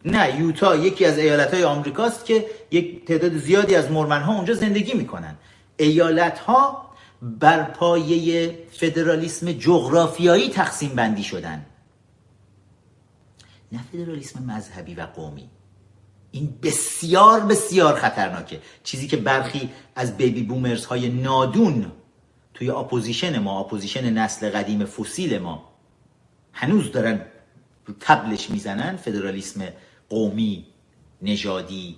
نه 0.06 0.40
یوتا 0.40 0.76
یکی 0.76 1.06
از 1.06 1.18
ایالت 1.18 1.54
های 1.54 1.64
آمریکاست 1.64 2.26
که 2.26 2.46
یک 2.72 3.06
تعداد 3.06 3.38
زیادی 3.38 3.76
از 3.76 3.92
مورمن 3.92 4.22
ها 4.22 4.36
اونجا 4.36 4.54
زندگی 4.54 4.94
می‌کنن. 4.94 5.36
ایالت 5.78 6.40
ها 6.40 6.90
بر 7.22 7.64
پایه 7.64 8.58
فدرالیسم 8.72 9.52
جغرافیایی 9.52 10.50
تقسیم 10.50 10.90
بندی 10.90 11.24
شدن. 11.24 11.66
نه 13.72 13.80
فدرالیسم 13.92 14.44
مذهبی 14.44 14.96
و 14.96 15.02
قومی. 15.02 15.50
این 16.32 16.60
بسیار 16.64 17.40
بسیار 17.40 17.96
خطرناکه. 17.96 18.60
چیزی 18.84 19.08
که 19.08 19.18
برخی 19.18 19.70
از 19.96 20.18
baby 20.18 20.44
boomers 20.44 20.86
های 20.86 21.10
نادون 21.10 21.92
توی 22.54 22.70
اپوزیشن 22.70 23.40
ما 23.40 23.60
اپوزیشن 23.60 24.14
نسل 24.14 24.50
قدیم 24.50 24.86
فسیل 24.86 25.40
ما 25.40 25.70
هنوز 26.54 26.92
دارن 26.92 27.22
تبلش 28.00 28.50
می‌زنن 28.50 28.96
فدرالیسم 28.96 29.62
قومی 30.10 30.66
نژادی. 31.22 31.96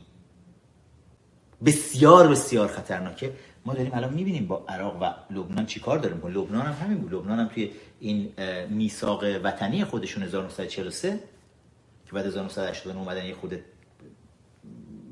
بسیار 1.66 2.28
بسیار 2.28 2.68
خطرناکه. 2.68 3.34
ما 3.66 3.74
داریم 3.74 3.92
الان 3.94 4.14
می‌بینیم 4.14 4.48
با 4.48 4.66
عراق 4.68 5.02
و 5.02 5.34
لبنان 5.34 5.66
چیکار 5.66 6.00
داریم 6.00 6.20
با 6.20 6.30
لبنان 6.30 6.66
هم 6.66 6.86
همین 6.86 6.98
بود. 6.98 7.14
لبنان 7.14 7.40
هم 7.40 7.48
توی 7.48 7.72
این 8.00 8.32
میثاق 8.70 9.24
وطنی 9.44 9.86
خودشون 9.86 10.24
1943 10.24 11.20
که 12.06 12.12
بعد 12.12 12.26
1989 12.26 13.00
اومدن 13.00 13.26
یه 13.26 13.34
خود 13.34 13.60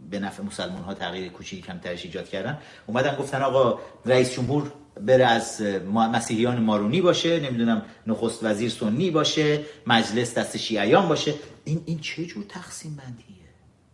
به 0.10 0.20
نفع 0.20 0.44
مسلمان 0.44 0.82
ها 0.82 0.94
تغییر 0.94 1.32
کوچیکی 1.32 1.62
کم 1.62 1.78
ترش 1.78 2.06
ایجاد 2.06 2.30
کردن. 2.30 2.58
اومدن 2.88 3.16
گفتن 3.16 3.42
آقا 3.42 3.80
رئیس 4.06 4.34
جمهور 4.34 4.72
بره 5.02 5.26
از 5.26 5.62
مسیحیان 5.92 6.62
مارونی 6.62 7.02
باشه 7.02 7.40
نمی‌دونم 7.40 7.82
نخست 8.08 8.44
وزیر 8.44 8.70
سنی 8.70 9.12
باشه 9.12 9.60
مجلس 9.88 10.38
دست 10.38 10.58
شیعیان 10.58 11.08
باشه. 11.08 11.34
این 11.70 11.84
این 11.86 12.00
چه 12.00 12.26
جور 12.26 12.44
تقسیم 12.44 12.96
بندیه؟ 12.96 13.50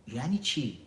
یعنی 0.06 0.38
چی؟ 0.38 0.86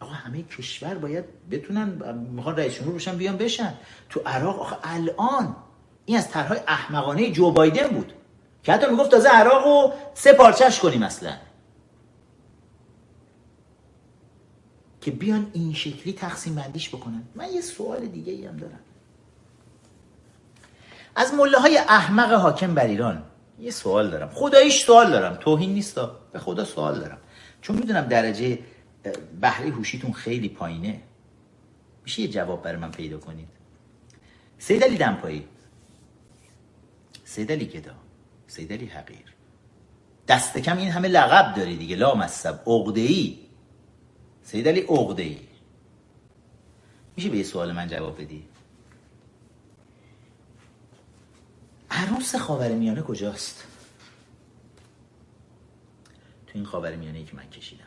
آقا 0.00 0.12
همه 0.12 0.42
کشور 0.42 0.94
باید 0.94 1.24
بتونن 1.50 2.14
می‌خوان 2.14 2.56
رئیس 2.56 2.74
جمهور 2.74 2.94
بشن 2.94 3.16
بیان 3.16 3.36
بشن. 3.36 3.74
تو 4.10 4.20
عراق 4.26 4.60
آخه 4.60 4.76
الان 4.82 5.56
این 6.04 6.18
از 6.18 6.30
طرحهای 6.30 6.60
احمقانه 6.68 7.30
جو 7.32 7.50
بایدن 7.50 7.88
بود 7.88 8.12
که 8.62 8.72
حتی 8.72 8.86
می‌گفت 8.86 9.10
تازه 9.10 9.28
عراق 9.28 9.64
رو 9.64 9.92
سه 10.14 10.32
پارچش 10.32 10.80
کنیم 10.80 11.02
اصلا. 11.02 11.36
که 15.00 15.10
بیان 15.10 15.50
این 15.52 15.74
شکلی 15.74 16.12
تقسیم 16.12 16.54
بندیش 16.54 16.88
بکنن. 16.88 17.22
من 17.34 17.52
یه 17.52 17.60
سوال 17.60 18.06
دیگه 18.06 18.32
ای 18.32 18.46
هم 18.46 18.56
دارم. 18.56 18.80
از 21.16 21.34
مله 21.34 21.58
های 21.58 21.78
احمق 21.78 22.32
حاکم 22.32 22.74
بر 22.74 22.86
ایران 22.86 23.22
یه 23.62 23.70
سوال 23.70 24.10
دارم. 24.10 24.30
خداییش 24.34 24.84
سوال 24.84 25.10
دارم. 25.10 25.34
توهین 25.36 25.74
نیست 25.74 26.00
به 26.32 26.38
خدا 26.38 26.64
سوال 26.64 27.00
دارم. 27.00 27.18
چون 27.60 27.76
می‌دونم 27.76 28.00
درجه 28.00 28.58
بهره 29.40 29.70
هوشیتون 29.70 30.12
خیلی 30.12 30.48
پایینه. 30.48 31.00
میشه 32.04 32.22
یه 32.22 32.28
جواب 32.28 32.62
برای 32.62 32.76
من 32.76 32.90
پیدا 32.90 33.18
کنید؟ 33.18 33.48
سید 34.58 34.84
علی 34.84 34.96
دمپایی. 34.96 35.48
سید 37.24 37.52
علی 37.52 37.66
گدا. 37.66 37.94
سید 38.46 38.72
علی 38.72 38.86
حقیر. 38.86 39.34
دست 40.28 40.58
کم 40.58 40.76
این 40.76 40.90
همه 40.90 41.08
لقب 41.08 41.54
داری 41.56 41.76
دیگه. 41.76 41.96
لا 41.96 42.14
مصب. 42.14 42.68
اغده 42.68 43.00
ای 43.00 43.38
سید 44.42 44.68
علی 44.68 44.86
ای 45.18 45.38
میشه 47.16 47.28
به 47.28 47.36
یه 47.36 47.44
سوال 47.44 47.72
من 47.72 47.88
جواب 47.88 48.20
بدی؟ 48.20 48.44
عروس 51.92 52.36
خاورمیانه 52.36 53.02
کجاست؟ 53.02 53.64
تو 56.46 56.52
این 56.54 56.64
خاورمیانه 56.64 57.18
ای 57.18 57.24
که 57.24 57.36
من 57.36 57.50
کشیدم. 57.50 57.84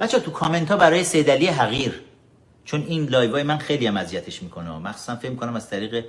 بچه 0.00 0.16
ها 0.16 0.20
تو 0.20 0.30
کامنت 0.30 0.70
ها 0.70 0.76
برای 0.76 1.04
سیدعلی 1.04 1.46
حقیر. 1.46 2.00
چون 2.64 2.82
این 2.82 3.04
live 3.04 3.44
من 3.44 3.58
خیلی 3.58 3.86
هم 3.86 3.96
اذیتش 3.96 4.42
می‌کنه. 4.42 4.78
مخصوصا 4.78 5.16
فکر 5.16 5.34
کنم 5.34 5.56
از 5.56 5.70
طریق 5.70 6.04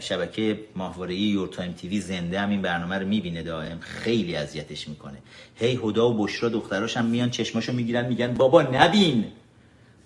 شبکه 0.00 0.60
ماهواره 0.76 1.14
Your 1.14 1.48
Time 1.48 1.72
TV 1.72 2.00
زنده 2.00 2.40
هم 2.40 2.50
این 2.50 2.62
برنامه 2.62 2.98
رو 2.98 3.06
می‌بینه 3.06 3.42
دائم. 3.42 3.80
خیلی 3.80 4.36
اذیتش 4.36 4.88
می‌کنه. 4.88 5.18
هی 5.54 5.80
هدا 5.84 6.10
و 6.10 6.24
بشرا 6.24 6.48
دختراش 6.48 6.96
هم 6.96 7.04
میان 7.04 7.30
چشماشو 7.30 7.72
می‌گیرن 7.72 8.06
میگن 8.06 8.34
بابا 8.34 8.62
نبین. 8.62 9.24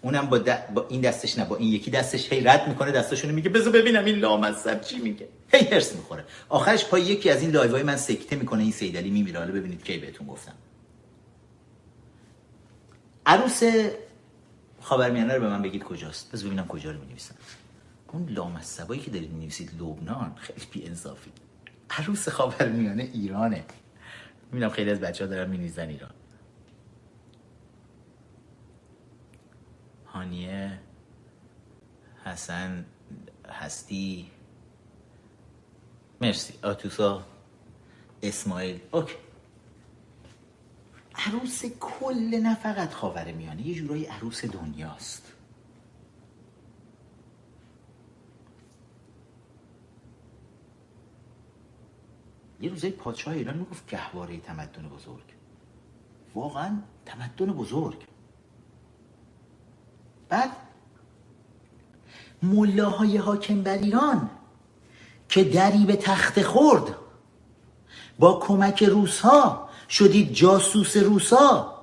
اونم 0.05 0.27
با, 0.27 0.39
با 0.75 0.87
این 0.89 1.01
دستش 1.01 1.39
نه 1.39 1.45
با 1.45 1.57
این 1.57 1.73
یکی 1.73 1.91
دستش 1.91 2.33
هی 2.33 2.41
رد 2.41 2.69
می‌کنه 2.69 2.93
دستشونو 2.93 3.35
میگه 3.35 3.51
بذار 3.51 3.73
ببینم 3.73 4.05
این 4.05 4.19
لامصب 4.19 4.81
چی 4.81 4.99
میگه. 4.99 5.29
هی 5.53 5.67
هرس 5.67 5.97
می‌خوره. 5.97 6.25
آخرش 6.49 6.85
پای 6.85 7.03
یکی 7.03 7.31
از 7.31 7.43
این 7.43 7.51
لایوهای 7.51 7.83
من 7.83 7.97
سکته 7.97 8.37
می‌کنه 8.37 8.63
این 8.63 8.73
سیدلی 8.73 9.11
میمیره. 9.11 9.39
حالا 9.39 9.53
ببینید 9.53 9.85
کی 9.85 9.99
بهتون 9.99 10.27
گفتم. 10.27 10.53
عروس 13.27 13.63
خاورمیانه 14.81 15.35
رو 15.35 15.41
به 15.41 15.49
من 15.49 15.63
بگید 15.63 15.85
کجاست؟ 15.85 16.33
بذار 16.33 16.47
ببینم 16.47 16.67
کجا 16.67 16.91
رو 16.91 17.01
می‌نویسن 17.01 17.35
اون 18.13 18.29
لامصبایی 18.29 19.01
که 19.01 19.11
دارید 19.11 19.31
می‌نویسید 19.31 19.71
لبنان 19.81 20.35
خیلی 20.37 20.67
بی 20.73 20.87
انصافی 20.87 21.33
عروس 21.91 22.29
خاورمیانه 22.29 23.11
ایرانه. 23.13 23.65
می‌بینم 24.53 24.71
خیلی 24.71 24.91
از 24.91 25.01
بچه 25.01 25.25
ها 25.25 25.31
دارن 25.31 25.51
می‌نویسن 25.51 25.89
ایران. 25.89 26.11
هانیه 30.15 30.78
حسن 32.24 32.85
هستی. 33.49 34.31
مرسی. 36.20 36.55
آتوسا 36.62 37.27
اسماعیل. 38.23 38.81
اوکی. 38.93 39.15
عروس 41.15 41.65
کل 41.65 42.41
نه 42.43 42.55
فقط 42.55 42.93
خاور 42.93 43.32
میانه 43.32 43.66
یه 43.66 43.74
جورایی 43.74 44.05
عروس 44.05 44.45
دنیاست. 44.45 45.32
یه 52.61 52.70
روزه 52.70 52.91
پادشاه 52.91 53.35
ایران 53.35 53.57
می‌گفت 53.57 53.91
گهواره 53.91 54.41
تمدن 54.41 54.89
بزرگ. 54.89 55.35
واقعا 56.35 56.82
تمدن 57.07 57.47
بزرگ. 57.47 58.14
بعد 60.29 60.51
ملاهای 62.43 63.17
حاکم 63.17 63.63
بر 63.63 63.79
ایران 63.79 64.31
که 65.29 65.45
دری 65.45 65.85
به 65.85 65.97
تخت 65.97 66.43
خورد. 66.43 66.95
با 68.19 68.39
کمک 68.39 68.83
روسها 68.83 69.69
شدید 69.89 70.33
جاسوس 70.33 70.97
روسا 70.97 71.75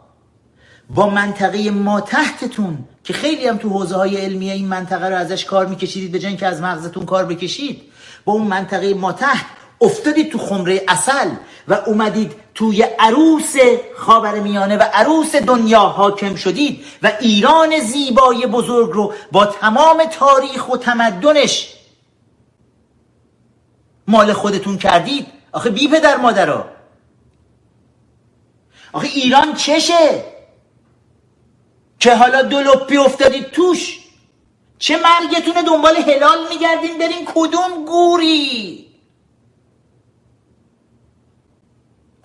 با 0.90 1.10
منطقه 1.10 1.72
ما 1.72 2.02
تحتتون 2.02 2.78
که 3.04 3.14
خیلی 3.14 3.48
هم 3.48 3.58
تو 3.58 3.70
حوزه 3.70 3.96
های 3.96 4.18
علمی 4.18 4.52
این 4.52 4.68
منطقه 4.68 5.10
رو 5.10 5.16
ازش 5.16 5.46
کار 5.46 5.66
میکشیدید 5.66 6.12
به 6.12 6.20
جای 6.20 6.36
که 6.36 6.48
از 6.48 6.62
مغزتون 6.62 7.06
کار 7.06 7.26
بکشید 7.26 7.82
با 8.26 8.34
اون 8.34 8.48
منطقه 8.48 8.94
ما 8.94 9.12
تحت 9.12 9.46
افتادید 9.82 10.32
تو 10.32 10.38
خمره 10.38 10.82
اصل 10.88 11.30
و 11.68 11.74
اومدید 11.74 12.34
توی 12.56 12.84
عروس 13.00 13.56
خاور 13.98 14.40
میانه 14.40 14.78
و 14.78 14.82
عروس 14.94 15.36
دنیا 15.36 15.80
حاکم 15.80 16.36
شدید 16.36 16.86
و 17.04 17.12
ایران 17.20 17.80
زیبای 17.80 18.48
بزرگ 18.48 18.92
رو 18.92 19.14
با 19.32 19.46
تمام 19.46 20.06
تاریخ 20.06 20.70
و 20.70 20.78
تمدنش 20.78 21.74
مال 24.08 24.34
خودتون 24.34 24.78
کردید؟ 24.78 25.28
آخه 25.52 25.70
بی 25.70 25.88
پدر 25.88 26.18
مادرها 26.18 26.66
آخه 28.94 29.08
ایران 29.08 29.54
چشه؟ 29.54 30.24
که 32.00 32.16
حالا 32.16 32.42
دو 32.42 32.60
لپی 32.60 32.98
افتادید 32.98 33.52
توش؟ 33.52 34.00
چه 34.80 34.98
مرگتونه 34.98 35.64
دنبال 35.64 35.96
هلال 35.96 36.48
میگردین؟ 36.50 36.98
برین 36.98 37.28
کدوم 37.36 37.86
گوری؟ 37.86 38.81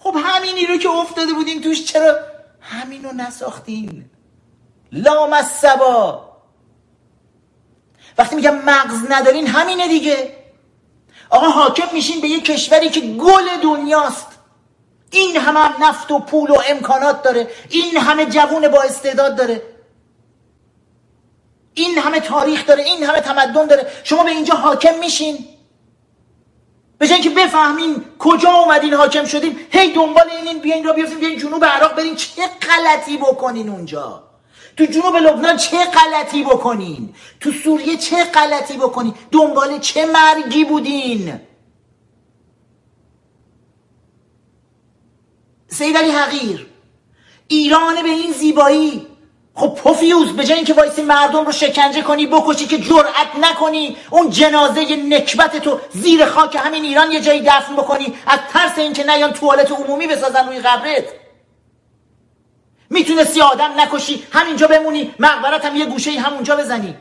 خب 0.06 0.16
همینی 0.24 0.66
رو 0.66 0.76
که 0.76 0.88
افتاده 0.90 1.32
بودین 1.32 1.62
توش 1.62 1.84
چرا 1.84 2.18
همینو 2.60 3.12
نساختین؟ 3.12 4.04
لام 4.92 5.32
از 5.32 5.46
سبا 5.46 6.26
وقتی 8.18 8.36
میگم 8.36 8.54
مغز 8.54 9.10
ندارین 9.10 9.46
همینه 9.46 9.88
دیگه. 9.88 10.36
آقا 11.30 11.46
حاکم 11.46 11.86
میشین 11.92 12.20
به 12.20 12.28
یه 12.28 12.40
کشوری 12.40 12.88
که 12.88 13.00
گل 13.00 13.48
دنیاست. 13.62 14.26
این 15.10 15.36
همه 15.36 15.82
نفت 15.82 16.10
و 16.10 16.18
پول 16.18 16.50
و 16.50 16.56
امکانات 16.68 17.22
داره. 17.22 17.48
این 17.70 17.96
همه 17.96 18.26
جوون 18.26 18.68
با 18.68 18.82
استعداد 18.82 19.36
داره. 19.36 19.62
این 21.74 21.98
همه 21.98 22.20
تاریخ 22.20 22.66
داره. 22.66 22.82
این 22.82 23.04
همه 23.04 23.20
تمدن 23.20 23.66
داره. 23.66 23.86
شما 24.04 24.24
به 24.24 24.30
اینجا 24.30 24.54
حاکم 24.54 24.98
میشین. 24.98 25.55
به 26.98 27.09
که 27.09 27.31
بفهمین 27.31 28.05
کجا 28.18 28.51
اومدین 28.51 28.94
حاکم 28.94 29.24
شدین 29.24 29.59
هی 29.70 29.93
دنبال 29.93 30.31
اینین 30.31 30.59
بیاین 30.59 30.85
را 30.85 30.93
بیافتین 30.93 31.18
بیاین 31.18 31.39
جنوب 31.39 31.64
عراق 31.64 31.97
برین. 31.97 32.16
چه 32.16 32.43
غلطی 32.47 33.16
بکنین 33.16 33.68
اونجا؟ 33.68 34.23
تو 34.77 34.85
جنوب 34.85 35.16
لبنان 35.16 35.56
چه 35.56 35.77
غلطی 35.85 36.44
بکنین؟ 36.44 37.14
تو 37.40 37.52
سوریه 37.52 37.97
چه 37.97 38.24
غلطی 38.24 38.77
بکنین؟ 38.77 39.14
دنبال 39.32 39.78
چه 39.78 40.06
مرگی 40.06 40.64
بودین؟ 40.64 41.40
سید 45.68 45.97
علی 45.97 46.10
حقیر 46.10 46.66
ایران 47.48 48.02
به 48.02 48.09
این 48.09 48.32
زیبایی 48.32 49.06
خب 49.58 49.74
پوفیوز 49.74 50.32
به 50.32 50.44
جای 50.44 50.56
اینکه 50.56 50.74
وایسی 50.74 51.02
مردم 51.02 51.44
رو 51.46 51.52
شکنجه 51.52 52.02
کنی 52.02 52.26
بکشی 52.26 52.66
که 52.66 52.78
جرأت 52.78 53.28
نکنی 53.40 53.96
اون 54.10 54.30
جنازه 54.30 54.96
نکبت 54.96 55.56
تو 55.56 55.80
زیر 55.90 56.26
خاک 56.26 56.56
همین 56.64 56.84
ایران 56.84 57.12
یه 57.12 57.20
جایی 57.20 57.40
دفن 57.40 57.76
بکنی 57.76 58.14
از 58.26 58.38
ترس 58.52 58.78
اینکه 58.78 59.04
نیان 59.04 59.32
توالت 59.32 59.72
عمومی 59.72 60.06
بسازن 60.06 60.46
روی 60.46 60.58
قبرت. 60.58 61.04
می‌تونستی 62.90 63.40
آدم 63.40 63.80
نکشی 63.80 64.26
همینجا 64.32 64.66
بمونی 64.66 65.14
مقبرت 65.18 65.64
هم 65.64 65.76
یه 65.76 65.86
گوشه 65.86 66.10
همونجا 66.10 66.56
بزنی. 66.56 66.96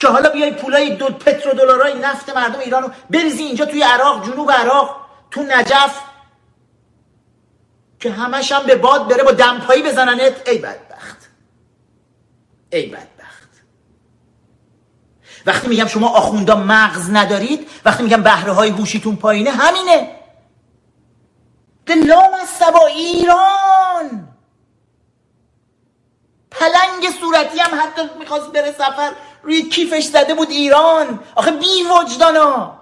که 0.00 0.08
حالا 0.08 0.30
بیای 0.30 0.50
پولای 0.50 0.96
دو 0.96 1.06
پترو 1.06 1.52
دلارای 1.52 1.94
نفت 1.94 2.36
مردم 2.36 2.58
ایرانو 2.58 2.88
بریزی 3.10 3.42
اینجا 3.42 3.64
توی 3.64 3.82
عراق 3.82 4.26
جنوب 4.26 4.52
عراق 4.52 4.96
تو 5.30 5.42
نجف 5.42 6.00
که 8.00 8.10
همش 8.10 8.52
هم 8.52 8.62
به 8.62 8.76
باد 8.76 9.08
بره 9.08 9.22
با 9.22 9.32
دمپایی 9.32 9.82
بزننت. 9.82 10.48
ای 10.48 10.58
بدبخت 10.58 10.91
ای 12.72 12.86
بدبخت. 12.86 13.48
وقتی 15.46 15.68
میگم 15.68 15.86
شما 15.86 16.08
آخوندا 16.08 16.56
مغز 16.56 17.10
ندارید 17.10 17.68
وقتی 17.84 18.02
میگم 18.02 18.22
بهره 18.22 18.52
های 18.52 18.70
هوشیتون 18.70 19.16
پایینه 19.16 19.50
همینه. 19.50 20.16
دلام 21.86 22.34
از 22.42 22.48
سبا 22.48 22.86
ایران 22.86 24.28
پلنگ 26.50 27.10
صورتی 27.20 27.58
هم 27.58 27.80
حتی 27.80 28.02
می‌خواست 28.18 28.52
بره 28.52 28.72
سفر 28.72 29.12
روی 29.42 29.62
کیفش 29.62 30.04
زده 30.04 30.34
بود 30.34 30.50
ایران. 30.50 31.20
آخه 31.34 31.50
بی 31.50 31.82
وجدانا. 31.82 32.78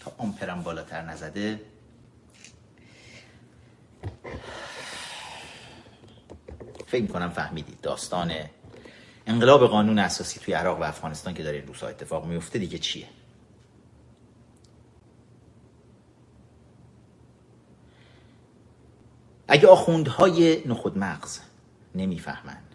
تا 0.00 0.12
آمپرم 0.18 0.62
بالاتر 0.62 1.02
نزده. 1.02 1.60
فکر 6.90 7.06
کنم 7.06 7.28
فهمیدید 7.30 7.80
داستان 7.80 8.32
انقلاب 9.26 9.66
قانون 9.66 9.98
اساسی 9.98 10.40
توی 10.40 10.54
عراق 10.54 10.80
و 10.80 10.82
افغانستان 10.82 11.34
که 11.34 11.42
داره 11.42 11.56
این 11.56 11.66
روزها 11.66 11.88
اتفاق 11.88 12.26
میفته 12.26 12.58
دیگه 12.58 12.78
چیه؟ 12.78 13.06
اگه 19.48 19.68
آخوندهای 19.68 20.62
نخود 20.66 20.98
مغز 20.98 21.38
نمی‌فهمند 21.94 22.74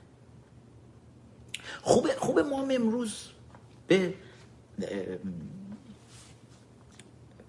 خوبه 1.81 2.15
خوبه 2.17 2.43
ما 2.43 2.61
امروز 2.71 3.29
به 3.87 4.13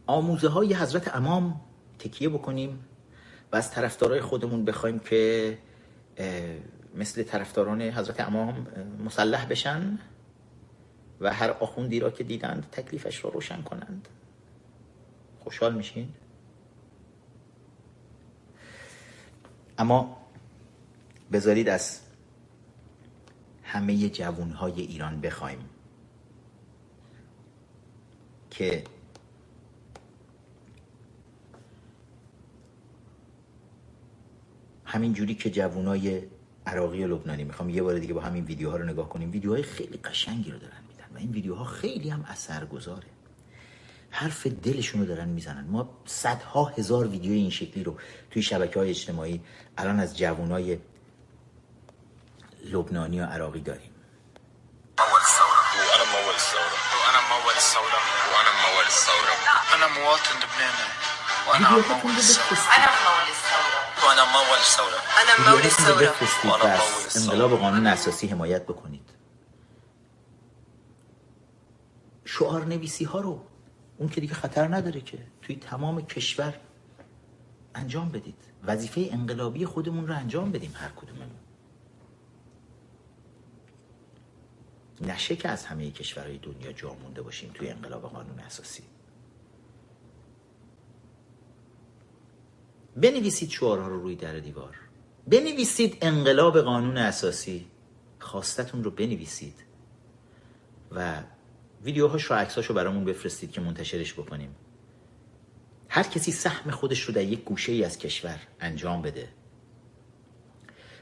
آموزه 0.07 0.49
های 0.49 0.75
حضرت 0.75 1.17
امام 1.17 1.61
تکیه 1.99 2.29
بکنیم 2.29 2.85
و 3.53 3.57
از 3.57 3.71
طرفدارای 3.71 4.21
خودمون 4.21 4.65
بخوایم 4.65 4.99
که 4.99 5.59
مثل 6.95 7.23
طرفداران 7.23 7.83
حضرت 7.83 8.21
امام 8.21 8.67
مسلح 9.05 9.47
بشن 9.47 9.99
و 11.21 11.33
هر 11.33 11.51
آخوندی 11.51 12.01
را 12.01 12.11
که 12.11 12.25
دیدند 12.25 12.67
تکلیفش 12.73 13.25
را 13.25 13.31
روشن 13.31 13.63
کنند. 13.63 14.09
خوشحال 15.41 15.75
میشین؟ 15.75 16.09
اما 19.79 20.17
بذارید 21.33 21.69
از 21.69 22.01
همه 23.63 24.09
جوانهای 24.09 24.81
ایران 24.81 25.21
بخوایم 25.21 25.69
که 28.51 28.85
همین 34.87 35.13
جوری 35.13 35.35
که 35.35 35.51
جوانای 35.51 36.23
عراقی 36.67 37.05
و 37.05 37.09
لبنانی 37.09 37.45
می‌خوام 37.45 37.71
یه 37.71 37.83
بار 37.83 37.99
دیگه 37.99 38.15
با 38.15 38.21
همین 38.21 38.45
ویدیوها 38.45 38.77
رو 38.77 38.85
نگاه 38.85 39.09
کنیم 39.09 39.33
ویدیوهای 39.33 39.63
خیلی 39.63 39.99
قشنگی 40.05 40.51
رو 40.51 40.59
دارن 40.59 40.83
میدن 40.89 41.05
و 41.15 41.19
این 41.19 41.31
ویدیوها 41.31 41.65
خیلی 41.65 42.11
هم 42.11 42.25
اثرگذاره. 42.29 43.07
حرف 44.11 44.47
دلشون 44.47 45.01
رو 45.01 45.07
دارن 45.07 45.29
می‌زنن. 45.29 45.65
ما 45.65 45.89
صدها 46.07 46.65
هزار 46.65 47.07
ویدیو 47.07 47.33
این 47.33 47.51
شکلی 47.51 47.85
رو 47.85 47.99
توی 48.31 48.43
شبکه 48.43 48.79
های 48.79 48.91
اجتماعی 48.91 49.41
الان 49.79 50.01
از 50.01 50.19
جوانای 50.19 50.79
لبنانی 52.65 53.21
و 53.21 53.25
عراقی 53.25 53.61
داریم. 53.61 53.91
انا 59.75 59.89
مواطن 59.89 60.37
لبناني 60.43 60.87
وانا 61.47 61.69
انا 61.69 61.95
مول 62.03 62.17
الثوره 64.55 66.13
انقلاب 67.17 67.59
قانون 67.59 67.87
اساسی 67.87 68.27
حمایت 68.27 68.63
بکنید. 68.63 69.11
شعار 72.25 72.65
نویسی 72.65 73.05
ها 73.05 73.21
رو 73.21 73.45
اون 73.99 74.09
که 74.09 74.21
دیگه 74.21 74.35
خطر 74.35 74.75
نداره 74.75 75.01
که 75.01 75.19
توی 75.43 75.57
تمام 75.57 76.07
کشور 76.07 76.55
انجام 77.75 78.09
بدید. 78.09 78.45
وظیفه 78.65 79.09
انقلابی 79.13 79.67
خودمون 79.67 80.09
رو 80.09 80.15
انجام 80.17 80.53
بدیم 80.53 80.75
هر 80.77 80.89
کدوممون. 80.89 81.39
نشه 85.01 85.37
که 85.37 85.49
از 85.49 85.65
همه 85.67 85.91
کشورهای 85.91 86.39
دنیا 86.39 86.73
جا 86.73 86.95
مونده 86.95 87.23
باشیم 87.23 87.51
توی 87.55 87.69
انقلاب 87.69 88.03
قانون 88.03 88.39
اساسی. 88.39 88.83
بنویسید 92.97 93.51
شعارها 93.51 93.89
رو 93.89 94.03
روی 94.03 94.17
در 94.17 94.39
دیوار. 94.39 94.77
بنویسید 95.27 95.99
انقلاب 96.01 96.61
قانون 96.61 96.99
اساسی. 96.99 97.67
خواستتون 98.19 98.85
رو 98.85 98.91
بنویسید. 98.91 99.55
و 100.93 101.23
ویدیوهاش 101.85 102.31
و 102.31 102.35
عکساشو 102.35 102.75
برامون 102.75 103.05
بفرستید 103.05 103.53
که 103.53 103.61
منتشرش 103.61 104.15
بکنیم. 104.15 104.55
هر 105.89 106.03
کسی 106.03 106.33
سهم 106.33 106.71
خودش 106.71 107.01
رو 107.03 107.15
در 107.15 107.23
یک 107.23 107.45
گوشه 107.45 107.73
ای 107.73 107.85
از 107.85 107.99
کشور 107.99 108.41
انجام 108.61 109.03
بده. 109.03 109.29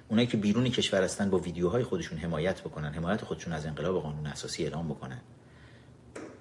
اونایی 0.09 0.27
که 0.27 0.37
بیرون 0.37 0.69
کشور 0.69 1.03
هستن 1.03 1.31
با 1.31 1.39
ویدیوهای 1.39 1.83
خودشون 1.83 2.19
حمایت 2.19 2.61
بکنن 2.61 2.93
حمایت 2.93 3.25
خودشون 3.25 3.53
از 3.53 3.66
انقلاب 3.66 4.03
قانون 4.03 4.27
اساسی 4.27 4.65
اعلام 4.65 4.89
بکنن. 4.89 5.21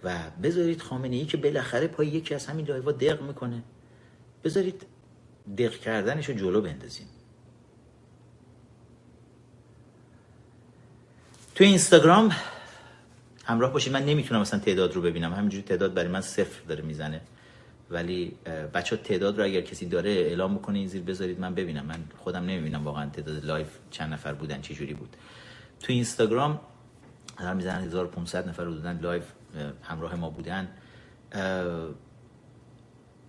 و 0.04 0.20
بذارید 0.44 0.82
خامنه 0.82 1.16
ای 1.16 1.26
که 1.26 1.38
بالاخره 1.38 1.88
پای 1.88 2.08
یکی 2.08 2.36
از 2.36 2.46
همین 2.46 2.66
لایوا 2.66 2.92
دق 2.92 3.22
می‌کنه. 3.22 3.64
بذارید 4.44 4.86
دق 5.58 5.72
کردنش 5.72 6.30
رو 6.30 6.36
جلو 6.36 6.62
بندازیم. 6.62 7.08
تو 11.56 11.64
اینستاگرام 11.64 12.32
همراه 13.46 13.74
باشید. 13.74 13.94
من 13.94 14.06
نمی‌تونم 14.06 14.42
مثلا 14.42 14.60
تعداد 14.60 14.94
رو 14.94 15.02
ببینم. 15.02 15.34
همینجوری 15.34 15.64
تعداد 15.64 15.94
برای 15.94 16.10
من 16.10 16.22
صفر 16.22 16.64
داره 16.68 16.82
می‌زنه. 16.82 17.22
ولی 17.90 18.38
بچه 18.74 18.93
ها 18.93 18.98
تعداد 18.98 19.38
رو 19.38 19.44
اگر 19.44 19.62
کسی 19.62 19.86
داره 19.86 20.10
اعلام 20.10 20.56
بکنه 20.56 20.78
این 20.78 20.88
زیر 20.88 21.02
بذارید 21.02 21.40
من 21.40 21.56
ببینم. 21.56 21.86
من 21.86 22.04
خودم 22.18 22.46
نمی‌بینم 22.46 22.84
واقعا 22.86 23.10
تعداد 23.10 23.46
live 23.46 23.68
چند 23.92 24.14
نفر 24.14 24.34
بودن 24.34 24.62
چه 24.62 24.74
جوری 24.74 24.94
بود. 24.94 25.16
تو 25.80 25.94
اینستاگرام 25.94 26.60
دارم 27.40 27.58
می‌زنن 27.58 27.84
1500 27.84 28.50
نفر 28.50 28.66
بودن 28.66 29.00
live 29.00 29.24
همراه 29.84 30.16
ما 30.16 30.30
بودن. 30.30 30.68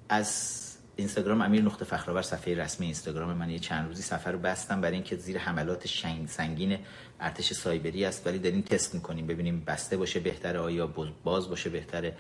از 0.09 0.74
اینستاگرام 0.97 1.41
امیر 1.41 1.63
نقطه 1.63 1.85
فخرآور 1.85 2.23
صفحه 2.23 2.55
رسمی 2.55 2.87
اینستاگرام 2.87 3.37
من 3.37 3.51
یه 3.51 3.59
چند 3.59 3.89
روزی 3.89 4.03
سفر 4.03 4.33
رو 4.33 4.39
بستم. 4.39 4.81
برای 4.81 4.95
اینکه 4.95 5.17
زیر 5.17 5.39
حملات 5.39 5.87
سنگین 6.27 6.79
ارتش 7.21 7.53
سایبری 7.53 8.05
است. 8.05 8.27
ولی 8.27 8.39
داریم 8.39 8.61
تست 8.61 8.95
می‌کنیم. 8.95 9.27
ببینیم 9.27 9.63
بسته 9.67 9.97
باشه 9.97 10.21
بهتره 10.21 10.59
آیا 10.59 10.87
باز 11.25 11.49
باشه 11.49 11.71
بهتره. 11.71 12.17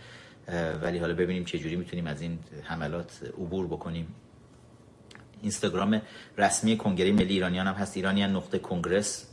ولی 0.82 0.98
حالا 0.98 1.14
ببینیم 1.14 1.44
چه 1.44 1.58
جوری 1.58 1.76
می‌تونیم 1.76 2.06
از 2.06 2.22
این 2.22 2.38
حملات 2.62 3.20
عبور 3.38 3.66
بکنیم. 3.66 4.14
اینستاگرام 5.42 6.02
رسمی 6.38 6.78
کنگره 6.78 7.12
ملی 7.12 7.34
ایرانیان 7.34 7.66
هم 7.66 7.74
هست. 7.74 7.96
ایرانیان 7.96 8.36
نقطه 8.36 8.58
کنگرس 8.58 9.26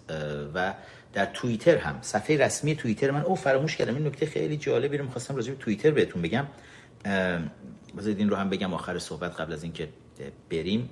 و 0.53 0.73
در 1.13 1.26
توییتر 1.26 1.77
هم. 1.77 1.97
صفحه 2.01 2.38
رسمی 2.38 2.76
توییتر 2.76 3.11
من 3.11 3.22
او 3.22 3.35
فراموش 3.35 3.76
کردم. 3.76 3.95
این 3.95 4.07
نکته 4.07 4.26
خیلی 4.26 4.57
جالبی 4.57 4.97
رو 4.97 5.05
می‌خواستم 5.05 5.35
راجع 5.35 5.53
به 5.53 5.57
توییتر 5.57 5.91
بهتون 5.91 6.22
بگم. 6.22 6.45
بذارید 7.97 8.19
این 8.19 8.30
رو 8.30 8.35
هم 8.35 8.49
بگم 8.49 8.73
آخر 8.73 8.99
صحبت 8.99 9.39
قبل 9.39 9.53
از 9.53 9.63
اینکه 9.63 9.89
بریم. 10.49 10.89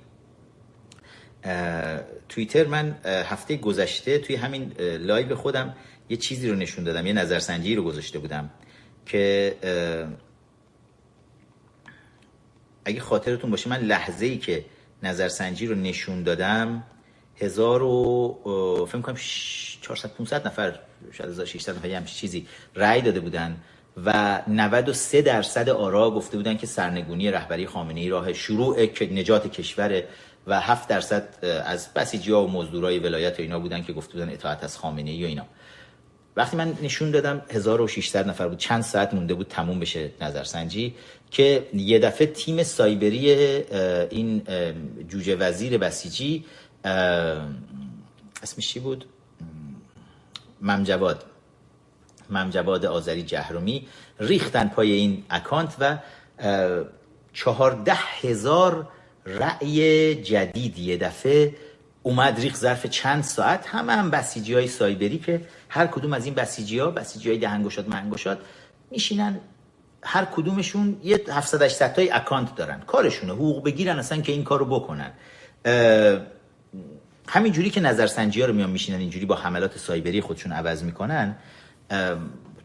توییتر 2.28 2.66
من 2.66 2.98
هفته 3.04 3.56
گذشته 3.56 4.18
توی 4.18 4.36
همین 4.36 4.72
live 4.80 5.34
خودم 5.34 5.74
یه 6.08 6.16
چیزی 6.16 6.48
رو 6.48 6.56
نشون 6.56 6.84
دادم 6.84 7.06
یه 7.06 7.12
نظرسنجی 7.12 7.74
رو 7.74 7.82
گذاشته 7.82 8.18
بودم 8.18 8.50
که 9.06 9.56
اگه 12.84 13.00
خاطرتون 13.00 13.50
باشه 13.50 13.70
من 13.70 13.80
لحظه 13.80 14.26
ای 14.26 14.38
که 14.38 14.64
نظرسنجی 15.02 15.66
رو 15.66 15.74
نشون 15.74 16.22
دادم 16.22 16.84
هزار 17.36 17.82
و 17.82 18.86
فکر 18.88 19.00
کنم 19.00 19.16
400 19.80 20.08
500 20.14 20.46
نفر 20.46 20.78
شاید 21.12 21.30
1600 21.30 21.76
نفر 21.76 21.88
همچین 21.88 22.16
چیزی 22.16 22.46
رأی 22.74 23.00
داده 23.02 23.20
بودن. 23.20 23.56
و 24.04 24.42
93 24.48 25.22
درصد 25.22 25.68
آرا 25.68 26.10
گفته 26.10 26.36
بودن 26.36 26.56
که 26.56 26.66
سرنگونی 26.66 27.30
رهبری 27.30 27.66
خامنه 27.66 28.00
ای 28.00 28.08
راه 28.08 28.32
شروع 28.32 28.88
نجات 29.00 29.46
کشور 29.46 30.02
و 30.46 30.60
7 30.60 30.88
درصد 30.88 31.44
از 31.64 31.88
بسیجی 31.94 32.32
ها 32.32 32.44
و 32.44 32.50
مزدورای 32.50 32.98
ولایت 32.98 33.38
و 33.38 33.42
اینا 33.42 33.58
بودن 33.58 33.82
که 33.82 33.92
گفته 33.92 34.12
بودن 34.12 34.32
اطاعت 34.32 34.64
از 34.64 34.78
خامنه 34.78 35.10
ای 35.10 35.24
و 35.24 35.26
اینا. 35.26 35.46
وقتی 36.36 36.56
من 36.56 36.78
نشون 36.82 37.10
دادم 37.10 37.42
1600 37.50 38.28
نفر 38.28 38.48
بود. 38.48 38.58
چند 38.58 38.82
ساعت 38.82 39.14
مونده 39.14 39.34
بود 39.34 39.46
تموم 39.48 39.80
بشه 39.80 40.10
نظرسنجی 40.20 40.94
که 41.30 41.66
یه 41.74 41.98
دفعه 41.98 42.26
تیم 42.26 42.62
سایبری 42.62 43.32
این 44.10 44.42
جوجه 45.08 45.36
وزیر 45.36 45.78
بسیجی 45.78 46.44
اسمش 48.42 48.68
چی 48.68 48.80
بود؟ 48.80 49.04
ممجواد. 50.60 51.24
ممجواد 52.30 52.86
آذری 52.86 53.22
جهرومی 53.22 53.88
ریختن 54.20 54.68
پای 54.68 54.92
این 54.92 55.24
اکانت 55.30 55.76
و 55.78 55.98
چهارده 57.32 57.92
هزار 57.94 58.88
رأی 59.26 60.14
جدید 60.14 60.78
یه 60.78 60.96
دفعه 60.96 61.54
اومد 62.02 62.40
ریخ 62.40 62.56
ظرف 62.56 62.86
چند 62.86 63.22
ساعت. 63.22 63.66
همه 63.66 63.92
هم 63.92 64.10
بسیجی 64.10 64.54
های 64.54 64.68
سایبری 64.68 65.18
که 65.18 65.40
هر 65.68 65.86
کدوم 65.86 66.12
از 66.12 66.24
این 66.24 66.34
بسیجی 66.34 66.78
ها 66.78 66.90
بسیجی 66.90 67.28
های 67.28 67.38
دهنگشاد 67.38 67.88
منگشاد 67.88 68.38
میشینن. 68.90 69.40
هر 70.02 70.24
کدومشون 70.24 71.00
یه 71.04 71.20
700 71.32 71.62
800 71.62 71.92
تای 71.92 72.10
اکانت 72.10 72.54
دارن. 72.54 72.80
کارشونه 72.86 73.32
حقوق 73.32 73.64
بگیرن 73.64 73.98
اصلا 73.98 74.20
که 74.20 74.32
این 74.32 74.44
کارو 74.44 74.64
بکنن. 74.64 75.12
همین 77.28 77.52
جوری 77.52 77.70
که 77.70 77.80
نظرسنجی 77.80 78.40
ها 78.40 78.46
رو 78.46 78.52
میان 78.52 78.70
میشینن 78.70 78.98
اینجوری 78.98 79.26
با 79.26 79.34
حملات 79.34 79.78
سایبری 79.78 80.20
خودشون 80.20 80.52
عوض 80.52 80.82
می‌کنن. 80.82 81.36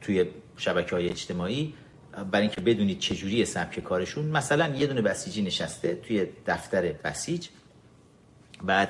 توی 0.02 0.26
شبکه 0.58 0.96
های 0.96 1.10
اجتماعی 1.10 1.74
برای 2.32 2.46
اینکه 2.46 2.62
بدونید 2.62 3.00
چجوری 3.00 3.46
سبک 3.46 3.80
کارشون. 3.80 4.26
مثلا 4.26 4.76
یه 4.76 4.88
دونه 4.88 5.02
بسیجی 5.02 5.42
نشسته 5.42 5.96
توی 5.96 6.28
دفتر 6.48 6.82
بسیج. 6.92 7.48
بعد 8.64 8.90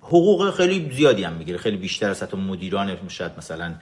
حقوق 0.00 0.54
خیلی 0.54 0.92
زیادی 0.92 1.24
هم 1.24 1.32
می‌گیره. 1.32 1.58
خیلی 1.58 1.76
بیشتر 1.76 2.10
از 2.10 2.22
حتی 2.22 2.36
مدیران 2.36 3.08
شاید 3.08 3.32
مثلا 3.38 3.74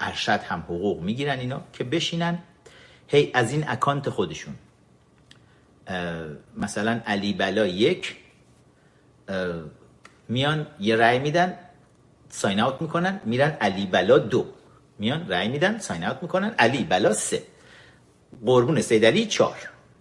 ارشد 0.00 0.40
هم 0.40 0.60
حقوق 0.60 1.02
می‌گیرن 1.02 1.38
اینا 1.38 1.62
که 1.72 1.84
بشینن. 1.84 2.38
هی 3.08 3.30
از 3.34 3.52
این 3.52 3.64
اکانت 3.68 4.10
خودشون. 4.10 4.54
مثلا 6.56 7.00
علی 7.06 7.32
بلا 7.32 7.66
یک 7.66 8.16
میان 10.28 10.66
یه 10.80 10.96
رأی 10.96 11.18
میدن 11.18 11.54
ساین 12.30 12.60
اوت 12.60 12.82
می‌کنن 12.82 13.20
میرن 13.24 13.56
علی 13.60 13.86
بلا 13.86 14.18
دو. 14.18 14.46
میان 14.98 15.28
رأی 15.28 15.48
میدن 15.48 15.78
ساین 15.78 16.04
اوت 16.04 16.18
می‌کنن 16.22 16.54
علی 16.58 16.84
بلا 16.84 17.12
سه. 17.12 17.42
قربون 18.46 18.80
سید 18.80 19.04
علی 19.04 19.26
چهار. 19.26 19.56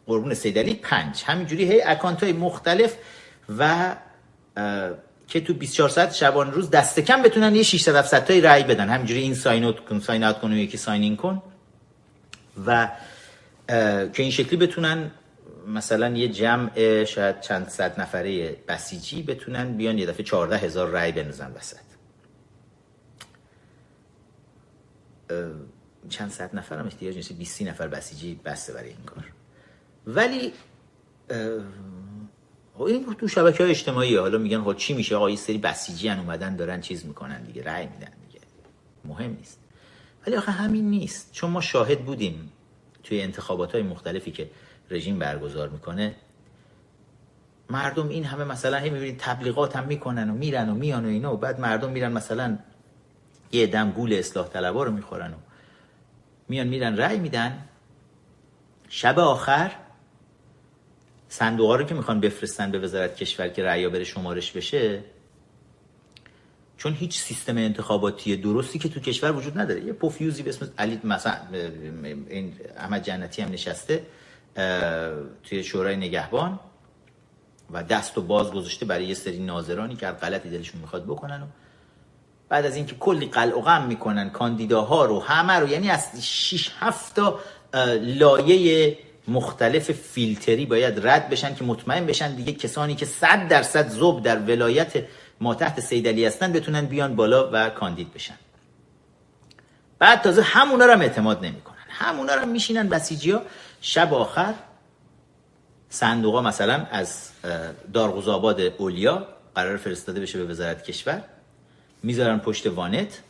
قربون 0.08 0.34
سید 0.34 0.60
علی 0.60 0.74
پنج. 0.74 1.24
همینجوری 1.26 1.72
هی 1.72 1.82
اکانت 1.82 2.24
های 2.24 2.34
مختلف 2.34 2.96
و 3.58 3.96
که 5.28 5.42
تو 5.42 5.54
24 5.54 5.90
ساعت 5.90 6.14
شبان 6.14 6.52
روز 6.52 6.70
دست 6.70 7.00
کم 7.00 7.22
بتونن 7.22 7.56
یه 7.56 7.64
600 7.64 7.96
700 7.96 8.26
تایی 8.26 8.42
رأی 8.42 8.64
بدن. 8.64 8.90
همینجوری 8.90 9.22
این 9.22 9.36
ساین 9.36 9.64
اوت 9.64 9.80
کن 9.80 10.00
ساین 10.00 10.24
اوت 10.24 10.40
کن 10.40 10.54
و 10.54 10.56
یکی 10.56 10.78
ساین 10.78 11.02
این 11.04 11.16
کن. 11.16 11.42
و 12.66 12.90
که 13.68 14.24
این 14.24 14.32
شکلی 14.32 14.58
بتونن 14.58 15.12
مثلا 15.68 16.10
یه 16.10 16.28
جمع 16.28 17.04
شاید 17.04 17.42
چند 17.42 17.70
صد 17.70 18.00
نفره 18.02 18.58
بسیجی 18.68 19.24
بتونن 19.24 19.78
بیان 19.78 19.98
یه 19.98 20.06
دفعه 20.06 20.24
14 20.24 20.58
هزار 20.58 20.90
رأی 20.90 21.12
بنزن 21.12 21.52
وسط. 21.52 21.88
چند 26.10 26.32
صد 26.32 26.56
نفر 26.56 26.80
هم 26.80 26.86
احتیاج 26.86 27.16
نیست 27.16 27.32
20 27.32 27.62
نفر 27.62 27.88
بسیجی 27.88 28.40
بسته 28.46 28.74
برای 28.74 28.90
این 28.90 29.06
کار. 29.06 29.32
ولی 30.08 30.54
این 32.78 33.16
تو 33.16 33.28
شبکه 33.28 33.64
های 33.64 33.72
اجتماعی 33.72 34.16
حالا 34.16 34.38
میگن 34.38 34.64
خب 34.64 34.76
چی 34.76 34.94
میشه؟ 34.94 35.16
آقا 35.16 35.30
یه 35.30 35.36
سری 35.36 35.58
بسیجی 35.58 36.08
هن 36.08 36.20
اومدن 36.20 36.56
دارن 36.56 36.82
چیز 36.82 37.06
می‌کنن 37.06 37.44
دیگه 37.44 37.64
رأی 37.64 37.86
میدن 37.88 38.12
دیگه. 38.28 38.46
مهم 39.06 39.32
نیست. 39.32 39.60
ولی 40.28 40.36
آخه 40.36 40.52
همین 40.52 40.90
نیست. 40.90 41.30
چون 41.32 41.50
ما 41.50 41.62
شاهد 41.62 42.06
بودیم 42.06 42.52
توی 43.04 43.22
انتخابات 43.22 43.72
های 43.72 43.82
مختلفی 43.82 44.32
که 44.32 44.50
رژیم 44.92 45.20
برگزار 45.20 45.70
می‌کنه. 45.70 46.16
مردم 47.70 48.10
این 48.10 48.24
همه 48.24 48.44
مثلا 48.44 48.78
هی 48.78 48.90
می‌بینید 48.90 49.18
تبلیغات 49.20 49.76
هم 49.76 49.88
می‌کنن 49.88 50.30
و 50.30 50.34
میرن 50.34 50.70
و 50.70 50.74
میان 50.74 51.06
و 51.06 51.08
اینا 51.08 51.34
و 51.34 51.38
بعد 51.38 51.60
مردم 51.60 51.90
میرن 51.90 52.12
مثلا 52.12 52.58
یه 53.52 53.68
دم 53.68 53.92
گول 53.92 54.14
اصلاح 54.14 54.48
طلبا 54.48 54.84
رو 54.84 54.92
می‌خورن 54.92 55.34
و 55.34 55.38
میان 56.50 56.68
میرن 56.68 56.98
رأی 56.98 57.20
میدن. 57.20 57.66
شب 58.90 59.20
آخر 59.20 59.72
صندوق 61.30 61.72
رو 61.72 61.84
که 61.84 61.96
می‌خوان 61.96 62.20
بفرستن 62.20 62.72
به 62.72 62.80
وزارت 62.80 63.16
کشور 63.16 63.48
که 63.48 63.64
رأی 63.64 63.90
بره 63.90 64.04
شمارش 64.04 64.52
بشه 64.52 65.04
چون 66.78 66.94
هیچ 66.94 67.20
سیستم 67.20 67.58
انتخاباتی 67.58 68.38
درستی 68.38 68.80
که 68.80 68.90
تو 68.90 69.00
کشور 69.00 69.32
وجود 69.32 69.60
نداره. 69.60 69.84
یه 69.84 69.94
پوفیوزی 69.94 70.44
به 70.44 70.50
اسم 70.50 70.70
علی 70.78 71.00
مثلا 71.04 71.38
این 72.30 72.54
احمد 72.78 73.04
جنتی 73.04 73.42
هم 73.42 73.52
نشسته. 73.52 74.04
توی 75.44 75.64
شورای 75.64 75.96
نگهبان 75.96 76.60
و 77.72 77.84
دست 77.84 78.18
و 78.18 78.22
باز 78.22 78.52
گذاشته 78.52 78.86
برای 78.86 79.06
یه 79.06 79.14
سری 79.14 79.40
ناظرانی 79.40 79.96
که 79.96 80.08
غلطی 80.08 80.50
دلشون 80.50 80.82
می‌خواد 80.82 81.04
بکنن 81.04 81.42
و 81.42 81.46
بعد 82.50 82.66
از 82.66 82.76
اینکه 82.76 82.96
کلی 82.96 83.26
قلع 83.26 83.58
و 83.58 83.62
غم 83.62 83.86
می‌کنن 83.88 84.30
کاندیداها 84.30 85.06
رو 85.06 85.24
همه 85.24 85.54
رو 85.54 85.68
یعنی 85.68 85.90
از 85.90 86.08
6 86.22 86.72
7 86.80 87.16
تا 87.16 87.40
لایه 88.02 88.98
مختلف 89.28 89.92
فیلتری 89.92 90.66
باید 90.66 91.08
رد 91.08 91.30
بشن 91.30 91.56
که 91.56 91.64
مطمئن 91.64 92.06
بشن 92.06 92.36
دیگه 92.36 92.54
کسانی 92.54 92.96
که 92.96 93.06
100 93.06 93.48
درصد 93.48 93.90
زوب 93.90 94.24
در 94.24 94.40
ولایت 94.40 95.04
ما 95.42 95.56
تحت 95.56 95.80
سیدلی 95.80 96.26
هستن 96.26 96.54
بتونن 96.54 96.86
بیان 96.86 97.16
بالا 97.16 97.50
و 97.54 97.70
کاندید 97.70 98.14
بشن. 98.14 98.36
بعد 100.00 100.22
تازه 100.22 100.42
همونا 100.42 100.86
رو 100.86 100.92
هم 100.92 101.02
اعتماد 101.02 101.46
نمی‌کنن. 101.46 101.78
همونا 101.90 102.36
رو 102.36 102.46
میشینن 102.46 102.90
بسیجی 102.90 103.32
ها 103.32 103.42
شب 103.82 104.14
آخر 104.14 104.54
صندوق 105.90 106.38
مثلا 106.38 106.86
از 106.92 107.30
دارغوزآباد 107.94 108.62
اولیا 108.62 109.28
قرار 109.56 109.78
فرستاده 109.78 110.20
بشه 110.20 110.44
به 110.44 110.52
وزارت 110.52 110.84
کشور. 110.84 111.24
می‌ذارن 112.04 112.40
پشت 112.40 112.68
وانت. 112.68 113.22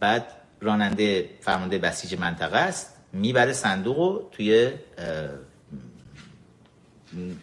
بعد 0.00 0.26
راننده 0.60 1.30
فرمانده 1.40 1.78
بسیج 1.78 2.14
منطقه 2.18 2.58
است. 2.58 2.96
می‌بره 3.12 3.52
صندوق 3.52 3.98
رو 3.98 4.30
توی 4.32 4.72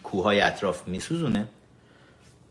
کوههای 0.02 0.40
اطراف 0.40 0.88
میسوزونه. 0.88 1.48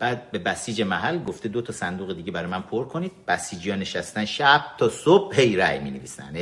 بعد 0.02 0.32
به 0.32 0.40
بسیج 0.40 0.82
محل 0.82 1.24
گفته 1.24 1.50
دو 1.50 1.62
تا 1.62 1.74
صندوق 1.74 2.16
دیگه 2.16 2.32
برای 2.32 2.50
من 2.50 2.62
پر 2.62 2.86
کنید. 2.86 3.12
بسیجی 3.28 3.70
ها 3.70 3.76
نشستن 3.76 4.26
شب 4.26 4.66
تا 4.78 4.90
صبح 4.90 5.40
هی 5.40 5.56
رأی 5.56 5.80
می 5.80 5.92
نویسن 5.92 6.34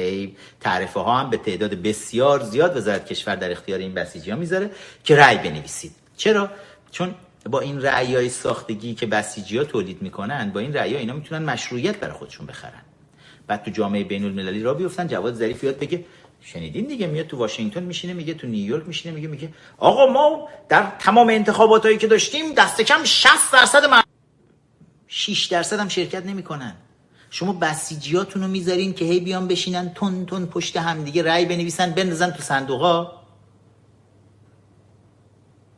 تعرفه 0.60 1.00
ها 1.00 1.18
هم 1.18 1.30
به 1.30 1.38
تعداد 1.38 1.74
بسیار 1.74 2.40
زیاد 2.44 2.78
وزارت 2.78 3.06
کشور 3.06 3.36
در 3.36 3.52
اختیار 3.52 3.80
این 3.80 3.94
بسیجی 3.94 4.32
ها 4.32 4.38
می‌ذاره 4.38 4.72
که 5.04 5.16
رأی 5.16 5.38
بنویسید. 5.38 5.92
چرا؟ 6.18 6.52
چون 6.92 7.16
با 7.50 7.60
این 7.60 7.82
رأی 7.82 8.16
های 8.16 8.30
ساختگی 8.30 8.94
که 8.94 9.06
بسیجی 9.06 9.58
ها 9.58 9.64
تولید 9.64 10.02
می‌کنن 10.02 10.52
با 10.52 10.60
این 10.60 10.74
رأی 10.74 10.94
ها 10.94 11.00
اینا 11.00 11.14
می‌تونن 11.14 11.44
مشروعیت 11.46 12.00
برای 12.00 12.14
خودشون 12.14 12.46
بخرن. 12.46 12.82
بعد 13.48 13.64
تو 13.64 13.72
جامعه 13.72 14.04
بین 14.04 14.26
المللی 14.26 14.64
را 14.64 14.74
بیفتن 14.74 15.08
جواد 15.08 15.34
ظریف 15.34 15.64
یاد 15.64 15.80
بگه 15.80 16.06
شنیدین 16.42 16.86
دیگه 16.86 17.08
میاد 17.08 17.28
تو 17.28 17.38
واشنگتن 17.38 17.84
میشینه 17.84 18.14
میگه 18.14 18.34
تو 18.34 18.48
نیویورک 18.48 18.88
میشینه 18.88 19.16
میگه 19.16 19.28
میگه 19.28 19.50
آقا 19.78 20.06
ما 20.06 20.50
در 20.70 20.92
تمام 21.00 21.30
انتخاباتایی 21.30 21.98
که 21.98 22.08
داشتیم 22.08 22.54
دست 22.54 22.82
کم 22.82 23.04
60 23.04 23.32
درصد 23.54 23.86
من 23.86 24.04
6 25.08 25.46
درصد 25.46 25.80
هم 25.80 25.88
شرکت 25.88 26.26
نمی‌کنن. 26.26 26.76
شما 27.30 27.54
بسیجیاتونو 27.54 28.48
می‌ذارین 28.48 28.94
که 28.94 29.06
هی 29.06 29.20
بیان 29.20 29.48
بشینن 29.48 29.94
تون 29.94 30.26
تون 30.26 30.46
پشت 30.46 30.78
هم 30.78 31.04
دیگه 31.04 31.24
رأی 31.24 31.46
بنویسن 31.46 31.92
بندازن 31.92 32.32
تو 32.32 32.42
صندوقا 32.42 33.12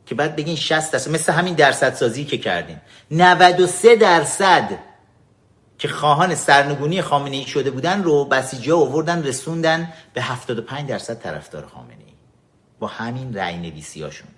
که 0.06 0.14
بعد 0.14 0.36
بگین 0.36 0.56
60 0.56 0.92
درصد 0.92 1.10
مثل 1.10 1.32
همین 1.32 1.54
درصد 1.54 1.94
سازی 1.94 2.24
که 2.24 2.38
کردین. 2.38 2.76
93 3.10 3.96
درصد 3.96 4.78
که 5.82 5.88
خواهان 5.88 6.34
سرنگونی 6.34 7.02
خامنه 7.02 7.36
ای 7.36 7.44
شده 7.44 7.70
بودن 7.70 8.02
رو 8.02 8.24
بسیجی 8.24 8.70
ها 8.70 8.76
آوردن 8.76 9.22
رسوندن 9.24 9.92
به 10.14 10.22
75 10.22 10.88
درصد 10.88 11.18
طرفدار 11.18 11.66
خامنه 11.66 12.04
ای 12.06 12.12
با 12.78 12.86
همین 12.86 13.34
رأی 13.34 13.56
نویسی 13.56 14.02
هاشون. 14.02 14.28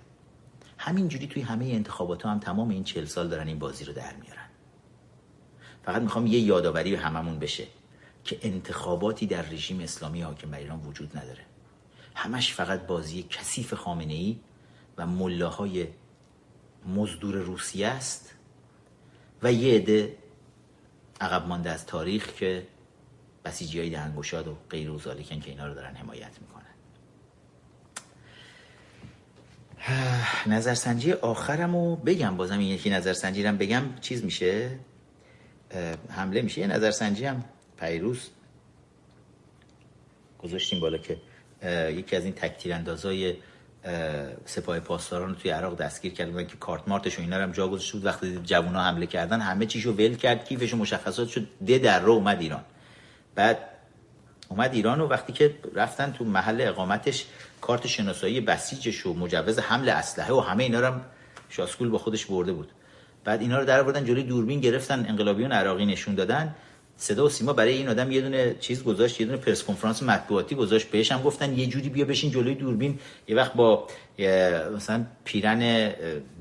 همینجوری 0.77 1.27
توی 1.27 1.41
همه 1.41 1.65
انتخابات 1.65 2.23
ها 2.23 2.31
هم 2.31 2.39
تمام 2.39 2.69
این 2.69 2.83
چل 2.83 3.05
سال 3.05 3.27
دارن 3.27 3.47
این 3.47 3.59
بازی 3.59 3.85
رو 3.85 3.93
در 3.93 4.15
میارن. 4.21 4.49
فقط 5.83 6.01
می‌خوام 6.01 6.27
یه 6.27 6.39
یادآوری 6.39 6.91
به 6.91 6.97
هممون 6.97 7.39
بشه 7.39 7.67
که 8.23 8.39
انتخاباتی 8.41 9.27
در 9.27 9.41
رژیم 9.41 9.79
اسلامی 9.79 10.21
حاکم 10.21 10.51
بر 10.51 10.57
ایران 10.57 10.79
وجود 10.79 11.17
نداره. 11.17 11.45
همش 12.15 12.53
فقط 12.53 12.87
بازی 12.87 13.23
کثیف 13.29 13.73
خامنه 13.73 14.13
ای 14.13 14.39
و 14.97 15.07
ملاهای 15.07 15.87
مزدور 16.95 17.35
روسیه 17.35 17.87
است 17.87 18.33
و 19.43 19.53
یه 19.53 19.75
عده 19.75 20.24
عقب 21.21 21.47
مانده 21.47 21.69
از 21.69 21.85
تاریخ 21.85 22.33
که 22.33 22.67
بسیجی 23.45 23.79
های 23.79 23.89
دهنگشاد 23.89 24.47
و 24.47 24.57
غیر 24.69 24.91
و 24.91 24.97
که 24.97 25.49
اینا 25.49 25.67
رو 25.67 25.73
دارن 25.73 25.95
حمایت 25.95 26.31
می‌کنن. 26.41 26.65
نظرسنجی 30.55 31.13
آخرم 31.13 31.75
رو 31.75 31.95
بگم 31.95 32.37
بازم 32.37 32.59
این 32.59 32.67
یکی 32.67 32.89
نظرسنجی 32.89 33.43
رو 33.43 33.55
بگم 33.55 33.83
چیز 34.01 34.23
میشه؟ 34.23 34.79
حمله 36.09 36.41
میشه. 36.41 36.61
یه 36.61 36.67
نظرسنجی 36.67 37.25
هم 37.25 37.43
پیروز 37.79 38.29
گذاشتیم 40.39 40.79
بالا 40.79 40.97
که 40.97 41.17
یکی 41.91 42.15
از 42.15 42.23
این 42.23 42.33
تکتیر 42.33 42.73
اندازای 42.73 43.35
سپاه 44.45 44.79
پاسداران 44.79 45.29
رو 45.29 45.35
توی 45.35 45.51
عراق 45.51 45.77
دستگیر 45.77 46.13
کردن 46.13 46.47
که 46.47 46.57
کارت 46.57 46.81
مارتش 46.87 47.19
و 47.19 47.21
اینا 47.21 47.35
هم 47.35 47.51
جا 47.51 47.67
گذاشته 47.67 47.93
بود. 47.93 48.05
وقتی 48.05 48.39
جوونا 48.43 48.83
حمله 48.83 49.05
کردن 49.05 49.41
همه 49.41 49.65
چیشو 49.65 49.91
ول 49.91 50.15
کرد 50.15 50.45
کیفش 50.45 50.73
و 50.73 50.77
مشخصات 50.77 51.27
شد 51.27 51.47
ده 51.65 51.77
در 51.77 51.99
رو 51.99 52.11
اومد 52.11 52.41
ایران. 52.41 52.63
بعد 53.35 53.57
اومد 54.49 54.73
ایران 54.73 55.01
و 55.01 55.07
وقتی 55.07 55.33
که 55.33 55.55
رفتن 55.75 56.11
تو 56.11 56.25
محل 56.25 56.61
اقامتش 56.61 57.25
کارت 57.61 57.87
شناسایی 57.87 58.41
بسیجش 58.41 59.05
و 59.05 59.13
مجوز 59.13 59.59
حمل 59.59 59.89
اسلحه 59.89 60.33
و 60.33 60.39
همه 60.39 60.63
اینا 60.63 60.87
هم 60.87 61.01
شاسکول 61.49 61.89
با 61.89 61.97
خودش 61.97 62.25
برده 62.25 62.53
بود. 62.53 62.71
بعد 63.23 63.41
اینا 63.41 63.59
رو 63.59 63.65
در 63.65 63.81
آوردن 63.81 64.05
جلوی 64.05 64.23
دوربین 64.23 64.59
گرفتن 64.59 65.05
انقلابیون 65.09 65.51
عراقی 65.51 65.85
نشون 65.85 66.15
دادن. 66.15 66.55
صدا 66.97 67.25
و 67.25 67.29
سیما 67.29 67.53
برای 67.53 67.73
این 67.73 67.89
آدم 67.89 68.11
یه 68.11 68.21
دونه 68.21 68.55
چیز 68.59 68.83
گذاشت 68.83 69.21
یه 69.21 69.25
دونه 69.25 69.37
پرس 69.37 69.63
کنفرانس 69.63 70.03
مطبوعاتی 70.03 70.55
گذاشت 70.55 70.87
بهش 70.87 71.11
هم 71.11 71.21
گفتن 71.21 71.57
یه 71.57 71.65
جوری 71.65 71.89
بیا 71.89 72.05
بشین 72.05 72.31
جلوی 72.31 72.55
دوربین 72.55 72.99
یه 73.27 73.35
وقت 73.35 73.53
با 73.53 73.87
مثلا 74.75 75.05
پیرن 75.23 75.91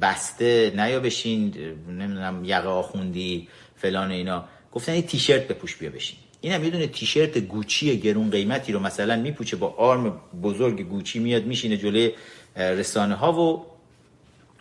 بسته 0.01 0.73
نیا 0.77 1.01
بشین 1.01 1.55
نمی‌دونم 1.89 2.45
یقه 2.45 2.69
آخوندی 2.69 3.49
فلان 3.77 4.11
اینا. 4.11 4.45
گفتن 4.73 4.95
یه 4.95 5.03
تیشرت 5.03 5.49
بپوش 5.49 5.77
بیا 5.77 5.91
بشین. 5.91 6.19
اینم 6.41 6.65
یه 6.65 6.71
دونه 6.71 6.87
تیشرت 6.87 7.39
گوچی 7.39 8.01
گرون 8.01 8.31
قیمتی 8.31 8.73
رو 8.73 8.81
مثلا 8.81 9.17
میپوچه 9.17 9.57
با 9.57 9.75
آرم 9.79 10.21
بزرگ 10.43 10.83
گوچی 10.83 11.19
میاد 11.19 11.45
میشینه 11.45 11.77
جلوی 11.77 12.13
رسانه 12.57 13.15
ها 13.15 13.33
و 13.33 13.67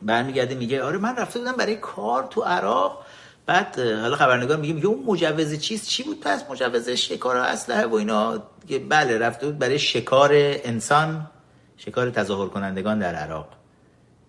برمیگرده 0.01 0.55
میگه 0.55 0.83
آره 0.83 0.97
من 0.97 1.15
رفته 1.15 1.39
بودم 1.39 1.55
برای 1.57 1.75
کار 1.75 2.27
تو 2.29 2.41
عراق. 2.41 3.02
بعد 3.45 3.79
حالا 3.79 4.15
خبرنگار 4.15 4.57
میگه 4.57 4.73
میگه 4.73 4.87
اون 4.87 5.03
مجوز 5.05 5.59
چیست 5.59 5.87
چی 5.87 6.03
بود 6.03 6.19
پس؟ 6.19 6.49
مجوز 6.49 6.89
شکار 6.89 7.37
اسلحه 7.37 7.85
و 7.85 7.93
اینا. 7.93 8.43
که 8.67 8.79
بله 8.79 9.17
رفته 9.17 9.45
بود 9.45 9.59
برای 9.59 9.79
شکار 9.79 10.29
انسان 10.33 11.27
شکار 11.77 12.09
تظاهر 12.09 12.49
کنندگان 12.49 12.99
در 12.99 13.15
عراق. 13.15 13.47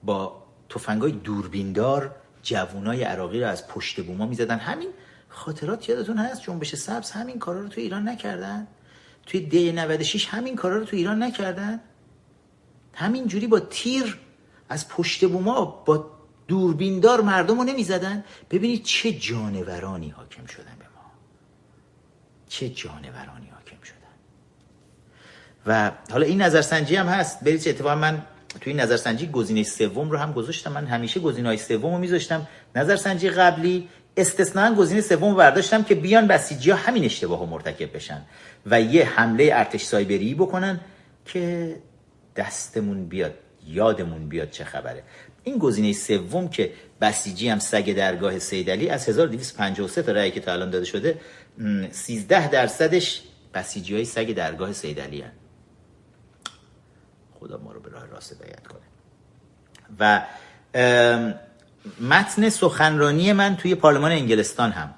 با 0.02 0.42
تفنگای 0.68 1.12
دوربیندار 1.12 2.10
جوونای 2.42 3.02
عراقی 3.02 3.40
رو 3.40 3.46
از 3.46 3.68
پشت 3.68 4.00
بوما 4.00 4.26
می‌زدن. 4.26 4.58
همین 4.58 4.88
خاطرات 5.28 5.88
یادتون 5.88 6.18
هست؟ 6.18 6.42
جنبش 6.42 6.74
سبز 6.74 7.10
همین 7.10 7.38
کارا 7.38 7.60
رو 7.60 7.68
تو 7.68 7.80
ایران 7.80 8.08
نکردن؟ 8.08 8.66
توی 9.26 9.40
دی 9.40 9.72
96 9.72 10.26
همین 10.26 10.56
کارا 10.56 10.76
رو 10.76 10.84
تو 10.84 10.96
ایران 10.96 11.22
نکردن؟ 11.22 11.80
همین 12.94 13.26
جوری 13.26 13.46
با 13.46 13.60
تیر 13.60 14.18
از 14.68 14.88
پشت 14.88 15.24
بوما 15.28 15.64
با 15.86 16.13
دوربیندار 16.48 17.20
مردم 17.20 17.58
رو 17.58 17.64
نمی‌زدن؟ 17.64 18.24
ببینید 18.50 18.82
چه 18.82 19.12
جانورانی 19.12 20.08
حاکم 20.08 20.46
شدن 20.46 20.76
به 20.78 20.84
ما. 20.84 21.10
چه 22.48 22.68
جانورانی 22.68 23.48
حاکم 23.54 23.82
شدن. 23.84 23.94
و 25.66 25.90
حالا 26.10 26.26
این 26.26 26.42
نظرسنجی 26.42 26.96
هم 26.96 27.06
هست. 27.06 27.44
برید 27.44 27.60
چه 27.60 27.70
اتفاقا 27.70 27.94
من 27.94 28.22
توی 28.60 28.72
این 28.72 28.80
نظرسنجی 28.80 29.26
گزینه 29.26 29.62
سوم 29.62 30.10
رو 30.10 30.18
هم 30.18 30.32
گذاشتم. 30.32 30.72
من 30.72 30.86
همیشه 30.86 31.20
گزینه 31.20 31.48
های 31.48 31.58
سوم 31.58 31.92
رو 31.92 31.98
میذاشتم. 31.98 32.46
نظرسنجی 32.76 33.30
قبلی 33.30 33.88
استثنا 34.16 34.74
گزینه 34.74 35.00
سوم 35.00 35.30
رو 35.30 35.34
برداشتم 35.34 35.82
که 35.82 35.94
بیان 35.94 36.26
بسیجی 36.26 36.70
ها 36.70 36.76
همین 36.76 37.04
اشتباه 37.04 37.38
ها 37.38 37.46
مرتکب 37.46 37.96
بشن 37.96 38.22
و 38.66 38.80
یه 38.80 39.04
حمله 39.04 39.50
ارتش 39.52 39.82
سایبری 39.82 40.34
بکنن 40.34 40.80
که 41.24 41.76
دستمون 42.36 43.06
بیاد 43.06 43.34
یادمون 43.66 44.28
بیاد 44.28 44.50
چه 44.50 44.64
خبره. 44.64 45.02
این 45.44 45.58
گزینه 45.58 45.92
سوم 45.92 46.48
که 46.48 46.72
بسیجی 47.00 47.48
هم 47.48 47.58
سگ 47.58 47.92
درگاه 47.92 48.38
سیدلی 48.38 48.88
از 48.88 49.08
1253 49.08 50.02
تا 50.02 50.12
رأی 50.12 50.30
که 50.30 50.40
تا 50.40 50.52
الان 50.52 50.70
داده 50.70 50.84
شده 50.84 51.20
13 51.90 52.48
درصدش 52.48 53.22
بسیجی 53.54 53.94
های 53.94 54.04
سگ 54.04 54.34
درگاه 54.34 54.72
سیدلی 54.72 55.20
هن. 55.20 55.32
خدا 57.40 57.58
ما 57.58 57.72
رو 57.72 57.80
به 57.80 57.90
راه 57.90 58.06
راست 58.06 58.42
بیت 58.42 58.66
کنه 58.66 58.80
و 60.00 60.26
متن 62.00 62.48
سخنرانی 62.48 63.32
من 63.32 63.56
توی 63.56 63.74
پارلمان 63.74 64.12
انگلستان 64.12 64.72
هم 64.72 64.94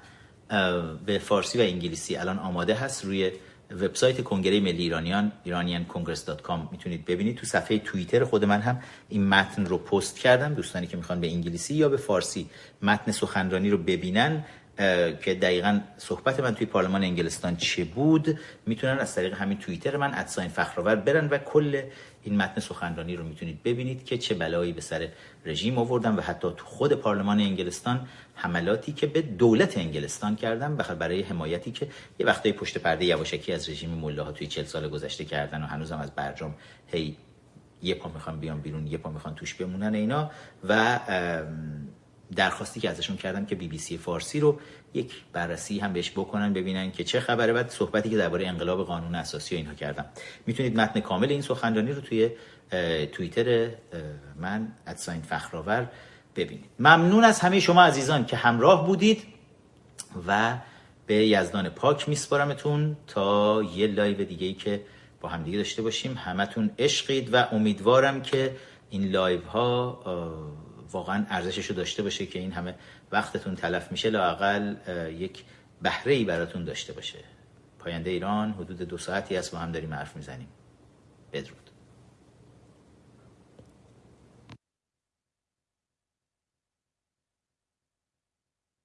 به 1.05 1.19
فارسی 1.19 1.57
و 1.57 1.61
انگلیسی 1.61 2.15
الان 2.15 2.39
آماده 2.39 2.75
هست 2.75 3.05
روی 3.05 3.31
وبسایت 3.71 4.23
کنگره 4.23 4.59
ملی 4.59 4.83
ایرانیان 4.83 5.31
iraniancongress.com 5.45 6.71
می‌تونید 6.71 7.05
ببینید 7.05 7.35
تو 7.35 7.45
صفحه 7.45 7.79
توییتر 7.79 8.23
خود 8.23 8.45
من 8.45 8.61
هم 8.61 8.79
این 9.09 9.27
متن 9.27 9.65
رو 9.65 9.77
پست 9.77 10.19
کردم. 10.19 10.53
دوستانی 10.53 10.87
که 10.87 10.97
می‌خوان 10.97 11.19
به 11.19 11.27
انگلیسی 11.27 11.73
یا 11.73 11.89
به 11.89 11.97
فارسی 11.97 12.49
متن 12.81 13.11
سخنرانی 13.11 13.69
رو 13.69 13.77
ببینن 13.77 14.45
که 15.21 15.37
دقیقا 15.41 15.79
صحبت 15.97 16.39
من 16.39 16.55
توی 16.55 16.67
پارلمان 16.67 17.03
انگلستان 17.03 17.55
چه 17.55 17.83
بود 17.83 18.39
می‌تونن 18.65 18.99
از 18.99 19.15
طریق 19.15 19.33
همین 19.33 19.57
توییتر 19.57 19.97
من 19.97 20.13
ادساین 20.13 20.49
فخرآور 20.49 20.95
برن 20.95 21.27
و 21.27 21.37
کل 21.37 21.81
این 22.23 22.37
متن 22.37 22.61
سخنرانی 22.61 23.15
رو 23.15 23.23
می‌تونید 23.23 23.63
ببینید 23.63 24.05
که 24.05 24.17
چه 24.17 24.35
بلایی 24.35 24.73
به 24.73 24.81
سر 24.81 25.07
رژیم 25.45 25.77
آوردن 25.77 26.15
و 26.15 26.21
حتی 26.21 26.47
تو 26.57 26.65
خود 26.65 26.93
پارلمان 26.93 27.39
انگلستان 27.39 28.07
حملاتی 28.39 28.91
که 28.91 29.07
به 29.07 29.21
دولت 29.21 29.77
انگلستان 29.77 30.35
کردن 30.35 30.77
بخاطر 30.77 30.99
برای 30.99 31.21
حمایتی 31.21 31.71
که 31.71 31.87
یه 32.19 32.25
وقتایی 32.25 32.53
پشت 32.53 32.77
پرده 32.77 33.05
یواشکی 33.05 33.53
از 33.53 33.69
رژیم 33.69 33.89
ملاها 33.89 34.31
توی 34.31 34.47
40 34.47 34.65
سال 34.65 34.89
گذشته 34.89 35.25
کردن 35.25 35.63
و 35.63 35.65
هنوزم 35.65 35.97
از 35.97 36.11
برجام 36.11 36.55
هی 36.87 37.17
یه 37.81 37.95
پا 37.95 38.09
می‌خوان 38.09 38.39
بیان 38.39 38.61
بیرون 38.61 38.87
یه 38.87 38.97
پا 38.97 39.09
می‌خوان 39.09 39.35
توش 39.35 39.53
بمونن 39.53 39.95
اینا 39.95 40.31
و 40.69 40.99
درخواستی 42.35 42.79
که 42.79 42.89
ازشون 42.89 43.17
کردم 43.17 43.45
که 43.45 43.55
بی 43.55 43.67
بی 43.67 43.77
سی 43.77 43.97
فارسی 43.97 44.39
رو 44.39 44.59
یک 44.93 45.11
بررسی 45.33 45.79
هم 45.79 45.93
بهش 45.93 46.11
بکنن 46.11 46.53
ببینن 46.53 46.91
که 46.91 47.03
چه 47.03 47.19
خبره. 47.19 47.53
بعد 47.53 47.69
صحبتی 47.69 48.09
که 48.09 48.17
درباره 48.17 48.47
انقلاب 48.47 48.85
قانون 48.85 49.15
اساسی 49.15 49.55
و 49.55 49.57
اینها 49.57 49.73
کردم. 49.73 50.05
می‌تونید 50.45 50.79
متن 50.79 50.99
کامل 50.99 51.29
این 51.29 51.41
سخنرانی 51.41 51.91
رو 51.91 52.01
توی 52.01 52.29
توییتر 53.11 53.69
من 54.35 54.67
ادساین 54.87 55.21
فخرآور 55.21 55.87
ببینید. 56.37 56.69
ممنون 56.79 57.23
از 57.23 57.39
همه 57.39 57.59
شما 57.59 57.83
عزیزان 57.83 58.25
که 58.25 58.37
همراه 58.37 58.87
بودید 58.87 59.23
و 60.27 60.57
به 61.05 61.15
یزدان 61.15 61.69
پاک 61.69 62.09
میسپارمتون 62.09 62.97
تا 63.07 63.63
یه 63.75 63.87
live 63.87 64.23
دیگه 64.25 64.47
ای 64.47 64.53
که 64.53 64.83
با 65.21 65.29
هم 65.29 65.43
دیگه 65.43 65.57
داشته 65.57 65.81
باشیم. 65.81 66.17
همتون 66.17 66.71
عشقید 66.79 67.33
و 67.33 67.47
امیدوارم 67.51 68.21
که 68.21 68.55
این 68.89 69.11
live 69.11 69.41
ها 69.41 70.03
واقعا 70.91 71.25
ارزشش 71.29 71.65
رو 71.65 71.75
داشته 71.75 72.03
باشه 72.03 72.25
که 72.25 72.39
این 72.39 72.51
همه 72.51 72.75
وقتتون 73.11 73.55
تلف 73.55 73.91
میشه 73.91 74.09
لاقل 74.09 74.75
یک 75.17 75.43
بهره 75.81 76.13
ای 76.13 76.23
براتون 76.23 76.63
داشته 76.63 76.93
باشه. 76.93 77.19
پاینده 77.79 78.09
ایران 78.09 78.51
حدود 78.51 78.77
دو 78.77 78.97
ساعتی 78.97 79.37
است 79.37 79.51
با 79.51 79.57
هم 79.57 79.71
داریم 79.71 79.93
حرف 79.93 80.15
می‌زنیم. 80.15 80.47
بدرود. 81.33 81.66